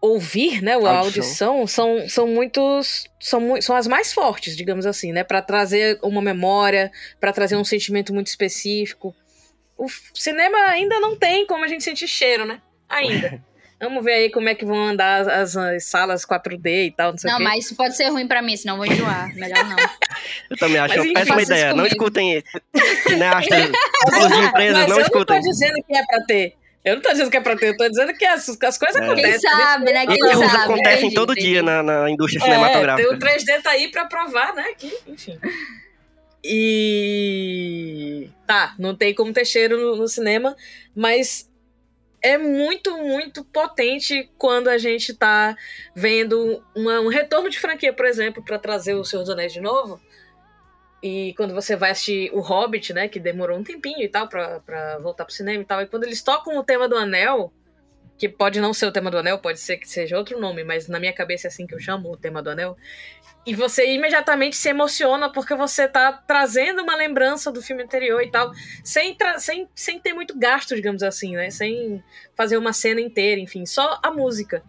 ouvir, 0.00 0.62
né? 0.62 0.72
A 0.72 0.76
Audição. 0.76 1.54
audição 1.56 1.66
são, 1.66 2.08
são 2.08 2.28
muitos. 2.28 3.06
São, 3.20 3.60
são 3.60 3.76
as 3.76 3.86
mais 3.86 4.12
fortes, 4.12 4.56
digamos 4.56 4.86
assim, 4.86 5.12
né? 5.12 5.24
Pra 5.24 5.42
trazer 5.42 5.98
uma 6.02 6.22
memória, 6.22 6.90
pra 7.20 7.32
trazer 7.32 7.56
um 7.56 7.64
sentimento 7.64 8.14
muito 8.14 8.28
específico. 8.28 9.14
O 9.76 9.86
cinema 10.14 10.56
ainda 10.68 10.98
não 11.00 11.16
tem 11.16 11.46
como 11.46 11.64
a 11.64 11.68
gente 11.68 11.84
sentir 11.84 12.08
cheiro, 12.08 12.44
né? 12.46 12.60
Ainda. 12.88 13.42
Vamos 13.78 14.02
ver 14.02 14.12
aí 14.14 14.30
como 14.30 14.48
é 14.48 14.54
que 14.54 14.64
vão 14.64 14.88
andar 14.88 15.28
as, 15.28 15.54
as 15.56 15.84
salas 15.84 16.24
4D 16.24 16.86
e 16.86 16.90
tal, 16.92 17.10
não 17.12 17.18
sei 17.18 17.30
Não, 17.30 17.38
mas 17.40 17.66
isso 17.66 17.76
pode 17.76 17.94
ser 17.94 18.08
ruim 18.08 18.26
pra 18.26 18.40
mim, 18.40 18.56
senão 18.56 18.74
eu 18.74 18.78
vou 18.78 18.86
enjoar. 18.86 19.34
Melhor 19.34 19.64
não. 19.64 19.76
Eu 20.50 20.56
também 20.56 20.78
acho 20.78 20.94
Mas 20.96 20.98
uma 20.98 21.04
enfim, 21.04 21.14
péssima 21.14 21.42
ideia. 21.42 21.74
Não 21.74 21.86
escutem 21.86 22.42
cineastas, 23.06 23.68
donos 24.10 24.28
de 24.38 24.44
empresas, 24.46 24.78
Mas 24.78 24.88
não 24.88 24.96
eu 24.96 25.02
escutem. 25.02 25.36
não 25.36 25.42
tô 25.42 25.48
dizendo 25.50 25.74
que 25.86 25.96
é 25.96 26.06
pra 26.06 26.20
ter. 26.24 26.54
Eu 26.84 26.94
não 26.94 27.02
tô 27.02 27.10
dizendo 27.10 27.30
que 27.30 27.36
é 27.36 27.40
pra 27.40 27.56
ter, 27.56 27.68
eu 27.68 27.76
tô 27.76 27.88
dizendo 27.88 28.14
que 28.14 28.24
as, 28.24 28.48
as 28.48 28.78
coisas 28.78 28.96
É. 28.96 29.00
Quem 29.00 29.10
acontecem. 29.12 29.50
sabe, 29.50 29.92
né? 29.92 30.06
Quem 30.06 30.16
Erros 30.30 30.50
sabe. 30.50 30.64
acontecem 30.64 30.96
Entendi, 30.98 31.14
todo 31.14 31.32
entendi. 31.32 31.48
dia 31.48 31.62
na, 31.62 31.82
na 31.82 32.08
indústria 32.10 32.38
É, 32.38 32.44
tem 32.46 32.54
cinematográfica. 32.54 33.12
o 33.12 33.18
3D 33.18 33.62
tá 33.62 33.70
aí 33.70 33.88
pra 33.90 34.04
provar, 34.06 34.54
né? 34.54 34.64
Que, 34.78 34.96
enfim. 35.06 35.38
E. 36.88 38.28
Tá, 38.46 38.74
não 38.78 38.94
tem 38.94 39.14
como 39.14 39.32
ter 39.32 39.44
cheiro 39.44 39.76
no, 39.80 39.96
no 39.96 40.08
cinema, 40.08 40.56
mas 40.94 41.50
é 42.26 42.36
muito, 42.36 42.96
muito 42.98 43.44
potente 43.44 44.28
quando 44.36 44.68
a 44.68 44.76
gente 44.78 45.14
tá 45.14 45.56
vendo 45.94 46.60
uma- 46.74 47.00
um 47.00 47.08
retorno 47.08 47.48
de 47.48 47.58
franquia, 47.58 47.92
por 47.92 48.04
exemplo, 48.04 48.42
pra 48.44 48.58
trazer 48.58 48.94
o 48.94 49.04
Senhor 49.04 49.22
dos 49.22 49.30
Anéis 49.30 49.52
de 49.52 49.60
novo. 49.60 50.00
E 51.02 51.34
quando 51.36 51.54
você 51.54 51.76
vai 51.76 51.92
assistir 51.92 52.30
o 52.32 52.40
Hobbit, 52.40 52.92
né, 52.92 53.06
que 53.06 53.20
demorou 53.20 53.56
um 53.56 53.62
tempinho 53.62 54.02
e 54.02 54.08
tal 54.08 54.28
pra, 54.28 54.58
pra 54.60 54.98
voltar 54.98 55.24
pro 55.24 55.32
cinema 55.32 55.62
e 55.62 55.64
tal, 55.64 55.80
e 55.82 55.86
quando 55.86 56.02
eles 56.02 56.20
tocam 56.22 56.58
o 56.58 56.64
tema 56.64 56.88
do 56.88 56.96
Anel, 56.96 57.52
que 58.18 58.28
pode 58.28 58.60
não 58.60 58.74
ser 58.74 58.86
o 58.86 58.92
tema 58.92 59.10
do 59.10 59.18
Anel, 59.18 59.38
pode 59.38 59.60
ser 59.60 59.76
que 59.76 59.88
seja 59.88 60.18
outro 60.18 60.40
nome, 60.40 60.64
mas 60.64 60.88
na 60.88 60.98
minha 60.98 61.12
cabeça 61.12 61.46
é 61.46 61.48
assim 61.48 61.66
que 61.66 61.74
eu 61.74 61.78
chamo 61.78 62.10
o 62.10 62.16
tema 62.16 62.42
do 62.42 62.50
Anel. 62.50 62.76
E 63.46 63.54
você 63.54 63.92
imediatamente 63.94 64.56
se 64.56 64.68
emociona 64.68 65.30
porque 65.30 65.54
você 65.54 65.86
tá 65.86 66.12
trazendo 66.12 66.82
uma 66.82 66.96
lembrança 66.96 67.52
do 67.52 67.62
filme 67.62 67.84
anterior 67.84 68.20
e 68.22 68.30
tal, 68.30 68.50
sem, 68.82 69.16
sem, 69.38 69.68
sem 69.72 70.00
ter 70.00 70.12
muito 70.12 70.36
gasto, 70.36 70.74
digamos 70.74 71.02
assim, 71.02 71.36
né? 71.36 71.48
Sem 71.50 72.02
fazer 72.34 72.56
uma 72.56 72.72
cena 72.72 73.00
inteira, 73.00 73.40
enfim, 73.40 73.64
só 73.64 74.00
a 74.02 74.10
música. 74.10 74.64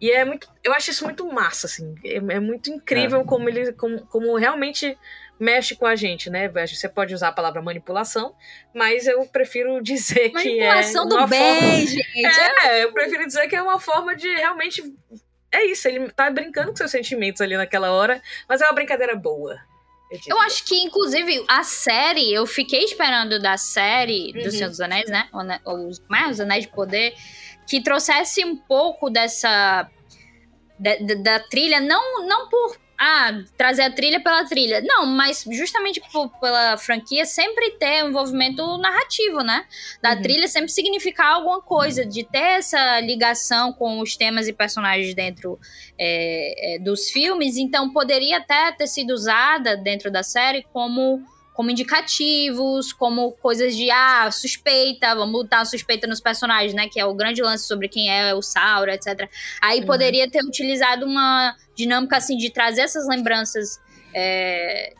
E 0.00 0.10
é 0.10 0.24
muito. 0.24 0.46
Eu 0.62 0.74
acho 0.74 0.90
isso 0.90 1.04
muito 1.04 1.26
massa, 1.32 1.66
assim. 1.66 1.94
É, 2.04 2.16
é 2.16 2.40
muito 2.40 2.70
incrível 2.70 3.24
como 3.24 3.48
ele. 3.48 3.72
Como, 3.72 4.04
como 4.06 4.36
realmente 4.36 4.98
mexe 5.40 5.74
com 5.74 5.86
a 5.86 5.96
gente, 5.96 6.28
né? 6.28 6.48
Você 6.48 6.88
pode 6.88 7.14
usar 7.14 7.28
a 7.28 7.32
palavra 7.32 7.62
manipulação, 7.62 8.34
mas 8.74 9.06
eu 9.06 9.24
prefiro 9.26 9.80
dizer 9.82 10.30
que 10.30 10.60
é. 10.60 10.66
Manipulação 10.66 11.08
do 11.08 11.16
uma 11.16 11.26
bem, 11.26 11.60
forma- 11.60 11.76
gente. 11.86 12.26
é, 12.66 12.84
eu 12.84 12.92
prefiro 12.92 13.26
dizer 13.26 13.48
que 13.48 13.56
é 13.56 13.62
uma 13.62 13.80
forma 13.80 14.14
de 14.14 14.28
realmente. 14.28 14.82
É 15.52 15.66
isso, 15.66 15.86
ele 15.86 16.10
tá 16.10 16.30
brincando 16.30 16.70
com 16.70 16.76
seus 16.76 16.90
sentimentos 16.90 17.40
ali 17.42 17.56
naquela 17.56 17.90
hora, 17.92 18.22
mas 18.48 18.60
é 18.60 18.64
uma 18.64 18.72
brincadeira 18.72 19.14
boa. 19.14 19.56
diria. 20.10 20.24
Eu 20.32 20.40
acho 20.40 20.64
que, 20.64 20.74
inclusive, 20.80 21.44
a 21.48 21.62
série, 21.62 22.32
eu 22.32 22.46
fiquei 22.46 22.84
esperando 22.84 23.40
da 23.40 23.56
série 23.58 24.32
Uhum. 24.34 24.42
do 24.42 24.50
Senhor 24.50 24.68
dos 24.70 24.80
Anéis, 24.80 25.08
né? 25.10 25.28
Os, 25.64 26.00
é? 26.14 26.26
Os 26.30 26.40
Anéis 26.40 26.64
de 26.64 26.72
Poder, 26.72 27.14
que 27.68 27.82
trouxesse 27.82 28.44
um 28.44 28.56
pouco 28.56 29.08
dessa. 29.10 29.88
Da, 30.78 30.96
da- 30.96 31.14
da 31.14 31.40
trilha, 31.40 31.80
não, 31.80 32.26
não 32.26 32.48
por. 32.48 32.76
Ah, 33.04 33.32
trazer 33.58 33.82
a 33.82 33.90
trilha 33.90 34.22
pela 34.22 34.44
trilha. 34.44 34.80
Não, 34.80 35.04
mas 35.04 35.44
justamente 35.50 36.00
por- 36.12 36.28
pela 36.38 36.76
franquia 36.76 37.24
sempre 37.26 37.72
ter 37.72 38.04
um 38.04 38.10
envolvimento 38.10 38.78
narrativo, 38.78 39.42
né? 39.42 39.66
Da 40.00 40.12
Uhum. 40.14 40.22
trilha 40.22 40.46
sempre 40.46 40.70
significar 40.70 41.34
alguma 41.34 41.60
coisa, 41.60 42.06
de 42.06 42.22
ter 42.22 42.58
essa 42.58 43.00
ligação 43.00 43.72
com 43.72 43.98
os 43.98 44.16
temas 44.16 44.46
e 44.46 44.52
personagens 44.52 45.14
dentro 45.14 45.58
é, 45.98 46.76
é, 46.76 46.78
dos 46.78 47.10
filmes, 47.10 47.56
então 47.56 47.92
poderia 47.92 48.36
até 48.38 48.70
ter 48.70 48.86
sido 48.86 49.10
usada 49.12 49.76
dentro 49.76 50.08
da 50.08 50.22
série 50.22 50.64
como, 50.72 51.20
como 51.52 51.70
indicativos, 51.70 52.92
como 52.92 53.32
coisas 53.32 53.76
de 53.76 53.90
ah, 53.90 54.30
suspeita, 54.30 55.14
vamos 55.14 55.32
botar 55.32 55.64
suspeita 55.64 56.06
nos 56.06 56.20
personagens, 56.20 56.72
né? 56.74 56.88
Que 56.88 56.98
é 56.98 57.04
o 57.04 57.14
grande 57.14 57.42
lance 57.42 57.66
sobre 57.66 57.88
quem 57.88 58.10
é 58.10 58.34
o 58.34 58.40
Sauron, 58.42 58.92
etc. 58.92 59.28
Aí 59.60 59.80
Uhum. 59.80 59.86
poderia 59.86 60.30
ter 60.30 60.42
utilizado 60.44 61.04
uma 61.06 61.54
dinâmica 61.76 62.16
assim 62.16 62.36
de 62.36 62.50
trazer 62.50 62.82
essas 62.82 63.06
lembranças. 63.08 63.80
é, 64.14 64.92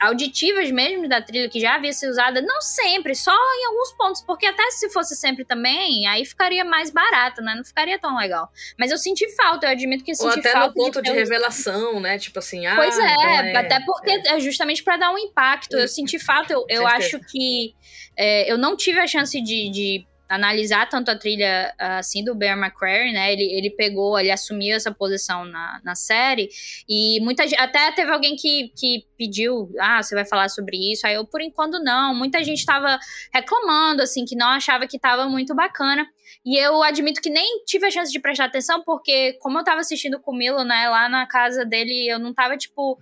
auditivas 0.00 0.70
mesmo 0.70 1.08
da 1.08 1.22
trilha 1.22 1.48
que 1.48 1.60
já 1.60 1.74
havia 1.74 1.92
sido 1.92 2.10
usada, 2.10 2.40
não 2.40 2.60
sempre, 2.60 3.14
só 3.14 3.32
em 3.32 3.66
alguns 3.66 3.92
pontos, 3.92 4.22
porque 4.22 4.46
até 4.46 4.70
se 4.70 4.90
fosse 4.90 5.16
sempre 5.16 5.44
também, 5.44 6.06
aí 6.06 6.24
ficaria 6.24 6.64
mais 6.64 6.90
barato, 6.90 7.40
né? 7.40 7.54
Não 7.54 7.64
ficaria 7.64 7.98
tão 7.98 8.16
legal. 8.16 8.50
Mas 8.78 8.90
eu 8.90 8.98
senti 8.98 9.28
falta, 9.34 9.66
eu 9.66 9.70
admito 9.70 10.04
que 10.04 10.12
eu 10.12 10.16
Ou 10.20 10.32
senti 10.32 10.40
até 10.40 10.52
falta 10.52 10.68
no 10.68 10.74
ponto 10.74 11.02
de, 11.02 11.10
um- 11.10 11.14
revelação, 11.14 12.00
né? 12.00 12.18
Tipo 12.18 12.38
assim, 12.38 12.66
ah. 12.66 12.76
Pois 12.76 12.98
é, 12.98 13.50
então 13.50 13.60
até 13.60 13.80
porque 13.84 14.10
é. 14.10 14.40
justamente 14.40 14.82
para 14.82 14.96
dar 14.96 15.12
um 15.12 15.18
impacto. 15.18 15.76
Eu 15.76 15.88
senti 15.88 16.18
falta, 16.18 16.52
eu, 16.52 16.64
eu 16.68 16.86
acho 16.86 17.18
que 17.20 17.74
é, 18.16 18.50
eu 18.50 18.58
não 18.58 18.76
tive 18.76 19.00
a 19.00 19.06
chance 19.06 19.40
de, 19.40 19.70
de 19.70 20.06
analisar 20.30 20.88
tanto 20.88 21.10
a 21.10 21.18
trilha 21.18 21.74
assim 21.76 22.22
do 22.22 22.36
Bear 22.36 22.56
McCreary, 22.56 23.12
né? 23.12 23.32
Ele, 23.32 23.42
ele 23.42 23.70
pegou, 23.70 24.18
ele 24.18 24.30
assumiu 24.30 24.76
essa 24.76 24.92
posição 24.92 25.44
na, 25.44 25.80
na 25.84 25.96
série 25.96 26.48
e 26.88 27.18
muita 27.20 27.42
gente, 27.48 27.58
até 27.58 27.90
teve 27.90 28.12
alguém 28.12 28.36
que, 28.36 28.72
que 28.76 29.04
pediu, 29.18 29.68
ah, 29.80 30.00
você 30.00 30.14
vai 30.14 30.24
falar 30.24 30.48
sobre 30.48 30.76
isso? 30.92 31.04
Aí 31.04 31.14
eu, 31.14 31.26
por 31.26 31.42
enquanto, 31.42 31.82
não. 31.82 32.14
Muita 32.14 32.44
gente 32.44 32.64
tava 32.64 32.96
reclamando, 33.34 34.02
assim, 34.02 34.24
que 34.24 34.36
não 34.36 34.46
achava 34.46 34.86
que 34.86 34.98
tava 34.98 35.28
muito 35.28 35.52
bacana. 35.52 36.06
E 36.46 36.56
eu 36.56 36.80
admito 36.82 37.20
que 37.20 37.28
nem 37.28 37.64
tive 37.64 37.86
a 37.86 37.90
chance 37.90 38.12
de 38.12 38.20
prestar 38.20 38.44
atenção, 38.44 38.82
porque 38.84 39.34
como 39.40 39.58
eu 39.58 39.64
tava 39.64 39.80
assistindo 39.80 40.20
com 40.20 40.30
o 40.30 40.36
Milo, 40.36 40.62
né, 40.62 40.88
lá 40.88 41.08
na 41.08 41.26
casa 41.26 41.64
dele, 41.64 42.08
eu 42.08 42.20
não 42.20 42.32
tava, 42.32 42.56
tipo, 42.56 42.96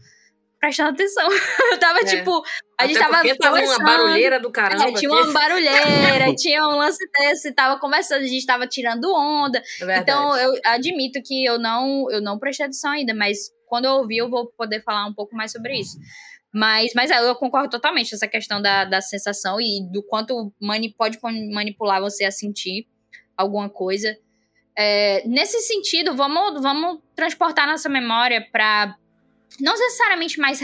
prestando 0.60 0.90
atenção. 0.90 1.28
eu 1.72 1.78
tava, 1.78 2.00
É. 2.00 2.04
tipo, 2.04 2.42
a 2.78 2.86
gente 2.86 2.98
tava 2.98 3.36
tava 3.36 3.60
uma 3.60 3.78
barulheira 3.78 4.40
do 4.40 4.50
caramba. 4.50 4.88
É, 4.88 4.92
tinha 4.92 5.10
uma 5.10 5.32
barulheira, 5.32 6.34
tinha 6.36 6.62
um 6.66 6.76
lance 6.76 6.98
desse, 7.12 7.52
tava 7.52 7.78
conversando, 7.80 8.22
a 8.22 8.26
gente 8.26 8.44
tava 8.46 8.66
tirando 8.66 9.12
onda. 9.14 9.62
É. 9.82 9.98
Então, 9.98 10.36
eu 10.36 10.52
admito 10.64 11.20
que 11.22 11.44
eu 11.44 11.58
não, 11.58 12.10
eu 12.10 12.20
não 12.20 12.38
prestei 12.38 12.66
atenção 12.66 12.92
ainda, 12.92 13.14
mas 13.14 13.50
quando 13.66 13.84
eu 13.84 13.92
ouvir, 13.92 14.18
eu 14.18 14.30
vou 14.30 14.46
poder 14.56 14.82
falar 14.82 15.06
um 15.06 15.14
pouco 15.14 15.34
mais 15.36 15.52
sobre 15.52 15.78
isso. 15.78 15.96
Mas, 16.52 16.92
mas 16.94 17.10
é, 17.10 17.18
eu 17.18 17.34
concordo 17.34 17.68
totalmente 17.68 18.14
essa 18.14 18.26
questão 18.26 18.60
da, 18.60 18.84
da 18.84 19.00
sensação 19.00 19.60
e 19.60 19.86
do 19.92 20.02
quanto 20.02 20.52
mani, 20.60 20.94
pode 20.96 21.18
manipular 21.52 22.00
você 22.00 22.24
a 22.24 22.30
sentir 22.30 22.86
alguma 23.36 23.68
coisa. 23.68 24.16
É, 24.76 25.26
nesse 25.26 25.60
sentido, 25.60 26.16
vamos, 26.16 26.62
vamos 26.62 27.00
transportar 27.14 27.66
nossa 27.66 27.88
memória 27.88 28.46
para 28.50 28.96
não 29.60 29.72
necessariamente 29.72 30.38
mais 30.38 30.60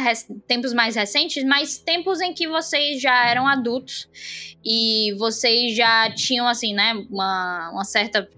tempos 0.47 0.73
mais 0.73 0.95
recentes, 0.95 1.43
mas 1.45 1.79
tempos 1.79 2.21
em 2.21 2.33
que 2.33 2.47
vocês 2.47 3.01
já 3.01 3.27
eram 3.27 3.47
adultos 3.47 4.09
e 4.65 5.15
vocês 5.19 5.77
já 5.77 6.11
tinham, 6.15 6.47
assim, 6.47 6.73
né, 6.73 6.95
uma, 7.11 7.71
uma 7.71 7.85
certa. 7.85 8.29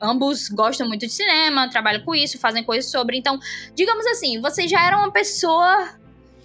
Ambos 0.00 0.48
gostam 0.48 0.86
muito 0.86 1.06
de 1.06 1.12
cinema, 1.12 1.70
trabalham 1.70 2.04
com 2.04 2.14
isso, 2.14 2.38
fazem 2.38 2.62
coisas 2.62 2.90
sobre. 2.90 3.16
Então, 3.16 3.38
digamos 3.74 4.06
assim, 4.06 4.40
vocês 4.40 4.70
já 4.70 4.86
eram 4.86 4.98
uma 4.98 5.10
pessoa. 5.10 5.88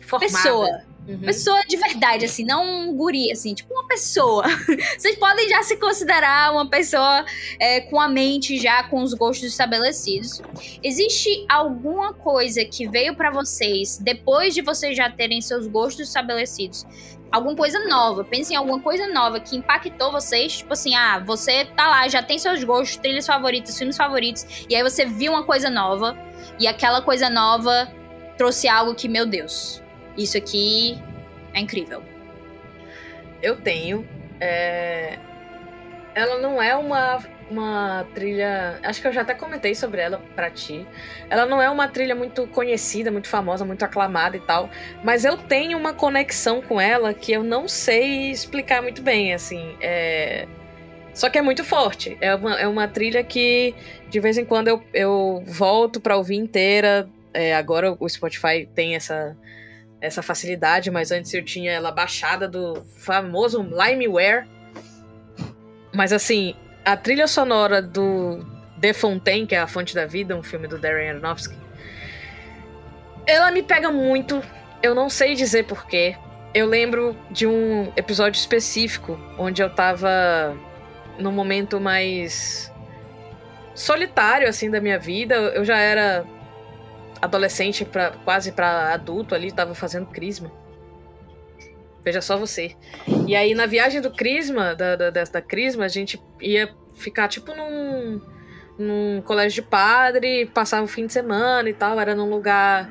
Formada. 0.02 0.34
Pessoa. 0.34 0.91
Uhum. 1.08 1.20
Pessoa 1.20 1.62
de 1.68 1.78
verdade, 1.78 2.26
assim, 2.26 2.46
não 2.46 2.64
um 2.64 2.96
guri, 2.96 3.32
assim, 3.32 3.54
tipo 3.54 3.74
uma 3.74 3.88
pessoa. 3.88 4.44
Vocês 4.98 5.16
podem 5.16 5.50
já 5.50 5.64
se 5.64 5.78
considerar 5.78 6.52
uma 6.52 6.70
pessoa 6.70 7.26
é, 7.60 7.82
com 7.82 8.00
a 8.00 8.08
mente 8.08 8.58
já 8.58 8.84
com 8.84 9.02
os 9.02 9.14
gostos 9.14 9.50
estabelecidos. 9.50 10.42
Existe 10.84 11.46
alguma 11.50 12.14
coisa 12.14 12.64
que 12.66 12.88
veio 12.88 13.16
pra 13.16 13.32
vocês 13.32 13.98
depois 13.98 14.54
de 14.54 14.62
vocês 14.62 14.96
já 14.96 15.10
terem 15.10 15.42
seus 15.42 15.68
gostos 15.68 16.08
estabelecidos? 16.08 16.86
Alguma 17.32 17.56
coisa 17.56 17.80
nova, 17.88 18.26
pense 18.26 18.54
em 18.54 18.58
alguma 18.58 18.82
coisa 18.82 19.08
nova 19.08 19.40
que 19.40 19.56
impactou 19.56 20.12
vocês, 20.12 20.58
tipo 20.58 20.74
assim, 20.74 20.94
ah, 20.96 21.18
você 21.20 21.64
tá 21.64 21.88
lá, 21.88 22.08
já 22.10 22.22
tem 22.22 22.38
seus 22.38 22.62
gostos, 22.64 22.98
trilhas 22.98 23.26
favoritas, 23.26 23.78
filmes 23.78 23.96
favoritos, 23.96 24.46
e 24.70 24.76
aí 24.76 24.84
você 24.84 25.06
viu 25.06 25.32
uma 25.32 25.44
coisa 25.44 25.70
nova, 25.70 26.18
e 26.60 26.68
aquela 26.68 27.02
coisa 27.02 27.30
nova 27.30 27.90
trouxe 28.38 28.68
algo 28.68 28.94
que, 28.94 29.08
meu 29.08 29.26
Deus, 29.26 29.81
isso 30.18 30.38
aqui 30.38 30.98
é 31.54 31.60
incrível. 31.60 32.04
Eu 33.42 33.58
tenho. 33.58 34.08
é, 34.40 35.18
Ela 36.14 36.40
não 36.40 36.62
é 36.62 36.76
uma, 36.76 37.20
uma 37.50 38.06
trilha. 38.14 38.80
Acho 38.84 39.02
que 39.02 39.08
eu 39.08 39.14
já 39.14 39.22
até 39.22 39.34
comentei 39.34 39.74
sobre 39.74 40.02
ela 40.02 40.22
pra 40.36 40.50
ti. 40.50 40.86
Ela 41.30 41.46
não 41.46 41.62
é 41.62 41.70
uma 41.70 41.88
trilha 41.88 42.14
muito 42.16 42.46
conhecida, 42.48 43.12
muito 43.12 43.28
famosa, 43.28 43.66
muito 43.66 43.84
aclamada 43.84 44.38
e 44.38 44.42
tal. 44.42 44.70
Mas 45.04 45.26
eu 45.26 45.38
tenho 45.38 45.78
uma 45.78 45.94
conexão 45.94 46.62
com 46.62 46.80
ela 46.80 47.14
que 47.14 47.32
eu 47.32 47.44
não 47.44 47.68
sei 47.68 48.32
explicar 48.32 48.82
muito 48.82 49.02
bem, 49.02 49.34
assim. 49.34 49.76
É... 49.82 50.48
Só 51.14 51.30
que 51.30 51.38
é 51.38 51.42
muito 51.42 51.64
forte. 51.64 52.18
É 52.22 52.34
uma, 52.36 52.60
é 52.60 52.68
uma 52.68 52.88
trilha 52.88 53.24
que 53.24 53.76
de 54.10 54.20
vez 54.20 54.38
em 54.38 54.46
quando 54.46 54.68
eu, 54.70 54.84
eu 54.94 55.44
volto 55.46 56.00
pra 56.00 56.16
ouvir 56.16 56.36
inteira. 56.36 57.10
É, 57.34 57.56
agora 57.56 57.96
o 58.00 58.08
Spotify 58.10 58.68
tem 58.76 58.96
essa 58.96 59.36
essa 60.02 60.24
facilidade, 60.24 60.90
mas 60.90 61.12
antes 61.12 61.32
eu 61.34 61.46
tinha 61.46 61.72
ela 61.72 61.92
baixada 61.92 62.48
do 62.48 62.84
famoso 62.98 63.62
Limeware. 63.62 64.48
Mas 65.94 66.12
assim, 66.12 66.56
a 66.84 66.98
trilha 66.98 67.28
sonora 67.28 67.82
do 67.82 68.44
The 68.82 68.94
Fontaine, 68.94 69.46
que 69.46 69.54
é 69.54 69.60
A 69.60 69.68
Fonte 69.68 69.94
da 69.94 70.08
Vida, 70.08 70.36
um 70.36 70.42
filme 70.42 70.68
do 70.68 70.80
Darren 70.80 71.12
Aronofsky, 71.12 71.56
ela 73.28 73.52
me 73.52 73.62
pega 73.62 73.92
muito. 73.92 74.42
Eu 74.82 74.96
não 74.96 75.10
sei 75.10 75.36
dizer 75.36 75.66
porquê. 75.66 76.18
Eu 76.54 76.66
lembro 76.66 77.16
de 77.30 77.46
um 77.46 77.94
episódio 77.96 78.38
específico 78.38 79.18
onde 79.38 79.62
eu 79.62 79.70
tava 79.70 80.58
num 81.18 81.32
momento 81.32 81.80
mais 81.80 82.72
solitário 83.76 84.50
assim 84.50 84.70
da 84.70 84.82
minha 84.82 84.98
vida. 84.98 85.36
Eu 85.36 85.64
já 85.64 85.78
era 85.78 86.26
adolescente 87.22 87.86
para 87.86 88.12
quase 88.24 88.52
para 88.52 88.94
adulto 88.94 89.36
ali, 89.36 89.52
tava 89.52 89.76
fazendo 89.76 90.08
crisma. 90.08 90.52
Veja 92.04 92.22
só 92.22 92.36
você. 92.38 92.76
E 93.28 93.36
aí 93.36 93.54
na 93.54 93.66
viagem 93.66 94.02
do 94.02 94.12
crisma, 94.12 94.76
da, 94.76 94.96
da, 94.96 95.10
da 95.10 95.42
crisma, 95.42 95.86
a 95.86 95.88
gente 95.88 96.22
ia 96.42 96.74
ficar 96.96 97.28
tipo 97.28 97.54
num, 97.54 98.20
num 98.78 99.22
colégio 99.22 99.62
de 99.64 99.70
padre, 99.70 100.48
passava 100.48 100.84
o 100.84 100.88
fim 100.88 101.06
de 101.06 101.14
semana 101.14 101.70
e 101.70 101.74
tal, 101.74 102.00
era 102.00 102.16
num 102.16 102.30
lugar 102.30 102.90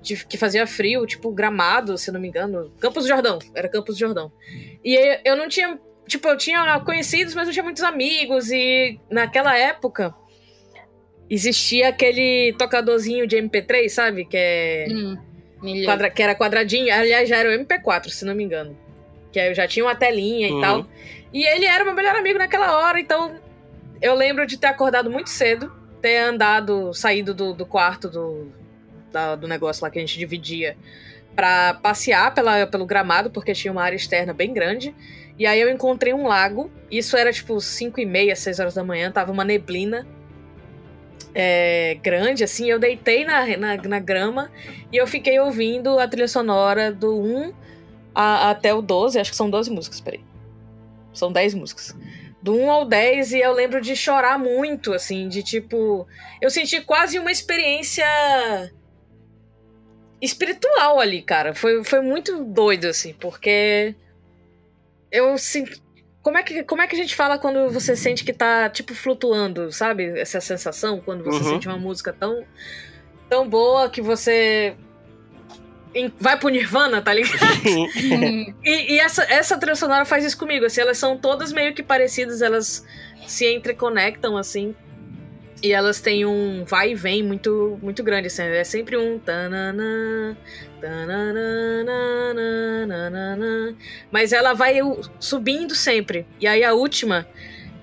de, 0.00 0.24
que 0.24 0.38
fazia 0.38 0.66
frio, 0.66 1.04
tipo 1.04 1.32
Gramado, 1.32 1.98
se 1.98 2.12
não 2.12 2.20
me 2.20 2.28
engano. 2.28 2.70
Campos 2.80 3.04
do 3.04 3.08
Jordão, 3.08 3.38
era 3.54 3.68
Campos 3.68 3.96
do 3.96 3.98
Jordão. 3.98 4.32
E 4.84 5.20
eu 5.24 5.36
não 5.36 5.48
tinha, 5.48 5.78
tipo, 6.06 6.28
eu 6.28 6.36
tinha 6.36 6.78
conhecidos, 6.80 7.34
mas 7.34 7.46
não 7.46 7.52
tinha 7.52 7.64
muitos 7.64 7.82
amigos 7.82 8.50
e 8.50 9.00
naquela 9.10 9.56
época 9.56 10.14
existia 11.30 11.88
aquele 11.88 12.54
tocadorzinho 12.58 13.26
de 13.26 13.36
MP3, 13.36 13.88
sabe? 13.88 14.24
Que 14.24 14.36
é. 14.36 14.86
Hum, 14.90 15.16
quadra- 15.84 16.10
que 16.10 16.22
era 16.22 16.34
quadradinho. 16.34 16.92
Aliás, 16.92 17.28
já 17.28 17.36
era 17.36 17.48
o 17.48 17.52
MP4, 17.52 18.08
se 18.10 18.24
não 18.24 18.34
me 18.34 18.44
engano. 18.44 18.76
Que 19.32 19.38
aí 19.40 19.48
eu 19.48 19.54
já 19.54 19.66
tinha 19.66 19.84
uma 19.84 19.94
telinha 19.94 20.50
Uhum. 20.52 20.58
e 20.58 20.60
tal. 20.60 20.86
E 21.32 21.44
ele 21.46 21.66
era 21.66 21.82
o 21.82 21.86
meu 21.86 21.94
melhor 21.94 22.16
amigo 22.16 22.38
naquela 22.38 22.78
hora, 22.78 22.98
então 22.98 23.34
eu 24.00 24.14
lembro 24.14 24.46
de 24.46 24.56
ter 24.56 24.68
acordado 24.68 25.10
muito 25.10 25.28
cedo, 25.28 25.70
ter 26.00 26.16
andado, 26.18 26.94
saído 26.94 27.34
do, 27.34 27.52
do 27.52 27.66
quarto 27.66 28.08
do, 28.08 28.50
da- 29.12 29.34
do 29.36 29.46
negócio 29.46 29.82
lá 29.84 29.90
que 29.90 29.98
a 29.98 30.00
gente 30.00 30.18
dividia 30.18 30.76
pra 31.36 31.74
passear 31.74 32.32
pela, 32.34 32.66
pelo 32.66 32.86
gramado, 32.86 33.30
porque 33.30 33.52
tinha 33.52 33.70
uma 33.70 33.82
área 33.82 33.96
externa 33.96 34.32
bem 34.32 34.52
grande. 34.54 34.94
E 35.38 35.46
aí 35.46 35.60
eu 35.60 35.68
encontrei 35.70 36.12
um 36.14 36.26
lago. 36.26 36.70
Isso 36.90 37.16
era 37.16 37.32
tipo 37.32 37.60
5 37.60 38.00
e 38.00 38.06
meia, 38.06 38.34
6 38.34 38.58
horas 38.58 38.74
da 38.74 38.82
manhã, 38.82 39.10
tava 39.12 39.30
uma 39.30 39.44
neblina 39.44 40.06
é, 41.34 41.96
grande, 42.02 42.42
assim. 42.44 42.68
Eu 42.70 42.78
deitei 42.78 43.24
na, 43.24 43.46
na, 43.56 43.76
na 43.76 43.98
grama 44.00 44.50
e 44.92 44.96
eu 44.96 45.06
fiquei 45.06 45.38
ouvindo 45.38 45.98
a 45.98 46.08
trilha 46.08 46.28
sonora 46.28 46.90
do 46.92 47.18
1 47.18 47.52
a- 48.14 48.50
até 48.50 48.74
o 48.74 48.82
12. 48.82 49.18
Acho 49.18 49.30
que 49.30 49.36
são 49.36 49.48
12 49.50 49.70
músicas, 49.70 50.00
peraí. 50.00 50.20
São 51.12 51.32
10 51.32 51.54
músicas. 51.54 51.96
Do 52.40 52.54
1 52.54 52.70
ao 52.70 52.84
10, 52.84 53.32
e 53.32 53.40
eu 53.40 53.52
lembro 53.52 53.80
de 53.80 53.96
chorar 53.96 54.38
muito, 54.38 54.92
assim, 54.92 55.28
de 55.28 55.42
tipo. 55.42 56.06
Eu 56.40 56.50
senti 56.50 56.80
quase 56.80 57.18
uma 57.18 57.32
experiência 57.32 58.04
espiritual 60.20 61.00
ali, 61.00 61.22
cara. 61.22 61.54
Foi, 61.54 61.82
foi 61.84 62.00
muito 62.00 62.44
doido, 62.44 62.86
assim, 62.86 63.12
porque 63.14 63.94
eu. 65.10 65.36
Como 66.22 66.36
é, 66.36 66.42
que, 66.42 66.62
como 66.64 66.82
é 66.82 66.86
que 66.86 66.94
a 66.94 66.98
gente 66.98 67.14
fala 67.14 67.38
quando 67.38 67.70
você 67.70 67.94
sente 67.96 68.24
que 68.24 68.32
tá, 68.32 68.68
tipo, 68.68 68.94
flutuando, 68.94 69.72
sabe? 69.72 70.18
Essa 70.18 70.40
sensação, 70.40 71.00
quando 71.00 71.24
você 71.24 71.42
Uhum. 71.44 71.50
sente 71.50 71.68
uma 71.68 71.78
música 71.78 72.12
tão, 72.12 72.44
tão 73.28 73.48
boa 73.48 73.88
que 73.88 74.02
você 74.02 74.74
vai 76.20 76.38
pro 76.38 76.48
Nirvana, 76.48 77.00
tá 77.00 77.12
ligado? 77.14 77.38
E, 78.64 78.94
e 78.94 79.00
essa, 79.00 79.22
essa 79.24 79.56
trilha 79.56 79.74
sonora 79.76 80.04
faz 80.04 80.24
isso 80.24 80.36
comigo, 80.36 80.66
assim, 80.66 80.80
elas 80.80 80.98
são 80.98 81.16
todas 81.16 81.52
meio 81.52 81.72
que 81.74 81.82
parecidas, 81.82 82.42
elas 82.42 82.84
se 83.26 83.46
entreconectam, 83.54 84.36
assim, 84.36 84.74
e 85.62 85.72
elas 85.72 86.00
têm 86.00 86.24
um 86.24 86.64
vai 86.64 86.92
e 86.92 86.94
vem 86.94 87.22
muito, 87.22 87.78
muito 87.82 88.02
grande, 88.02 88.28
assim, 88.28 88.42
é 88.42 88.64
sempre 88.64 88.96
um 88.96 89.18
mas 94.10 94.32
ela 94.32 94.54
vai 94.54 94.78
subindo 95.18 95.74
sempre, 95.74 96.26
e 96.40 96.46
aí 96.46 96.62
a 96.62 96.74
última, 96.74 97.26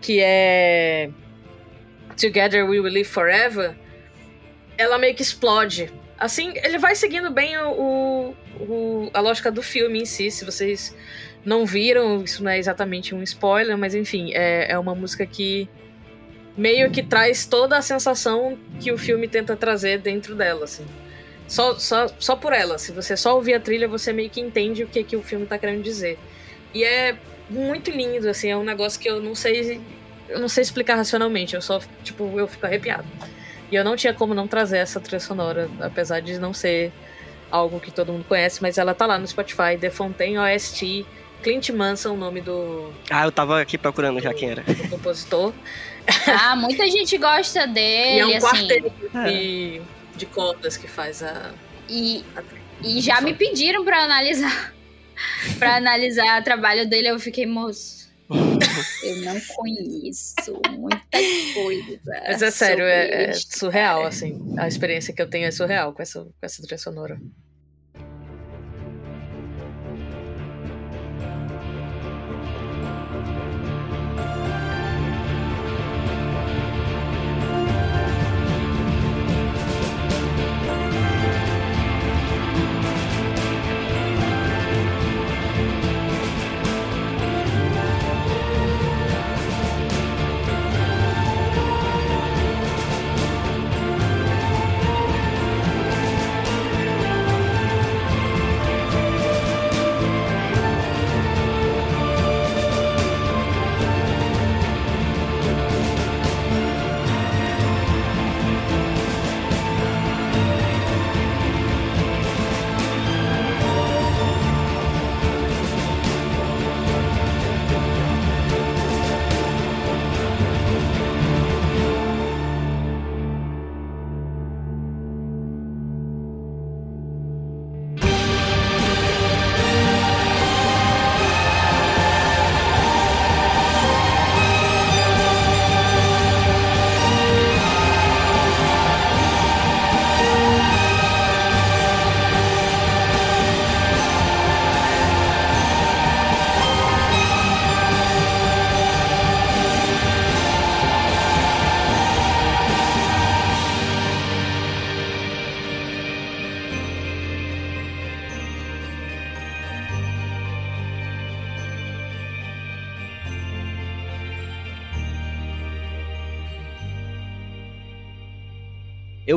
que 0.01 0.19
é 0.21 1.09
Together 2.19 2.63
We 2.65 2.79
Will 2.79 2.93
Live 2.93 3.05
Forever, 3.09 3.75
ela 4.77 4.97
meio 4.97 5.15
que 5.15 5.21
explode, 5.21 5.91
assim, 6.17 6.53
ele 6.63 6.77
vai 6.77 6.95
seguindo 6.95 7.29
bem 7.31 7.57
o- 7.57 8.33
o- 8.59 9.09
a 9.13 9.19
lógica 9.19 9.51
do 9.51 9.61
filme 9.61 10.01
em 10.01 10.05
si. 10.05 10.31
Se 10.31 10.45
vocês 10.45 10.95
não 11.43 11.65
viram, 11.65 12.23
isso 12.23 12.43
não 12.43 12.51
é 12.51 12.57
exatamente 12.57 13.13
um 13.13 13.21
spoiler, 13.23 13.77
mas 13.77 13.93
enfim, 13.95 14.31
é, 14.33 14.71
é 14.71 14.79
uma 14.79 14.95
música 14.95 15.25
que 15.25 15.69
meio 16.57 16.89
que 16.91 17.03
traz 17.03 17.45
toda 17.45 17.77
a 17.77 17.81
sensação 17.81 18.57
que 18.79 18.91
o 18.91 18.97
filme 18.97 19.27
tenta 19.27 19.55
trazer 19.55 19.99
dentro 19.99 20.35
dela, 20.35 20.65
assim. 20.65 20.85
Só, 21.47 21.75
só, 21.77 22.07
só 22.17 22.35
por 22.35 22.53
ela. 22.53 22.77
Se 22.77 22.91
você 22.91 23.15
só 23.15 23.35
ouvir 23.35 23.53
a 23.53 23.59
trilha, 23.59 23.87
você 23.87 24.11
meio 24.11 24.29
que 24.29 24.41
entende 24.41 24.83
o 24.83 24.87
que, 24.87 25.03
que 25.03 25.15
o 25.15 25.21
filme 25.21 25.45
tá 25.45 25.57
querendo 25.57 25.83
dizer. 25.83 26.17
E 26.73 26.83
é 26.83 27.15
muito 27.49 27.91
lindo, 27.91 28.27
assim, 28.27 28.49
é 28.49 28.57
um 28.57 28.63
negócio 28.63 28.99
que 28.99 29.09
eu 29.09 29.21
não 29.21 29.35
sei. 29.35 29.79
Eu 30.27 30.39
não 30.39 30.49
sei 30.49 30.63
explicar 30.63 30.95
racionalmente, 30.95 31.53
eu 31.55 31.61
só, 31.61 31.79
tipo, 32.03 32.39
eu 32.39 32.47
fico 32.47 32.65
arrepiado. 32.65 33.05
E 33.71 33.75
eu 33.75 33.83
não 33.83 33.95
tinha 33.95 34.13
como 34.13 34.33
não 34.33 34.47
trazer 34.47 34.77
essa 34.77 34.99
trilha 34.99 35.19
sonora, 35.19 35.69
apesar 35.79 36.19
de 36.19 36.39
não 36.39 36.53
ser 36.53 36.91
algo 37.51 37.79
que 37.79 37.91
todo 37.91 38.11
mundo 38.11 38.25
conhece, 38.27 38.59
mas 38.61 38.77
ela 38.79 38.93
tá 38.95 39.05
lá 39.05 39.19
no 39.19 39.27
Spotify, 39.27 39.77
The 39.79 39.91
Fontaine 39.91 40.37
OST, 40.39 41.05
Clint 41.43 41.69
Manson, 41.69 42.13
o 42.13 42.17
nome 42.17 42.41
do, 42.41 42.91
Ah, 43.09 43.25
eu 43.25 43.31
tava 43.31 43.61
aqui 43.61 43.77
procurando 43.77 44.19
já 44.19 44.33
quem 44.33 44.49
era. 44.49 44.63
do 44.63 44.89
compositor. 44.89 45.53
Ah, 46.27 46.55
muita 46.55 46.87
gente 46.87 47.17
gosta 47.17 47.65
dele, 47.67 48.17
e 48.17 48.19
é 48.19 48.25
um 48.25 48.37
assim. 48.37 48.67
quarteto 48.67 48.93
É. 49.17 49.31
de, 49.31 49.81
de 50.15 50.25
cordas 50.27 50.77
que 50.77 50.87
faz 50.87 51.23
a. 51.23 51.51
E, 51.89 52.23
e 52.83 53.01
já 53.01 53.21
me 53.21 53.33
pediram 53.33 53.83
pra 53.83 54.03
analisar. 54.03 54.73
pra 55.57 55.77
analisar 55.77 56.41
o 56.41 56.43
trabalho 56.43 56.87
dele, 56.87 57.09
eu 57.09 57.19
fiquei, 57.19 57.45
moço. 57.45 58.05
Eu 59.03 59.17
não 59.17 59.39
conheço 59.55 60.59
muita 60.71 60.99
coisa. 61.53 61.99
Mas 62.27 62.41
é 62.41 62.51
sério, 62.51 62.83
é, 62.85 63.25
é 63.25 63.33
surreal, 63.33 64.03
assim. 64.05 64.41
A 64.57 64.67
experiência 64.67 65.13
que 65.13 65.21
eu 65.21 65.29
tenho 65.29 65.45
é 65.45 65.51
surreal 65.51 65.93
com 65.93 66.01
essa, 66.01 66.21
com 66.23 66.31
essa 66.41 66.61
trilha 66.63 66.77
sonora. 66.77 67.19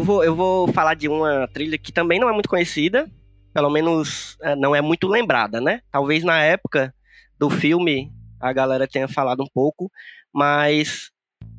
Vou, 0.08 0.24
eu 0.24 0.34
vou 0.34 0.72
falar 0.72 0.94
de 0.94 1.06
uma 1.06 1.46
trilha 1.48 1.76
que 1.76 1.92
também 1.92 2.18
não 2.18 2.30
é 2.30 2.32
muito 2.32 2.48
conhecida, 2.48 3.10
pelo 3.52 3.68
menos 3.68 4.38
é, 4.40 4.56
não 4.56 4.74
é 4.74 4.80
muito 4.80 5.06
lembrada, 5.06 5.60
né? 5.60 5.82
Talvez 5.92 6.24
na 6.24 6.42
época 6.42 6.94
do 7.38 7.50
filme 7.50 8.10
a 8.40 8.50
galera 8.52 8.88
tenha 8.88 9.06
falado 9.06 9.42
um 9.42 9.48
pouco, 9.52 9.90
mas 10.32 11.10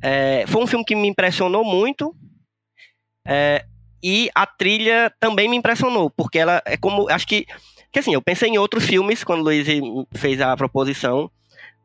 é, 0.02 0.45
foi 0.47 0.64
um 0.64 0.68
filme 0.68 0.84
que 0.84 0.95
me 0.95 1.08
impressionou 1.08 1.64
muito. 1.64 2.16
É, 3.28 3.66
e 4.02 4.32
a 4.34 4.47
trilha 4.47 5.14
também 5.20 5.47
me 5.47 5.58
impressionou, 5.58 6.10
porque 6.10 6.39
ela 6.39 6.62
é 6.66 6.76
como. 6.76 7.08
Acho 7.10 7.28
que. 7.28 7.45
Que 7.91 8.00
assim, 8.00 8.14
eu 8.14 8.22
pensei 8.22 8.50
em 8.50 8.58
outros 8.58 8.86
filmes 8.86 9.24
quando 9.24 9.41
o 9.41 9.43
Luiz 9.43 9.68
fez 10.14 10.39
a 10.39 10.56
proposição, 10.56 11.30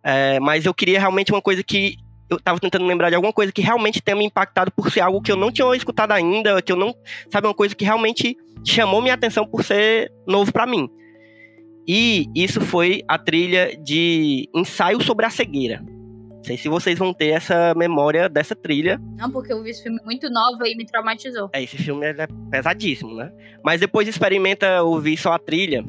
é, 0.02 0.38
mas 0.38 0.66
eu 0.66 0.74
queria 0.74 0.98
realmente 0.98 1.32
uma 1.32 1.42
coisa 1.42 1.62
que. 1.62 1.96
Eu 2.28 2.40
tava 2.40 2.58
tentando 2.58 2.86
lembrar 2.86 3.10
de 3.10 3.16
alguma 3.16 3.32
coisa 3.32 3.52
que 3.52 3.60
realmente 3.60 4.02
tenha 4.02 4.16
me 4.16 4.24
impactado 4.24 4.70
por 4.72 4.90
ser 4.90 5.00
algo 5.00 5.20
que 5.20 5.30
eu 5.30 5.36
não 5.36 5.52
tinha 5.52 5.74
escutado 5.76 6.12
ainda, 6.12 6.60
que 6.62 6.72
eu 6.72 6.76
não. 6.76 6.94
Sabe, 7.30 7.46
uma 7.46 7.54
coisa 7.54 7.74
que 7.74 7.84
realmente 7.84 8.36
chamou 8.64 9.02
minha 9.02 9.14
atenção 9.14 9.46
por 9.46 9.62
ser 9.62 10.10
novo 10.26 10.52
para 10.52 10.66
mim. 10.66 10.88
E 11.86 12.26
isso 12.34 12.60
foi 12.62 13.02
a 13.06 13.18
trilha 13.18 13.76
de 13.76 14.48
Ensaio 14.54 15.02
sobre 15.02 15.26
a 15.26 15.30
Cegueira. 15.30 15.84
Não 15.84 16.44
sei 16.44 16.56
se 16.56 16.68
vocês 16.68 16.98
vão 16.98 17.12
ter 17.12 17.28
essa 17.28 17.74
memória 17.74 18.28
dessa 18.28 18.54
trilha. 18.54 19.00
Não, 19.16 19.30
porque 19.30 19.52
eu 19.52 19.62
vi 19.62 19.70
esse 19.70 19.82
filme 19.82 19.98
muito 20.04 20.28
novo 20.30 20.66
e 20.66 20.74
me 20.76 20.84
traumatizou. 20.84 21.48
É, 21.52 21.62
esse 21.62 21.76
filme 21.76 22.06
é 22.06 22.26
pesadíssimo, 22.50 23.14
né? 23.14 23.32
Mas 23.62 23.80
depois 23.80 24.08
experimenta 24.08 24.82
ouvir 24.82 25.16
só 25.16 25.32
a 25.32 25.38
trilha, 25.38 25.84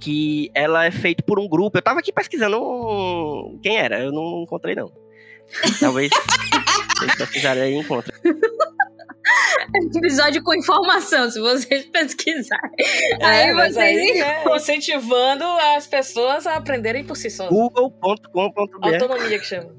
que 0.00 0.50
ela 0.54 0.84
é 0.84 0.90
feita 0.90 1.22
por 1.22 1.38
um 1.38 1.48
grupo. 1.48 1.78
Eu 1.78 1.82
tava 1.82 2.00
aqui 2.00 2.12
pesquisando 2.12 2.60
um... 2.60 3.58
quem 3.62 3.76
era, 3.76 4.00
eu 4.00 4.10
não 4.10 4.42
encontrei 4.42 4.74
não. 4.74 4.90
Talvez 5.78 6.10
vocês 6.98 7.14
pesquisarem 7.16 7.62
aí 7.62 7.74
e 7.74 7.78
encontrem. 7.78 8.14
episódio 9.96 10.42
com 10.42 10.54
informação, 10.54 11.30
se 11.30 11.40
vocês 11.40 11.86
pesquisararem. 11.86 12.76
É, 13.20 13.26
aí 13.26 13.54
vocês 13.54 13.76
aí, 13.76 14.18
né, 14.18 14.44
incentivando 14.56 15.44
as 15.76 15.86
pessoas 15.86 16.46
a 16.46 16.56
aprenderem 16.56 17.04
por 17.04 17.16
si 17.16 17.30
só. 17.30 17.48
google.com.br 17.48 18.86
Autonomia 18.86 19.38
que 19.38 19.46
chama. 19.46 19.70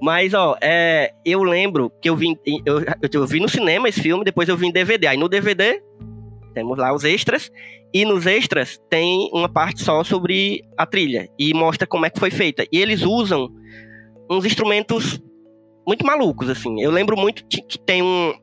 Mas, 0.00 0.34
ó, 0.34 0.56
é, 0.60 1.12
eu 1.24 1.42
lembro 1.42 1.90
que 2.00 2.08
eu 2.08 2.16
vi, 2.16 2.38
eu, 2.64 2.82
eu 3.10 3.26
vi 3.26 3.40
no 3.40 3.48
cinema 3.48 3.88
esse 3.88 4.00
filme, 4.00 4.24
depois 4.24 4.48
eu 4.48 4.56
vi 4.56 4.66
em 4.66 4.72
DVD. 4.72 5.06
Aí 5.06 5.16
no 5.16 5.28
DVD 5.28 5.82
temos 6.56 6.78
lá 6.78 6.94
os 6.94 7.04
extras, 7.04 7.50
e 7.92 8.04
nos 8.06 8.26
extras 8.26 8.80
tem 8.88 9.28
uma 9.30 9.48
parte 9.48 9.82
só 9.82 10.02
sobre 10.02 10.64
a 10.74 10.86
trilha, 10.86 11.28
e 11.38 11.52
mostra 11.52 11.86
como 11.86 12.06
é 12.06 12.10
que 12.10 12.18
foi 12.18 12.30
feita. 12.30 12.64
E 12.72 12.78
eles 12.78 13.02
usam 13.02 13.50
uns 14.30 14.44
instrumentos 14.44 15.20
muito 15.86 16.04
malucos, 16.04 16.50
assim. 16.50 16.80
Eu 16.80 16.90
lembro 16.90 17.16
muito 17.16 17.44
que 17.46 17.78
tem 17.78 18.02
um. 18.02 18.34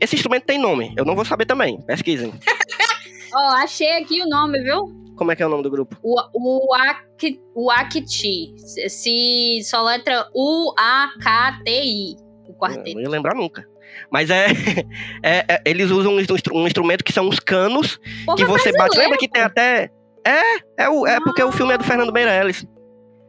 Esse 0.00 0.16
instrumento 0.16 0.44
tem 0.44 0.58
nome, 0.58 0.92
eu 0.96 1.04
não 1.04 1.14
vou 1.14 1.24
saber 1.24 1.46
também, 1.46 1.80
pesquisem. 1.82 2.32
Ó, 3.34 3.38
oh, 3.38 3.54
achei 3.56 3.90
aqui 3.96 4.20
o 4.20 4.28
nome, 4.28 4.62
viu? 4.62 4.92
Como 5.16 5.30
é 5.30 5.36
que 5.36 5.42
é 5.42 5.46
o 5.46 5.48
nome 5.48 5.62
do 5.62 5.70
grupo? 5.70 5.96
O, 6.02 6.16
o, 6.34 6.74
Ak, 6.74 7.40
o 7.54 7.70
Akti. 7.70 8.54
Se 8.88 9.62
soletra 9.64 10.28
U-A-K-T-I. 10.34 12.16
O 12.48 12.54
quarteto. 12.54 12.88
Eu 12.88 12.94
não 12.94 13.02
ia 13.02 13.08
lembrar 13.08 13.34
nunca. 13.34 13.66
Mas 14.10 14.30
é, 14.30 14.46
é, 15.22 15.44
é, 15.48 15.62
Eles 15.64 15.90
usam 15.90 16.14
um 16.14 16.66
instrumento 16.66 17.04
que 17.04 17.12
são 17.12 17.28
os 17.28 17.38
canos 17.38 17.98
Porra, 18.24 18.36
que 18.36 18.44
você 18.44 18.72
bate. 18.72 18.98
Lembra 18.98 19.18
que 19.18 19.28
tem 19.28 19.42
até. 19.42 19.90
É, 20.26 20.84
é, 20.84 20.88
o, 20.88 21.06
é 21.06 21.16
ah. 21.16 21.20
porque 21.20 21.42
o 21.42 21.52
filme 21.52 21.72
é 21.72 21.78
do 21.78 21.84
Fernando 21.84 22.12
Meirelles. 22.12 22.66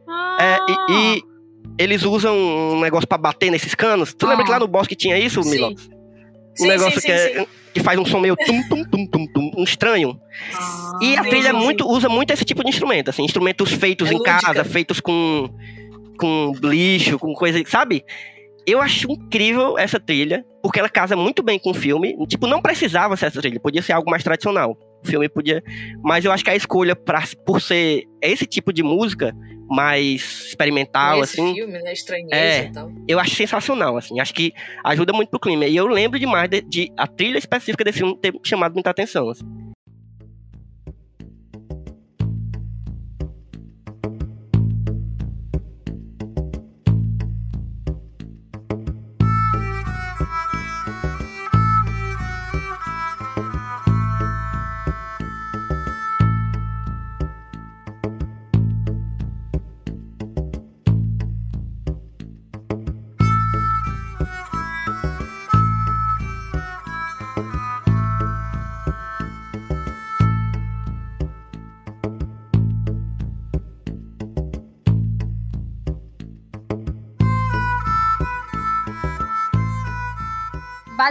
Ah. 0.08 0.38
É, 0.40 0.92
e, 0.92 1.16
e 1.16 1.22
eles 1.78 2.02
usam 2.04 2.36
um 2.36 2.80
negócio 2.80 3.06
para 3.06 3.18
bater 3.18 3.50
nesses 3.50 3.74
canos. 3.74 4.14
Tu 4.14 4.26
ah. 4.26 4.30
lembra 4.30 4.44
que 4.44 4.50
lá 4.50 4.58
no 4.58 4.68
bosque 4.68 4.94
tinha 4.94 5.18
isso, 5.18 5.40
Milo? 5.42 5.70
Um 5.70 6.56
sim, 6.56 6.68
negócio 6.68 7.00
sim, 7.00 7.06
que, 7.08 7.18
sim, 7.18 7.38
é, 7.40 7.46
que 7.72 7.80
faz 7.80 7.98
um 7.98 8.04
som 8.04 8.20
meio 8.20 8.36
tum, 8.36 8.62
tum, 8.68 8.84
tum, 8.84 9.06
tum, 9.06 9.26
tum 9.26 9.50
um 9.56 9.64
estranho. 9.64 10.18
Ah, 10.54 10.98
e 11.02 11.16
a 11.16 11.22
trilha 11.22 11.52
muito, 11.52 11.86
usa 11.88 12.08
muito 12.08 12.32
esse 12.32 12.44
tipo 12.44 12.62
de 12.62 12.68
instrumento, 12.68 13.10
assim, 13.10 13.24
instrumentos 13.24 13.72
feitos 13.72 14.08
é 14.08 14.12
em 14.12 14.18
lúdica. 14.18 14.40
casa, 14.40 14.64
feitos 14.64 15.00
com, 15.00 15.48
com 16.18 16.52
lixo, 16.62 17.18
com 17.18 17.34
coisa, 17.34 17.60
sabe? 17.66 18.04
Eu 18.66 18.80
acho 18.80 19.10
incrível 19.10 19.76
essa 19.76 19.98
trilha, 19.98 20.44
porque 20.62 20.78
ela 20.78 20.88
casa 20.88 21.16
muito 21.16 21.42
bem 21.42 21.58
com 21.58 21.70
o 21.70 21.74
filme. 21.74 22.16
Tipo, 22.26 22.46
não 22.46 22.62
precisava 22.62 23.16
ser 23.16 23.26
essa 23.26 23.40
trilha, 23.40 23.60
podia 23.60 23.82
ser 23.82 23.92
algo 23.92 24.08
mais 24.08 24.22
tradicional. 24.22 24.78
Filme 25.04 25.28
podia. 25.28 25.62
Mas 26.02 26.24
eu 26.24 26.32
acho 26.32 26.44
que 26.44 26.50
a 26.50 26.56
escolha 26.56 26.96
pra, 26.96 27.22
por 27.44 27.60
ser 27.60 28.04
esse 28.20 28.46
tipo 28.46 28.72
de 28.72 28.82
música 28.82 29.34
mais 29.68 30.46
experimental, 30.48 31.20
assim. 31.20 31.54
filme, 31.54 31.82
né? 31.82 31.92
Estranheza 31.92 32.34
é, 32.34 32.64
e 32.64 32.72
tal. 32.72 32.92
Eu 33.08 33.18
acho 33.18 33.34
sensacional, 33.34 33.96
assim. 33.96 34.20
Acho 34.20 34.34
que 34.34 34.52
ajuda 34.84 35.12
muito 35.12 35.30
pro 35.30 35.40
clima. 35.40 35.66
E 35.66 35.76
eu 35.76 35.86
lembro 35.86 36.18
demais 36.18 36.48
de, 36.48 36.60
de 36.62 36.92
a 36.96 37.06
trilha 37.06 37.38
específica 37.38 37.84
desse 37.84 37.98
filme 37.98 38.16
ter 38.18 38.34
chamado 38.42 38.74
muita 38.74 38.90
atenção, 38.90 39.28
assim. 39.30 39.44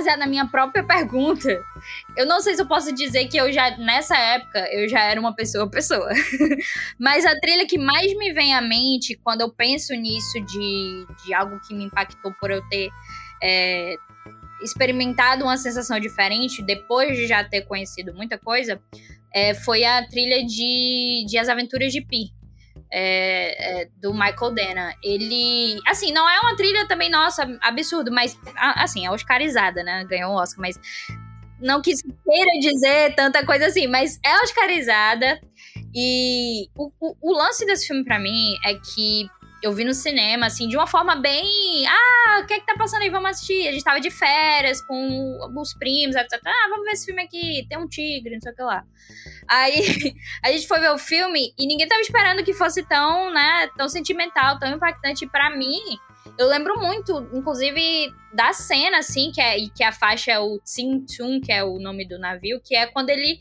Baseado 0.03 0.19
na 0.19 0.27
minha 0.27 0.45
própria 0.45 0.83
pergunta, 0.83 1.63
eu 2.17 2.25
não 2.25 2.41
sei 2.41 2.55
se 2.55 2.61
eu 2.61 2.67
posso 2.67 2.93
dizer 2.93 3.27
que 3.27 3.37
eu 3.37 3.51
já, 3.51 3.77
nessa 3.77 4.17
época, 4.17 4.59
eu 4.71 4.87
já 4.89 4.99
era 4.99 5.19
uma 5.19 5.33
pessoa 5.33 5.69
pessoa. 5.69 6.09
Mas 6.99 7.25
a 7.25 7.39
trilha 7.39 7.65
que 7.65 7.77
mais 7.77 8.13
me 8.17 8.33
vem 8.33 8.53
à 8.53 8.61
mente 8.61 9.17
quando 9.23 9.41
eu 9.41 9.49
penso 9.49 9.93
nisso 9.95 10.39
de, 10.41 11.07
de 11.23 11.33
algo 11.33 11.59
que 11.65 11.73
me 11.73 11.85
impactou 11.85 12.33
por 12.33 12.51
eu 12.51 12.61
ter 12.67 12.89
é, 13.41 13.95
experimentado 14.61 15.45
uma 15.45 15.55
sensação 15.55 15.99
diferente 15.99 16.61
depois 16.61 17.15
de 17.15 17.25
já 17.25 17.43
ter 17.43 17.61
conhecido 17.61 18.13
muita 18.13 18.37
coisa, 18.37 18.81
é, 19.33 19.53
foi 19.53 19.85
a 19.85 20.05
trilha 20.05 20.45
de, 20.45 21.25
de 21.27 21.37
As 21.37 21.47
Aventuras 21.47 21.93
de 21.93 22.01
Pi 22.01 22.31
é, 22.95 23.81
é, 23.81 23.89
do 23.99 24.13
Michael 24.13 24.51
Dana. 24.53 24.93
Ele, 25.03 25.79
assim, 25.87 26.13
não 26.13 26.29
é 26.29 26.39
uma 26.41 26.55
trilha 26.55 26.87
também, 26.87 27.09
nossa, 27.09 27.43
absurdo, 27.61 28.11
mas, 28.11 28.37
assim, 28.55 29.03
é 29.03 29.11
oscarizada, 29.11 29.83
né? 29.83 30.05
Ganhou 30.05 30.31
um 30.31 30.35
Oscar, 30.35 30.61
mas 30.61 30.79
não 31.59 31.81
quis 31.81 32.03
queira 32.03 32.59
dizer 32.59 33.15
tanta 33.15 33.43
coisa 33.43 33.65
assim, 33.65 33.87
mas 33.87 34.19
é 34.23 34.37
oscarizada. 34.43 35.41
E 35.95 36.69
o, 36.75 36.91
o, 36.99 37.15
o 37.19 37.33
lance 37.33 37.65
desse 37.65 37.87
filme 37.87 38.03
para 38.03 38.19
mim 38.19 38.55
é 38.63 38.75
que 38.75 39.27
eu 39.63 39.71
vi 39.71 39.85
no 39.85 39.93
cinema, 39.93 40.47
assim, 40.47 40.67
de 40.67 40.75
uma 40.75 40.85
forma 40.85 41.15
bem. 41.15 41.87
Ah, 41.87 42.41
o 42.43 42.45
que 42.45 42.53
é 42.53 42.59
que 42.59 42.65
tá 42.65 42.75
passando 42.77 43.01
aí? 43.01 43.09
Vamos 43.09 43.29
assistir. 43.29 43.65
A 43.65 43.71
gente 43.71 43.83
tava 43.83 44.01
de 44.01 44.11
férias 44.11 44.81
com 44.81 45.39
os 45.55 45.73
primos, 45.73 46.17
etc. 46.17 46.37
Ah, 46.45 46.67
vamos 46.69 46.83
ver 46.83 46.91
esse 46.91 47.05
filme 47.05 47.23
aqui. 47.23 47.65
Tem 47.69 47.77
um 47.77 47.87
tigre, 47.87 48.33
não 48.33 48.41
sei 48.41 48.51
o 48.51 48.55
que 48.55 48.61
lá. 48.61 48.83
Aí 49.47 50.15
a 50.43 50.51
gente 50.51 50.67
foi 50.67 50.81
ver 50.81 50.91
o 50.91 50.97
filme 50.97 51.53
e 51.57 51.65
ninguém 51.65 51.87
tava 51.87 52.01
esperando 52.01 52.43
que 52.43 52.53
fosse 52.53 52.83
tão, 52.83 53.31
né, 53.31 53.69
tão 53.77 53.87
sentimental, 53.87 54.59
tão 54.59 54.69
impactante 54.69 55.25
para 55.27 55.49
mim. 55.55 55.97
Eu 56.37 56.47
lembro 56.47 56.79
muito, 56.79 57.29
inclusive, 57.33 58.11
da 58.33 58.53
cena, 58.53 58.99
assim, 58.99 59.31
que 59.31 59.41
é, 59.41 59.57
que 59.75 59.83
a 59.83 59.91
faixa 59.91 60.31
é 60.31 60.39
o 60.39 60.59
Tsin 60.59 61.05
Tsun, 61.05 61.39
que 61.41 61.51
é 61.51 61.63
o 61.63 61.77
nome 61.77 62.07
do 62.07 62.17
navio, 62.17 62.59
que 62.63 62.75
é 62.75 62.87
quando 62.87 63.09
ele 63.09 63.39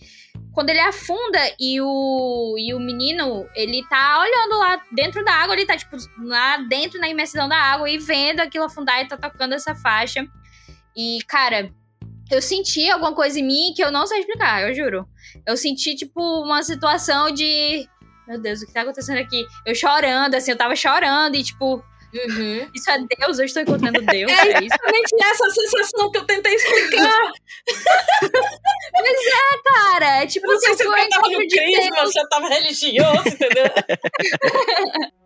quando 0.53 0.69
ele 0.69 0.81
afunda 0.81 1.39
e 1.59 1.81
o, 1.81 2.57
e 2.59 2.75
o 2.75 2.79
menino, 2.79 3.49
ele 3.55 3.83
tá 3.89 4.21
olhando 4.21 4.59
lá 4.59 4.83
dentro 4.93 5.25
da 5.25 5.33
água, 5.33 5.55
ele 5.55 5.65
tá, 5.65 5.77
tipo, 5.77 5.97
lá 6.23 6.59
dentro 6.59 7.01
na 7.01 7.09
imensidão 7.09 7.49
da 7.49 7.57
água 7.57 7.89
e 7.89 7.97
vendo 7.97 8.41
aquilo 8.41 8.65
afundar 8.65 9.01
e 9.01 9.09
tá 9.09 9.17
tocando 9.17 9.55
essa 9.55 9.75
faixa. 9.75 10.27
E, 10.95 11.21
cara, 11.27 11.73
eu 12.31 12.43
senti 12.43 12.91
alguma 12.91 13.15
coisa 13.15 13.41
em 13.41 13.47
mim 13.47 13.73
que 13.75 13.83
eu 13.83 13.91
não 13.91 14.07
sei 14.07 14.21
explicar, 14.21 14.63
eu 14.63 14.75
juro. 14.75 15.09
Eu 15.47 15.57
senti, 15.57 15.95
tipo, 15.95 16.21
uma 16.43 16.63
situação 16.63 17.31
de. 17.31 17.89
Meu 18.29 18.41
Deus, 18.41 18.61
o 18.61 18.67
que 18.67 18.73
tá 18.73 18.83
acontecendo 18.83 19.19
aqui? 19.19 19.47
Eu 19.67 19.75
chorando, 19.75 20.35
assim, 20.35 20.51
eu 20.51 20.57
tava 20.57 20.77
chorando 20.77 21.35
e, 21.35 21.43
tipo, 21.43 21.83
Uhum. 22.15 22.71
Isso 22.75 22.91
é 22.91 22.99
Deus, 23.19 23.39
eu 23.39 23.45
estou 23.47 23.63
encontrando 23.63 24.01
Deus. 24.07 24.31
É, 24.31 24.53
é 24.53 24.65
exatamente 24.65 25.15
essa 25.23 25.51
sensação 25.51 26.11
que 26.11 26.19
eu 26.19 26.25
tentei 26.27 26.55
explicar. 26.55 27.33
Mas 28.93 29.19
é, 29.27 29.63
cara. 29.65 30.23
É 30.23 30.27
tipo, 30.27 30.47
eu 30.47 30.53
não 30.53 30.61
sei 30.61 30.77
se 30.77 30.85
eu 30.85 31.09
tava 31.09 31.29
no 31.29 31.47
de 31.47 31.57
crisma, 31.57 32.05
você 32.05 32.29
tava 32.29 32.49
religioso, 32.49 33.29
entendeu? 33.29 33.65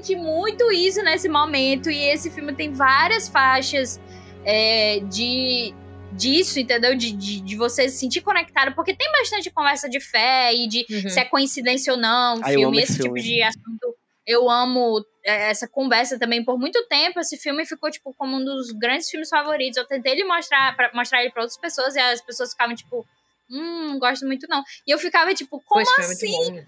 senti 0.00 0.16
muito 0.16 0.72
isso 0.72 1.02
nesse 1.02 1.28
momento. 1.28 1.90
E 1.90 2.04
esse 2.08 2.30
filme 2.30 2.54
tem 2.54 2.72
várias 2.72 3.28
faixas 3.28 4.00
é, 4.44 5.00
de 5.00 5.74
disso, 6.12 6.58
entendeu? 6.58 6.96
De, 6.96 7.12
de, 7.12 7.40
de, 7.40 7.56
você 7.56 7.88
se 7.88 7.98
sentir 7.98 8.20
conectado, 8.20 8.74
porque 8.74 8.94
tem 8.94 9.10
bastante 9.12 9.50
conversa 9.50 9.88
de 9.88 10.00
fé 10.00 10.52
e 10.52 10.66
de 10.66 10.84
uhum. 10.90 11.08
se 11.08 11.20
é 11.20 11.24
coincidência 11.24 11.92
ou 11.92 11.98
não, 11.98 12.40
ah, 12.42 12.48
filme, 12.48 12.78
esse 12.78 12.94
tipo 12.94 13.04
filme. 13.04 13.20
tipo 13.20 13.34
de 13.34 13.42
assunto. 13.42 13.96
Eu 14.26 14.48
amo 14.50 15.04
é, 15.24 15.50
essa 15.50 15.68
conversa 15.68 16.18
também 16.18 16.44
por 16.44 16.58
muito 16.58 16.86
tempo. 16.88 17.20
Esse 17.20 17.36
filme 17.36 17.64
ficou, 17.64 17.90
tipo, 17.90 18.14
como 18.14 18.36
um 18.36 18.44
dos 18.44 18.70
grandes 18.72 19.08
filmes 19.08 19.28
favoritos. 19.28 19.76
Eu 19.76 19.86
tentei 19.86 20.12
ele 20.12 20.24
mostrar, 20.24 20.76
pra, 20.76 20.90
mostrar 20.94 21.20
ele 21.22 21.30
pra 21.30 21.42
outras 21.42 21.58
pessoas 21.58 21.96
e 21.96 21.98
as 21.98 22.20
pessoas 22.20 22.50
ficavam, 22.50 22.74
tipo, 22.74 23.04
hum, 23.50 23.88
não 23.88 23.98
gosto 23.98 24.26
muito 24.26 24.46
não. 24.48 24.62
E 24.86 24.90
eu 24.90 24.98
ficava, 24.98 25.34
tipo, 25.34 25.60
como 25.66 25.82
assim? 25.98 26.64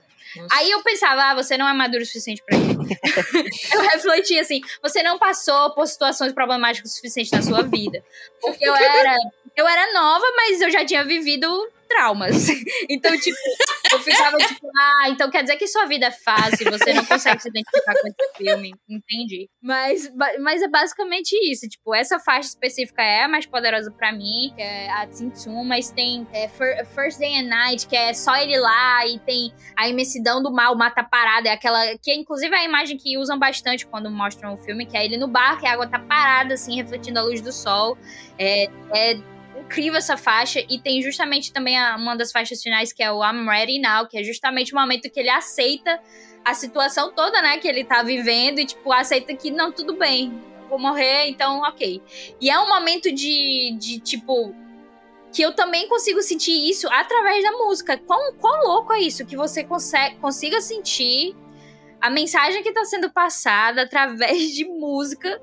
Aí 0.51 0.70
eu 0.70 0.83
pensava, 0.83 1.30
ah, 1.30 1.35
você 1.35 1.59
não 1.59 1.68
é 1.68 1.72
maduro 1.74 2.03
o 2.03 2.07
suficiente 2.07 2.43
para 2.47 2.57
isso. 2.57 2.78
eu 3.74 3.80
refleti 3.83 4.39
assim, 4.39 4.61
você 4.83 5.03
não 5.03 5.18
passou 5.18 5.74
por 5.74 5.87
situações 5.87 6.33
problemáticas 6.33 6.91
o 6.91 6.95
suficiente 6.95 7.33
na 7.33 7.43
sua 7.43 7.62
vida. 7.62 8.03
Porque 8.41 8.64
eu 8.64 8.74
era, 8.74 9.16
eu 9.57 9.68
era 9.68 9.93
nova, 9.93 10.24
mas 10.37 10.61
eu 10.61 10.70
já 10.70 10.85
tinha 10.85 11.05
vivido 11.05 11.47
traumas. 11.93 12.47
Então, 12.88 13.16
tipo, 13.18 13.36
eu 13.93 14.01
ficava 14.01 14.36
tipo, 14.38 14.66
ah, 14.76 15.09
então 15.09 15.30
quer 15.30 15.43
dizer 15.43 15.57
que 15.57 15.66
sua 15.66 15.86
vida 15.86 16.07
é 16.07 16.11
fácil, 16.11 16.70
você 16.70 16.93
não 16.93 17.05
consegue 17.05 17.40
se 17.40 17.49
identificar 17.49 17.93
com 17.93 18.09
esse 18.09 18.36
filme. 18.36 18.72
Entendi. 18.88 19.49
Mas, 19.62 20.11
mas 20.40 20.62
é 20.62 20.68
basicamente 20.68 21.32
isso. 21.51 21.68
Tipo, 21.68 21.95
essa 21.95 22.18
faixa 22.18 22.49
específica 22.49 23.03
é 23.03 23.24
a 23.24 23.28
mais 23.28 23.47
poderosa 23.47 23.90
para 23.90 24.12
mim, 24.12 24.53
que 24.55 24.62
é 24.62 24.90
a 24.90 25.07
Tsum, 25.07 25.64
mas 25.64 25.90
tem 25.90 26.26
é, 26.32 26.49
First 26.49 27.18
Day 27.18 27.38
and 27.38 27.49
Night, 27.49 27.86
que 27.86 27.97
é 27.97 28.12
só 28.12 28.36
ele 28.36 28.59
lá, 28.59 29.07
e 29.07 29.18
tem 29.20 29.53
a 29.76 29.88
imensidão 29.88 30.43
do 30.43 30.53
mal, 30.53 30.76
mata 30.76 31.05
parada, 31.05 31.49
é 31.49 31.53
aquela. 31.53 31.97
Que 31.99 32.11
é 32.11 32.16
inclusive 32.16 32.55
a 32.55 32.64
imagem 32.64 32.97
que 32.97 33.16
usam 33.18 33.38
bastante 33.38 33.86
quando 33.86 34.11
mostram 34.11 34.55
o 34.55 34.59
filme, 34.59 34.86
que 34.86 34.97
é 34.97 35.05
ele 35.05 35.16
no 35.16 35.28
bar, 35.28 35.59
que 35.59 35.66
a 35.66 35.72
água 35.72 35.86
tá 35.86 35.99
parada, 35.99 36.55
assim, 36.55 36.76
refletindo 36.76 37.18
a 37.18 37.22
luz 37.22 37.40
do 37.40 37.53
sol. 37.53 37.97
É, 38.38 38.64
é 38.95 39.32
incrível 39.73 39.97
essa 39.97 40.18
faixa 40.18 40.62
e 40.68 40.79
tem 40.79 41.01
justamente 41.01 41.51
também 41.51 41.79
a, 41.79 41.97
uma 41.97 42.14
das 42.14 42.31
faixas 42.31 42.62
finais 42.62 42.93
que 42.93 43.03
é 43.03 43.11
o 43.11 43.25
I'm 43.25 43.49
Ready 43.49 43.81
Now, 43.81 44.07
que 44.07 44.18
é 44.18 44.23
justamente 44.23 44.75
o 44.75 44.79
momento 44.79 45.11
que 45.11 45.18
ele 45.18 45.31
aceita 45.31 45.99
a 46.45 46.53
situação 46.53 47.11
toda, 47.12 47.41
né, 47.41 47.57
que 47.57 47.66
ele 47.66 47.83
tá 47.83 48.03
vivendo 48.03 48.59
e 48.59 48.66
tipo 48.66 48.93
aceita 48.93 49.35
que 49.35 49.51
não 49.51 49.73
tudo 49.73 49.97
bem, 49.97 50.39
vou 50.68 50.79
morrer, 50.79 51.29
então 51.29 51.61
OK. 51.62 52.03
E 52.39 52.51
é 52.51 52.59
um 52.61 52.68
momento 52.68 53.11
de, 53.11 53.75
de 53.79 53.99
tipo 53.99 54.55
que 55.33 55.41
eu 55.41 55.55
também 55.55 55.89
consigo 55.89 56.20
sentir 56.20 56.68
isso 56.68 56.87
através 56.91 57.43
da 57.43 57.53
música. 57.53 57.97
Quão, 57.97 58.35
quão 58.35 58.66
louco 58.66 58.93
é 58.93 59.01
isso 59.01 59.25
que 59.25 59.35
você 59.35 59.64
consegue, 59.64 60.16
consiga 60.16 60.61
sentir 60.61 61.35
a 61.99 62.11
mensagem 62.11 62.62
que 62.62 62.68
está 62.68 62.85
sendo 62.85 63.11
passada 63.11 63.83
através 63.83 64.53
de 64.55 64.66
música 64.66 65.41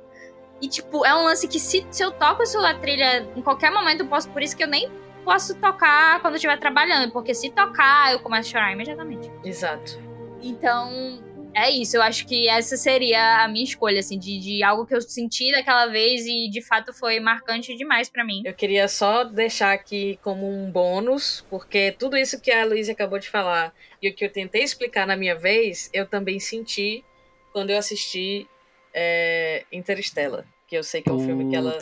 e, 0.62 0.68
tipo, 0.68 1.06
é 1.06 1.16
um 1.16 1.24
lance 1.24 1.48
que 1.48 1.60
se, 1.60 1.86
se 1.90 2.04
eu 2.04 2.12
toco 2.12 2.44
a 2.44 2.74
trilha 2.74 3.28
em 3.36 3.42
qualquer 3.42 3.72
momento, 3.72 4.02
eu 4.02 4.08
posso. 4.08 4.30
Por 4.30 4.42
isso 4.42 4.56
que 4.56 4.64
eu 4.64 4.68
nem 4.68 4.90
posso 5.24 5.56
tocar 5.56 6.20
quando 6.22 6.34
eu 6.34 6.38
estiver 6.38 6.58
trabalhando. 6.60 7.12
Porque 7.12 7.34
se 7.34 7.50
tocar, 7.50 8.12
eu 8.12 8.20
começo 8.20 8.50
a 8.50 8.52
chorar 8.52 8.74
imediatamente. 8.74 9.32
Exato. 9.44 10.00
Então, 10.42 11.22
é 11.54 11.70
isso. 11.70 11.96
Eu 11.96 12.02
acho 12.02 12.26
que 12.26 12.48
essa 12.50 12.76
seria 12.76 13.44
a 13.44 13.48
minha 13.48 13.64
escolha, 13.64 14.00
assim, 14.00 14.20
de, 14.20 14.40
de 14.40 14.64
algo 14.64 14.86
que 14.86 14.96
eu 14.96 15.02
senti 15.02 15.52
daquela 15.52 15.88
vez 15.88 16.26
e 16.26 16.50
de 16.50 16.62
fato 16.62 16.94
foi 16.94 17.20
marcante 17.20 17.76
demais 17.76 18.10
para 18.10 18.24
mim. 18.24 18.42
Eu 18.46 18.54
queria 18.54 18.88
só 18.88 19.24
deixar 19.24 19.74
aqui 19.74 20.20
como 20.24 20.46
um 20.46 20.70
bônus, 20.70 21.46
porque 21.50 21.94
tudo 21.98 22.18
isso 22.18 22.40
que 22.40 22.52
a 22.52 22.66
Luísa 22.66 22.92
acabou 22.92 23.20
de 23.20 23.30
falar 23.30 23.74
e 24.02 24.10
o 24.10 24.14
que 24.14 24.26
eu 24.26 24.32
tentei 24.32 24.64
explicar 24.64 25.08
na 25.08 25.16
minha 25.16 25.36
vez, 25.36 25.90
eu 25.94 26.06
também 26.06 26.40
senti 26.40 27.04
quando 27.52 27.72
eu 27.72 27.78
assisti 27.78 28.48
é 28.94 29.66
Interstellar, 29.72 30.46
que 30.68 30.76
eu 30.78 30.84
sei 30.84 31.02
que 31.02 31.10
é 31.10 31.14
um 31.14 31.26
filme 31.26 31.50
que 31.50 31.56
ela 31.56 31.78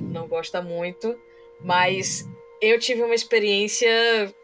não 0.00 0.26
gosta 0.26 0.60
muito, 0.60 1.18
mas 1.60 2.28
eu 2.60 2.78
tive 2.78 3.02
uma 3.02 3.14
experiência 3.14 4.34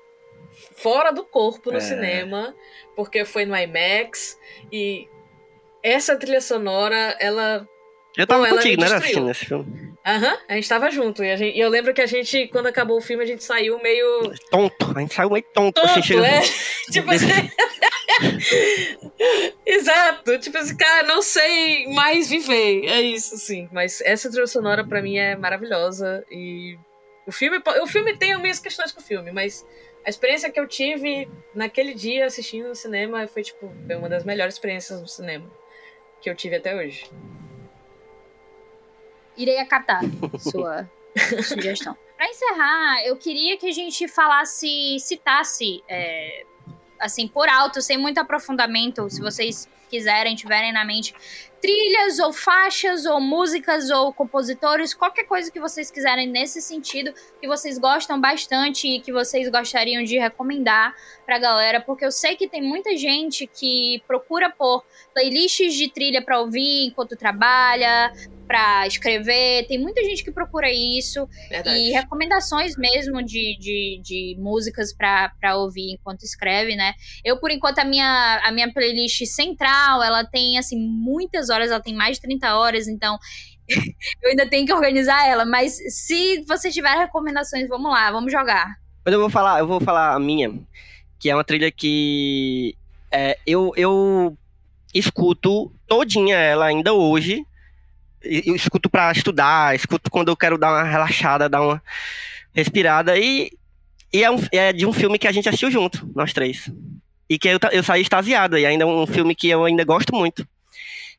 fora 0.76 1.10
do 1.10 1.24
corpo 1.24 1.70
no 1.70 1.78
é. 1.78 1.80
cinema, 1.80 2.54
porque 2.96 3.24
foi 3.24 3.44
no 3.44 3.56
IMAX 3.56 4.38
e 4.72 5.08
essa 5.82 6.16
trilha 6.16 6.40
sonora, 6.40 7.16
ela 7.18 7.66
eu 8.16 8.26
tava 8.26 8.44
Bom, 8.44 8.56
contigo, 8.56 8.80
não 8.80 8.88
era 8.88 8.98
assistindo 8.98 9.30
esse 9.30 9.46
filme? 9.46 9.94
Aham, 10.04 10.32
uhum, 10.32 10.38
a 10.48 10.54
gente 10.54 10.68
tava 10.68 10.90
junto. 10.90 11.22
E, 11.22 11.36
gente, 11.36 11.56
e, 11.56 11.60
eu 11.60 11.68
lembro 11.68 11.94
que 11.94 12.00
a 12.00 12.06
gente, 12.06 12.48
quando 12.48 12.66
acabou 12.66 12.98
o 12.98 13.00
filme, 13.00 13.22
a 13.22 13.26
gente 13.26 13.44
saiu 13.44 13.80
meio. 13.80 14.32
Tonto, 14.50 14.92
a 14.96 15.00
gente 15.00 15.14
saiu 15.14 15.30
meio 15.30 15.44
tonto. 15.54 15.80
tonto 15.80 15.98
assim, 15.98 16.18
é? 16.18 16.40
tipo 16.90 17.10
assim. 17.10 17.26
Exato, 19.64 20.38
tipo 20.38 20.58
assim, 20.58 20.76
cara, 20.76 21.06
não 21.06 21.22
sei 21.22 21.86
mais 21.92 22.28
viver. 22.28 22.86
É 22.86 23.00
isso, 23.00 23.36
sim. 23.36 23.68
Mas 23.72 24.00
essa 24.02 24.30
trilha 24.30 24.46
sonora 24.46 24.84
pra 24.86 25.02
mim 25.02 25.16
é 25.16 25.36
maravilhosa. 25.36 26.24
E 26.30 26.78
o 27.26 27.32
filme, 27.32 27.60
o 27.82 27.86
filme 27.86 28.16
tem 28.16 28.32
as 28.32 28.40
minhas 28.40 28.58
questões 28.58 28.92
com 28.92 29.00
o 29.00 29.04
filme, 29.04 29.32
mas 29.32 29.66
a 30.04 30.10
experiência 30.10 30.50
que 30.50 30.58
eu 30.58 30.66
tive 30.66 31.28
naquele 31.54 31.94
dia 31.94 32.26
assistindo 32.26 32.68
no 32.68 32.74
cinema 32.74 33.26
foi, 33.26 33.42
tipo, 33.42 33.66
uma 33.66 34.08
das 34.08 34.24
melhores 34.24 34.54
experiências 34.54 35.00
no 35.00 35.08
cinema 35.08 35.50
que 36.20 36.28
eu 36.28 36.34
tive 36.34 36.56
até 36.56 36.74
hoje 36.76 37.08
irei 39.42 39.58
acatar 39.58 40.00
sua 40.38 40.88
sugestão. 41.42 41.96
Para 42.16 42.28
encerrar, 42.28 43.06
eu 43.06 43.16
queria 43.16 43.56
que 43.56 43.68
a 43.68 43.72
gente 43.72 44.06
falasse, 44.06 44.98
citasse, 45.00 45.82
é, 45.88 46.44
assim, 47.00 47.26
por 47.26 47.48
alto, 47.48 47.80
sem 47.80 47.96
muito 47.98 48.18
aprofundamento, 48.18 49.08
se 49.10 49.20
vocês 49.20 49.68
quiserem, 49.90 50.36
tiverem 50.36 50.72
na 50.72 50.84
mente, 50.84 51.12
trilhas 51.60 52.18
ou 52.20 52.32
faixas 52.32 53.04
ou 53.04 53.20
músicas 53.20 53.90
ou 53.90 54.12
compositores, 54.14 54.94
qualquer 54.94 55.24
coisa 55.24 55.50
que 55.50 55.60
vocês 55.60 55.90
quiserem 55.90 56.26
nesse 56.28 56.62
sentido, 56.62 57.12
que 57.40 57.46
vocês 57.46 57.76
gostam 57.76 58.18
bastante 58.18 58.88
e 58.88 59.00
que 59.00 59.12
vocês 59.12 59.50
gostariam 59.50 60.02
de 60.02 60.16
recomendar 60.16 60.94
pra 61.26 61.38
galera, 61.38 61.80
porque 61.80 62.04
eu 62.04 62.12
sei 62.12 62.36
que 62.36 62.48
tem 62.48 62.62
muita 62.62 62.96
gente 62.96 63.46
que 63.46 64.02
procura 64.06 64.48
por 64.48 64.84
playlists 65.12 65.74
de 65.74 65.90
trilha 65.90 66.22
para 66.22 66.40
ouvir 66.40 66.86
enquanto 66.86 67.16
trabalha, 67.16 68.12
para 68.50 68.84
escrever. 68.84 69.64
Tem 69.68 69.78
muita 69.78 70.02
gente 70.02 70.24
que 70.24 70.32
procura 70.32 70.68
isso. 70.68 71.28
Verdade. 71.48 71.78
E 71.78 71.92
recomendações 71.92 72.76
mesmo 72.76 73.22
de, 73.22 73.56
de, 73.60 74.00
de 74.02 74.36
músicas 74.40 74.92
para 74.92 75.56
ouvir 75.56 75.92
enquanto 75.92 76.24
escreve, 76.24 76.74
né? 76.74 76.94
Eu, 77.24 77.38
por 77.38 77.52
enquanto, 77.52 77.78
a 77.78 77.84
minha, 77.84 78.40
a 78.42 78.50
minha 78.50 78.72
playlist 78.72 79.24
central, 79.26 80.02
ela 80.02 80.24
tem, 80.24 80.58
assim, 80.58 80.76
muitas 80.76 81.48
horas, 81.48 81.70
ela 81.70 81.78
tem 81.78 81.94
mais 81.94 82.16
de 82.16 82.22
30 82.22 82.52
horas, 82.56 82.88
então 82.88 83.16
eu 84.20 84.30
ainda 84.30 84.50
tenho 84.50 84.66
que 84.66 84.72
organizar 84.72 85.28
ela. 85.28 85.44
Mas 85.44 85.76
se 85.94 86.44
você 86.48 86.72
tiver 86.72 86.96
recomendações, 86.96 87.68
vamos 87.68 87.92
lá, 87.92 88.10
vamos 88.10 88.32
jogar. 88.32 88.74
Mas 89.04 89.14
eu 89.14 89.20
vou 89.20 89.30
falar, 89.30 89.60
eu 89.60 89.66
vou 89.68 89.80
falar 89.80 90.12
a 90.12 90.18
minha, 90.18 90.52
que 91.20 91.30
é 91.30 91.36
uma 91.36 91.44
trilha 91.44 91.70
que 91.70 92.74
é, 93.12 93.38
eu, 93.46 93.72
eu 93.76 94.36
escuto 94.92 95.72
todinha 95.86 96.36
ela 96.36 96.66
ainda 96.66 96.92
hoje, 96.92 97.46
eu 98.22 98.54
escuto 98.54 98.90
para 98.90 99.10
estudar, 99.12 99.74
escuto 99.74 100.10
quando 100.10 100.28
eu 100.28 100.36
quero 100.36 100.58
dar 100.58 100.70
uma 100.70 100.84
relaxada, 100.84 101.48
dar 101.48 101.62
uma 101.62 101.82
respirada. 102.54 103.18
E, 103.18 103.50
e 104.12 104.22
é, 104.22 104.30
um, 104.30 104.38
é, 104.52 104.72
de 104.72 104.86
um 104.86 104.92
filme 104.92 105.18
que 105.18 105.28
a 105.28 105.32
gente 105.32 105.48
assistiu 105.48 105.70
junto, 105.70 106.08
nós 106.14 106.32
três. 106.32 106.70
E 107.28 107.38
que 107.38 107.48
eu, 107.48 107.58
eu 107.72 107.82
saí 107.82 108.02
extasiado, 108.02 108.58
e 108.58 108.66
ainda 108.66 108.84
é 108.84 108.86
um 108.86 109.06
filme 109.06 109.34
que 109.34 109.48
eu 109.48 109.64
ainda 109.64 109.84
gosto 109.84 110.14
muito. 110.14 110.46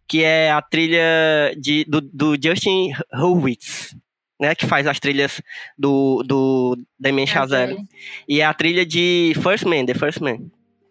Que 0.08 0.24
é 0.24 0.52
a 0.52 0.62
trilha 0.62 1.56
de, 1.58 1.86
do, 1.88 2.02
do 2.02 2.36
Justin 2.42 2.92
Hurwitz, 3.14 3.96
né? 4.40 4.54
Que 4.54 4.68
faz 4.68 4.86
as 4.86 5.00
trilhas 5.00 5.42
do, 5.78 6.22
do 6.24 6.78
Damien 7.00 7.26
Chazelle. 7.26 7.74
Okay. 7.74 7.86
E 8.28 8.42
é 8.42 8.46
a 8.46 8.54
trilha 8.54 8.86
de 8.86 9.34
First 9.42 9.64
Man, 9.64 9.86
The 9.86 9.94
First 9.94 10.20
Man. 10.20 10.40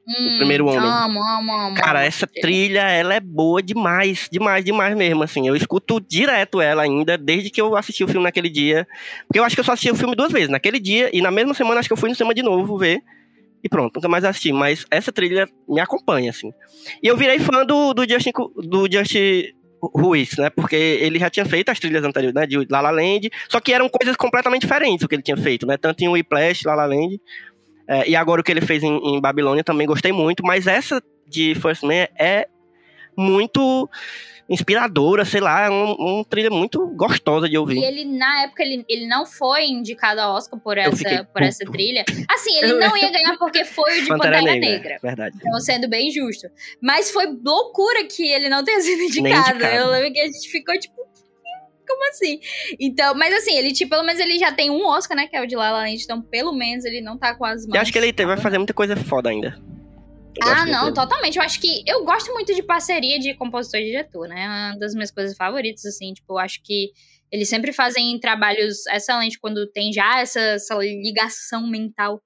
Hum, 0.09 0.35
o 0.35 0.37
primeiro 0.39 0.67
homem. 0.67 0.79
Amo, 0.79 1.21
amo, 1.23 1.53
amo. 1.53 1.75
Cara, 1.77 2.05
essa 2.05 2.27
trilha, 2.27 2.81
ela 2.81 3.15
é 3.15 3.21
boa 3.21 3.63
demais, 3.63 4.29
demais, 4.31 4.65
demais 4.65 4.97
mesmo, 4.97 5.23
assim. 5.23 5.47
Eu 5.47 5.55
escuto 5.55 6.01
direto 6.01 6.61
ela 6.61 6.83
ainda, 6.83 7.17
desde 7.17 7.51
que 7.51 7.61
eu 7.61 7.77
assisti 7.77 8.03
o 8.03 8.09
filme 8.09 8.25
naquele 8.25 8.49
dia. 8.49 8.87
Porque 9.27 9.39
eu 9.39 9.45
acho 9.45 9.55
que 9.55 9.61
eu 9.61 9.65
só 9.65 9.73
assisti 9.73 9.91
o 9.91 9.97
filme 9.97 10.17
duas 10.17 10.33
vezes, 10.33 10.49
naquele 10.49 10.81
dia, 10.81 11.11
e 11.13 11.21
na 11.21 11.31
mesma 11.31 11.55
semana 11.55 11.81
acho 11.81 11.89
que 11.89 11.93
eu 11.93 11.97
fui 11.97 12.09
no 12.09 12.15
cinema 12.15 12.35
de 12.35 12.43
novo 12.43 12.77
ver. 12.77 13.01
E 13.63 13.69
pronto, 13.69 13.95
nunca 13.97 14.09
mais 14.09 14.25
assisti. 14.25 14.53
Mas 14.53 14.85
essa 14.91 15.13
trilha 15.13 15.47
me 15.69 15.81
acompanha, 15.81 16.31
assim. 16.31 16.51
E 17.03 17.07
eu 17.07 17.17
virei 17.17 17.39
fã 17.39 17.65
do, 17.65 17.93
do 17.93 18.09
Justin, 18.09 18.33
do 18.57 18.91
Justin 18.91 19.45
Ruiz, 19.83 20.37
né? 20.37 20.51
Porque 20.51 20.77
ele 20.77 21.19
já 21.19 21.31
tinha 21.31 21.45
feito 21.45 21.71
as 21.71 21.79
trilhas 21.79 22.05
anteriores, 22.05 22.35
né? 22.35 22.47
De 22.47 22.67
La 22.71 22.81
La 22.81 22.91
Land, 22.91 23.31
só 23.49 23.61
que 23.61 23.73
eram 23.73 23.89
coisas 23.89 24.17
completamente 24.17 24.63
diferentes 24.63 25.05
o 25.05 25.09
que 25.09 25.15
ele 25.15 25.23
tinha 25.23 25.37
feito, 25.37 25.67
né? 25.67 25.77
Tanto 25.77 26.03
em 26.03 26.09
Whiplash, 26.09 26.65
La 26.65 26.75
La 26.75 26.87
Land, 26.87 27.21
é, 27.91 28.09
e 28.09 28.15
agora 28.15 28.41
o 28.41 28.45
que 28.45 28.53
ele 28.53 28.61
fez 28.61 28.85
em, 28.85 28.97
em 28.99 29.21
Babilônia 29.21 29.65
também 29.65 29.85
gostei 29.85 30.13
muito, 30.13 30.45
mas 30.45 30.69
essa 30.69 31.03
de 31.27 31.57
First 31.57 31.83
Man 31.83 32.07
é 32.17 32.47
muito 33.19 33.91
inspiradora, 34.49 35.25
sei 35.25 35.41
lá, 35.41 35.67
é 35.67 35.71
um, 35.71 35.91
um 35.99 36.25
trilha 36.25 36.51
muito 36.51 36.87
gostosa 36.97 37.49
de 37.49 37.59
ouvir. 37.59 37.79
E 37.79 37.85
ele, 37.85 38.05
na 38.05 38.45
época, 38.45 38.63
ele, 38.63 38.85
ele 38.89 39.09
não 39.09 39.27
foi 39.27 39.67
indicado 39.67 40.21
ao 40.21 40.37
Oscar 40.37 40.59
por 40.61 40.79
essa, 40.79 41.25
por 41.33 41.43
essa 41.43 41.65
trilha. 41.65 42.05
Assim, 42.29 42.59
ele 42.59 42.75
não 42.75 42.97
ia 42.97 43.11
ganhar 43.11 43.37
porque 43.39 43.65
foi 43.65 44.01
o 44.01 44.03
de 44.03 44.09
Pantera, 44.11 44.41
Negra. 44.41 44.99
Verdade. 45.03 45.37
Então, 45.41 45.59
sendo 45.61 45.89
bem 45.89 46.13
justo. 46.13 46.49
Mas 46.81 47.11
foi 47.11 47.27
loucura 47.45 48.05
que 48.05 48.25
ele 48.25 48.49
não 48.49 48.63
tenha 48.63 48.81
sido 48.81 49.03
indicado. 49.03 49.57
indicado. 49.57 49.75
Eu 49.75 49.91
lembro 49.91 50.13
que 50.13 50.21
a 50.21 50.27
gente 50.27 50.49
ficou 50.49 50.79
tipo. 50.79 51.01
Como 51.91 52.09
assim? 52.09 52.41
Então, 52.79 53.15
mas 53.15 53.35
assim, 53.35 53.57
ele, 53.57 53.73
tipo, 53.73 53.91
pelo 53.91 54.05
menos 54.05 54.21
ele 54.21 54.39
já 54.39 54.53
tem 54.53 54.71
um 54.71 54.87
Oscar, 54.87 55.17
né? 55.17 55.27
Que 55.27 55.37
é 55.37 55.43
o 55.43 55.47
de 55.47 55.57
La 55.57 55.73
La 55.73 55.81
Land. 55.81 56.03
Então, 56.03 56.23
pelo 56.23 56.53
menos 56.53 56.85
ele 56.85 57.01
não 57.01 57.19
tá 57.19 57.35
com 57.35 57.45
as 57.45 57.67
mãos. 57.67 57.75
Eu 57.75 57.81
acho 57.81 57.93
que 57.93 57.99
ele 57.99 58.13
vai 58.13 58.37
fazer 58.37 58.59
muita 58.59 58.73
coisa 58.73 58.95
foda 58.95 59.29
ainda. 59.29 59.61
Eu 60.41 60.49
Ah, 60.49 60.65
não, 60.65 60.95
totalmente. 60.95 61.37
Eu 61.37 61.43
acho 61.43 61.61
que. 61.61 61.83
Eu 61.87 62.05
gosto 62.05 62.33
muito 62.33 62.55
de 62.55 62.63
parceria 62.63 63.19
de 63.19 63.35
compositor 63.35 63.81
e 63.81 63.87
diretor, 63.87 64.29
né? 64.29 64.43
É 64.43 64.47
uma 64.47 64.79
das 64.79 64.95
minhas 64.95 65.11
coisas 65.11 65.37
favoritas, 65.37 65.85
assim. 65.85 66.13
Tipo, 66.13 66.35
eu 66.35 66.39
acho 66.39 66.63
que 66.63 66.93
eles 67.33 67.49
sempre 67.49 67.73
fazem 67.73 68.19
trabalhos 68.19 68.87
excelentes 68.87 69.39
quando 69.39 69.67
tem 69.71 69.93
já 69.93 70.21
essa, 70.21 70.41
essa 70.41 70.75
ligação 70.77 71.67
mental 71.67 72.21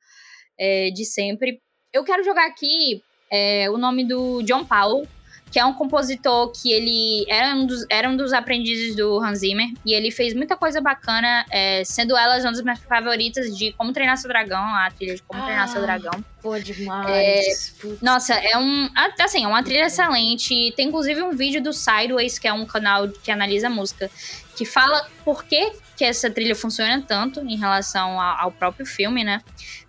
é, 0.58 0.90
de 0.90 1.04
sempre. 1.04 1.60
Eu 1.92 2.04
quero 2.04 2.24
jogar 2.24 2.46
aqui 2.46 3.02
é, 3.30 3.70
o 3.70 3.78
nome 3.78 4.04
do 4.04 4.42
John 4.42 4.64
Powell, 4.64 5.06
que 5.54 5.60
é 5.60 5.64
um 5.64 5.72
compositor 5.72 6.50
que 6.50 6.72
ele 6.72 7.24
era 7.28 7.54
um 7.54 7.64
dos, 7.64 7.86
era 7.88 8.10
um 8.10 8.16
dos 8.16 8.32
aprendizes 8.32 8.96
do 8.96 9.20
Hans 9.20 9.38
Zimmer. 9.38 9.68
E 9.86 9.94
ele 9.94 10.10
fez 10.10 10.34
muita 10.34 10.56
coisa 10.56 10.80
bacana, 10.80 11.46
é, 11.48 11.84
sendo 11.84 12.16
elas 12.16 12.42
uma 12.42 12.50
das 12.50 12.60
minhas 12.60 12.80
favoritas 12.80 13.56
de 13.56 13.70
Como 13.74 13.92
Treinar 13.92 14.16
Seu 14.16 14.26
Dragão, 14.26 14.58
a 14.58 14.90
trilha 14.90 15.14
de 15.14 15.22
Como 15.22 15.40
Treinar 15.44 15.68
Seu 15.68 15.80
Ah. 15.80 15.84
Dragão. 15.84 16.24
Pô, 16.42 16.58
demais. 16.58 17.72
Putz. 17.80 18.02
Nossa, 18.02 18.34
é 18.34 18.58
um. 18.58 18.90
Assim, 19.20 19.44
é 19.44 19.46
uma 19.46 19.62
trilha 19.62 19.86
excelente. 19.86 20.72
Tem 20.76 20.88
inclusive 20.88 21.22
um 21.22 21.30
vídeo 21.30 21.62
do 21.62 21.72
Sideways, 21.72 22.36
que 22.36 22.48
é 22.48 22.52
um 22.52 22.66
canal 22.66 23.06
que 23.08 23.30
analisa 23.30 23.70
música, 23.70 24.10
que 24.56 24.64
fala 24.64 25.06
por 25.24 25.44
que, 25.44 25.70
que 25.96 26.04
essa 26.04 26.30
trilha 26.30 26.54
funciona 26.56 27.02
tanto 27.06 27.40
em 27.40 27.56
relação 27.56 28.20
a- 28.20 28.40
ao 28.42 28.50
próprio 28.50 28.84
filme, 28.84 29.22
né? 29.22 29.40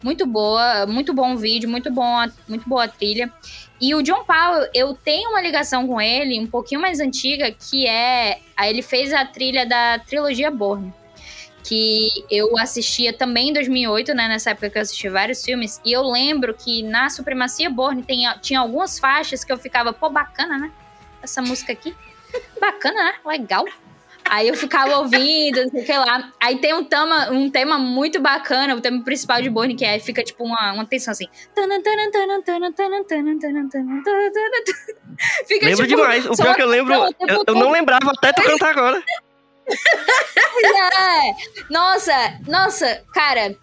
Muito 0.03 0.26
boa, 0.26 0.86
muito 0.86 1.14
bom 1.14 1.36
vídeo, 1.36 1.69
muito, 1.69 1.91
bom, 1.91 2.26
muito 2.48 2.68
boa 2.68 2.88
trilha. 2.88 3.32
E 3.82 3.94
o 3.95 4.02
John 4.02 4.23
Powell, 4.23 4.69
eu 4.73 4.94
tenho 4.94 5.32
uma 5.32 5.41
ligação 5.41 5.88
com 5.88 5.99
ele, 5.99 6.40
um 6.40 6.48
pouquinho 6.48 6.80
mais 6.82 6.99
antiga, 6.99 7.52
que 7.52 7.88
é. 7.88 8.40
Ele 8.64 8.82
fez 8.82 9.11
a 9.14 9.26
trilha 9.26 9.65
da 9.65 9.99
trilogia 9.99 10.49
Borne 10.52 10.94
que 11.68 12.11
eu 12.30 12.56
assistia 12.60 13.11
também 13.11 13.49
em 13.49 13.53
2008, 13.53 14.14
né? 14.14 14.27
Nessa 14.27 14.52
época 14.52 14.69
que 14.69 14.77
eu 14.77 14.84
assistia 14.84 15.10
vários 15.11 15.44
filmes. 15.44 15.82
E 15.84 15.91
eu 15.91 16.03
lembro 16.03 16.53
que 16.53 16.84
na 16.84 17.10
Supremacia 17.10 17.72
Borne 17.72 18.03
tem, 18.03 18.23
tinha 18.40 18.60
algumas 18.60 18.99
faixas 18.99 19.44
que 19.44 19.52
eu 19.52 19.57
ficava, 19.57 19.91
pô, 19.91 20.07
bacana, 20.07 20.60
né? 20.60 20.72
Essa 21.23 21.41
música 21.41 21.73
aqui. 21.73 21.95
Bacana, 22.61 23.03
né? 23.06 23.14
Legal. 23.26 23.65
Aí 24.30 24.47
eu 24.47 24.56
ficava 24.56 24.97
ouvindo, 24.97 25.64
não 25.64 25.69
sei 25.69 25.84
o 25.84 25.85
que 25.85 25.93
lá. 25.93 26.31
Aí 26.41 26.57
tem 26.57 26.73
um 26.73 26.84
tema, 26.84 27.30
um 27.31 27.49
tema 27.49 27.77
muito 27.77 28.19
bacana, 28.19 28.76
o 28.76 28.81
tema 28.81 29.03
principal 29.03 29.41
de 29.41 29.49
Borne, 29.49 29.76
que 29.76 29.85
é, 29.85 29.99
fica 29.99 30.23
tipo 30.23 30.43
uma, 30.43 30.73
uma 30.73 30.85
tensão 30.85 31.11
assim. 31.11 31.27
Fica 35.47 35.65
Lembro 35.65 35.88
tipo, 35.88 36.02
demais. 36.02 36.26
O 36.26 36.35
pior 36.35 36.56
que 36.56 36.61
eu 36.61 36.68
lembro. 36.68 36.93
Eu, 36.93 37.43
eu 37.47 37.56
não 37.56 37.69
lembrava 37.72 38.11
até 38.11 38.34
tu 38.34 38.43
cantar 38.43 38.72
agora. 38.72 39.03
É. 40.65 41.34
Nossa, 41.69 42.39
nossa, 42.47 43.03
cara. 43.14 43.56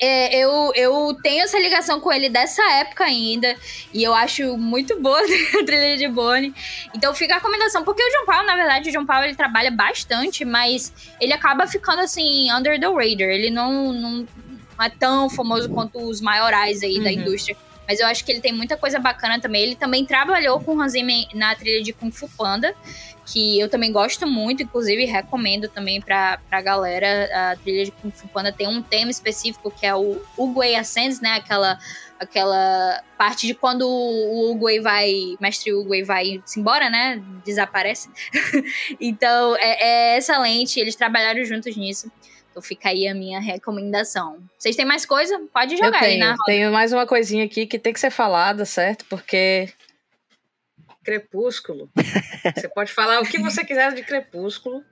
É, 0.00 0.34
eu, 0.38 0.72
eu 0.74 1.16
tenho 1.22 1.44
essa 1.44 1.58
ligação 1.58 2.00
com 2.00 2.10
ele 2.12 2.28
dessa 2.28 2.62
época 2.72 3.04
ainda. 3.04 3.54
E 3.92 4.02
eu 4.02 4.14
acho 4.14 4.56
muito 4.56 4.98
boa 5.00 5.20
a 5.60 5.64
trilha 5.64 5.96
de 5.96 6.08
Bonnie. 6.08 6.54
Então 6.94 7.14
fica 7.14 7.34
a 7.34 7.36
recomendação. 7.36 7.84
Porque 7.84 8.02
o 8.02 8.08
John 8.08 8.24
Paul, 8.26 8.44
na 8.46 8.56
verdade, 8.56 8.88
o 8.88 8.92
John 8.92 9.04
Paul 9.04 9.24
ele 9.24 9.34
trabalha 9.34 9.70
bastante, 9.70 10.44
mas 10.44 10.92
ele 11.20 11.32
acaba 11.32 11.66
ficando 11.66 12.00
assim, 12.00 12.50
under 12.52 12.80
the 12.80 12.86
radar. 12.86 13.28
Ele 13.28 13.50
não, 13.50 13.92
não 13.92 14.26
é 14.80 14.88
tão 14.88 15.28
famoso 15.28 15.68
quanto 15.68 16.00
os 16.02 16.20
maiorais 16.20 16.82
aí 16.82 16.98
da 16.98 17.10
Uhum. 17.10 17.16
indústria. 17.20 17.56
Mas 17.90 17.98
eu 17.98 18.06
acho 18.06 18.24
que 18.24 18.30
ele 18.30 18.40
tem 18.40 18.52
muita 18.52 18.76
coisa 18.76 19.00
bacana 19.00 19.40
também. 19.40 19.64
Ele 19.64 19.74
também 19.74 20.06
trabalhou 20.06 20.60
com 20.60 20.76
o 20.76 20.80
Hans 20.80 20.92
Zimmer 20.92 21.26
na 21.34 21.56
trilha 21.56 21.82
de 21.82 21.92
Kung 21.92 22.12
Fu 22.12 22.28
Panda, 22.28 22.72
que 23.26 23.58
eu 23.58 23.68
também 23.68 23.90
gosto 23.90 24.28
muito, 24.28 24.62
inclusive 24.62 25.04
recomendo 25.06 25.66
também 25.66 26.00
pra, 26.00 26.38
pra 26.48 26.62
galera. 26.62 27.50
A 27.50 27.56
trilha 27.56 27.86
de 27.86 27.90
Kung 27.90 28.12
Fu 28.12 28.28
Panda 28.28 28.52
tem 28.52 28.68
um 28.68 28.80
tema 28.80 29.10
específico 29.10 29.72
que 29.72 29.84
é 29.84 29.92
o 29.92 30.22
Uguay 30.38 30.76
Ascends, 30.76 31.20
né? 31.20 31.32
Aquela, 31.32 31.80
aquela 32.20 33.02
parte 33.18 33.48
de 33.48 33.54
quando 33.54 33.82
o 33.88 34.52
Uguay 34.52 34.78
vai, 34.78 35.12
mestre 35.40 35.74
Uguay 35.74 36.04
vai 36.04 36.40
se 36.46 36.60
embora, 36.60 36.88
né? 36.88 37.20
Desaparece. 37.44 38.08
então 39.00 39.56
é, 39.56 40.14
é 40.14 40.18
excelente, 40.18 40.78
eles 40.78 40.94
trabalharam 40.94 41.44
juntos 41.44 41.76
nisso. 41.76 42.08
Então 42.50 42.60
fica 42.60 42.88
aí 42.88 43.06
a 43.06 43.14
minha 43.14 43.40
recomendação. 43.40 44.42
Vocês 44.58 44.74
têm 44.74 44.84
mais 44.84 45.06
coisa? 45.06 45.40
Pode 45.52 45.74
Eu 45.74 45.84
jogar 45.84 46.02
aí 46.02 46.18
tenho, 46.18 46.26
na 46.26 46.36
tenho 46.44 46.72
mais 46.72 46.92
uma 46.92 47.06
coisinha 47.06 47.44
aqui 47.44 47.66
que 47.66 47.78
tem 47.78 47.92
que 47.92 48.00
ser 48.00 48.10
falada, 48.10 48.64
certo? 48.64 49.04
Porque. 49.06 49.72
Crepúsculo. 51.04 51.88
você 52.54 52.68
pode 52.68 52.92
falar 52.92 53.20
o 53.20 53.24
que 53.24 53.38
você 53.38 53.64
quiser 53.64 53.94
de 53.94 54.02
Crepúsculo. 54.02 54.84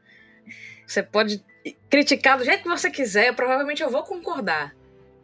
Você 0.86 1.02
pode 1.02 1.44
criticar 1.90 2.39
do 2.39 2.44
jeito 2.44 2.62
que 2.62 2.68
você 2.68 2.90
quiser. 2.90 3.35
Provavelmente 3.35 3.82
eu 3.82 3.90
vou 3.90 4.05
concordar. 4.05 4.74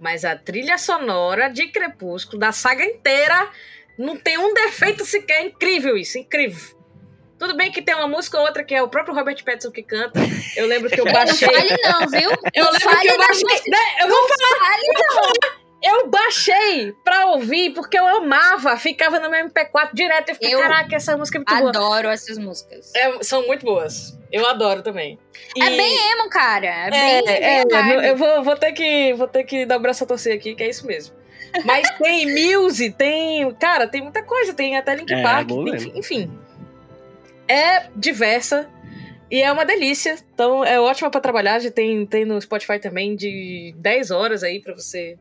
Mas 0.01 0.24
a 0.24 0.36
trilha 0.36 0.77
sonora 0.77 1.48
de 1.48 1.69
Crepúsculo, 1.69 2.39
da 2.39 2.52
saga 2.52 2.85
inteira, 2.85 3.48
não 3.97 4.16
tem 4.16 4.36
um 4.36 4.52
defeito 4.52 5.05
sequer. 5.05 5.43
É 5.43 5.47
incrível 5.47 5.97
isso, 5.97 6.19
incrível. 6.19 6.73
Tudo 7.47 7.57
bem 7.59 7.71
que 7.71 7.83
tem 7.83 7.95
uma 7.95 8.09
música 8.09 8.39
ou 8.39 8.45
outra 8.47 8.65
que 8.65 8.75
é 8.75 8.83
o 8.83 8.89
próprio 8.89 9.15
Robert 9.15 9.43
Pattinson 9.45 9.71
que 9.71 9.83
canta. 9.83 10.19
Eu 10.57 10.66
lembro 10.66 10.89
que 10.89 10.99
eu 10.99 11.05
Não 11.05 11.12
baixei. 11.12 11.47
fale 11.47 11.77
não, 11.83 12.09
viu? 12.09 12.31
Eu 12.55 12.65
não 12.65 12.73
lembro 12.73 12.81
fale 12.91 13.01
que 13.03 13.09
eu 13.09 13.19
não, 13.19 13.27
baixei. 13.27 13.71
Né? 13.71 13.79
Eu 14.01 14.09
vou 14.09 14.29
fale 14.29 14.83
não. 14.87 15.65
Eu 15.83 16.09
baixei 16.09 16.93
pra 17.05 17.27
ouvir 17.27 17.75
porque 17.75 17.99
eu 17.99 18.07
amava, 18.07 18.75
ficava 18.79 19.21
no 19.21 19.29
meu 19.29 19.45
MP4 19.47 19.91
direto. 19.93 20.31
Eu 20.31 20.35
fiquei, 20.37 20.55
Eu 20.55 20.61
caraca, 20.61 20.97
essa 20.97 21.15
música 21.15 21.37
é 21.37 21.41
muito 21.41 21.55
boa. 21.55 21.69
Adoro 21.69 22.09
essas 22.09 22.39
músicas. 22.39 22.91
É, 22.97 23.23
são 23.23 23.47
muito 23.47 23.66
boas. 23.66 24.19
Eu 24.33 24.47
adoro 24.49 24.81
também. 24.83 25.19
É 25.61 25.66
E- 25.66 25.77
bem 25.77 26.12
emo, 26.12 26.31
cara. 26.31 26.66
É, 26.66 26.87
É, 27.19 27.23
bem, 27.23 27.35
é, 27.37 27.65
bem 27.66 27.83
vibe. 27.83 28.07
eu 28.09 28.16
vou, 28.16 28.43
vou 28.43 28.57
ter 28.57 28.73
que, 28.73 29.12
vou 29.12 29.29
ter 29.29 29.45
que 29.45 29.66
dar 29.66 29.77
o 29.77 29.81
braço 29.81 30.03
a 30.05 30.07
torcer 30.07 30.35
aqui, 30.35 30.55
que 30.55 30.62
é 30.62 30.71
isso 30.71 30.87
mesmo. 30.87 31.15
Mas 31.66 31.89
tem 31.99 32.27
Muse, 32.35 32.91
tem. 32.91 33.55
Cara, 33.57 33.87
tem 33.87 34.01
muita 34.01 34.23
coisa, 34.23 34.55
tem 34.55 34.77
até 34.79 34.95
Link 34.97 35.12
É, 35.12 35.23
Park, 35.23 35.51
mesmo. 35.51 35.93
enfim. 35.99 36.33
É 37.49 37.89
diversa 37.97 38.71
e 39.31 39.41
é 39.43 39.51
uma 39.53 39.65
delícia. 39.65 40.16
Então 40.33 40.65
é 40.65 40.81
ótima 40.81 41.11
pra 41.11 41.21
trabalhar. 41.21 41.59
Já 41.59 41.71
tem, 41.71 42.07
tem 42.07 42.25
no 42.25 42.41
Spotify 42.41 42.79
também 42.79 43.15
de 43.16 43.75
10 43.79 44.11
horas 44.11 44.43
aí 44.43 44.61
pra 44.61 44.75
você 44.75 45.19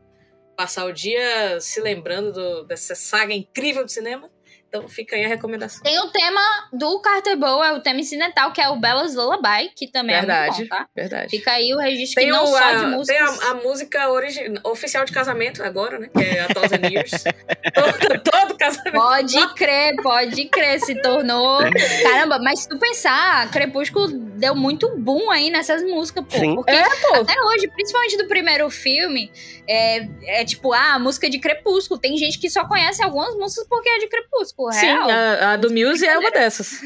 passar 0.56 0.84
o 0.86 0.92
dia 0.92 1.60
se 1.60 1.80
lembrando 1.80 2.32
do- 2.32 2.64
dessa 2.64 2.94
saga 2.94 3.34
incrível 3.34 3.84
de 3.84 3.92
cinema. 3.92 4.30
Então 4.76 4.88
fica 4.88 5.14
aí 5.14 5.24
a 5.24 5.28
recomendação. 5.28 5.80
Tem 5.84 5.96
o 6.00 6.08
tema 6.08 6.40
do 6.72 6.98
Carter 6.98 7.36
Bow, 7.38 7.62
é 7.62 7.72
o 7.72 7.78
tema 7.80 8.00
incidental, 8.00 8.50
que 8.52 8.60
é 8.60 8.68
o 8.68 8.74
Bella's 8.76 9.14
Lullaby, 9.14 9.70
que 9.76 9.86
também 9.86 10.16
é 10.16 10.18
Verdade, 10.18 10.56
muito 10.58 10.68
bom, 10.68 10.76
tá? 10.76 10.88
verdade. 10.96 11.30
Fica 11.30 11.52
aí 11.52 11.72
o 11.72 11.78
registro 11.78 12.16
Tem, 12.20 12.24
que 12.26 12.32
não 12.36 12.42
o, 12.42 12.46
só 12.48 12.56
a, 12.58 12.72
de 12.74 12.80
tem 12.80 12.90
músicas. 12.90 13.40
a, 13.42 13.50
a 13.50 13.54
música 13.54 14.10
origi- 14.10 14.52
oficial 14.64 15.04
de 15.04 15.12
casamento 15.12 15.62
agora, 15.62 16.00
né? 16.00 16.08
Que 16.12 16.24
é 16.24 16.40
a 16.40 16.48
Thousand 16.48 16.80
Years. 16.90 17.22
todo, 17.72 18.20
todo 18.24 18.58
casamento. 18.58 18.92
Pode 18.94 19.54
crer, 19.54 19.94
pode 20.02 20.44
crer, 20.46 20.80
se 20.80 21.00
tornou. 21.00 21.60
Caramba, 22.02 22.40
mas 22.40 22.60
se 22.62 22.68
tu 22.68 22.76
pensar, 22.76 23.48
Crepúsculo 23.52 24.08
deu 24.08 24.56
muito 24.56 24.96
boom 24.96 25.30
aí 25.30 25.50
nessas 25.50 25.84
músicas, 25.84 26.24
pô. 26.28 26.36
Sim. 26.36 26.56
Porque 26.56 26.72
É, 26.72 26.82
pô. 26.82 27.14
até 27.20 27.40
hoje, 27.40 27.68
principalmente 27.68 28.16
do 28.16 28.26
primeiro 28.26 28.68
filme, 28.70 29.30
é, 29.68 30.08
é 30.40 30.44
tipo, 30.44 30.72
ah, 30.72 30.94
a 30.94 30.98
música 30.98 31.30
de 31.30 31.38
Crepúsculo. 31.38 32.00
Tem 32.00 32.16
gente 32.16 32.40
que 32.40 32.50
só 32.50 32.66
conhece 32.66 33.04
algumas 33.04 33.36
músicas 33.36 33.68
porque 33.68 33.88
é 33.88 33.98
de 33.98 34.08
Crepúsculo, 34.08 34.63
Sim, 34.72 34.86
real. 34.86 35.10
a, 35.10 35.52
a 35.52 35.56
do 35.56 35.70
Muse 35.70 36.06
é 36.06 36.18
uma 36.18 36.30
dessas. 36.30 36.80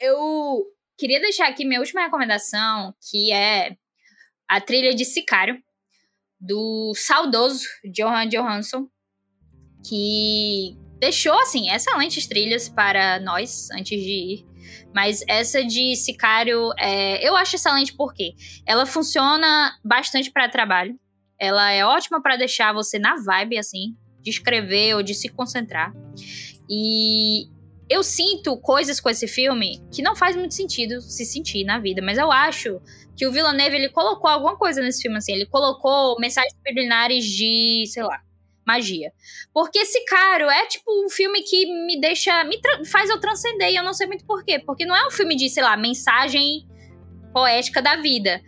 Eu 0.00 0.64
queria 0.98 1.20
deixar 1.20 1.48
aqui 1.48 1.64
minha 1.64 1.80
última 1.80 2.02
recomendação, 2.02 2.94
que 3.10 3.32
é 3.32 3.76
a 4.48 4.60
trilha 4.60 4.94
de 4.94 5.04
Sicário, 5.04 5.62
do 6.40 6.92
saudoso 6.94 7.66
Johan 7.92 8.26
Johansson, 8.28 8.88
que 9.86 10.76
deixou, 10.98 11.38
assim, 11.40 11.70
excelentes 11.70 12.26
trilhas 12.26 12.68
para 12.68 13.20
nós 13.20 13.70
antes 13.70 14.00
de 14.00 14.34
ir. 14.34 14.46
Mas 14.94 15.22
essa 15.28 15.64
de 15.64 15.96
Sicário, 15.96 16.70
é, 16.78 17.26
eu 17.26 17.36
acho 17.36 17.56
excelente 17.56 17.94
porque 17.96 18.34
ela 18.66 18.86
funciona 18.86 19.72
bastante 19.84 20.30
para 20.30 20.48
trabalho. 20.48 20.98
Ela 21.38 21.70
é 21.72 21.84
ótima 21.84 22.22
para 22.22 22.36
deixar 22.36 22.72
você 22.72 22.98
na 22.98 23.16
vibe, 23.16 23.58
assim, 23.58 23.96
de 24.20 24.30
escrever 24.30 24.94
ou 24.94 25.02
de 25.02 25.14
se 25.14 25.28
concentrar. 25.28 25.92
E 26.70 27.48
eu 27.88 28.04
sinto 28.04 28.56
coisas 28.56 29.00
com 29.00 29.10
esse 29.10 29.26
filme 29.26 29.82
que 29.92 30.00
não 30.00 30.14
faz 30.14 30.36
muito 30.36 30.54
sentido 30.54 31.00
se 31.00 31.24
sentir 31.24 31.64
na 31.64 31.80
vida, 31.80 32.00
mas 32.00 32.16
eu 32.16 32.30
acho 32.30 32.80
que 33.16 33.26
o 33.26 33.32
Villeneuve 33.32 33.76
ele 33.76 33.88
colocou 33.88 34.30
alguma 34.30 34.56
coisa 34.56 34.80
nesse 34.80 35.02
filme 35.02 35.18
assim, 35.18 35.32
ele 35.32 35.46
colocou 35.46 36.16
mensagens 36.20 36.54
subliminares 36.54 37.24
de, 37.24 37.84
sei 37.88 38.04
lá, 38.04 38.22
magia. 38.64 39.12
Porque 39.52 39.84
Sicário 39.84 40.48
é 40.48 40.66
tipo 40.66 41.04
um 41.04 41.10
filme 41.10 41.42
que 41.42 41.66
me 41.86 42.00
deixa. 42.00 42.44
me 42.44 42.60
faz 42.86 43.10
eu 43.10 43.20
transcender, 43.20 43.70
e 43.70 43.76
eu 43.76 43.82
não 43.82 43.92
sei 43.92 44.06
muito 44.06 44.24
porquê. 44.24 44.60
Porque 44.60 44.86
não 44.86 44.94
é 44.94 45.06
um 45.06 45.10
filme 45.10 45.34
de, 45.34 45.48
sei 45.48 45.62
lá, 45.62 45.76
mensagem 45.76 46.66
poética 47.32 47.82
da 47.82 47.96
vida. 47.96 48.40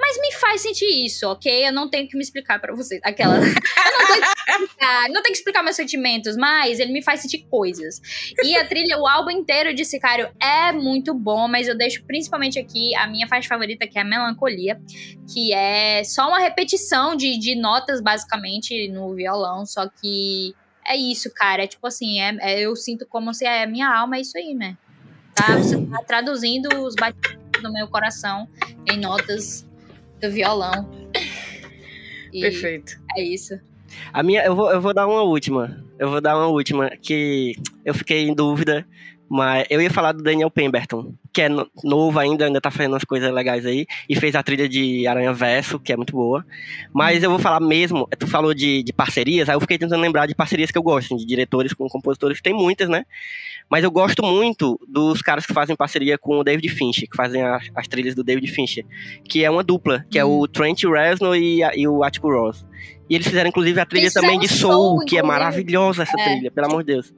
Mas 0.00 0.18
me 0.18 0.32
faz 0.32 0.62
sentir 0.62 1.04
isso, 1.04 1.28
ok? 1.28 1.68
Eu 1.68 1.72
não 1.72 1.88
tenho 1.88 2.08
que 2.08 2.16
me 2.16 2.22
explicar 2.22 2.58
para 2.58 2.74
vocês. 2.74 3.00
Aquela. 3.04 3.36
eu 3.36 3.42
não 3.42 4.06
tenho, 4.06 4.20
que 4.22 4.64
explicar, 4.64 5.08
não 5.08 5.22
tenho 5.22 5.24
que 5.24 5.32
explicar 5.32 5.62
meus 5.62 5.76
sentimentos, 5.76 6.36
mas 6.36 6.80
ele 6.80 6.92
me 6.92 7.02
faz 7.02 7.20
sentir 7.20 7.46
coisas. 7.50 8.00
E 8.42 8.56
a 8.56 8.66
trilha, 8.66 8.98
o 8.98 9.06
álbum 9.06 9.30
inteiro 9.30 9.74
de 9.74 9.84
Sicário 9.84 10.30
é 10.40 10.72
muito 10.72 11.12
bom, 11.12 11.46
mas 11.46 11.68
eu 11.68 11.76
deixo 11.76 12.02
principalmente 12.04 12.58
aqui 12.58 12.94
a 12.96 13.06
minha 13.06 13.28
faixa 13.28 13.48
favorita, 13.48 13.86
que 13.86 13.98
é 13.98 14.02
a 14.02 14.04
Melancolia, 14.04 14.80
que 15.32 15.52
é 15.52 16.02
só 16.02 16.28
uma 16.28 16.38
repetição 16.38 17.14
de, 17.14 17.38
de 17.38 17.54
notas, 17.54 18.00
basicamente, 18.00 18.88
no 18.88 19.14
violão, 19.14 19.66
só 19.66 19.86
que 19.86 20.54
é 20.86 20.96
isso, 20.96 21.30
cara. 21.34 21.64
É 21.64 21.66
tipo 21.66 21.86
assim, 21.86 22.20
é, 22.20 22.36
é 22.40 22.60
eu 22.60 22.74
sinto 22.74 23.06
como 23.06 23.34
se 23.34 23.44
é 23.44 23.66
minha 23.66 23.88
alma, 23.94 24.16
é 24.16 24.20
isso 24.20 24.38
aí, 24.38 24.54
né? 24.54 24.78
Tá? 25.34 25.58
Você 25.58 25.76
tá 25.86 25.98
traduzindo 26.06 26.68
os 26.84 26.94
batidos 26.94 27.38
do 27.62 27.72
meu 27.72 27.86
coração 27.88 28.48
em 28.90 28.98
notas 28.98 29.68
do 30.20 30.30
violão. 30.30 30.88
E 32.32 32.40
Perfeito. 32.40 33.00
É 33.16 33.22
isso. 33.22 33.58
A 34.12 34.22
minha, 34.22 34.44
eu 34.44 34.54
vou, 34.54 34.70
eu 34.70 34.80
vou 34.80 34.94
dar 34.94 35.06
uma 35.06 35.22
última. 35.22 35.84
Eu 35.98 36.10
vou 36.10 36.20
dar 36.20 36.36
uma 36.36 36.46
última 36.46 36.90
que 36.90 37.56
eu 37.84 37.92
fiquei 37.92 38.28
em 38.28 38.34
dúvida, 38.34 38.86
mas 39.30 39.64
eu 39.70 39.80
ia 39.80 39.88
falar 39.88 40.10
do 40.10 40.24
Daniel 40.24 40.50
Pemberton, 40.50 41.14
que 41.32 41.42
é 41.42 41.48
novo 41.84 42.18
ainda, 42.18 42.46
ainda 42.46 42.60
tá 42.60 42.68
fazendo 42.68 42.94
umas 42.94 43.04
coisas 43.04 43.32
legais 43.32 43.64
aí, 43.64 43.86
e 44.08 44.16
fez 44.16 44.34
a 44.34 44.42
trilha 44.42 44.68
de 44.68 45.06
Aranha 45.06 45.32
Verso, 45.32 45.78
que 45.78 45.92
é 45.92 45.96
muito 45.96 46.12
boa. 46.12 46.44
Mas 46.92 47.22
eu 47.22 47.30
vou 47.30 47.38
falar 47.38 47.60
mesmo, 47.60 48.08
tu 48.18 48.26
falou 48.26 48.52
de, 48.52 48.82
de 48.82 48.92
parcerias, 48.92 49.48
aí 49.48 49.54
eu 49.54 49.60
fiquei 49.60 49.78
tentando 49.78 50.00
lembrar 50.00 50.26
de 50.26 50.34
parcerias 50.34 50.72
que 50.72 50.76
eu 50.76 50.82
gosto, 50.82 51.16
de 51.16 51.24
diretores 51.24 51.72
com 51.72 51.88
compositores, 51.88 52.42
tem 52.42 52.52
muitas, 52.52 52.88
né? 52.88 53.04
Mas 53.70 53.84
eu 53.84 53.90
gosto 53.92 54.20
muito 54.20 54.80
dos 54.88 55.22
caras 55.22 55.46
que 55.46 55.54
fazem 55.54 55.76
parceria 55.76 56.18
com 56.18 56.40
o 56.40 56.42
David 56.42 56.68
Fincher, 56.68 57.08
que 57.08 57.16
fazem 57.16 57.40
as, 57.40 57.70
as 57.72 57.86
trilhas 57.86 58.16
do 58.16 58.24
David 58.24 58.50
Fincher, 58.50 58.84
que 59.22 59.44
é 59.44 59.50
uma 59.50 59.62
dupla, 59.62 60.04
que 60.10 60.18
é 60.18 60.24
o 60.24 60.48
Trent 60.48 60.82
Reznor 60.82 61.36
e, 61.36 61.60
e 61.76 61.86
o 61.86 62.02
Attico 62.02 62.28
Ross. 62.32 62.66
E 63.10 63.16
eles 63.16 63.26
fizeram, 63.26 63.48
inclusive, 63.48 63.80
a 63.80 63.84
trilha 63.84 64.08
também 64.12 64.38
de 64.38 64.46
Soul, 64.46 64.72
Soul 64.72 65.04
que 65.04 65.18
é 65.18 65.22
maravilhosa 65.22 66.04
essa 66.04 66.14
é. 66.16 66.24
trilha, 66.24 66.50
pelo 66.52 66.68
amor 66.68 66.84
de 66.84 66.92
Deus. 66.92 67.12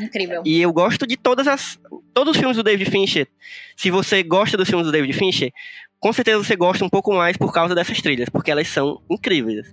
Incrível. 0.00 0.42
E 0.44 0.60
eu 0.60 0.72
gosto 0.72 1.06
de 1.06 1.16
todas 1.16 1.46
as. 1.46 1.78
Todos 2.12 2.32
os 2.32 2.36
filmes 2.36 2.56
do 2.56 2.64
David 2.64 2.90
Fincher. 2.90 3.28
Se 3.76 3.88
você 3.88 4.24
gosta 4.24 4.56
dos 4.56 4.68
filmes 4.68 4.86
do 4.86 4.90
David 4.90 5.12
Fincher, 5.12 5.52
com 6.00 6.12
certeza 6.12 6.42
você 6.42 6.56
gosta 6.56 6.84
um 6.84 6.88
pouco 6.88 7.14
mais 7.14 7.36
por 7.36 7.52
causa 7.52 7.76
dessas 7.76 8.02
trilhas, 8.02 8.28
porque 8.28 8.50
elas 8.50 8.66
são 8.66 9.00
incríveis. 9.08 9.72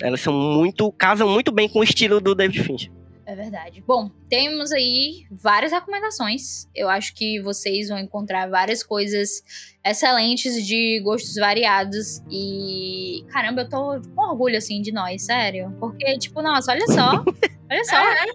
Elas 0.00 0.22
são 0.22 0.32
muito. 0.32 0.90
casam 0.92 1.28
muito 1.28 1.52
bem 1.52 1.68
com 1.68 1.80
o 1.80 1.84
estilo 1.84 2.18
do 2.18 2.34
David 2.34 2.62
Fincher. 2.62 2.90
É 3.26 3.34
verdade. 3.34 3.82
Bom, 3.86 4.10
temos 4.28 4.70
aí 4.70 5.26
várias 5.30 5.72
recomendações. 5.72 6.68
Eu 6.74 6.90
acho 6.90 7.14
que 7.14 7.40
vocês 7.40 7.88
vão 7.88 7.98
encontrar 7.98 8.50
várias 8.50 8.82
coisas 8.82 9.42
excelentes 9.84 10.66
de 10.66 11.00
gostos 11.02 11.34
variados. 11.36 12.22
E 12.30 13.24
caramba, 13.30 13.62
eu 13.62 13.68
tô 13.68 14.00
com 14.14 14.22
orgulho 14.22 14.58
assim 14.58 14.82
de 14.82 14.92
nós, 14.92 15.24
sério. 15.24 15.74
Porque, 15.80 16.18
tipo, 16.18 16.42
nossa, 16.42 16.72
olha 16.72 16.86
só. 16.86 17.24
Olha 17.70 17.84
só. 17.86 17.96
É. 17.96 18.26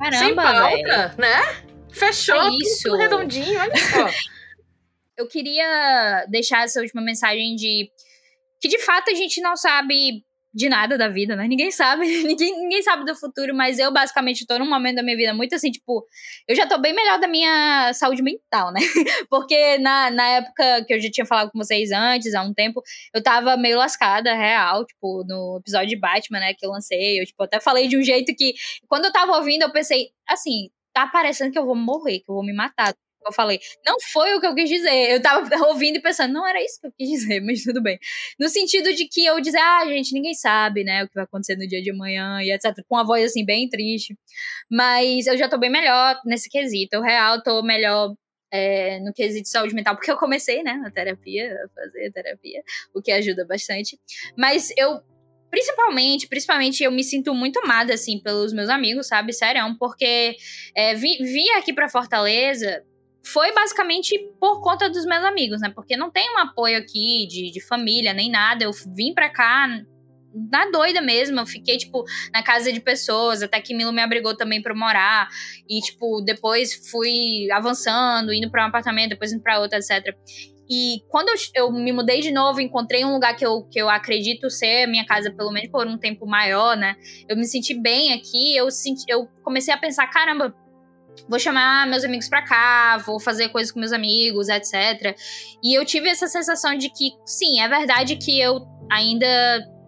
Caramba, 0.00 0.18
Sem 0.18 0.34
pauta, 0.34 1.14
né? 1.16 1.70
Fechou 1.92 2.34
é 2.34 2.48
isso. 2.60 2.82
tudo 2.82 2.96
redondinho, 2.96 3.60
olha 3.60 3.76
só. 3.76 4.08
eu 5.16 5.28
queria 5.28 6.26
deixar 6.28 6.64
essa 6.64 6.80
última 6.80 7.00
mensagem 7.02 7.54
de 7.54 7.88
que 8.60 8.68
de 8.68 8.78
fato 8.80 9.10
a 9.10 9.14
gente 9.14 9.40
não 9.40 9.56
sabe 9.56 10.24
de 10.52 10.68
nada 10.68 10.98
da 10.98 11.08
vida, 11.08 11.36
né? 11.36 11.46
Ninguém 11.46 11.70
sabe, 11.70 12.04
ninguém, 12.26 12.60
ninguém 12.60 12.82
sabe 12.82 13.04
do 13.04 13.14
futuro, 13.14 13.54
mas 13.54 13.78
eu 13.78 13.92
basicamente 13.92 14.46
tô 14.46 14.58
num 14.58 14.68
momento 14.68 14.96
da 14.96 15.02
minha 15.02 15.16
vida 15.16 15.34
muito 15.34 15.54
assim, 15.54 15.70
tipo, 15.70 16.06
eu 16.48 16.56
já 16.56 16.66
tô 16.66 16.78
bem 16.78 16.92
melhor 16.92 17.20
da 17.20 17.28
minha 17.28 17.92
saúde 17.94 18.22
mental, 18.22 18.72
né? 18.72 18.80
Porque 19.30 19.78
na, 19.78 20.10
na 20.10 20.26
época 20.28 20.84
que 20.86 20.94
eu 20.94 21.00
já 21.00 21.10
tinha 21.10 21.26
falado 21.26 21.50
com 21.50 21.58
vocês 21.58 21.90
antes, 21.92 22.34
há 22.34 22.42
um 22.42 22.52
tempo, 22.52 22.82
eu 23.14 23.22
tava 23.22 23.56
meio 23.56 23.78
lascada, 23.78 24.34
real, 24.34 24.84
tipo, 24.84 25.24
no 25.26 25.58
episódio 25.60 25.88
de 25.88 25.96
Batman, 25.96 26.40
né, 26.40 26.54
que 26.54 26.66
eu 26.66 26.70
lancei, 26.70 27.20
eu, 27.20 27.26
tipo, 27.26 27.42
até 27.42 27.60
falei 27.60 27.88
de 27.88 27.96
um 27.96 28.02
jeito 28.02 28.34
que, 28.34 28.54
quando 28.88 29.04
eu 29.04 29.12
tava 29.12 29.36
ouvindo, 29.36 29.62
eu 29.62 29.72
pensei, 29.72 30.10
assim, 30.28 30.70
tá 30.92 31.06
parecendo 31.06 31.52
que 31.52 31.58
eu 31.58 31.66
vou 31.66 31.76
morrer, 31.76 32.20
que 32.20 32.30
eu 32.30 32.34
vou 32.34 32.44
me 32.44 32.52
matar 32.52 32.94
eu 33.26 33.32
falei. 33.32 33.60
Não 33.84 33.96
foi 34.12 34.34
o 34.34 34.40
que 34.40 34.46
eu 34.46 34.54
quis 34.54 34.68
dizer. 34.68 35.10
Eu 35.10 35.20
tava 35.20 35.48
ouvindo 35.68 35.96
e 35.96 36.02
pensando, 36.02 36.32
não 36.32 36.46
era 36.46 36.62
isso 36.62 36.80
que 36.80 36.86
eu 36.86 36.92
quis 36.98 37.08
dizer, 37.08 37.40
mas 37.44 37.62
tudo 37.62 37.82
bem. 37.82 37.98
No 38.38 38.48
sentido 38.48 38.92
de 38.94 39.06
que 39.06 39.24
eu 39.24 39.40
dizer, 39.40 39.58
ah, 39.58 39.84
gente, 39.86 40.12
ninguém 40.12 40.34
sabe, 40.34 40.84
né, 40.84 41.04
o 41.04 41.08
que 41.08 41.14
vai 41.14 41.24
acontecer 41.24 41.56
no 41.56 41.66
dia 41.66 41.82
de 41.82 41.90
amanhã 41.90 42.40
e 42.42 42.52
etc. 42.52 42.74
Com 42.88 42.96
uma 42.96 43.06
voz 43.06 43.24
assim, 43.24 43.44
bem 43.44 43.68
triste. 43.68 44.16
Mas 44.70 45.26
eu 45.26 45.36
já 45.36 45.48
tô 45.48 45.58
bem 45.58 45.70
melhor 45.70 46.20
nesse 46.24 46.48
quesito. 46.48 46.94
Eu 46.94 47.02
real 47.02 47.42
tô 47.42 47.62
melhor 47.62 48.14
é, 48.52 48.98
no 49.00 49.12
quesito 49.12 49.44
de 49.44 49.50
saúde 49.50 49.74
mental, 49.74 49.94
porque 49.94 50.10
eu 50.10 50.16
comecei, 50.16 50.62
né, 50.62 50.74
na 50.74 50.90
terapia, 50.90 51.52
a 51.52 51.68
fazer 51.68 52.10
terapia, 52.12 52.62
o 52.94 53.00
que 53.00 53.12
ajuda 53.12 53.46
bastante. 53.46 53.98
Mas 54.36 54.72
eu 54.76 55.00
principalmente, 55.50 56.28
principalmente 56.28 56.84
eu 56.84 56.92
me 56.92 57.02
sinto 57.02 57.34
muito 57.34 57.58
amada, 57.58 57.92
assim, 57.92 58.20
pelos 58.20 58.52
meus 58.52 58.68
amigos, 58.68 59.08
sabe? 59.08 59.32
Sério, 59.32 59.62
porque 59.78 60.36
é, 60.74 60.94
vi, 60.94 61.18
vi 61.18 61.50
aqui 61.58 61.72
pra 61.72 61.88
Fortaleza 61.88 62.84
foi 63.22 63.52
basicamente 63.52 64.18
por 64.40 64.60
conta 64.60 64.88
dos 64.88 65.04
meus 65.04 65.24
amigos, 65.24 65.60
né? 65.60 65.70
Porque 65.74 65.96
não 65.96 66.10
tem 66.10 66.28
um 66.34 66.38
apoio 66.38 66.78
aqui 66.78 67.26
de, 67.28 67.50
de 67.50 67.60
família 67.60 68.12
nem 68.12 68.30
nada. 68.30 68.64
Eu 68.64 68.70
vim 68.94 69.12
pra 69.14 69.28
cá 69.28 69.68
na 70.50 70.70
doida 70.70 71.00
mesmo. 71.00 71.38
Eu 71.40 71.46
fiquei, 71.46 71.76
tipo, 71.76 72.04
na 72.32 72.42
casa 72.42 72.72
de 72.72 72.80
pessoas, 72.80 73.42
até 73.42 73.60
que 73.60 73.74
Milo 73.74 73.92
me 73.92 74.02
abrigou 74.02 74.36
também 74.36 74.62
pra 74.62 74.74
morar. 74.74 75.28
E, 75.68 75.80
tipo, 75.80 76.22
depois 76.22 76.88
fui 76.90 77.50
avançando, 77.52 78.32
indo 78.32 78.50
pra 78.50 78.64
um 78.64 78.68
apartamento, 78.68 79.10
depois 79.10 79.32
indo 79.32 79.42
pra 79.42 79.60
outro, 79.60 79.78
etc. 79.78 80.14
E 80.72 81.02
quando 81.08 81.28
eu, 81.30 81.34
eu, 81.64 81.72
me 81.72 81.92
mudei 81.92 82.20
de 82.20 82.30
novo, 82.30 82.60
encontrei 82.60 83.04
um 83.04 83.12
lugar 83.12 83.34
que 83.34 83.44
eu, 83.44 83.64
que 83.64 83.80
eu 83.80 83.90
acredito 83.90 84.48
ser 84.48 84.86
minha 84.86 85.04
casa, 85.04 85.30
pelo 85.32 85.50
menos 85.50 85.68
por 85.68 85.84
um 85.86 85.98
tempo 85.98 86.26
maior, 86.26 86.76
né? 86.76 86.94
Eu 87.28 87.36
me 87.36 87.44
senti 87.44 87.74
bem 87.74 88.12
aqui, 88.12 88.56
eu, 88.56 88.70
senti, 88.70 89.04
eu 89.08 89.28
comecei 89.42 89.74
a 89.74 89.76
pensar, 89.76 90.06
caramba, 90.06 90.54
vou 91.28 91.38
chamar 91.38 91.86
meus 91.86 92.04
amigos 92.04 92.28
para 92.28 92.42
cá, 92.42 92.98
vou 92.98 93.20
fazer 93.20 93.48
coisas 93.50 93.72
com 93.72 93.78
meus 93.78 93.92
amigos, 93.92 94.48
etc. 94.48 95.16
E 95.62 95.76
eu 95.76 95.84
tive 95.84 96.08
essa 96.08 96.26
sensação 96.26 96.76
de 96.76 96.90
que, 96.90 97.12
sim, 97.24 97.60
é 97.60 97.68
verdade 97.68 98.16
que 98.16 98.40
eu 98.40 98.66
ainda 98.90 99.26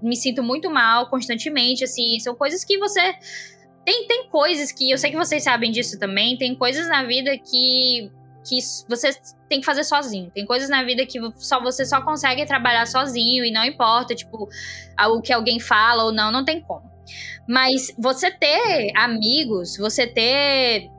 me 0.03 0.16
sinto 0.16 0.43
muito 0.43 0.70
mal 0.70 1.09
constantemente, 1.09 1.85
assim, 1.85 2.19
são 2.20 2.35
coisas 2.35 2.65
que 2.65 2.78
você 2.78 3.15
tem 3.85 4.07
tem 4.07 4.28
coisas 4.28 4.70
que 4.70 4.90
eu 4.90 4.99
sei 4.99 5.11
que 5.11 5.16
vocês 5.16 5.43
sabem 5.43 5.70
disso 5.70 5.99
também, 5.99 6.36
tem 6.36 6.55
coisas 6.55 6.89
na 6.89 7.05
vida 7.05 7.36
que 7.39 8.11
que 8.49 8.59
você 8.89 9.11
tem 9.49 9.61
que 9.61 9.66
fazer 9.66 9.85
sozinho. 9.85 10.31
Tem 10.31 10.44
coisas 10.44 10.69
na 10.69 10.82
vida 10.82 11.07
que 11.07 11.19
só 11.36 11.62
você 11.62 11.85
só 11.85 12.01
consegue 12.03 12.44
trabalhar 12.44 12.86
sozinho 12.86 13.44
e 13.44 13.53
não 13.53 13.65
importa, 13.65 14.15
tipo, 14.15 14.49
o 14.99 15.20
que 15.20 15.32
alguém 15.32 15.61
fala 15.61 16.05
ou 16.05 16.12
não, 16.12 16.31
não 16.32 16.44
tem 16.44 16.61
como. 16.61 16.90
Mas 17.49 17.94
você 17.99 18.31
ter 18.31 18.93
amigos, 18.97 19.77
você 19.77 20.07
ter 20.07 20.90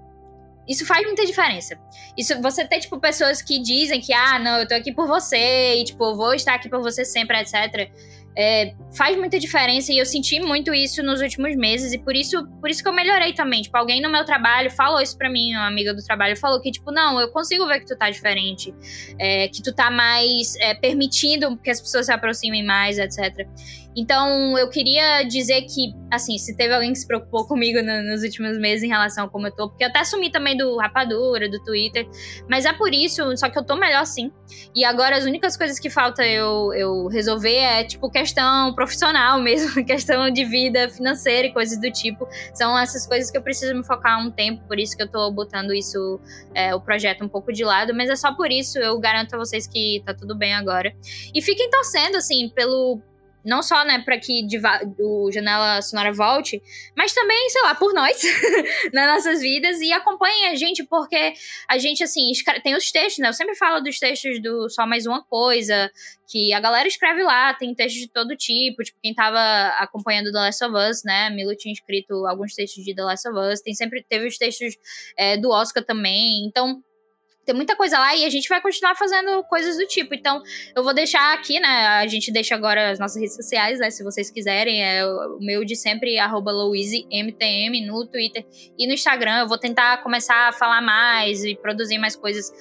isso 0.68 0.85
faz 0.85 1.06
muita 1.06 1.26
diferença. 1.26 1.77
Isso, 2.18 2.41
você 2.41 2.65
ter, 2.65 2.80
tipo, 2.80 2.99
pessoas 2.99 3.41
que 3.41 3.60
dizem 3.60 3.99
que, 3.99 4.14
ah, 4.14 4.40
não, 4.40 4.60
eu 4.60 4.68
tô 4.68 4.76
aqui 4.76 4.91
por 4.91 5.07
você, 5.07 5.76
e, 5.76 5.84
tipo, 5.84 6.15
vou 6.15 6.34
estar 6.34 6.56
aqui 6.56 6.69
por 6.69 6.81
você 6.81 7.03
sempre, 7.03 7.40
etc 7.40 7.91
é, 8.35 8.73
faz 8.95 9.18
muita 9.18 9.40
diferença 9.40 9.91
e 9.91 9.99
eu 9.99 10.06
senti 10.06 10.40
muito 10.40 10.73
isso 10.73 11.03
nos 11.03 11.22
últimos 11.22 11.56
meses 11.56 11.94
e 11.94 11.99
por 11.99 12.15
isso, 12.15 12.48
por 12.60 12.69
isso 12.69 12.81
que 12.81 12.90
eu 12.90 12.94
melhorei 12.94 13.34
também. 13.34 13.61
Tipo, 13.61 13.77
alguém 13.77 14.02
no 14.02 14.10
meu 14.10 14.26
trabalho 14.26 14.72
falou 14.72 14.99
isso 15.02 15.18
pra 15.18 15.30
mim, 15.30 15.53
uma 15.53 15.68
amiga 15.68 15.94
do 15.94 16.03
trabalho 16.03 16.35
falou 16.35 16.60
que, 16.60 16.72
tipo, 16.72 16.91
não, 16.91 17.19
eu 17.19 17.30
consigo 17.31 17.68
ver 17.68 17.80
que 17.80 17.85
tu 17.85 17.95
tá 17.95 18.10
diferente, 18.10 18.73
é, 19.19 19.48
que 19.48 19.61
tu 19.61 19.73
tá 19.73 19.91
mais 19.91 20.56
é, 20.57 20.73
permitindo 20.73 21.56
que 21.57 21.69
as 21.69 21.80
pessoas 21.80 22.07
se 22.07 22.11
aproximem 22.11 22.65
mais, 22.65 22.98
etc. 22.98 23.48
Então, 23.95 24.57
eu 24.57 24.69
queria 24.69 25.23
dizer 25.23 25.61
que, 25.63 25.93
assim, 26.11 26.37
se 26.37 26.55
teve 26.57 26.73
alguém 26.73 26.91
que 26.91 26.99
se 26.99 27.07
preocupou 27.07 27.45
comigo 27.47 27.81
no, 27.81 28.03
nos 28.03 28.23
últimos 28.23 28.57
meses 28.57 28.83
em 28.83 28.87
relação 28.87 29.25
a 29.25 29.29
como 29.29 29.47
eu 29.47 29.51
tô, 29.51 29.69
porque 29.69 29.83
eu 29.83 29.89
até 29.89 29.99
assumi 29.99 30.31
também 30.31 30.57
do 30.57 30.75
Rapadura, 30.77 31.49
do 31.49 31.63
Twitter, 31.63 32.07
mas 32.49 32.65
é 32.65 32.73
por 32.73 32.93
isso, 32.93 33.35
só 33.37 33.49
que 33.49 33.57
eu 33.57 33.63
tô 33.63 33.75
melhor 33.75 34.05
sim. 34.05 34.31
E 34.75 34.83
agora 34.83 35.17
as 35.17 35.25
únicas 35.25 35.55
coisas 35.55 35.79
que 35.79 35.89
falta 35.89 36.25
eu, 36.25 36.73
eu 36.73 37.07
resolver 37.07 37.55
é, 37.55 37.83
tipo, 37.83 38.09
que 38.09 38.23
questão 38.23 38.73
profissional 38.73 39.39
mesmo, 39.43 39.83
questão 39.85 40.29
de 40.31 40.45
vida 40.45 40.89
financeira 40.89 41.47
e 41.47 41.53
coisas 41.53 41.79
do 41.79 41.91
tipo. 41.91 42.27
São 42.53 42.77
essas 42.77 43.05
coisas 43.05 43.29
que 43.29 43.37
eu 43.37 43.41
preciso 43.41 43.75
me 43.75 43.85
focar 43.85 44.19
um 44.19 44.31
tempo, 44.31 44.65
por 44.67 44.79
isso 44.79 44.95
que 44.95 45.03
eu 45.03 45.11
tô 45.11 45.29
botando 45.31 45.73
isso, 45.73 46.19
é, 46.55 46.73
o 46.73 46.79
projeto 46.79 47.23
um 47.23 47.27
pouco 47.27 47.51
de 47.51 47.63
lado, 47.63 47.93
mas 47.93 48.09
é 48.09 48.15
só 48.15 48.33
por 48.33 48.51
isso, 48.51 48.79
eu 48.79 48.97
garanto 48.99 49.33
a 49.35 49.37
vocês 49.37 49.67
que 49.67 50.01
tá 50.05 50.13
tudo 50.13 50.35
bem 50.35 50.53
agora. 50.53 50.93
E 51.33 51.41
fiquem 51.41 51.69
torcendo, 51.69 52.15
assim, 52.15 52.49
pelo 52.49 53.01
não 53.43 53.61
só, 53.61 53.83
né, 53.83 53.99
para 53.99 54.17
que 54.19 54.45
o 54.99 55.31
Janela 55.31 55.81
Sonora 55.81 56.13
volte, 56.13 56.61
mas 56.95 57.13
também, 57.13 57.49
sei 57.49 57.61
lá, 57.63 57.75
por 57.75 57.93
nós, 57.93 58.21
nas 58.93 59.15
nossas 59.15 59.41
vidas 59.41 59.79
e 59.81 59.91
acompanhem 59.91 60.47
a 60.47 60.55
gente, 60.55 60.83
porque 60.83 61.33
a 61.67 61.77
gente, 61.77 62.03
assim, 62.03 62.31
tem 62.63 62.75
os 62.75 62.91
textos, 62.91 63.19
né? 63.19 63.29
Eu 63.29 63.33
sempre 63.33 63.55
falo 63.55 63.81
dos 63.81 63.99
textos 63.99 64.41
do 64.41 64.69
Só 64.69 64.85
Mais 64.85 65.05
Uma 65.05 65.23
Coisa, 65.23 65.91
que 66.27 66.53
a 66.53 66.59
galera 66.59 66.87
escreve 66.87 67.21
lá, 67.23 67.53
tem 67.53 67.75
textos 67.75 68.01
de 68.01 68.09
todo 68.09 68.35
tipo, 68.35 68.83
tipo, 68.83 68.97
quem 69.01 69.13
tava 69.13 69.39
acompanhando 69.77 70.31
The 70.31 70.39
Last 70.39 70.63
of 70.63 70.75
Us, 70.75 71.03
né, 71.03 71.29
Milo 71.29 71.55
tinha 71.55 71.73
escrito 71.73 72.25
alguns 72.25 72.55
textos 72.55 72.83
de 72.83 72.95
The 72.95 73.03
Last 73.03 73.27
of 73.27 73.37
Us, 73.37 73.61
tem 73.61 73.73
sempre, 73.73 74.03
teve 74.07 74.27
os 74.27 74.37
textos 74.37 74.75
é, 75.17 75.37
do 75.37 75.49
Oscar 75.49 75.83
também, 75.83 76.45
então 76.45 76.81
tem 77.45 77.53
muita 77.53 77.75
coisa 77.75 77.99
lá 77.99 78.15
e 78.15 78.25
a 78.25 78.29
gente 78.29 78.47
vai 78.47 78.61
continuar 78.61 78.95
fazendo 78.95 79.43
coisas 79.43 79.77
do 79.77 79.85
tipo. 79.85 80.13
Então, 80.13 80.41
eu 80.75 80.83
vou 80.83 80.93
deixar 80.93 81.33
aqui, 81.33 81.59
né? 81.59 81.67
A 81.67 82.07
gente 82.07 82.31
deixa 82.31 82.55
agora 82.55 82.91
as 82.91 82.99
nossas 82.99 83.21
redes 83.21 83.35
sociais, 83.35 83.79
né? 83.79 83.89
Se 83.89 84.03
vocês 84.03 84.29
quiserem. 84.29 84.83
É 84.83 85.05
o 85.05 85.39
meu 85.39 85.65
de 85.65 85.75
sempre, 85.75 86.17
arroba 86.17 86.51
LouiseMTM 86.51 87.85
no 87.85 88.05
Twitter 88.07 88.45
e 88.77 88.87
no 88.87 88.93
Instagram. 88.93 89.41
Eu 89.41 89.47
vou 89.47 89.57
tentar 89.57 90.01
começar 90.03 90.49
a 90.49 90.51
falar 90.53 90.81
mais 90.81 91.43
e 91.43 91.55
produzir 91.55 91.97
mais 91.97 92.15
coisas. 92.15 92.51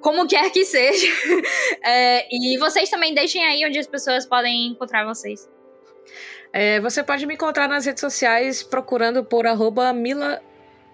Como 0.00 0.28
quer 0.28 0.50
que 0.50 0.64
seja. 0.64 1.06
é, 1.84 2.26
e 2.30 2.58
vocês 2.58 2.90
também 2.90 3.14
deixem 3.14 3.44
aí 3.44 3.64
onde 3.66 3.78
as 3.78 3.86
pessoas 3.86 4.26
podem 4.26 4.68
encontrar 4.68 5.06
vocês. 5.06 5.48
É, 6.52 6.80
você 6.80 7.02
pode 7.02 7.26
me 7.26 7.34
encontrar 7.34 7.68
nas 7.68 7.86
redes 7.86 8.00
sociais 8.00 8.62
procurando 8.62 9.24
por 9.24 9.46
arroba 9.46 9.92
Mila. 9.92 10.40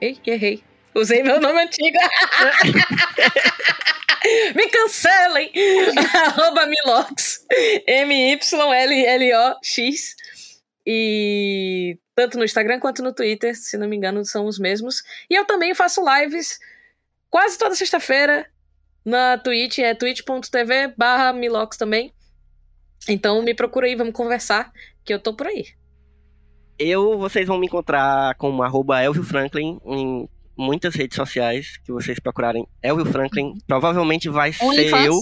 Ei, 0.01 0.19
errei. 0.27 0.63
Usei 0.95 1.23
meu 1.23 1.41
nome 1.41 1.63
antigo. 1.63 1.97
Me 4.55 4.69
cancelem! 4.69 5.51
Arroba 6.15 6.67
Milox. 6.67 7.45
M-Y-L-L-O-X. 7.87 8.57
E 10.87 11.99
tanto 12.15 12.39
no 12.39 12.45
Instagram 12.45 12.79
quanto 12.79 13.03
no 13.03 13.13
Twitter, 13.13 13.57
se 13.57 13.77
não 13.77 13.89
me 13.89 13.97
engano, 13.97 14.25
são 14.25 14.47
os 14.47 14.59
mesmos. 14.59 15.03
E 15.29 15.35
eu 15.35 15.45
também 15.45 15.75
faço 15.75 16.03
lives 16.05 16.59
quase 17.29 17.59
toda 17.59 17.75
sexta-feira 17.75 18.49
na 19.05 19.37
Twitch, 19.37 19.81
é 19.81 19.95
twitch.tv 19.95 20.95
barra 20.97 21.33
Milox 21.33 21.77
também. 21.77 22.15
Então 23.09 23.43
me 23.43 23.55
procura 23.55 23.87
aí, 23.87 23.95
vamos 23.95 24.15
conversar, 24.15 24.73
que 25.05 25.13
eu 25.13 25.19
tô 25.19 25.35
por 25.35 25.49
aí. 25.49 25.67
Eu, 26.79 27.19
vocês 27.19 27.47
vão 27.47 27.59
me 27.59 27.67
encontrar 27.67 28.35
como 28.37 28.63
arroba 28.63 29.03
Elvio 29.03 29.23
Franklin 29.23 29.79
em 29.85 30.29
muitas 30.57 30.95
redes 30.95 31.17
sociais 31.17 31.79
que 31.85 31.93
vocês 31.93 32.19
procurarem 32.19 32.67
Elvio 32.83 33.07
Franklin, 33.07 33.55
provavelmente 33.67 34.29
vai 34.29 34.53
ser 34.53 34.95
eu. 35.07 35.19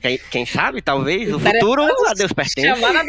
Quem, 0.00 0.18
quem, 0.30 0.46
sabe, 0.46 0.80
talvez, 0.80 1.32
o 1.32 1.40
futuro 1.40 1.82
a 1.82 2.14
Deus 2.14 2.32
pertence. 2.32 2.66
Chamar. 2.66 3.04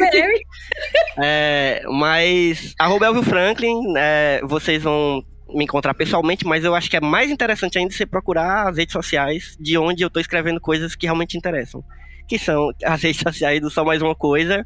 É, 1.22 1.82
mas, 1.86 2.74
arroba 2.78 3.06
Elvio 3.06 3.22
Franklin, 3.22 3.76
é, 3.96 4.40
vocês 4.44 4.82
vão 4.82 5.22
me 5.54 5.64
encontrar 5.64 5.92
pessoalmente, 5.94 6.46
mas 6.46 6.64
eu 6.64 6.74
acho 6.74 6.88
que 6.88 6.96
é 6.96 7.00
mais 7.00 7.30
interessante 7.30 7.78
ainda 7.78 7.92
você 7.92 8.06
procurar 8.06 8.68
as 8.68 8.76
redes 8.76 8.92
sociais 8.92 9.56
de 9.60 9.76
onde 9.76 10.02
eu 10.02 10.08
estou 10.08 10.20
escrevendo 10.20 10.60
coisas 10.60 10.94
que 10.94 11.06
realmente 11.06 11.36
interessam. 11.36 11.84
Que 12.28 12.38
são 12.38 12.70
as 12.84 13.02
redes 13.02 13.20
sociais 13.20 13.60
do 13.60 13.70
Só 13.70 13.84
Mais 13.84 14.00
Uma 14.00 14.14
Coisa, 14.14 14.64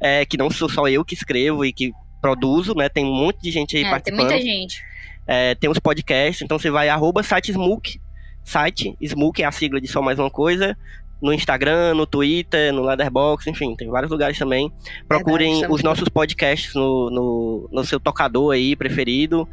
é, 0.00 0.24
que 0.24 0.36
não 0.36 0.50
sou 0.50 0.68
só 0.68 0.86
eu 0.86 1.04
que 1.04 1.14
escrevo 1.14 1.64
e 1.64 1.72
que 1.72 1.92
produzo, 2.20 2.74
né? 2.74 2.88
Tem 2.88 3.04
um 3.04 3.14
monte 3.14 3.40
de 3.40 3.50
gente 3.50 3.76
aí 3.76 3.84
é, 3.84 3.90
participando. 3.90 4.28
Tem 4.28 4.36
muita 4.36 4.50
gente. 4.50 4.82
É, 5.26 5.54
tem 5.54 5.68
os 5.68 5.78
podcasts, 5.78 6.42
então 6.42 6.58
você 6.58 6.70
vai 6.70 6.88
arroba 6.88 7.22
site 7.22 7.50
Smook, 7.50 8.00
site, 8.44 8.96
Smook 9.00 9.42
é 9.42 9.46
a 9.46 9.52
sigla 9.52 9.80
de 9.80 9.88
só 9.88 10.00
mais 10.00 10.18
uma 10.18 10.30
coisa, 10.30 10.76
no 11.20 11.32
Instagram, 11.32 11.94
no 11.94 12.06
Twitter, 12.06 12.72
no 12.72 12.82
Letterboxd, 12.82 13.50
enfim, 13.50 13.74
tem 13.74 13.88
vários 13.88 14.10
lugares 14.10 14.38
também. 14.38 14.70
Procurem 15.08 15.52
Verdade, 15.52 15.72
os 15.72 15.82
nossos 15.82 16.08
podcasts 16.08 16.74
no, 16.74 17.10
no, 17.10 17.68
no, 17.72 17.84
seu 17.84 17.98
tocador 17.98 18.52
aí 18.52 18.76
preferido. 18.76 19.48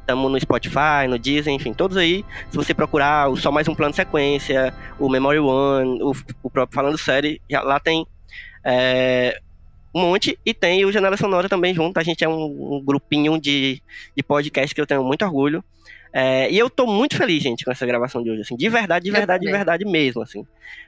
Estamos 0.00 0.26
é, 0.26 0.32
no 0.32 0.40
Spotify, 0.40 1.08
no 1.08 1.18
Disney, 1.18 1.54
enfim, 1.54 1.72
todos 1.72 1.96
aí. 1.96 2.24
Se 2.50 2.56
você 2.56 2.74
procurar 2.74 3.30
o 3.30 3.36
Só 3.36 3.50
Mais 3.50 3.66
Um 3.68 3.74
Plano 3.74 3.92
de 3.92 3.96
Sequência, 3.96 4.74
o 4.98 5.08
Memory 5.08 5.38
One, 5.38 6.02
o, 6.02 6.12
o 6.42 6.50
próprio 6.50 6.74
Falando 6.74 6.98
Série, 6.98 7.40
já, 7.48 7.62
lá 7.62 7.80
tem 7.80 8.06
é, 8.62 9.40
um 9.94 10.00
monte, 10.02 10.38
e 10.44 10.54
tem 10.54 10.84
o 10.84 10.92
Janela 10.92 11.16
Sonora 11.16 11.48
também 11.48 11.74
junto. 11.74 11.98
A 11.98 12.02
gente 12.02 12.24
é 12.24 12.28
um, 12.28 12.76
um 12.76 12.82
grupinho 12.84 13.40
de, 13.40 13.82
de 14.16 14.22
podcast 14.22 14.74
que 14.74 14.80
eu 14.80 14.86
tenho 14.86 15.04
muito 15.04 15.24
orgulho. 15.24 15.64
É, 16.12 16.50
e 16.50 16.58
eu 16.58 16.68
tô 16.68 16.86
muito 16.86 17.16
feliz, 17.16 17.42
gente, 17.42 17.64
com 17.64 17.70
essa 17.70 17.86
gravação 17.86 18.22
de 18.22 18.30
hoje, 18.30 18.42
assim, 18.42 18.56
de 18.56 18.68
verdade, 18.68 19.04
de 19.04 19.10
verdade, 19.12 19.44
de 19.44 19.50
verdade 19.50 19.84
mesmo, 19.84 20.22
assim. 20.22 20.44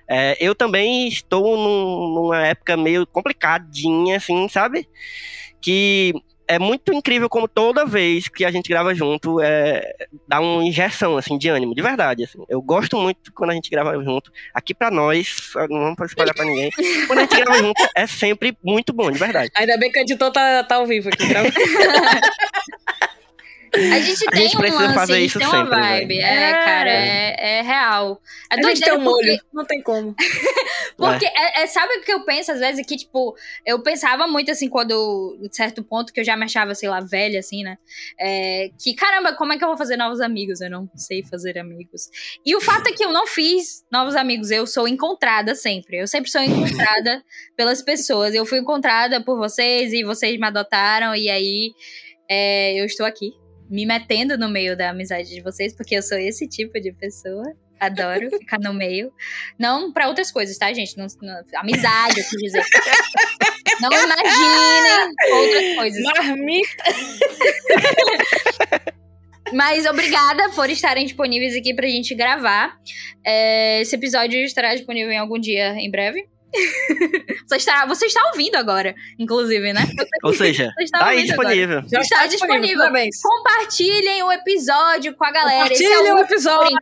É, 0.08 0.36
eu 0.40 0.54
também 0.54 1.06
estou 1.06 1.56
num, 1.56 2.14
numa 2.14 2.46
época 2.46 2.76
meio 2.76 3.06
complicadinha, 3.06 4.16
assim, 4.16 4.48
sabe? 4.48 4.88
Que 5.60 6.12
é 6.52 6.58
muito 6.58 6.92
incrível 6.92 7.28
como 7.28 7.48
toda 7.48 7.86
vez 7.86 8.28
que 8.28 8.44
a 8.44 8.50
gente 8.50 8.68
grava 8.68 8.94
junto 8.94 9.40
é, 9.40 9.94
dá 10.28 10.38
uma 10.40 10.62
injeção 10.62 11.16
assim 11.16 11.38
de 11.38 11.48
ânimo, 11.48 11.74
de 11.74 11.80
verdade. 11.82 12.24
Assim. 12.24 12.44
Eu 12.48 12.60
gosto 12.60 12.96
muito 12.96 13.32
quando 13.32 13.50
a 13.50 13.54
gente 13.54 13.70
grava 13.70 13.92
junto. 14.02 14.30
Aqui 14.52 14.74
para 14.74 14.90
nós, 14.90 15.52
não 15.70 15.94
vamos 15.94 16.10
espalhar 16.10 16.34
para 16.34 16.44
ninguém. 16.44 16.70
Quando 17.06 17.20
a 17.20 17.22
gente 17.22 17.36
grava 17.36 17.58
junto 17.58 17.82
é 17.94 18.06
sempre 18.06 18.56
muito 18.62 18.92
bom, 18.92 19.10
de 19.10 19.18
verdade. 19.18 19.50
Ainda 19.56 19.78
bem 19.78 19.90
que 19.90 19.98
o 19.98 20.02
editor 20.02 20.30
tá, 20.30 20.62
tá 20.64 20.76
ao 20.76 20.86
vivo 20.86 21.08
aqui. 21.08 21.24
A 23.74 24.00
gente 24.00 24.26
tem 24.26 24.44
a 24.44 24.48
gente 24.48 24.56
um 24.58 24.78
lance, 24.78 24.94
fazer 24.94 25.20
isso 25.20 25.38
tem 25.38 25.48
uma 25.48 25.64
sempre, 25.64 25.80
vibe. 25.80 26.18
É, 26.18 26.50
é, 26.50 26.52
cara, 26.52 26.90
é, 26.90 27.58
é 27.58 27.62
real. 27.62 28.20
É 28.50 28.60
a 28.60 28.62
gente 28.62 28.82
tem 28.82 28.92
um 28.92 29.00
molho, 29.00 29.40
não 29.50 29.64
tem 29.64 29.82
como. 29.82 30.14
porque, 30.96 31.24
é. 31.24 31.62
É, 31.62 31.66
sabe 31.66 31.94
o 31.94 32.02
que 32.02 32.12
eu 32.12 32.22
penso 32.24 32.52
às 32.52 32.60
vezes? 32.60 32.84
Que, 32.84 32.96
tipo, 32.96 33.34
eu 33.64 33.82
pensava 33.82 34.26
muito, 34.26 34.50
assim, 34.50 34.68
quando, 34.68 35.38
em 35.40 35.50
certo 35.50 35.82
ponto, 35.82 36.12
que 36.12 36.20
eu 36.20 36.24
já 36.24 36.36
me 36.36 36.44
achava, 36.44 36.74
sei 36.74 36.90
lá, 36.90 37.00
velha, 37.00 37.40
assim, 37.40 37.62
né? 37.62 37.78
É, 38.20 38.70
que, 38.78 38.94
caramba, 38.94 39.32
como 39.34 39.54
é 39.54 39.58
que 39.58 39.64
eu 39.64 39.68
vou 39.68 39.78
fazer 39.78 39.96
novos 39.96 40.20
amigos? 40.20 40.60
Eu 40.60 40.70
não 40.70 40.88
sei 40.94 41.24
fazer 41.24 41.58
amigos. 41.58 42.10
E 42.44 42.54
o 42.54 42.60
fato 42.60 42.88
é 42.88 42.92
que 42.92 43.02
eu 43.02 43.10
não 43.10 43.26
fiz 43.26 43.84
novos 43.90 44.14
amigos, 44.16 44.50
eu 44.50 44.66
sou 44.66 44.86
encontrada 44.86 45.54
sempre. 45.54 45.96
Eu 45.96 46.06
sempre 46.06 46.30
sou 46.30 46.42
encontrada 46.42 47.24
pelas 47.56 47.80
pessoas. 47.80 48.34
Eu 48.34 48.44
fui 48.44 48.58
encontrada 48.58 49.22
por 49.24 49.38
vocês 49.38 49.94
e 49.94 50.04
vocês 50.04 50.38
me 50.38 50.46
adotaram, 50.46 51.14
e 51.14 51.30
aí 51.30 51.72
é, 52.28 52.78
eu 52.78 52.84
estou 52.84 53.06
aqui 53.06 53.41
me 53.72 53.86
metendo 53.86 54.36
no 54.36 54.50
meio 54.50 54.76
da 54.76 54.90
amizade 54.90 55.30
de 55.30 55.40
vocês, 55.40 55.74
porque 55.74 55.96
eu 55.96 56.02
sou 56.02 56.18
esse 56.18 56.46
tipo 56.46 56.78
de 56.78 56.92
pessoa. 56.92 57.42
Adoro 57.80 58.28
ficar 58.38 58.58
no 58.60 58.74
meio. 58.74 59.10
Não 59.58 59.90
para 59.90 60.08
outras 60.08 60.30
coisas, 60.30 60.58
tá, 60.58 60.70
gente? 60.74 60.96
Não, 60.98 61.06
não, 61.22 61.42
amizade, 61.56 62.20
eu 62.20 62.24
quis 62.28 62.38
dizer. 62.42 62.62
Não 63.80 63.88
imaginem 63.90 65.14
outras 65.32 65.74
coisas. 65.76 66.02
Marmita! 66.04 66.84
Mas 69.52 69.86
obrigada 69.86 70.50
por 70.50 70.70
estarem 70.70 71.04
disponíveis 71.04 71.56
aqui 71.56 71.74
pra 71.74 71.88
gente 71.88 72.14
gravar. 72.14 72.78
É, 73.24 73.80
esse 73.80 73.96
episódio 73.96 74.38
estará 74.44 74.74
disponível 74.74 75.10
em 75.10 75.18
algum 75.18 75.38
dia 75.38 75.74
em 75.80 75.90
breve. 75.90 76.28
Você, 77.46 77.56
está, 77.56 77.86
você 77.86 78.06
está 78.06 78.20
ouvindo 78.30 78.56
agora, 78.56 78.94
inclusive, 79.18 79.72
né? 79.72 79.80
Ou 80.22 80.32
seja, 80.32 80.72
está 80.78 81.06
aí 81.06 81.24
disponível. 81.24 81.80
Está, 81.80 82.00
está 82.00 82.26
disponível. 82.26 82.78
disponível. 82.78 83.10
Compartilhem 83.22 84.22
o 84.22 84.32
episódio 84.32 85.14
com 85.14 85.24
a 85.24 85.30
galera. 85.30 85.62
Compartilhem 85.62 86.08
é 86.08 86.12
o, 86.12 86.16
o 86.16 86.18
episódio. 86.18 86.76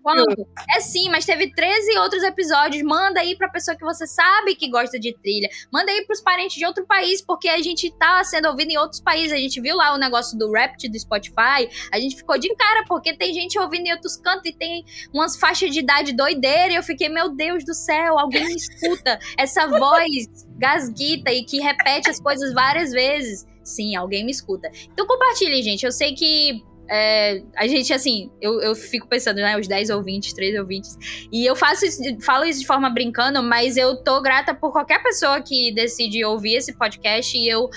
É 0.77 0.81
sim, 0.81 1.09
mas 1.11 1.25
teve 1.25 1.53
13 1.53 1.99
outros 1.99 2.23
episódios. 2.23 2.83
Manda 2.83 3.21
aí 3.21 3.37
pra 3.37 3.49
pessoa 3.49 3.77
que 3.77 3.85
você 3.85 4.07
sabe 4.07 4.55
que 4.55 4.69
gosta 4.69 4.99
de 4.99 5.17
trilha. 5.23 5.49
Manda 5.73 5.91
aí 5.91 6.05
pros 6.05 6.21
parentes 6.21 6.57
de 6.57 6.67
outro 6.67 6.85
país, 6.87 7.23
porque 7.23 7.49
a 7.49 7.61
gente 7.63 7.91
tá 7.93 8.23
sendo 8.25 8.49
ouvido 8.49 8.71
em 8.71 8.79
outros 8.79 9.01
países. 9.01 9.33
A 9.33 9.37
gente 9.37 9.61
viu 9.61 9.77
lá 9.77 9.95
o 9.95 9.99
negócio 9.99 10.39
do 10.39 10.51
Rapt 10.53 10.89
do 10.89 10.99
Spotify. 10.99 11.69
A 11.93 12.01
gente 12.01 12.17
ficou 12.17 12.39
de 12.39 12.53
cara, 12.55 12.85
porque 12.89 13.15
tem 13.15 13.33
gente 13.33 13.59
ouvindo 13.59 13.87
em 13.87 13.93
outros 13.93 14.17
cantos 14.17 14.47
e 14.47 14.53
tem 14.53 14.85
umas 15.13 15.37
faixas 15.37 15.71
de 15.71 15.79
idade 15.79 16.13
doideira. 16.13 16.73
E 16.73 16.77
eu 16.77 16.83
fiquei, 16.83 17.09
meu 17.09 17.29
Deus 17.31 17.65
do 17.65 17.75
céu, 17.75 18.19
alguém 18.19 18.45
me 18.45 18.57
escuta. 18.57 19.19
Essa 19.37 19.60
essa 19.61 19.79
voz 19.79 20.47
gasguita 20.57 21.33
e 21.33 21.45
que 21.45 21.61
repete 21.61 22.11
as 22.11 22.21
coisas 22.21 22.53
várias 22.53 22.91
vezes. 22.91 23.47
Sim, 23.63 23.95
alguém 23.95 24.25
me 24.25 24.31
escuta. 24.31 24.71
Então 24.93 25.07
compartilhe, 25.07 25.63
gente. 25.63 25.85
Eu 25.85 25.93
sei 25.93 26.15
que 26.15 26.65
é, 26.91 27.43
a 27.57 27.69
gente, 27.69 27.93
assim, 27.93 28.33
eu, 28.41 28.61
eu 28.61 28.75
fico 28.75 29.07
pensando, 29.07 29.37
né, 29.37 29.57
os 29.57 29.69
10 29.69 29.91
ouvintes, 29.91 30.33
3 30.33 30.59
ouvintes, 30.59 30.99
e 31.33 31.47
eu 31.47 31.55
faço 31.55 31.87
isso, 31.87 32.03
falo 32.21 32.45
isso 32.45 32.59
de 32.59 32.67
forma 32.67 32.91
brincando, 32.91 33.41
mas 33.43 33.77
eu 33.77 34.03
tô 34.03 34.21
grata 34.21 34.53
por 34.53 34.73
qualquer 34.73 35.01
pessoa 35.01 35.41
que 35.41 35.73
decide 35.73 36.25
ouvir 36.25 36.57
esse 36.57 36.77
podcast 36.77 37.39
e 37.39 37.49
eu 37.49 37.71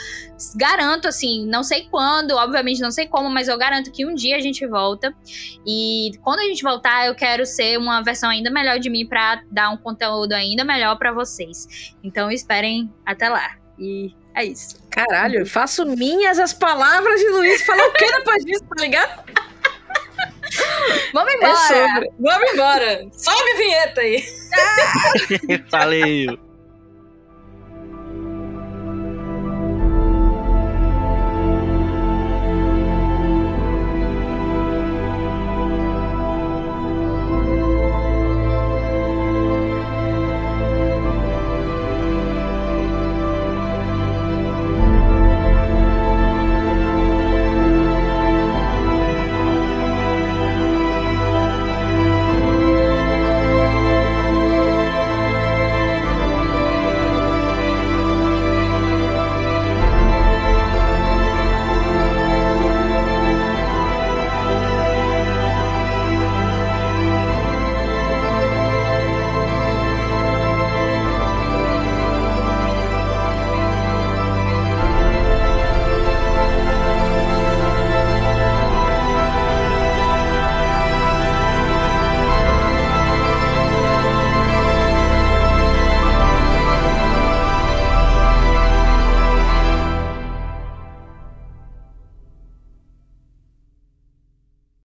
garanto, 0.56 1.08
assim, 1.08 1.46
não 1.46 1.62
sei 1.62 1.88
quando, 1.92 2.32
obviamente 2.32 2.82
não 2.82 2.90
sei 2.90 3.08
como, 3.08 3.30
mas 3.30 3.48
eu 3.48 3.58
garanto 3.58 3.92
que 3.92 4.04
um 4.04 4.16
dia 4.16 4.36
a 4.36 4.40
gente 4.40 4.66
volta 4.66 5.14
e 5.66 6.12
quando 6.24 6.40
a 6.40 6.46
gente 6.46 6.64
voltar 6.64 7.06
eu 7.06 7.14
quero 7.14 7.46
ser 7.46 7.78
uma 7.78 8.02
versão 8.02 8.32
ainda 8.32 8.50
melhor 8.50 8.80
de 8.80 8.90
mim 8.90 9.06
para 9.06 9.44
dar 9.52 9.70
um 9.70 9.78
conteúdo 9.78 10.34
ainda 10.34 10.64
melhor 10.64 10.98
para 10.98 11.12
vocês. 11.14 11.94
Então 12.04 12.32
esperem 12.32 12.92
até 13.06 13.30
lá. 13.30 13.58
E 13.78 14.12
é 14.36 14.46
isso. 14.46 14.78
Caralho, 14.90 15.40
eu 15.40 15.46
faço 15.46 15.86
minhas 15.86 16.40
as 16.40 16.54
palavras 16.54 17.20
de 17.20 17.30
Luiz. 17.30 17.66
Falar 17.66 17.88
o 17.88 17.94
que 17.94 18.06
depois 18.06 18.46
disso, 18.46 18.64
tá 18.64 18.82
ligado? 18.82 19.24
Vamos 21.14 21.34
embora. 21.34 21.76
É 21.76 22.10
Vamos 22.20 22.54
embora. 22.54 23.08
Sobe 23.12 23.52
a 23.52 23.58
vinheta 23.58 24.02
aí. 24.02 24.24
Valeu. 25.72 26.53